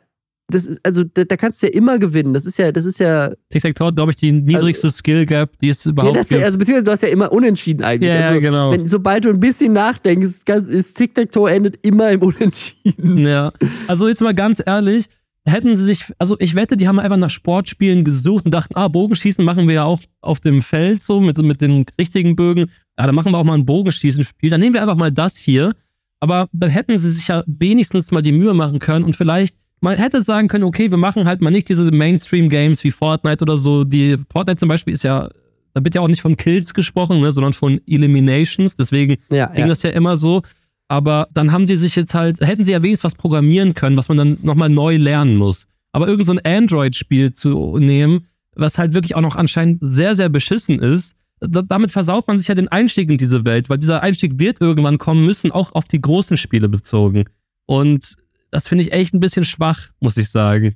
das 0.49 0.65
ist, 0.65 0.79
also 0.83 1.03
da, 1.03 1.25
da, 1.25 1.35
kannst 1.35 1.61
du 1.61 1.67
ja 1.67 1.73
immer 1.73 1.99
gewinnen. 1.99 2.33
Das 2.33 2.45
ist 2.45 2.57
ja, 2.57 2.71
das 2.71 2.85
ist 2.85 2.99
ja. 2.99 3.33
Tic-Tac-Toe, 3.49 3.93
glaube 3.93 4.11
ich, 4.11 4.15
die 4.15 4.31
niedrigste 4.31 4.87
also, 4.87 4.97
Skill 4.97 5.25
Gap, 5.25 5.59
die 5.59 5.69
es 5.69 5.85
überhaupt 5.85 6.15
ja, 6.15 6.23
gibt. 6.23 6.43
Also 6.43 6.57
beziehungsweise 6.57 6.85
du 6.85 6.91
hast 6.91 7.03
ja 7.03 7.09
immer 7.09 7.31
unentschieden 7.33 7.83
eigentlich. 7.83 8.09
Ja, 8.09 8.29
also, 8.29 8.39
genau. 8.39 8.71
Wenn, 8.71 8.87
sobald 8.87 9.25
du 9.25 9.29
ein 9.29 9.41
bisschen 9.41 9.73
nachdenkst, 9.73 10.25
ist, 10.25 10.49
ist 10.49 10.97
Tic-Tac-Toe 10.97 11.51
endet 11.51 11.85
immer 11.85 12.11
im 12.11 12.21
Unentschieden. 12.21 13.17
Ja. 13.27 13.51
Also 13.87 14.07
jetzt 14.07 14.21
mal 14.21 14.33
ganz 14.33 14.63
ehrlich, 14.65 15.05
hätten 15.45 15.75
sie 15.75 15.83
sich, 15.83 16.05
also 16.17 16.37
ich 16.39 16.55
wette, 16.55 16.77
die 16.77 16.87
haben 16.87 16.99
einfach 16.99 17.17
nach 17.17 17.29
Sportspielen 17.29 18.05
gesucht 18.05 18.45
und 18.45 18.53
dachten, 18.53 18.75
ah, 18.75 18.87
Bogenschießen 18.87 19.43
machen 19.43 19.67
wir 19.67 19.75
ja 19.75 19.83
auch 19.83 19.99
auf 20.21 20.39
dem 20.39 20.61
Feld 20.61 21.03
so 21.03 21.19
mit, 21.19 21.37
mit 21.37 21.61
den 21.61 21.85
richtigen 21.99 22.35
Bögen. 22.35 22.71
Ja, 22.97 23.05
dann 23.05 23.15
machen 23.15 23.31
wir 23.31 23.37
auch 23.37 23.43
mal 23.43 23.55
ein 23.55 23.65
Bogenschießen-Spiel. 23.65 24.49
Dann 24.49 24.61
nehmen 24.61 24.75
wir 24.75 24.81
einfach 24.81 24.95
mal 24.95 25.11
das 25.11 25.37
hier. 25.37 25.73
Aber 26.19 26.47
dann 26.51 26.69
hätten 26.69 26.97
sie 26.97 27.11
sich 27.11 27.27
ja 27.27 27.43
wenigstens 27.45 28.11
mal 28.11 28.21
die 28.21 28.31
Mühe 28.31 28.53
machen 28.53 28.79
können 28.79 29.05
und 29.05 29.15
vielleicht 29.15 29.55
man 29.79 29.97
hätte 29.97 30.21
sagen 30.21 30.47
können, 30.47 30.63
okay, 30.63 30.89
wir 30.89 30.97
machen 30.97 31.25
halt 31.25 31.41
mal 31.41 31.51
nicht 31.51 31.69
diese 31.69 31.91
Mainstream-Games 31.91 32.83
wie 32.83 32.91
Fortnite 32.91 33.43
oder 33.43 33.57
so. 33.57 33.83
Die 33.83 34.17
Fortnite 34.31 34.57
zum 34.57 34.69
Beispiel 34.69 34.93
ist 34.93 35.03
ja, 35.03 35.29
da 35.73 35.83
wird 35.83 35.95
ja 35.95 36.01
auch 36.01 36.07
nicht 36.07 36.21
von 36.21 36.35
Kills 36.35 36.73
gesprochen, 36.73 37.21
ne, 37.21 37.31
sondern 37.31 37.53
von 37.53 37.79
Eliminations. 37.87 38.75
Deswegen 38.75 39.17
ja, 39.29 39.47
ging 39.47 39.61
ja. 39.61 39.67
das 39.67 39.83
ja 39.83 39.91
immer 39.91 40.17
so. 40.17 40.41
Aber 40.87 41.27
dann 41.33 41.51
haben 41.51 41.65
die 41.65 41.75
sich 41.75 41.95
jetzt 41.95 42.13
halt, 42.13 42.39
hätten 42.41 42.65
sie 42.65 42.71
ja 42.71 42.81
wenigstens 42.81 43.03
was 43.03 43.15
programmieren 43.15 43.73
können, 43.73 43.97
was 43.97 44.07
man 44.07 44.17
dann 44.17 44.37
nochmal 44.41 44.69
neu 44.69 44.97
lernen 44.97 45.35
muss. 45.35 45.67
Aber 45.91 46.07
irgend 46.07 46.25
so 46.25 46.33
ein 46.33 46.39
Android-Spiel 46.43 47.33
zu 47.33 47.77
nehmen, 47.77 48.27
was 48.55 48.77
halt 48.77 48.93
wirklich 48.93 49.15
auch 49.15 49.21
noch 49.21 49.35
anscheinend 49.35 49.79
sehr, 49.81 50.15
sehr 50.15 50.29
beschissen 50.29 50.79
ist, 50.79 51.15
damit 51.39 51.91
versaut 51.91 52.27
man 52.27 52.39
sich 52.39 52.47
ja 52.47 52.55
den 52.55 52.67
Einstieg 52.67 53.11
in 53.11 53.17
diese 53.17 53.45
Welt, 53.45 53.69
weil 53.69 53.77
dieser 53.77 54.01
Einstieg 54.01 54.39
wird 54.39 54.59
irgendwann 54.59 54.97
kommen 54.97 55.25
müssen, 55.25 55.51
auch 55.51 55.73
auf 55.73 55.85
die 55.85 56.01
großen 56.01 56.35
Spiele 56.37 56.67
bezogen. 56.67 57.25
Und 57.67 58.15
das 58.51 58.67
finde 58.67 58.83
ich 58.83 58.93
echt 58.93 59.13
ein 59.13 59.19
bisschen 59.19 59.43
schwach, 59.43 59.89
muss 59.99 60.17
ich 60.17 60.29
sagen. 60.29 60.75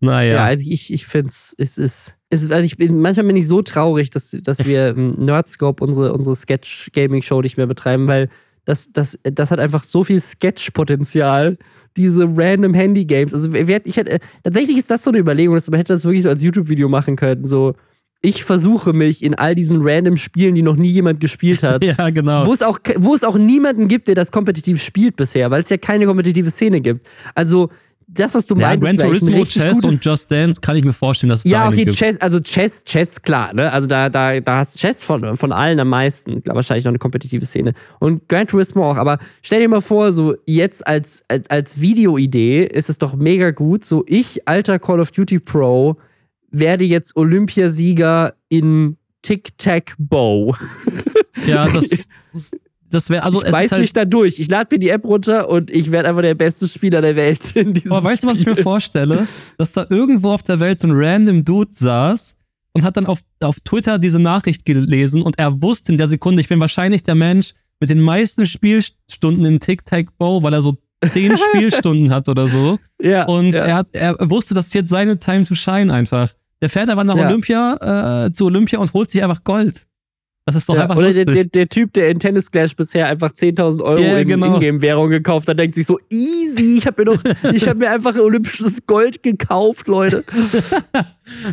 Naja. 0.00 0.34
Ja, 0.34 0.44
also 0.44 0.70
ich, 0.70 0.92
ich 0.92 1.06
finde 1.06 1.28
es, 1.28 1.54
es 1.56 1.78
ist, 1.78 2.18
also 2.30 2.58
ich 2.58 2.76
bin, 2.76 3.00
manchmal 3.00 3.26
bin 3.26 3.36
ich 3.36 3.48
so 3.48 3.62
traurig, 3.62 4.10
dass, 4.10 4.36
dass 4.42 4.66
wir 4.66 4.92
Nerdscope 4.92 5.82
unsere, 5.82 6.12
unsere 6.12 6.34
Sketch-Gaming-Show 6.36 7.40
nicht 7.40 7.56
mehr 7.56 7.66
betreiben, 7.66 8.06
weil 8.06 8.28
das, 8.64 8.92
das, 8.92 9.18
das 9.22 9.50
hat 9.50 9.60
einfach 9.60 9.84
so 9.84 10.04
viel 10.04 10.20
Sketch-Potenzial, 10.20 11.58
diese 11.96 12.24
random 12.24 12.74
Handy-Games. 12.74 13.32
Also 13.32 13.52
ich 13.54 13.96
hätte, 13.96 14.18
tatsächlich 14.42 14.78
ist 14.78 14.90
das 14.90 15.04
so 15.04 15.10
eine 15.10 15.18
Überlegung, 15.18 15.54
dass 15.54 15.70
man 15.70 15.78
hätte 15.78 15.92
das 15.92 16.04
wirklich 16.04 16.24
so 16.24 16.28
als 16.28 16.42
YouTube-Video 16.42 16.88
machen 16.88 17.16
können, 17.16 17.46
so 17.46 17.74
ich 18.24 18.42
versuche 18.42 18.94
mich 18.94 19.22
in 19.22 19.34
all 19.34 19.54
diesen 19.54 19.80
random 19.82 20.16
Spielen, 20.16 20.54
die 20.54 20.62
noch 20.62 20.76
nie 20.76 20.88
jemand 20.88 21.20
gespielt 21.20 21.62
hat. 21.62 21.84
ja, 21.98 22.08
genau. 22.08 22.46
Wo 22.46 22.54
es, 22.54 22.62
auch, 22.62 22.78
wo 22.96 23.14
es 23.14 23.22
auch 23.22 23.36
niemanden 23.36 23.86
gibt, 23.86 24.08
der 24.08 24.14
das 24.14 24.32
kompetitiv 24.32 24.82
spielt 24.82 25.16
bisher, 25.16 25.50
weil 25.50 25.60
es 25.60 25.68
ja 25.68 25.76
keine 25.76 26.06
kompetitive 26.06 26.48
Szene 26.48 26.80
gibt. 26.80 27.06
Also, 27.34 27.68
das, 28.06 28.34
was 28.34 28.46
du 28.46 28.54
ja, 28.56 28.68
meinst, 28.68 28.82
Gran 28.82 28.98
Turismo, 28.98 29.44
Chess 29.44 29.84
und 29.84 30.02
Just 30.02 30.30
Dance 30.30 30.60
kann 30.60 30.76
ich 30.76 30.84
mir 30.84 30.92
vorstellen, 30.94 31.30
dass 31.30 31.40
es 31.40 31.50
Ja, 31.50 31.68
okay, 31.68 31.84
gibt. 31.84 31.96
Chess, 31.96 32.18
also 32.20 32.40
Chess, 32.40 32.84
Chess, 32.84 33.20
klar, 33.20 33.52
ne? 33.52 33.70
Also 33.70 33.86
da, 33.86 34.08
da, 34.08 34.40
da 34.40 34.58
hast 34.58 34.78
Chess 34.78 35.02
von, 35.02 35.36
von 35.36 35.52
allen 35.52 35.78
am 35.80 35.88
meisten, 35.88 36.42
wahrscheinlich 36.46 36.84
noch 36.84 36.90
eine 36.90 36.98
kompetitive 36.98 37.44
Szene. 37.44 37.74
Und 38.00 38.28
Gran 38.28 38.46
Turismo 38.46 38.90
auch, 38.90 38.96
aber 38.96 39.18
stell 39.42 39.60
dir 39.60 39.68
mal 39.68 39.80
vor, 39.80 40.12
so 40.12 40.34
jetzt 40.46 40.86
als, 40.86 41.24
als, 41.28 41.48
als 41.50 41.80
Videoidee 41.80 42.64
ist 42.64 42.88
es 42.88 42.98
doch 42.98 43.16
mega 43.16 43.50
gut, 43.50 43.84
so 43.84 44.04
ich, 44.06 44.46
alter 44.48 44.78
Call 44.78 45.00
of 45.00 45.10
Duty 45.10 45.40
Pro, 45.40 45.96
werde 46.58 46.84
jetzt 46.84 47.16
Olympiasieger 47.16 48.34
in 48.48 48.96
Tic-Tac-Bow. 49.22 50.56
Ja, 51.46 51.68
das, 51.68 52.08
das 52.90 53.10
wäre 53.10 53.24
also. 53.24 53.44
Ich 53.44 53.52
weiß 53.52 53.72
halt 53.72 53.82
mich 53.82 53.92
da 53.92 54.04
durch. 54.04 54.38
Ich 54.38 54.48
lade 54.48 54.68
mir 54.72 54.78
die 54.78 54.88
App 54.88 55.04
runter 55.04 55.50
und 55.50 55.70
ich 55.70 55.90
werde 55.90 56.08
einfach 56.08 56.22
der 56.22 56.34
beste 56.34 56.68
Spieler 56.68 57.02
der 57.02 57.16
Welt 57.16 57.56
in 57.56 57.74
diesem 57.74 57.92
Aber 57.92 58.08
weißt 58.08 58.22
du, 58.22 58.28
was 58.28 58.38
ich 58.38 58.46
mir 58.46 58.56
vorstelle? 58.56 59.26
Dass 59.58 59.72
da 59.72 59.84
irgendwo 59.90 60.30
auf 60.30 60.44
der 60.44 60.60
Welt 60.60 60.80
so 60.80 60.86
ein 60.86 60.92
random 60.94 61.44
Dude 61.44 61.72
saß 61.72 62.36
und 62.72 62.84
hat 62.84 62.96
dann 62.96 63.06
auf, 63.06 63.18
auf 63.40 63.58
Twitter 63.60 63.98
diese 63.98 64.20
Nachricht 64.20 64.64
gelesen 64.64 65.22
und 65.22 65.38
er 65.38 65.60
wusste 65.60 65.92
in 65.92 65.98
der 65.98 66.08
Sekunde, 66.08 66.40
ich 66.40 66.48
bin 66.48 66.60
wahrscheinlich 66.60 67.02
der 67.02 67.16
Mensch, 67.16 67.52
mit 67.80 67.90
den 67.90 68.00
meisten 68.00 68.46
Spielstunden 68.46 69.44
in 69.44 69.60
Tic-Tac-Bow, 69.60 70.42
weil 70.42 70.54
er 70.54 70.62
so 70.62 70.78
zehn 71.08 71.36
Spielstunden 71.52 72.10
hat 72.10 72.28
oder 72.28 72.48
so. 72.48 72.78
Ja. 73.02 73.24
Und 73.26 73.52
ja. 73.52 73.64
Er, 73.64 73.74
hat, 73.74 73.88
er 73.92 74.30
wusste, 74.30 74.54
das 74.54 74.68
ist 74.68 74.74
jetzt 74.74 74.90
seine 74.90 75.18
Time 75.18 75.44
to 75.44 75.54
shine 75.54 75.92
einfach. 75.92 76.32
Der 76.64 76.70
fährt 76.70 76.88
aber 76.88 77.04
nach 77.04 77.14
Ja. 77.18 77.26
Olympia, 77.28 78.24
äh, 78.24 78.32
zu 78.32 78.46
Olympia 78.46 78.78
und 78.78 78.90
holt 78.94 79.10
sich 79.10 79.22
einfach 79.22 79.44
Gold. 79.44 79.84
Das 80.46 80.56
ist 80.56 80.66
doch 80.66 80.76
ja. 80.76 80.84
einfach 80.84 80.96
Oder 80.96 81.10
der, 81.10 81.24
lustig. 81.26 81.34
der, 81.34 81.44
der 81.44 81.68
Typ, 81.68 81.92
der 81.92 82.08
in 82.08 82.18
Tennis 82.18 82.50
Clash 82.50 82.74
bisher 82.74 83.06
einfach 83.06 83.32
10.000 83.32 83.82
Euro 83.82 84.00
Ja, 84.00 84.16
in 84.16 84.26
genau. 84.28 84.56
Ingame-Währung 84.56 85.10
gekauft 85.10 85.46
hat, 85.46 85.58
denkt 85.58 85.74
sich 85.74 85.84
so, 85.84 85.98
easy, 86.10 86.78
ich 86.78 86.86
habe 86.86 87.02
mir, 87.04 87.16
doch- 87.16 87.22
ich 87.52 87.68
hab 87.68 87.76
mir 87.76 87.90
einfach 87.90 88.16
olympisches 88.16 88.86
Gold 88.86 89.22
gekauft, 89.22 89.88
Leute. 89.88 90.24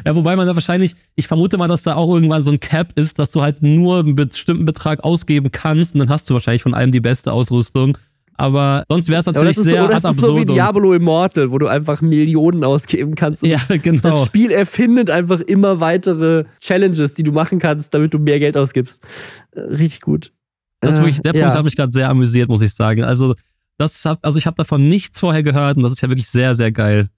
Ja, 0.05 0.15
wobei 0.15 0.35
man 0.37 0.47
da 0.47 0.53
wahrscheinlich, 0.53 0.95
ich 1.15 1.27
vermute 1.27 1.57
mal, 1.57 1.67
dass 1.67 1.83
da 1.83 1.95
auch 1.95 2.13
irgendwann 2.13 2.41
so 2.41 2.51
ein 2.51 2.59
Cap 2.61 2.91
ist, 2.97 3.19
dass 3.19 3.31
du 3.31 3.41
halt 3.41 3.61
nur 3.61 3.99
einen 3.99 4.15
bestimmten 4.15 4.65
Betrag 4.65 5.03
ausgeben 5.03 5.49
kannst 5.51 5.93
und 5.93 5.99
dann 5.99 6.09
hast 6.09 6.29
du 6.29 6.33
wahrscheinlich 6.33 6.61
von 6.63 6.73
allem 6.73 6.91
die 6.91 6.99
beste 7.01 7.31
Ausrüstung. 7.33 7.97
Aber 8.41 8.85
sonst 8.89 9.07
wäre 9.07 9.19
es 9.19 9.27
Ja, 9.27 9.33
natürlich 9.33 9.55
ist, 9.55 9.65
sehr 9.65 9.83
so, 9.83 9.87
das 9.87 10.03
ist 10.03 10.19
so 10.19 10.35
wie. 10.35 10.45
Diablo 10.45 10.93
Immortal, 10.93 11.51
wo 11.51 11.59
du 11.59 11.67
einfach 11.67 12.01
Millionen 12.01 12.63
ausgeben 12.63 13.13
kannst. 13.13 13.43
Und 13.43 13.49
ja, 13.49 13.59
das, 13.59 13.67
genau. 13.83 14.01
das 14.01 14.25
Spiel 14.25 14.49
erfindet 14.49 15.11
einfach 15.11 15.41
immer 15.41 15.79
weitere 15.79 16.45
Challenges, 16.59 17.13
die 17.13 17.21
du 17.21 17.31
machen 17.31 17.59
kannst, 17.59 17.93
damit 17.93 18.15
du 18.15 18.17
mehr 18.17 18.39
Geld 18.39 18.57
ausgibst. 18.57 19.03
Äh, 19.51 19.59
Richtig 19.61 20.01
gut. 20.01 20.31
Das 20.79 20.95
Äh, 20.95 21.01
wirklich, 21.01 21.21
der 21.21 21.35
ja. 21.35 21.43
Punkt 21.43 21.57
hat 21.57 21.63
mich 21.65 21.75
gerade 21.75 21.91
sehr 21.91 22.09
amüsiert, 22.09 22.49
muss 22.49 22.61
ich 22.61 22.73
sagen. 22.73 23.03
Also, 23.03 23.35
das 23.77 24.03
hab, 24.05 24.17
also 24.25 24.39
ich 24.39 24.47
habe 24.47 24.57
davon 24.57 24.89
nichts 24.89 25.19
vorher 25.19 25.43
gehört 25.43 25.77
und 25.77 25.83
das 25.83 25.93
ist 25.93 26.01
ja 26.01 26.09
wirklich 26.09 26.27
sehr, 26.27 26.55
sehr 26.55 26.71
geil. 26.71 27.09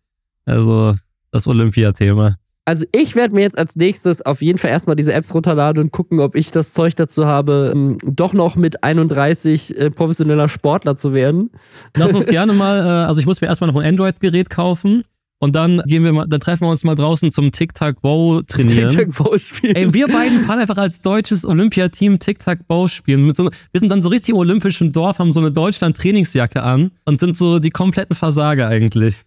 Also, 0.44 0.94
das 1.32 1.48
Olympia-Thema. 1.48 2.36
Also 2.66 2.86
ich 2.94 3.16
werde 3.16 3.36
mir 3.36 3.42
jetzt 3.42 3.58
als 3.58 3.76
nächstes 3.76 4.22
auf 4.22 4.42
jeden 4.42 4.58
Fall 4.58 4.72
erstmal 4.72 4.96
diese 4.96 5.14
Apps 5.14 5.34
runterladen 5.34 5.84
und 5.84 5.92
gucken, 5.92 6.22
ob 6.22 6.36
ich 6.36 6.52
das 6.52 6.74
Zeug 6.74 6.96
dazu 6.96 7.26
habe, 7.26 7.72
ähm, 7.76 7.98
doch 8.04 8.34
noch 8.34 8.56
mit 8.56 8.84
31 8.84 9.78
äh, 9.78 9.92
professioneller 9.92 10.48
Sportler 10.48 10.96
zu 10.96 11.14
werden. 11.14 11.52
Lass 11.98 12.14
uns 12.14 12.26
gerne 12.28 12.54
mal, 12.54 12.80
äh, 12.80 13.08
also 13.08 13.20
ich 13.20 13.26
muss 13.26 13.42
mir 13.42 13.48
erstmal 13.48 13.70
noch 13.70 13.80
ein 13.80 13.86
Android-Gerät 13.86 14.50
kaufen 14.50 15.04
und 15.44 15.58
dann 15.58 15.82
gehen 15.88 16.06
wir 16.06 16.14
mal, 16.14 16.26
dann 16.26 16.40
treffen 16.40 16.64
wir 16.64 16.70
uns 16.70 16.86
mal 16.86 16.96
draußen 16.96 17.34
zum 17.34 17.52
Tic-Tac-Bow 17.52 18.44
trainieren. 18.44 18.88
TikTok 18.88 19.38
spielen. 19.38 19.76
Ey, 19.76 19.94
wir 19.94 20.08
beiden 20.08 20.46
fahren 20.46 20.60
einfach 20.60 20.78
als 20.78 21.02
deutsches 21.02 21.44
Olympiateam 21.44 22.18
Tic-Tac-Bow 22.18 22.88
spielen. 22.88 23.26
Mit 23.26 23.36
so, 23.36 23.50
wir 23.72 23.80
sind 23.82 23.92
dann 23.92 24.02
so 24.02 24.08
richtig 24.08 24.30
im 24.30 24.38
olympischen 24.38 24.94
Dorf, 24.94 25.20
haben 25.20 25.34
so 25.34 25.42
eine 25.42 25.52
Deutschland-Trainingsjacke 25.52 26.64
an 26.64 26.92
und 27.04 27.20
sind 27.20 27.36
so 27.36 27.60
die 27.60 27.72
kompletten 27.72 28.16
Versager 28.16 28.70
eigentlich. 28.70 29.18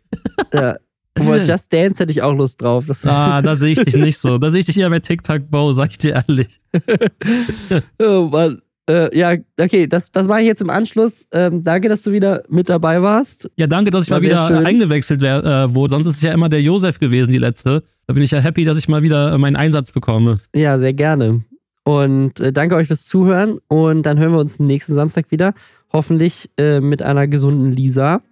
ja. 0.55 0.77
Obwohl, 1.19 1.39
Just 1.47 1.73
Dance 1.73 2.01
hätte 2.01 2.13
ich 2.13 2.23
auch 2.23 2.35
Lust 2.35 2.63
drauf. 2.63 2.87
Das, 2.87 3.05
Ah, 3.07 3.41
da 3.43 3.57
sehe 3.57 3.73
ich 3.73 3.79
dich 3.81 3.97
nicht 3.97 4.19
so. 4.19 4.39
Da 4.39 4.51
sehe 4.51 4.61
ich 4.61 4.67
dich 4.67 4.79
eher 4.79 4.91
bei 4.91 4.99
Tic-Tac-Bow, 5.01 5.73
sag 5.73 5.91
ich 5.91 5.99
dir 5.99 6.23
ehrlich. 6.27 6.61
oh 7.99 8.29
Mann. 8.31 8.63
Äh, 8.89 9.19
ja, 9.19 9.35
okay, 9.61 9.89
das, 9.89 10.13
das 10.13 10.29
mache 10.29 10.43
ich 10.43 10.47
jetzt 10.47 10.61
im 10.61 10.71
Anschluss. 10.71 11.27
Ähm, 11.33 11.65
danke, 11.65 11.89
dass 11.89 12.03
du 12.03 12.13
wieder 12.13 12.45
mit 12.49 12.69
dabei 12.69 13.03
warst. 13.03 13.51
Ja, 13.57 13.67
danke, 13.67 13.91
dass 13.91 14.05
ich 14.05 14.11
War 14.11 14.19
mal 14.19 14.23
wieder 14.23 14.47
schön. 14.47 14.65
eingewechselt 14.65 15.21
wär, 15.23 15.45
äh, 15.45 15.75
wurde. 15.75 15.95
Sonst 15.95 16.07
ist 16.07 16.17
es 16.17 16.23
ja 16.23 16.33
immer 16.33 16.49
der 16.49 16.63
Josef 16.63 17.01
gewesen, 17.01 17.33
die 17.33 17.39
letzte. 17.39 17.83
Da 18.07 18.15
bin 18.15 18.23
ich 18.23 18.31
ja 18.31 18.39
happy, 18.39 18.65
dass 18.65 18.79
ich 18.79 18.89
mal 18.89 19.03
wieder 19.03 19.33
äh, 19.33 19.39
meinen 19.39 19.57
Einsatz 19.57 19.91
bekomme. 19.91 20.39
Ja, 20.55 20.79
sehr 20.79 20.93
gerne. 20.93 21.43
Und 21.83 22.39
äh, 22.39 22.53
danke 22.53 22.77
euch 22.77 22.87
fürs 22.87 23.07
Zuhören. 23.07 23.59
Und 23.67 24.05
dann 24.05 24.21
hören 24.21 24.33
wir 24.33 24.39
uns 24.39 24.61
nächsten 24.61 24.95
Samstag 24.95 25.33
wieder. 25.33 25.55
Hoffentlich 25.93 26.49
äh, 26.57 26.79
mit 26.79 27.03
einer 27.03 27.27
gesunden 27.27 27.73
Lisa. 27.73 28.23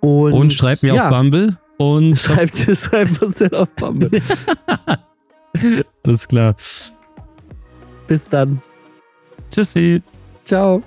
Und, 0.00 0.32
Und 0.32 0.52
schreibt 0.54 0.82
mir 0.82 0.94
ja, 0.94 1.04
auf 1.04 1.10
Bumble. 1.10 1.58
Und 1.82 2.16
Schreibt, 2.18 2.56
schreibt 2.56 3.20
was 3.20 3.34
denn 3.34 3.52
auf 3.54 3.68
Bumble. 3.70 4.22
alles 6.04 6.28
klar. 6.28 6.54
Bis 8.06 8.28
dann. 8.28 8.62
Tschüssi. 9.50 10.00
Ciao. 10.44 10.82